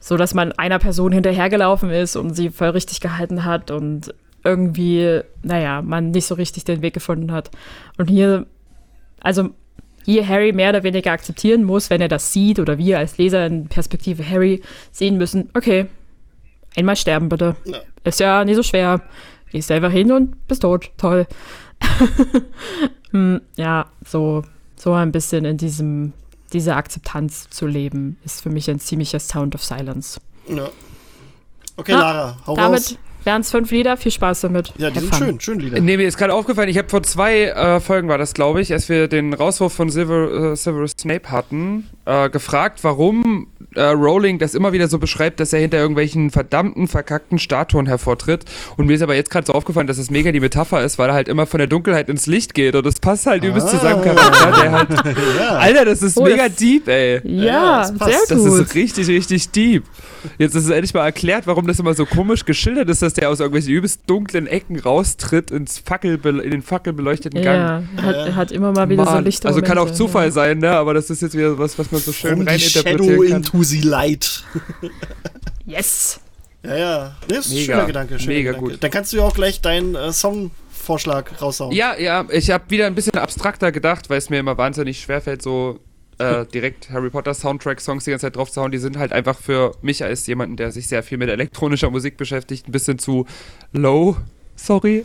so, 0.00 0.16
dass 0.16 0.34
man 0.34 0.52
einer 0.52 0.78
Person 0.78 1.12
hinterhergelaufen 1.12 1.90
ist 1.90 2.16
und 2.16 2.34
sie 2.34 2.50
voll 2.50 2.70
richtig 2.70 3.00
gehalten 3.00 3.44
hat 3.44 3.70
und 3.70 4.14
irgendwie, 4.44 5.20
naja, 5.42 5.82
man 5.82 6.10
nicht 6.10 6.26
so 6.26 6.34
richtig 6.34 6.64
den 6.64 6.82
Weg 6.82 6.94
gefunden 6.94 7.32
hat. 7.32 7.50
Und 7.98 8.08
hier, 8.08 8.46
also 9.20 9.50
hier 10.04 10.26
Harry 10.26 10.52
mehr 10.52 10.70
oder 10.70 10.84
weniger 10.84 11.12
akzeptieren 11.12 11.64
muss, 11.64 11.90
wenn 11.90 12.00
er 12.00 12.08
das 12.08 12.32
sieht 12.32 12.58
oder 12.60 12.78
wir 12.78 12.98
als 12.98 13.18
Leser 13.18 13.46
in 13.46 13.68
Perspektive 13.68 14.28
Harry 14.28 14.62
sehen 14.92 15.18
müssen, 15.18 15.50
okay, 15.54 15.86
einmal 16.76 16.96
sterben 16.96 17.28
bitte. 17.28 17.56
Ja. 17.64 17.78
Ist 18.04 18.20
ja 18.20 18.44
nicht 18.44 18.56
so 18.56 18.62
schwer. 18.62 19.02
Gehst 19.50 19.70
einfach 19.70 19.90
hin 19.90 20.12
und 20.12 20.46
bist 20.46 20.62
tot. 20.62 20.90
Toll. 20.96 21.26
Hm, 23.10 23.40
ja, 23.56 23.86
so, 24.04 24.44
so 24.76 24.92
ein 24.92 25.12
bisschen 25.12 25.46
in 25.46 25.56
diesem, 25.56 26.12
dieser 26.52 26.76
Akzeptanz 26.76 27.48
zu 27.50 27.66
leben, 27.66 28.18
ist 28.24 28.42
für 28.42 28.50
mich 28.50 28.70
ein 28.70 28.80
ziemlicher 28.80 29.20
Sound 29.20 29.54
of 29.54 29.64
Silence. 29.64 30.20
Ja. 30.48 30.68
Okay, 31.76 31.92
Ja, 31.92 31.98
Lara, 32.00 32.38
hau 32.46 32.54
raus. 32.54 32.58
Damit 32.58 32.98
wären 33.24 33.40
es 33.42 33.50
fünf 33.50 33.70
Lieder. 33.70 33.96
Viel 33.96 34.12
Spaß 34.12 34.40
damit. 34.40 34.72
Ja, 34.78 34.90
die 34.90 35.00
sind 35.00 35.14
schön, 35.14 35.40
schön 35.40 35.60
Lieder. 35.60 35.80
Nee, 35.80 35.96
mir 35.96 36.08
ist 36.08 36.16
gerade 36.16 36.34
aufgefallen, 36.34 36.68
ich 36.68 36.78
habe 36.78 36.88
vor 36.88 37.02
zwei 37.02 37.44
äh, 37.44 37.80
Folgen 37.80 38.08
war 38.08 38.18
das, 38.18 38.34
glaube 38.34 38.60
ich, 38.60 38.72
als 38.72 38.88
wir 38.88 39.06
den 39.08 39.34
Rauswurf 39.34 39.72
von 39.72 39.90
Silver, 39.90 40.52
äh, 40.52 40.56
Severus 40.56 40.92
Snape 40.92 41.30
hatten, 41.30 41.88
äh, 42.08 42.30
gefragt, 42.30 42.80
warum 42.84 43.48
äh, 43.74 43.82
Rowling 43.82 44.38
das 44.38 44.54
immer 44.54 44.72
wieder 44.72 44.88
so 44.88 44.98
beschreibt, 44.98 45.40
dass 45.40 45.52
er 45.52 45.60
hinter 45.60 45.76
irgendwelchen 45.76 46.30
verdammten, 46.30 46.88
verkackten 46.88 47.38
Statuen 47.38 47.84
hervortritt. 47.86 48.46
Und 48.78 48.86
mir 48.86 48.94
ist 48.94 49.02
aber 49.02 49.14
jetzt 49.14 49.30
gerade 49.30 49.46
so 49.46 49.52
aufgefallen, 49.52 49.86
dass 49.86 49.98
es 49.98 50.10
mega 50.10 50.32
die 50.32 50.40
Metapher 50.40 50.82
ist, 50.82 50.98
weil 50.98 51.10
er 51.10 51.14
halt 51.14 51.28
immer 51.28 51.44
von 51.46 51.58
der 51.58 51.66
Dunkelheit 51.66 52.08
ins 52.08 52.26
Licht 52.26 52.54
geht. 52.54 52.74
Und 52.74 52.86
das 52.86 52.98
passt 52.98 53.26
halt 53.26 53.44
übelst 53.44 53.68
zu 53.68 53.76
seinem 53.76 54.00
Charakter, 54.02 54.62
der 54.62 54.72
halt. 54.72 54.88
Alter, 55.50 55.84
das 55.84 56.02
ist 56.02 56.16
Oh, 56.16 56.24
mega 56.24 56.48
das- 56.48 56.56
deep, 56.56 56.88
ey. 56.88 57.20
Ja, 57.24 57.44
Ja, 57.44 57.78
das 57.80 57.94
passt. 57.98 58.28
sehr 58.28 58.36
Das 58.38 58.46
ist 58.46 58.74
richtig, 58.74 59.06
richtig 59.08 59.50
deep. 59.50 59.84
Jetzt 60.38 60.54
ist 60.54 60.64
es 60.64 60.70
endlich 60.70 60.94
mal 60.94 61.04
erklärt, 61.04 61.46
warum 61.46 61.66
das 61.66 61.78
immer 61.78 61.92
so 61.92 62.06
komisch 62.06 62.44
geschildert 62.46 62.88
ist, 62.88 63.02
dass 63.02 63.12
der 63.12 63.28
aus 63.28 63.40
irgendwelchen 63.40 63.72
übelst 63.74 64.00
dunklen 64.06 64.46
Ecken 64.46 64.78
raustritt 64.80 65.50
ins 65.50 65.78
Fackel, 65.78 66.18
in 66.24 66.50
den 66.50 66.62
fackelbeleuchteten 66.62 67.42
Gang. 67.42 67.86
ja, 67.98 68.02
hat, 68.02 68.34
hat 68.34 68.52
immer 68.52 68.72
mal 68.72 68.88
wieder 68.88 69.04
so 69.04 69.10
Mann, 69.10 69.24
Lichter. 69.24 69.48
also 69.48 69.60
kann 69.60 69.76
auch 69.78 69.90
Zufall 69.90 70.32
sein, 70.32 70.58
ne? 70.58 70.70
Aber 70.70 70.94
das 70.94 71.10
ist 71.10 71.20
jetzt 71.22 71.36
wieder 71.36 71.58
was, 71.58 71.78
was 71.78 71.92
man 71.98 72.04
so 72.04 72.12
schön 72.12 72.36
From 72.36 72.58
Shadow 72.58 73.04
reininterpretieren 73.04 73.28
kann. 73.28 73.36
into 73.36 73.62
the 73.62 73.80
Light. 73.80 74.44
Yes. 75.66 76.20
Ja, 76.62 76.76
ja. 76.76 77.16
Nee, 77.28 77.36
das 77.36 77.46
ist 77.46 77.52
ein 77.52 77.54
Mega, 77.58 77.64
schöner 77.74 77.86
Gedanke. 77.86 78.18
Schöner 78.18 78.32
mega 78.34 78.50
Gedanke. 78.52 78.70
gut. 78.72 78.82
Dann 78.82 78.90
kannst 78.90 79.12
du 79.12 79.18
ja 79.18 79.22
auch 79.24 79.34
gleich 79.34 79.60
deinen 79.60 79.94
äh, 79.94 80.12
Songvorschlag 80.12 81.40
raushauen. 81.42 81.72
Ja, 81.74 81.96
ja, 81.98 82.24
ich 82.30 82.50
habe 82.50 82.64
wieder 82.68 82.86
ein 82.86 82.94
bisschen 82.94 83.14
abstrakter 83.16 83.70
gedacht, 83.70 84.08
weil 84.10 84.18
es 84.18 84.30
mir 84.30 84.38
immer 84.38 84.56
wahnsinnig 84.56 85.00
schwerfällt, 85.00 85.42
so 85.42 85.78
äh, 86.18 86.46
direkt 86.54 86.90
Harry 86.90 87.10
Potter 87.10 87.34
Soundtrack-Songs 87.34 88.04
die 88.04 88.10
ganze 88.10 88.26
Zeit 88.26 88.36
drauf 88.36 88.50
zu 88.50 88.62
hauen. 88.62 88.72
Die 88.72 88.78
sind 88.78 88.96
halt 88.96 89.12
einfach 89.12 89.38
für 89.38 89.72
mich 89.82 90.02
als 90.02 90.26
jemanden, 90.26 90.56
der 90.56 90.72
sich 90.72 90.88
sehr 90.88 91.02
viel 91.02 91.18
mit 91.18 91.28
elektronischer 91.28 91.90
Musik 91.90 92.16
beschäftigt, 92.16 92.66
ein 92.66 92.72
bisschen 92.72 92.98
zu 92.98 93.26
low. 93.72 94.16
Sorry. 94.56 95.04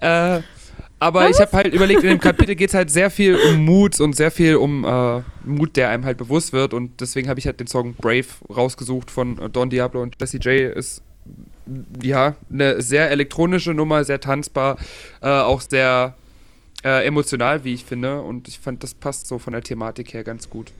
Äh, 0.00 0.40
aber 0.98 1.28
ich 1.28 1.38
habe 1.38 1.52
halt 1.52 1.74
überlegt, 1.74 2.02
in 2.02 2.10
dem 2.10 2.20
Kapitel 2.20 2.54
geht 2.54 2.70
es 2.70 2.74
halt 2.74 2.90
sehr 2.90 3.10
viel 3.10 3.36
um 3.36 3.64
Mut 3.64 4.00
und 4.00 4.14
sehr 4.14 4.30
viel 4.30 4.56
um 4.56 4.84
äh, 4.84 5.22
Mut, 5.44 5.76
der 5.76 5.90
einem 5.90 6.04
halt 6.04 6.18
bewusst 6.18 6.52
wird. 6.52 6.72
Und 6.72 7.00
deswegen 7.00 7.28
habe 7.28 7.38
ich 7.38 7.46
halt 7.46 7.60
den 7.60 7.66
Song 7.66 7.94
Brave 7.94 8.26
rausgesucht 8.48 9.10
von 9.10 9.38
äh, 9.38 9.50
Don 9.50 9.70
Diablo 9.70 10.02
und 10.02 10.16
Jesse 10.20 10.38
J. 10.38 10.74
Ist 10.74 11.02
ja 12.02 12.36
eine 12.50 12.80
sehr 12.82 13.10
elektronische 13.10 13.74
Nummer, 13.74 14.04
sehr 14.04 14.20
tanzbar, 14.20 14.76
äh, 15.20 15.28
auch 15.28 15.60
sehr 15.60 16.14
äh, 16.84 17.06
emotional, 17.06 17.64
wie 17.64 17.74
ich 17.74 17.84
finde. 17.84 18.22
Und 18.22 18.48
ich 18.48 18.58
fand, 18.58 18.82
das 18.82 18.94
passt 18.94 19.26
so 19.26 19.38
von 19.38 19.52
der 19.52 19.62
Thematik 19.62 20.14
her 20.14 20.24
ganz 20.24 20.48
gut. 20.48 20.72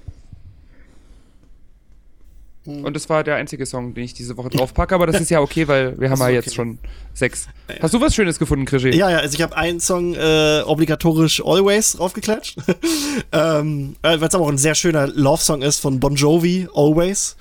Und 2.67 2.97
das 2.97 3.11
war 3.11 3.23
der 3.25 3.35
einzige 3.37 3.67
Song, 3.67 3.93
den 3.93 4.05
ich 4.05 4.15
diese 4.15 4.39
Woche 4.39 4.49
draufpacke, 4.49 4.95
aber 4.95 5.07
das 5.07 5.21
ist 5.21 5.31
ja 5.31 5.41
okay, 5.41 5.69
weil 5.69 5.99
wir 6.01 6.09
haben 6.11 6.19
ja 6.19 6.27
okay. 6.27 6.35
jetzt 6.37 6.55
schon 6.55 6.79
sechs. 7.13 7.47
Hast 7.83 7.93
du 7.93 8.01
was 8.01 8.15
Schönes 8.15 8.39
gefunden, 8.39 8.65
Krischi? 8.65 8.89
Ja, 8.97 9.11
ja, 9.11 9.19
also 9.19 9.35
ich 9.35 9.43
habe 9.43 9.55
einen 9.57 9.81
Song 9.81 10.15
äh, 10.15 10.63
obligatorisch 10.65 11.43
Always 11.45 11.93
draufgeklatscht. 11.93 12.57
ähm, 13.33 13.97
äh, 14.03 14.19
Weil 14.19 14.29
es 14.29 14.35
aber 14.35 14.45
auch 14.45 14.51
ein 14.51 14.57
sehr 14.59 14.75
schöner 14.75 15.07
Love-Song 15.09 15.61
ist 15.61 15.81
von 15.81 16.01
Bon 16.01 16.15
Jovi, 16.15 16.67
Always. 16.75 17.37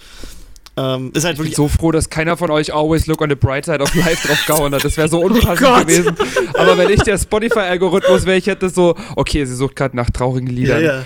Ähm, 0.75 1.11
ist 1.13 1.23
halt 1.23 1.37
Ich 1.37 1.43
bin 1.43 1.53
so 1.53 1.67
froh, 1.67 1.91
dass 1.91 2.09
keiner 2.09 2.35
von 2.35 2.49
euch 2.49 2.73
Always 2.73 3.05
Look 3.05 3.21
on 3.21 3.29
the 3.29 3.35
Bright 3.35 3.65
Side 3.65 3.79
of 3.79 3.93
Life 3.93 4.27
drauf 4.27 4.43
gehauen 4.47 4.73
hat. 4.73 4.83
Das 4.83 4.97
wäre 4.97 5.07
so 5.07 5.19
unpassend 5.23 5.59
Gott. 5.59 5.87
gewesen. 5.87 6.17
Aber 6.55 6.77
wenn 6.77 6.89
ich 6.89 7.01
der 7.03 7.17
Spotify-Algorithmus 7.17 8.25
wäre, 8.25 8.37
ich 8.37 8.47
hätte 8.47 8.69
so, 8.69 8.95
okay, 9.15 9.45
sie 9.45 9.55
sucht 9.55 9.75
gerade 9.75 9.95
nach 9.95 10.09
traurigen 10.09 10.47
Ja, 10.47 10.53
Liedern. 10.53 10.83
ja. 10.83 11.03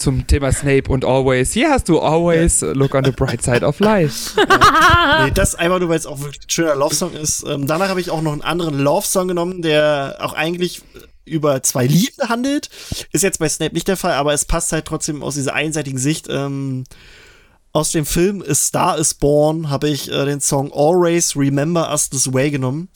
Zum 0.00 0.26
Thema 0.26 0.52
Snape 0.52 0.90
und 0.90 1.04
Always. 1.04 1.52
Hier 1.52 1.70
hast 1.70 1.88
du 1.88 2.00
Always 2.00 2.62
Look 2.62 2.94
on 2.94 3.04
the 3.04 3.10
Bright 3.10 3.42
Side 3.42 3.64
of 3.64 3.78
Life. 3.80 4.40
Nee, 5.24 5.30
das 5.32 5.54
einfach 5.54 5.80
nur, 5.80 5.88
weil 5.88 5.98
es 5.98 6.06
auch 6.06 6.20
wirklich 6.20 6.46
ein 6.46 6.50
schöner 6.50 6.74
Love-Song 6.74 7.12
ist. 7.12 7.44
Ähm, 7.46 7.66
danach 7.66 7.88
habe 7.88 8.00
ich 8.00 8.10
auch 8.10 8.22
noch 8.22 8.32
einen 8.32 8.42
anderen 8.42 8.78
Love-Song 8.78 9.28
genommen, 9.28 9.60
der 9.60 10.18
auch 10.20 10.34
eigentlich 10.34 10.82
über 11.24 11.62
zwei 11.62 11.86
Lieben 11.86 12.28
handelt. 12.28 12.70
Ist 13.12 13.22
jetzt 13.22 13.38
bei 13.38 13.48
Snape 13.48 13.74
nicht 13.74 13.88
der 13.88 13.96
Fall, 13.96 14.12
aber 14.12 14.32
es 14.32 14.44
passt 14.44 14.72
halt 14.72 14.84
trotzdem 14.84 15.22
aus 15.22 15.34
dieser 15.34 15.54
einseitigen 15.54 15.98
Sicht. 15.98 16.26
Ähm, 16.30 16.84
aus 17.72 17.92
dem 17.92 18.06
Film 18.06 18.44
A 18.46 18.54
Star 18.54 18.98
is 18.98 19.14
Born 19.14 19.70
habe 19.70 19.88
ich 19.88 20.10
äh, 20.10 20.24
den 20.24 20.40
Song 20.40 20.72
Always 20.72 21.36
Remember 21.36 21.90
Us 21.90 22.10
This 22.10 22.32
Way 22.32 22.50
genommen. 22.50 22.88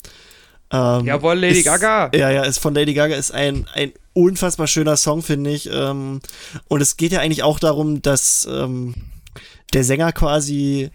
Ähm, 0.75 1.07
Jawohl, 1.07 1.39
Lady 1.39 1.61
ist, 1.61 1.65
Gaga. 1.65 2.11
Ja, 2.15 2.31
ja, 2.31 2.43
ist 2.43 2.59
von 2.59 2.75
Lady 2.75 2.95
Gaga, 2.95 3.15
ist 3.15 3.31
ein, 3.31 3.67
ein 3.75 3.93
unfassbar 4.13 4.67
schöner 4.67 4.97
Song, 4.97 5.23
finde 5.23 5.51
ich. 5.51 5.71
Ähm, 5.73 6.21
und 6.67 6.81
es 6.81 6.97
geht 6.97 7.13
ja 7.13 7.21
eigentlich 7.21 7.45
auch 7.45 7.61
darum, 7.61 8.03
dass 8.03 8.49
ähm, 8.51 8.95
der 9.73 9.85
Sänger 9.85 10.13
quasi 10.13 10.91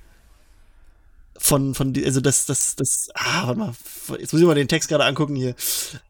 von, 1.38 1.74
von, 1.76 1.94
also 2.04 2.20
das, 2.20 2.46
das, 2.46 2.76
das, 2.76 3.10
ah, 3.14 3.48
warte 3.48 3.60
mal, 3.60 3.74
jetzt 4.20 4.34
muss 4.34 4.42
ich 4.42 4.48
mal 4.48 4.56
den 4.56 4.68
Text 4.68 4.90
gerade 4.90 5.06
angucken 5.06 5.36
hier. 5.36 5.56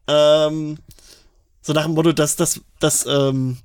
Ähm, 0.08 0.78
so 1.62 1.72
nach 1.72 1.84
dem 1.84 1.94
Motto, 1.94 2.12
dass, 2.12 2.34
dass, 2.34 2.60
dass, 2.80 3.06
ähm, 3.06 3.58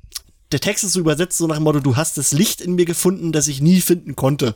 der 0.51 0.59
Text 0.59 0.83
ist 0.83 0.93
so 0.93 0.99
übersetzt, 0.99 1.37
so 1.39 1.47
nach 1.47 1.55
dem 1.55 1.63
Motto, 1.63 1.79
du 1.79 1.95
hast 1.95 2.17
das 2.17 2.31
Licht 2.31 2.61
in 2.61 2.75
mir 2.75 2.85
gefunden, 2.85 3.31
das 3.31 3.47
ich 3.47 3.61
nie 3.61 3.81
finden 3.81 4.15
konnte. 4.15 4.55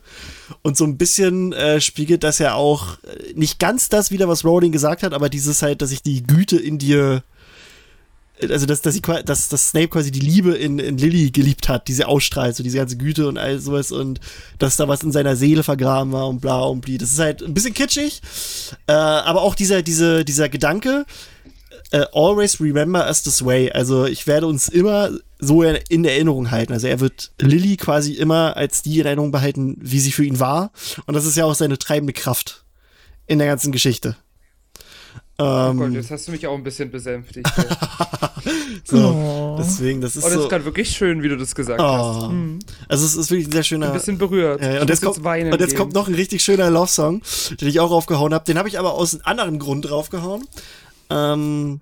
Und 0.62 0.78
so 0.78 0.84
ein 0.86 0.98
bisschen 0.98 1.52
äh, 1.54 1.82
spiegelt 1.82 2.24
das 2.24 2.38
ja 2.38 2.54
auch 2.54 2.98
äh, 3.04 3.34
nicht 3.34 3.58
ganz 3.60 3.90
das 3.90 4.12
wieder, 4.12 4.28
was 4.28 4.46
Rowling 4.46 4.72
gesagt 4.72 5.02
hat, 5.04 5.14
aber 5.14 5.30
dieses 5.30 5.62
halt, 5.64 5.82
dass 5.82 5.92
ich 5.92 6.04
die 6.04 6.22
Güte 6.22 6.58
in 6.58 6.78
dir, 6.78 7.24
äh, 8.40 8.48
also 8.54 8.68
dass, 8.68 8.82
dass, 8.82 8.94
sie, 8.94 9.02
qua- 9.02 9.24
dass, 9.24 9.50
dass 9.50 9.70
Snape 9.70 9.88
quasi 9.88 10.12
die 10.12 10.20
Liebe 10.20 10.54
in, 10.54 10.78
in 10.78 10.98
Lily 11.00 11.32
geliebt 11.32 11.68
hat, 11.70 11.88
diese 11.88 12.08
ausstrahlt, 12.08 12.56
so 12.56 12.62
diese 12.64 12.78
ganze 12.78 12.96
Güte 12.98 13.28
und 13.28 13.40
all 13.40 13.60
sowas 13.60 13.92
und 13.92 14.20
dass 14.60 14.78
da 14.78 14.88
was 14.88 15.02
in 15.02 15.12
seiner 15.12 15.36
Seele 15.36 15.64
vergraben 15.64 16.12
war 16.14 16.28
und 16.30 16.40
bla 16.40 16.62
und 16.66 16.82
bli. 16.82 17.00
Das 17.00 17.12
ist 17.12 17.20
halt 17.20 17.42
ein 17.42 17.56
bisschen 17.56 17.74
kitschig, 17.74 18.22
äh, 18.86 18.92
aber 18.92 19.42
auch 19.42 19.56
dieser, 19.56 19.82
diese, 19.82 20.24
dieser 20.24 20.50
Gedanke, 20.50 21.06
äh, 21.92 22.06
always 22.14 22.62
remember 22.62 23.08
us 23.08 23.24
this 23.24 23.44
way. 23.44 23.72
Also 23.72 24.06
ich 24.06 24.28
werde 24.28 24.46
uns 24.46 24.70
immer 24.70 25.10
so 25.40 25.64
in, 25.64 25.78
in 25.90 26.06
Erinnerung 26.06 26.52
halten. 26.52 26.74
Also 26.74 26.88
er 26.88 27.00
wird 27.00 27.32
Lily 27.40 27.78
quasi 27.78 28.14
immer 28.14 28.58
als 28.58 28.82
die 28.82 29.00
in 29.00 29.06
Erinnerung 29.06 29.32
behalten, 29.32 29.78
wie 29.80 30.00
sie 30.00 30.12
für 30.12 30.26
ihn 30.26 30.40
war. 30.40 30.72
Und 31.06 31.14
das 31.14 31.26
ist 31.26 31.38
ja 31.38 31.46
auch 31.46 31.56
seine 31.56 31.78
treibende 31.80 32.14
Kraft 32.14 32.66
in 33.26 33.40
der 33.40 33.48
ganzen 33.48 33.72
Geschichte. 33.72 34.16
Oh 35.42 35.74
Gott, 35.74 35.88
Ähm, 35.88 35.94
jetzt 35.96 36.12
hast 36.12 36.28
du 36.28 36.32
mich 36.34 36.46
auch 36.46 36.56
ein 36.56 36.64
bisschen 36.64 36.92
besänftigt. 36.92 37.48
so, 38.84 38.98
Oh. 38.98 39.56
deswegen, 39.58 40.02
das 40.02 40.18
ist 40.18 40.24
Oh, 40.26 40.28
das 40.28 40.36
so. 40.36 40.44
ist 40.44 40.50
gerade 40.50 40.66
wirklich 40.66 40.90
schön, 40.90 41.24
wie 41.24 41.30
du 41.30 41.38
das 41.38 41.56
gesagt 41.56 41.80
hast. 41.82 42.24
Oh. 42.24 42.32
Also 42.90 43.06
es 43.06 43.16
ist 43.16 43.32
wirklich 43.32 43.48
ein 43.48 43.52
sehr 43.54 43.64
schöner. 43.64 43.88
Ein 43.88 43.94
bisschen 43.94 44.18
berührt. 44.18 44.62
Ich 44.62 44.82
und, 44.82 44.90
jetzt 44.90 45.02
kommt, 45.02 45.24
weinen 45.24 45.54
und 45.54 45.62
jetzt 45.62 45.78
kommt 45.78 45.94
noch 45.94 46.10
ein 46.10 46.16
richtig 46.16 46.44
schöner 46.44 46.70
Love-Song, 46.70 47.22
den 47.62 47.68
ich 47.70 47.80
auch 47.80 47.90
raufgehauen 47.92 48.34
habe. 48.34 48.44
Den 48.44 48.58
habe 48.58 48.68
ich 48.68 48.78
aber 48.80 48.94
aus 48.96 49.14
einem 49.14 49.22
anderen 49.26 49.60
Grund 49.60 49.90
draufgehauen. 49.90 50.46
Ähm, 51.10 51.80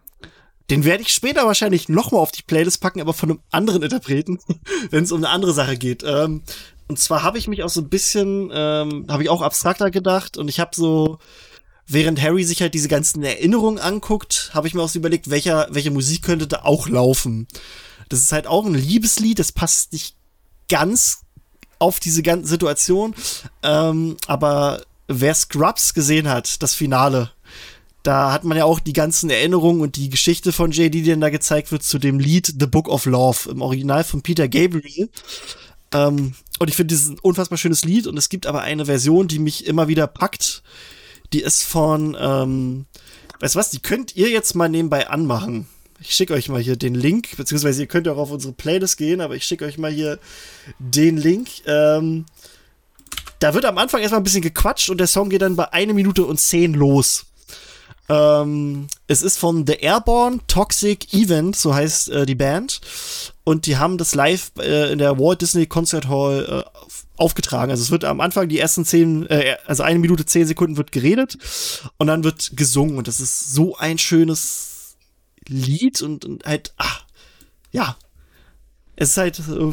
den 0.70 0.84
werde 0.84 1.04
ich 1.04 1.14
später 1.14 1.46
wahrscheinlich 1.46 1.88
nochmal 1.88 2.22
auf 2.22 2.32
die 2.32 2.44
Playlist 2.44 2.82
packen, 2.82 3.02
aber 3.02 3.14
von 3.14 3.32
einem 3.32 3.40
anderen 3.52 3.84
Interpreten, 3.84 4.40
wenn 4.90 5.04
es 5.04 5.12
um 5.12 5.20
eine 5.24 5.30
andere 5.30 5.54
Sache 5.54 5.78
geht. 5.78 6.04
Ähm, 6.06 6.44
und 6.88 7.00
zwar 7.00 7.24
habe 7.24 7.38
ich 7.38 7.48
mich 7.48 7.64
auch 7.64 7.70
so 7.70 7.82
ein 7.82 7.90
bisschen, 7.90 8.50
ähm, 8.54 9.06
habe 9.10 9.24
ich 9.24 9.30
auch 9.30 9.42
abstrakter 9.42 9.92
gedacht 9.92 10.38
und 10.38 10.48
ich 10.48 10.60
habe 10.60 10.72
so, 10.74 11.20
während 11.86 12.22
Harry 12.22 12.44
sich 12.44 12.62
halt 12.62 12.74
diese 12.74 12.88
ganzen 12.88 13.24
Erinnerungen 13.24 13.80
anguckt, 13.80 14.52
habe 14.54 14.68
ich 14.68 14.74
mir 14.74 14.82
auch 14.82 14.90
so 14.90 15.00
überlegt, 15.00 15.30
welcher, 15.30 15.68
welche 15.72 15.92
Musik 15.92 16.22
könnte 16.22 16.48
da 16.48 16.62
auch 16.64 16.88
laufen. 16.90 17.48
Das 18.10 18.20
ist 18.20 18.32
halt 18.32 18.48
auch 18.48 18.66
ein 18.66 18.74
Liebeslied, 18.74 19.40
das 19.40 19.52
passt 19.52 19.94
nicht 19.94 20.16
ganz 20.70 21.22
auf 21.80 22.00
diese 22.00 22.24
ganze 22.24 22.48
Situation. 22.48 23.16
Ähm, 23.64 24.18
aber 24.28 24.82
wer 25.08 25.34
Scrubs 25.34 25.94
gesehen 25.94 26.28
hat, 26.28 26.62
das 26.62 26.74
Finale, 26.74 27.32
da 28.04 28.32
hat 28.32 28.44
man 28.44 28.58
ja 28.58 28.66
auch 28.66 28.80
die 28.80 28.94
ganzen 28.94 29.30
Erinnerungen 29.30 29.82
und 29.82 29.96
die 29.96 30.10
Geschichte 30.10 30.52
von 30.52 30.72
JD, 30.72 30.94
die 30.94 31.04
dann 31.04 31.22
da 31.22 31.30
gezeigt 31.30 31.72
wird, 31.72 31.84
zu 31.84 32.00
dem 32.00 32.20
Lied 32.20 32.54
The 32.60 32.68
Book 32.68 32.88
of 32.88 33.06
Love, 33.06 33.50
im 33.50 33.62
Original 33.62 34.04
von 34.04 34.22
Peter 34.22 34.48
Gabriel. 34.48 35.10
Ähm, 35.94 36.34
und 36.60 36.70
ich 36.70 36.76
finde, 36.76 36.94
dieses 36.94 37.06
ist 37.06 37.12
ein 37.12 37.20
unfassbar 37.20 37.58
schönes 37.58 37.86
Lied 37.86 38.08
und 38.08 38.18
es 38.18 38.30
gibt 38.30 38.48
aber 38.48 38.62
eine 38.62 38.86
Version, 38.86 39.28
die 39.28 39.40
mich 39.40 39.66
immer 39.66 39.88
wieder 39.88 40.08
packt. 40.08 40.64
Die 41.34 41.42
ist 41.42 41.64
von, 41.64 42.16
ähm, 42.20 42.86
weißt 43.40 43.56
du 43.56 43.60
was, 43.60 43.70
die 43.70 43.80
könnt 43.80 44.16
ihr 44.16 44.30
jetzt 44.30 44.56
mal 44.56 44.70
nebenbei 44.70 45.10
anmachen. 45.10 45.68
Ich 46.00 46.14
schicke 46.14 46.34
euch 46.34 46.48
mal 46.48 46.62
hier 46.62 46.76
den 46.76 46.96
Link, 46.96 47.36
beziehungsweise 47.38 47.82
ihr 47.82 47.88
könnt 47.88 48.08
auch 48.08 48.18
auf 48.18 48.32
unsere 48.32 48.54
Playlist 48.54 48.98
gehen, 48.98 49.20
aber 49.20 49.36
ich 49.36 49.46
schicke 49.46 49.66
euch 49.66 49.78
mal 49.78 49.92
hier 49.92 50.20
den 50.80 51.18
Link. 51.18 51.50
Ähm, 51.66 52.26
da 53.40 53.54
wird 53.54 53.66
am 53.66 53.78
Anfang 53.78 54.02
erstmal 54.02 54.22
ein 54.22 54.24
bisschen 54.24 54.42
gequatscht 54.42 54.90
und 54.90 55.00
der 55.00 55.08
Song 55.08 55.30
geht 55.30 55.42
dann 55.42 55.56
bei 55.56 55.72
eine 55.74 55.94
Minute 55.94 56.26
und 56.26 56.40
zehn 56.40 56.74
los. 56.74 57.26
Ähm, 58.10 58.88
es 59.08 59.22
ist 59.22 59.38
von 59.38 59.68
The 59.68 59.74
Airborne 59.74 60.40
Toxic 60.48 61.14
Event, 61.14 61.56
so 61.56 61.74
heißt 61.76 62.10
äh, 62.10 62.26
die 62.26 62.36
Band. 62.36 62.80
Und 63.44 63.66
die 63.66 63.78
haben 63.78 63.98
das 63.98 64.16
live 64.16 64.52
äh, 64.60 64.92
in 64.92 65.00
der 65.00 65.20
Walt 65.20 65.42
Disney 65.42 65.66
Concert 65.66 66.08
Hall 66.08 66.46
äh, 66.66 66.78
auf- 66.78 67.06
aufgetragen. 67.18 67.72
Also 67.72 67.84
es 67.84 67.92
wird 67.92 68.06
am 68.06 68.22
Anfang 68.22 68.48
die 68.48 68.60
ersten 68.60 68.86
zehn, 68.86 69.26
äh, 69.28 69.58
also 69.66 69.84
eine 69.84 70.00
Minute 70.00 70.26
zehn 70.26 70.46
Sekunden 70.46 70.78
wird 70.78 70.92
geredet 70.92 71.38
und 71.98 72.08
dann 72.08 72.24
wird 72.24 72.56
gesungen. 72.56 72.98
Und 72.98 73.08
das 73.08 73.20
ist 73.20 73.54
so 73.54 73.76
ein 73.76 73.98
schönes 73.98 74.96
Lied 75.48 76.02
und, 76.02 76.26
und 76.26 76.46
halt, 76.46 76.74
ah, 76.78 77.00
ja. 77.72 77.98
Es 78.96 79.10
ist 79.10 79.18
halt, 79.18 79.40
äh, 79.40 79.72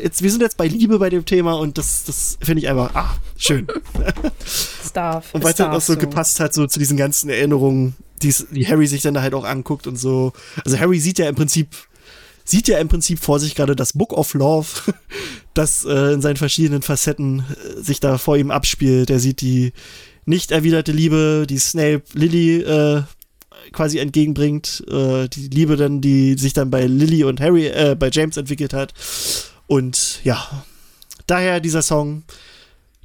jetzt, 0.00 0.22
wir 0.22 0.30
sind 0.30 0.40
jetzt 0.40 0.56
bei 0.56 0.66
Liebe 0.66 0.98
bei 0.98 1.10
dem 1.10 1.24
Thema 1.24 1.54
und 1.54 1.78
das, 1.78 2.04
das 2.04 2.38
finde 2.42 2.62
ich 2.62 2.68
einfach, 2.68 2.94
ah, 2.94 3.16
schön. 3.36 3.66
Es 4.44 4.92
darf. 4.92 5.34
Und 5.34 5.44
weil 5.44 5.52
es 5.52 5.60
halt 5.60 5.70
auch 5.70 5.74
darf 5.74 5.84
so 5.84 5.96
gepasst 5.96 6.40
hat, 6.40 6.54
so 6.54 6.66
zu 6.66 6.78
diesen 6.78 6.96
ganzen 6.96 7.30
Erinnerungen, 7.30 7.94
die's, 8.22 8.46
die 8.50 8.66
Harry 8.66 8.86
sich 8.86 9.02
dann 9.02 9.14
da 9.14 9.22
halt 9.22 9.34
auch 9.34 9.44
anguckt 9.44 9.86
und 9.86 9.96
so. 9.96 10.32
Also 10.64 10.78
Harry 10.78 11.00
sieht 11.00 11.18
ja 11.18 11.28
im 11.28 11.34
Prinzip, 11.34 11.68
sieht 12.44 12.68
ja 12.68 12.78
im 12.78 12.88
Prinzip 12.88 13.18
vor 13.18 13.40
sich 13.40 13.54
gerade 13.54 13.76
das 13.76 13.92
Book 13.92 14.12
of 14.12 14.34
Love, 14.34 14.68
das 15.54 15.84
äh, 15.84 16.12
in 16.12 16.22
seinen 16.22 16.36
verschiedenen 16.36 16.82
Facetten 16.82 17.40
äh, 17.40 17.82
sich 17.82 18.00
da 18.00 18.18
vor 18.18 18.36
ihm 18.36 18.50
abspielt. 18.50 19.10
Er 19.10 19.20
sieht 19.20 19.40
die 19.40 19.72
nicht 20.24 20.52
erwiderte 20.52 20.92
Liebe, 20.92 21.46
die 21.48 21.58
Snape 21.58 22.02
Lily 22.14 22.60
äh, 22.60 23.02
quasi 23.72 23.98
entgegenbringt, 23.98 24.84
äh, 24.88 25.28
die 25.28 25.48
Liebe 25.48 25.76
dann, 25.76 26.00
die 26.00 26.34
sich 26.34 26.52
dann 26.52 26.70
bei 26.70 26.86
Lily 26.86 27.24
und 27.24 27.40
Harry, 27.40 27.66
äh, 27.66 27.96
bei 27.98 28.10
James 28.12 28.36
entwickelt 28.36 28.72
hat. 28.72 28.92
Und 29.72 30.20
ja, 30.22 30.64
daher 31.26 31.58
dieser 31.58 31.80
Song, 31.80 32.24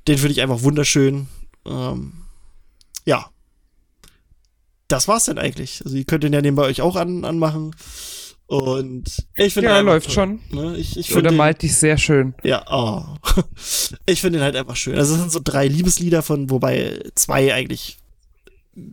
den 0.05 0.17
finde 0.17 0.33
ich 0.33 0.41
einfach 0.41 0.63
wunderschön. 0.63 1.27
Ähm, 1.65 2.11
ja. 3.05 3.29
Das 4.89 5.07
war's 5.07 5.23
dann 5.25 5.37
eigentlich. 5.37 5.81
Also 5.85 5.95
ihr 5.95 6.03
könnt 6.03 6.25
den 6.25 6.33
ja 6.33 6.41
nebenbei 6.41 6.63
euch 6.63 6.81
auch 6.81 6.97
an, 6.97 7.23
anmachen. 7.23 7.73
Und 8.47 9.25
ich 9.37 9.53
finde 9.53 9.69
Ja, 9.69 9.79
läuft 9.79 10.07
toll. 10.07 10.13
schon. 10.15 10.39
Ne? 10.49 10.75
Ich, 10.75 10.97
ich 10.97 11.07
Und 11.07 11.13
finde 11.15 11.29
er 11.29 11.31
den, 11.31 11.37
malt 11.37 11.61
dich 11.61 11.73
sehr 11.77 11.97
schön. 11.97 12.35
ja, 12.43 12.65
oh. 12.69 13.15
Ich 14.05 14.19
finde 14.19 14.39
den 14.39 14.43
halt 14.43 14.57
einfach 14.57 14.75
schön. 14.75 14.97
Also 14.97 15.13
es 15.13 15.21
sind 15.21 15.31
so 15.31 15.39
drei 15.41 15.69
Liebeslieder 15.69 16.21
von, 16.21 16.49
wobei 16.49 17.01
zwei 17.15 17.53
eigentlich 17.53 17.97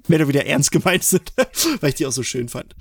mehr 0.08 0.18
oder 0.20 0.28
weniger 0.28 0.46
ernst 0.46 0.70
gemeint 0.70 1.04
sind, 1.04 1.32
weil 1.80 1.90
ich 1.90 1.94
die 1.96 2.06
auch 2.06 2.12
so 2.12 2.22
schön 2.22 2.48
fand. 2.48 2.74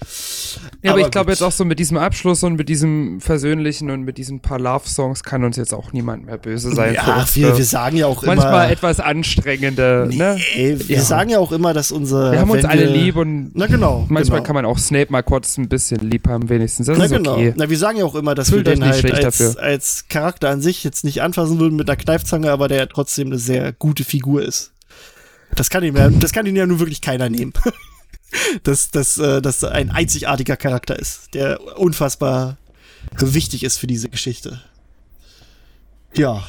Ja, 0.82 0.92
aber, 0.92 1.00
Aber 1.00 1.02
ich 1.08 1.12
glaube 1.12 1.32
jetzt 1.32 1.42
auch 1.42 1.52
so 1.52 1.66
mit 1.66 1.78
diesem 1.80 1.98
Abschluss 1.98 2.44
und 2.44 2.56
mit 2.56 2.70
diesem 2.70 3.20
Versöhnlichen 3.20 3.90
und 3.92 4.04
mit 4.04 4.18
diesen 4.18 4.40
paar 4.40 4.60
Love-Songs 4.60 5.24
kann 5.24 5.44
uns 5.44 5.58
jetzt 5.58 5.74
auch 5.74 5.92
niemand 5.94 6.26
mehr 6.26 6.38
böse 6.38 6.74
sein. 6.74 6.94
Ja, 6.94 7.26
wir, 7.34 7.58
wir 7.58 7.66
sagen 7.66 7.98
ja 7.98 8.08
auch 8.08 8.24
manchmal 8.24 8.64
immer. 8.66 8.72
etwas 8.72 9.00
anstrengende, 9.00 10.08
ne? 10.12 10.38
Ey, 10.56 10.78
wir 10.88 10.96
Ja. 10.98 11.02
sagen 11.02 11.30
ja 11.30 11.40
auch 11.40 11.52
immer, 11.52 11.74
dass 11.74 11.92
unsere. 11.92 12.32
Wir 12.32 12.40
haben 12.40 12.50
uns 12.52 12.66
alle 12.66 12.84
wir- 12.84 12.90
lieb 12.92 13.16
und 13.16 13.52
Na 13.54 13.68
genau. 13.68 14.06
manchmal 14.10 14.40
genau. 14.40 14.46
kann 14.48 14.56
man 14.56 14.66
auch 14.66 14.78
Snape 14.78 15.12
mal 15.12 15.24
kurz 15.24 15.58
ein 15.58 15.68
bisschen 15.68 16.00
lieb 16.10 16.28
haben, 16.28 16.50
wenigstens. 16.50 16.88
Das 16.88 16.98
Na 16.98 17.08
genau. 17.08 17.34
okay. 17.34 17.54
Na, 17.56 17.70
wir 17.70 17.78
sagen 17.78 17.98
ja 17.98 18.06
auch 18.06 18.16
immer, 18.16 18.36
dass 18.36 18.50
Fühlt 18.50 18.66
wir 18.66 18.76
den 18.76 18.84
nicht 18.88 19.04
halt 19.04 19.14
als, 19.26 19.38
dafür. 19.38 19.62
als 19.62 20.06
Charakter 20.08 20.50
an 20.50 20.62
sich 20.62 20.84
jetzt 20.84 21.04
nicht 21.04 21.22
anfassen 21.22 21.60
würden 21.60 21.76
mit 21.76 21.90
einer 21.90 21.98
Kneifzange, 21.98 22.50
aber 22.52 22.68
der 22.68 22.88
trotzdem 22.88 23.28
eine 23.28 23.38
sehr 23.40 23.72
gute 23.74 24.04
Figur 24.04 24.42
ist. 24.44 24.72
Das 25.56 25.70
kann 25.70 25.84
ihn 25.84 25.96
ja, 25.96 26.10
das 26.10 26.32
kann 26.32 26.46
ihn 26.46 26.56
ja 26.56 26.66
nun 26.66 26.80
wirklich 26.80 27.02
keiner 27.02 27.30
nehmen. 27.30 27.54
dass, 28.64 28.92
dass, 28.92 29.18
äh, 29.18 29.42
dass 29.42 29.64
ein 29.64 29.92
einzigartiger 29.92 30.58
Charakter 30.58 30.98
ist, 30.98 31.34
der 31.34 31.78
unfassbar 31.78 32.58
wichtig 33.18 33.64
ist 33.64 33.78
für 33.78 33.88
diese 33.88 34.10
Geschichte. 34.10 34.62
Ja. 36.16 36.44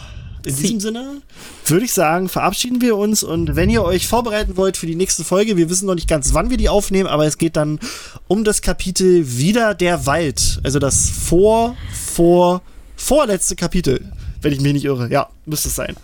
In 0.47 0.57
diesem 0.57 0.81
Sinne 0.81 1.23
würde 1.65 1.87
ich 1.87 1.95
sagen, 1.95 2.29
verabschieden 2.29 2.83
wir 2.83 2.99
uns 2.99 3.23
und 3.23 3.57
wenn 3.57 3.71
ihr 3.71 3.83
euch 3.83 4.07
vorbereiten 4.07 4.59
wollt 4.59 4.77
für 4.77 4.87
die 4.87 4.95
nächste 4.95 5.25
Folge, 5.25 5.57
wir 5.57 5.71
wissen 5.71 5.87
noch 5.87 5.95
nicht 5.95 6.09
ganz, 6.09 6.35
wann 6.35 6.51
wir 6.51 6.59
die 6.59 6.69
aufnehmen, 6.69 7.09
aber 7.09 7.25
es 7.25 7.39
geht 7.39 7.57
dann 7.57 7.81
um 8.27 8.45
das 8.45 8.61
Kapitel 8.61 9.39
Wieder 9.39 9.75
der 9.75 10.05
Wald. 10.05 10.61
Also 10.63 10.79
das 10.79 11.09
vor, 11.09 11.77
vor, 11.95 12.61
vorletzte 12.95 13.57
Kapitel, 13.57 14.13
wenn 14.43 14.53
ich 14.53 14.61
mich 14.61 14.75
nicht 14.75 14.85
irre. 14.85 15.11
Ja, 15.11 15.31
müsste 15.47 15.69
es 15.69 15.77
sein. 15.77 15.97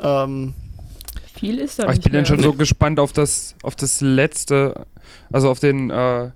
Ähm, 0.00 0.54
Viel 1.38 1.58
ist 1.58 1.78
da 1.78 1.84
Aber 1.84 1.92
ich 1.92 1.98
nicht 1.98 2.04
bin 2.04 2.12
dann 2.14 2.26
schon 2.26 2.40
so 2.40 2.52
gespannt 2.52 2.98
auf 2.98 3.12
das, 3.12 3.54
auf 3.62 3.76
das 3.76 4.00
letzte, 4.00 4.86
also 5.30 5.50
auf 5.50 5.60
den, 5.60 5.90
äh, 5.90 6.30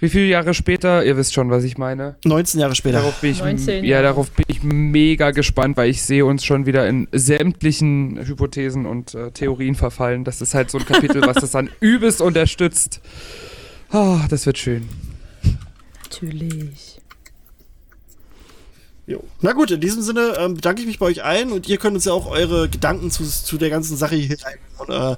wie 0.00 0.08
viele 0.08 0.26
Jahre 0.26 0.54
später, 0.54 1.04
ihr 1.04 1.16
wisst 1.16 1.34
schon, 1.34 1.50
was 1.50 1.64
ich 1.64 1.78
meine. 1.78 2.16
19 2.24 2.60
Jahre 2.60 2.74
später. 2.74 2.98
Darauf 2.98 3.20
bin 3.20 3.32
ich, 3.32 3.40
19 3.40 3.84
ja, 3.84 4.02
darauf 4.02 4.30
bin 4.30 4.44
ich 4.48 4.62
mega 4.62 5.32
gespannt, 5.32 5.76
weil 5.76 5.90
ich 5.90 6.02
sehe 6.02 6.24
uns 6.24 6.44
schon 6.44 6.66
wieder 6.66 6.88
in 6.88 7.08
sämtlichen 7.12 8.18
Hypothesen 8.24 8.86
und 8.86 9.14
äh, 9.14 9.30
Theorien 9.32 9.74
verfallen. 9.74 10.24
Das 10.24 10.40
ist 10.40 10.54
halt 10.54 10.70
so 10.70 10.78
ein 10.78 10.84
Kapitel, 10.84 11.22
was 11.22 11.36
das 11.36 11.50
dann 11.50 11.70
übelst 11.80 12.20
unterstützt. 12.20 13.00
Ah, 13.90 14.26
das 14.28 14.46
wird 14.46 14.58
schön. 14.58 14.88
Natürlich. 16.04 17.00
Jo. 19.08 19.24
Na 19.40 19.54
gut, 19.54 19.70
in 19.70 19.80
diesem 19.80 20.02
Sinne 20.02 20.34
ähm, 20.38 20.54
bedanke 20.54 20.82
ich 20.82 20.86
mich 20.86 20.98
bei 20.98 21.06
euch 21.06 21.24
allen 21.24 21.50
und 21.50 21.66
ihr 21.66 21.78
könnt 21.78 21.94
uns 21.94 22.04
ja 22.04 22.12
auch 22.12 22.26
eure 22.26 22.68
Gedanken 22.68 23.10
zu, 23.10 23.24
zu 23.24 23.56
der 23.56 23.70
ganzen 23.70 23.96
Sache 23.96 24.16
hier 24.16 24.38
schreiben. 24.38 24.60
Und, 24.76 24.90
äh, 24.90 25.16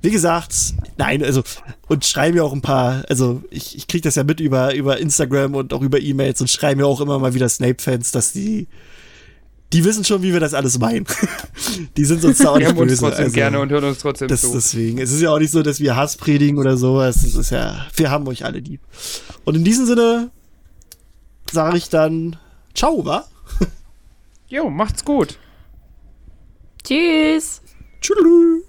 wie 0.00 0.10
gesagt, 0.10 0.54
nein, 0.96 1.22
also, 1.22 1.42
und 1.88 2.06
schreiben 2.06 2.38
ja 2.38 2.42
auch 2.42 2.54
ein 2.54 2.62
paar, 2.62 3.04
also 3.10 3.42
ich, 3.50 3.76
ich 3.76 3.86
kriege 3.86 4.00
das 4.00 4.14
ja 4.14 4.24
mit 4.24 4.40
über, 4.40 4.74
über 4.74 4.98
Instagram 4.98 5.56
und 5.56 5.74
auch 5.74 5.82
über 5.82 6.00
E-Mails 6.00 6.40
und 6.40 6.48
schreiben 6.48 6.80
ja 6.80 6.86
auch 6.86 7.02
immer 7.02 7.18
mal 7.18 7.34
wieder 7.34 7.50
Snape-Fans, 7.50 8.12
dass 8.12 8.32
die, 8.32 8.66
die 9.74 9.84
wissen 9.84 10.06
schon, 10.06 10.22
wie 10.22 10.32
wir 10.32 10.40
das 10.40 10.54
alles 10.54 10.78
meinen. 10.78 11.04
die 11.98 12.06
sind 12.06 12.24
uns 12.24 12.38
da 12.38 12.48
auch 12.52 12.58
nicht 12.58 12.74
böse. 12.74 12.96
trotzdem 12.96 13.24
also, 13.24 13.34
gerne 13.34 13.60
und 13.60 13.68
hören 13.68 13.84
uns 13.84 13.98
trotzdem 13.98 14.28
das, 14.28 14.40
zu. 14.40 14.54
deswegen. 14.54 14.96
Es 14.96 15.12
ist 15.12 15.20
ja 15.20 15.30
auch 15.34 15.38
nicht 15.38 15.50
so, 15.50 15.62
dass 15.62 15.80
wir 15.80 15.96
Hass 15.96 16.16
predigen 16.16 16.56
oder 16.56 16.78
sowas. 16.78 17.24
Es 17.24 17.34
ist 17.34 17.50
ja, 17.50 17.86
wir 17.94 18.10
haben 18.10 18.26
euch 18.26 18.46
alle 18.46 18.60
lieb. 18.60 18.80
Und 19.44 19.54
in 19.54 19.64
diesem 19.64 19.84
Sinne 19.84 20.30
sage 21.52 21.76
ich 21.76 21.90
dann 21.90 22.36
Ciao, 22.74 23.04
wa? 23.04 23.24
Jo, 24.48 24.70
macht's 24.70 25.04
gut. 25.04 25.38
Tschüss. 26.82 27.60
Tschüss. 28.00 28.67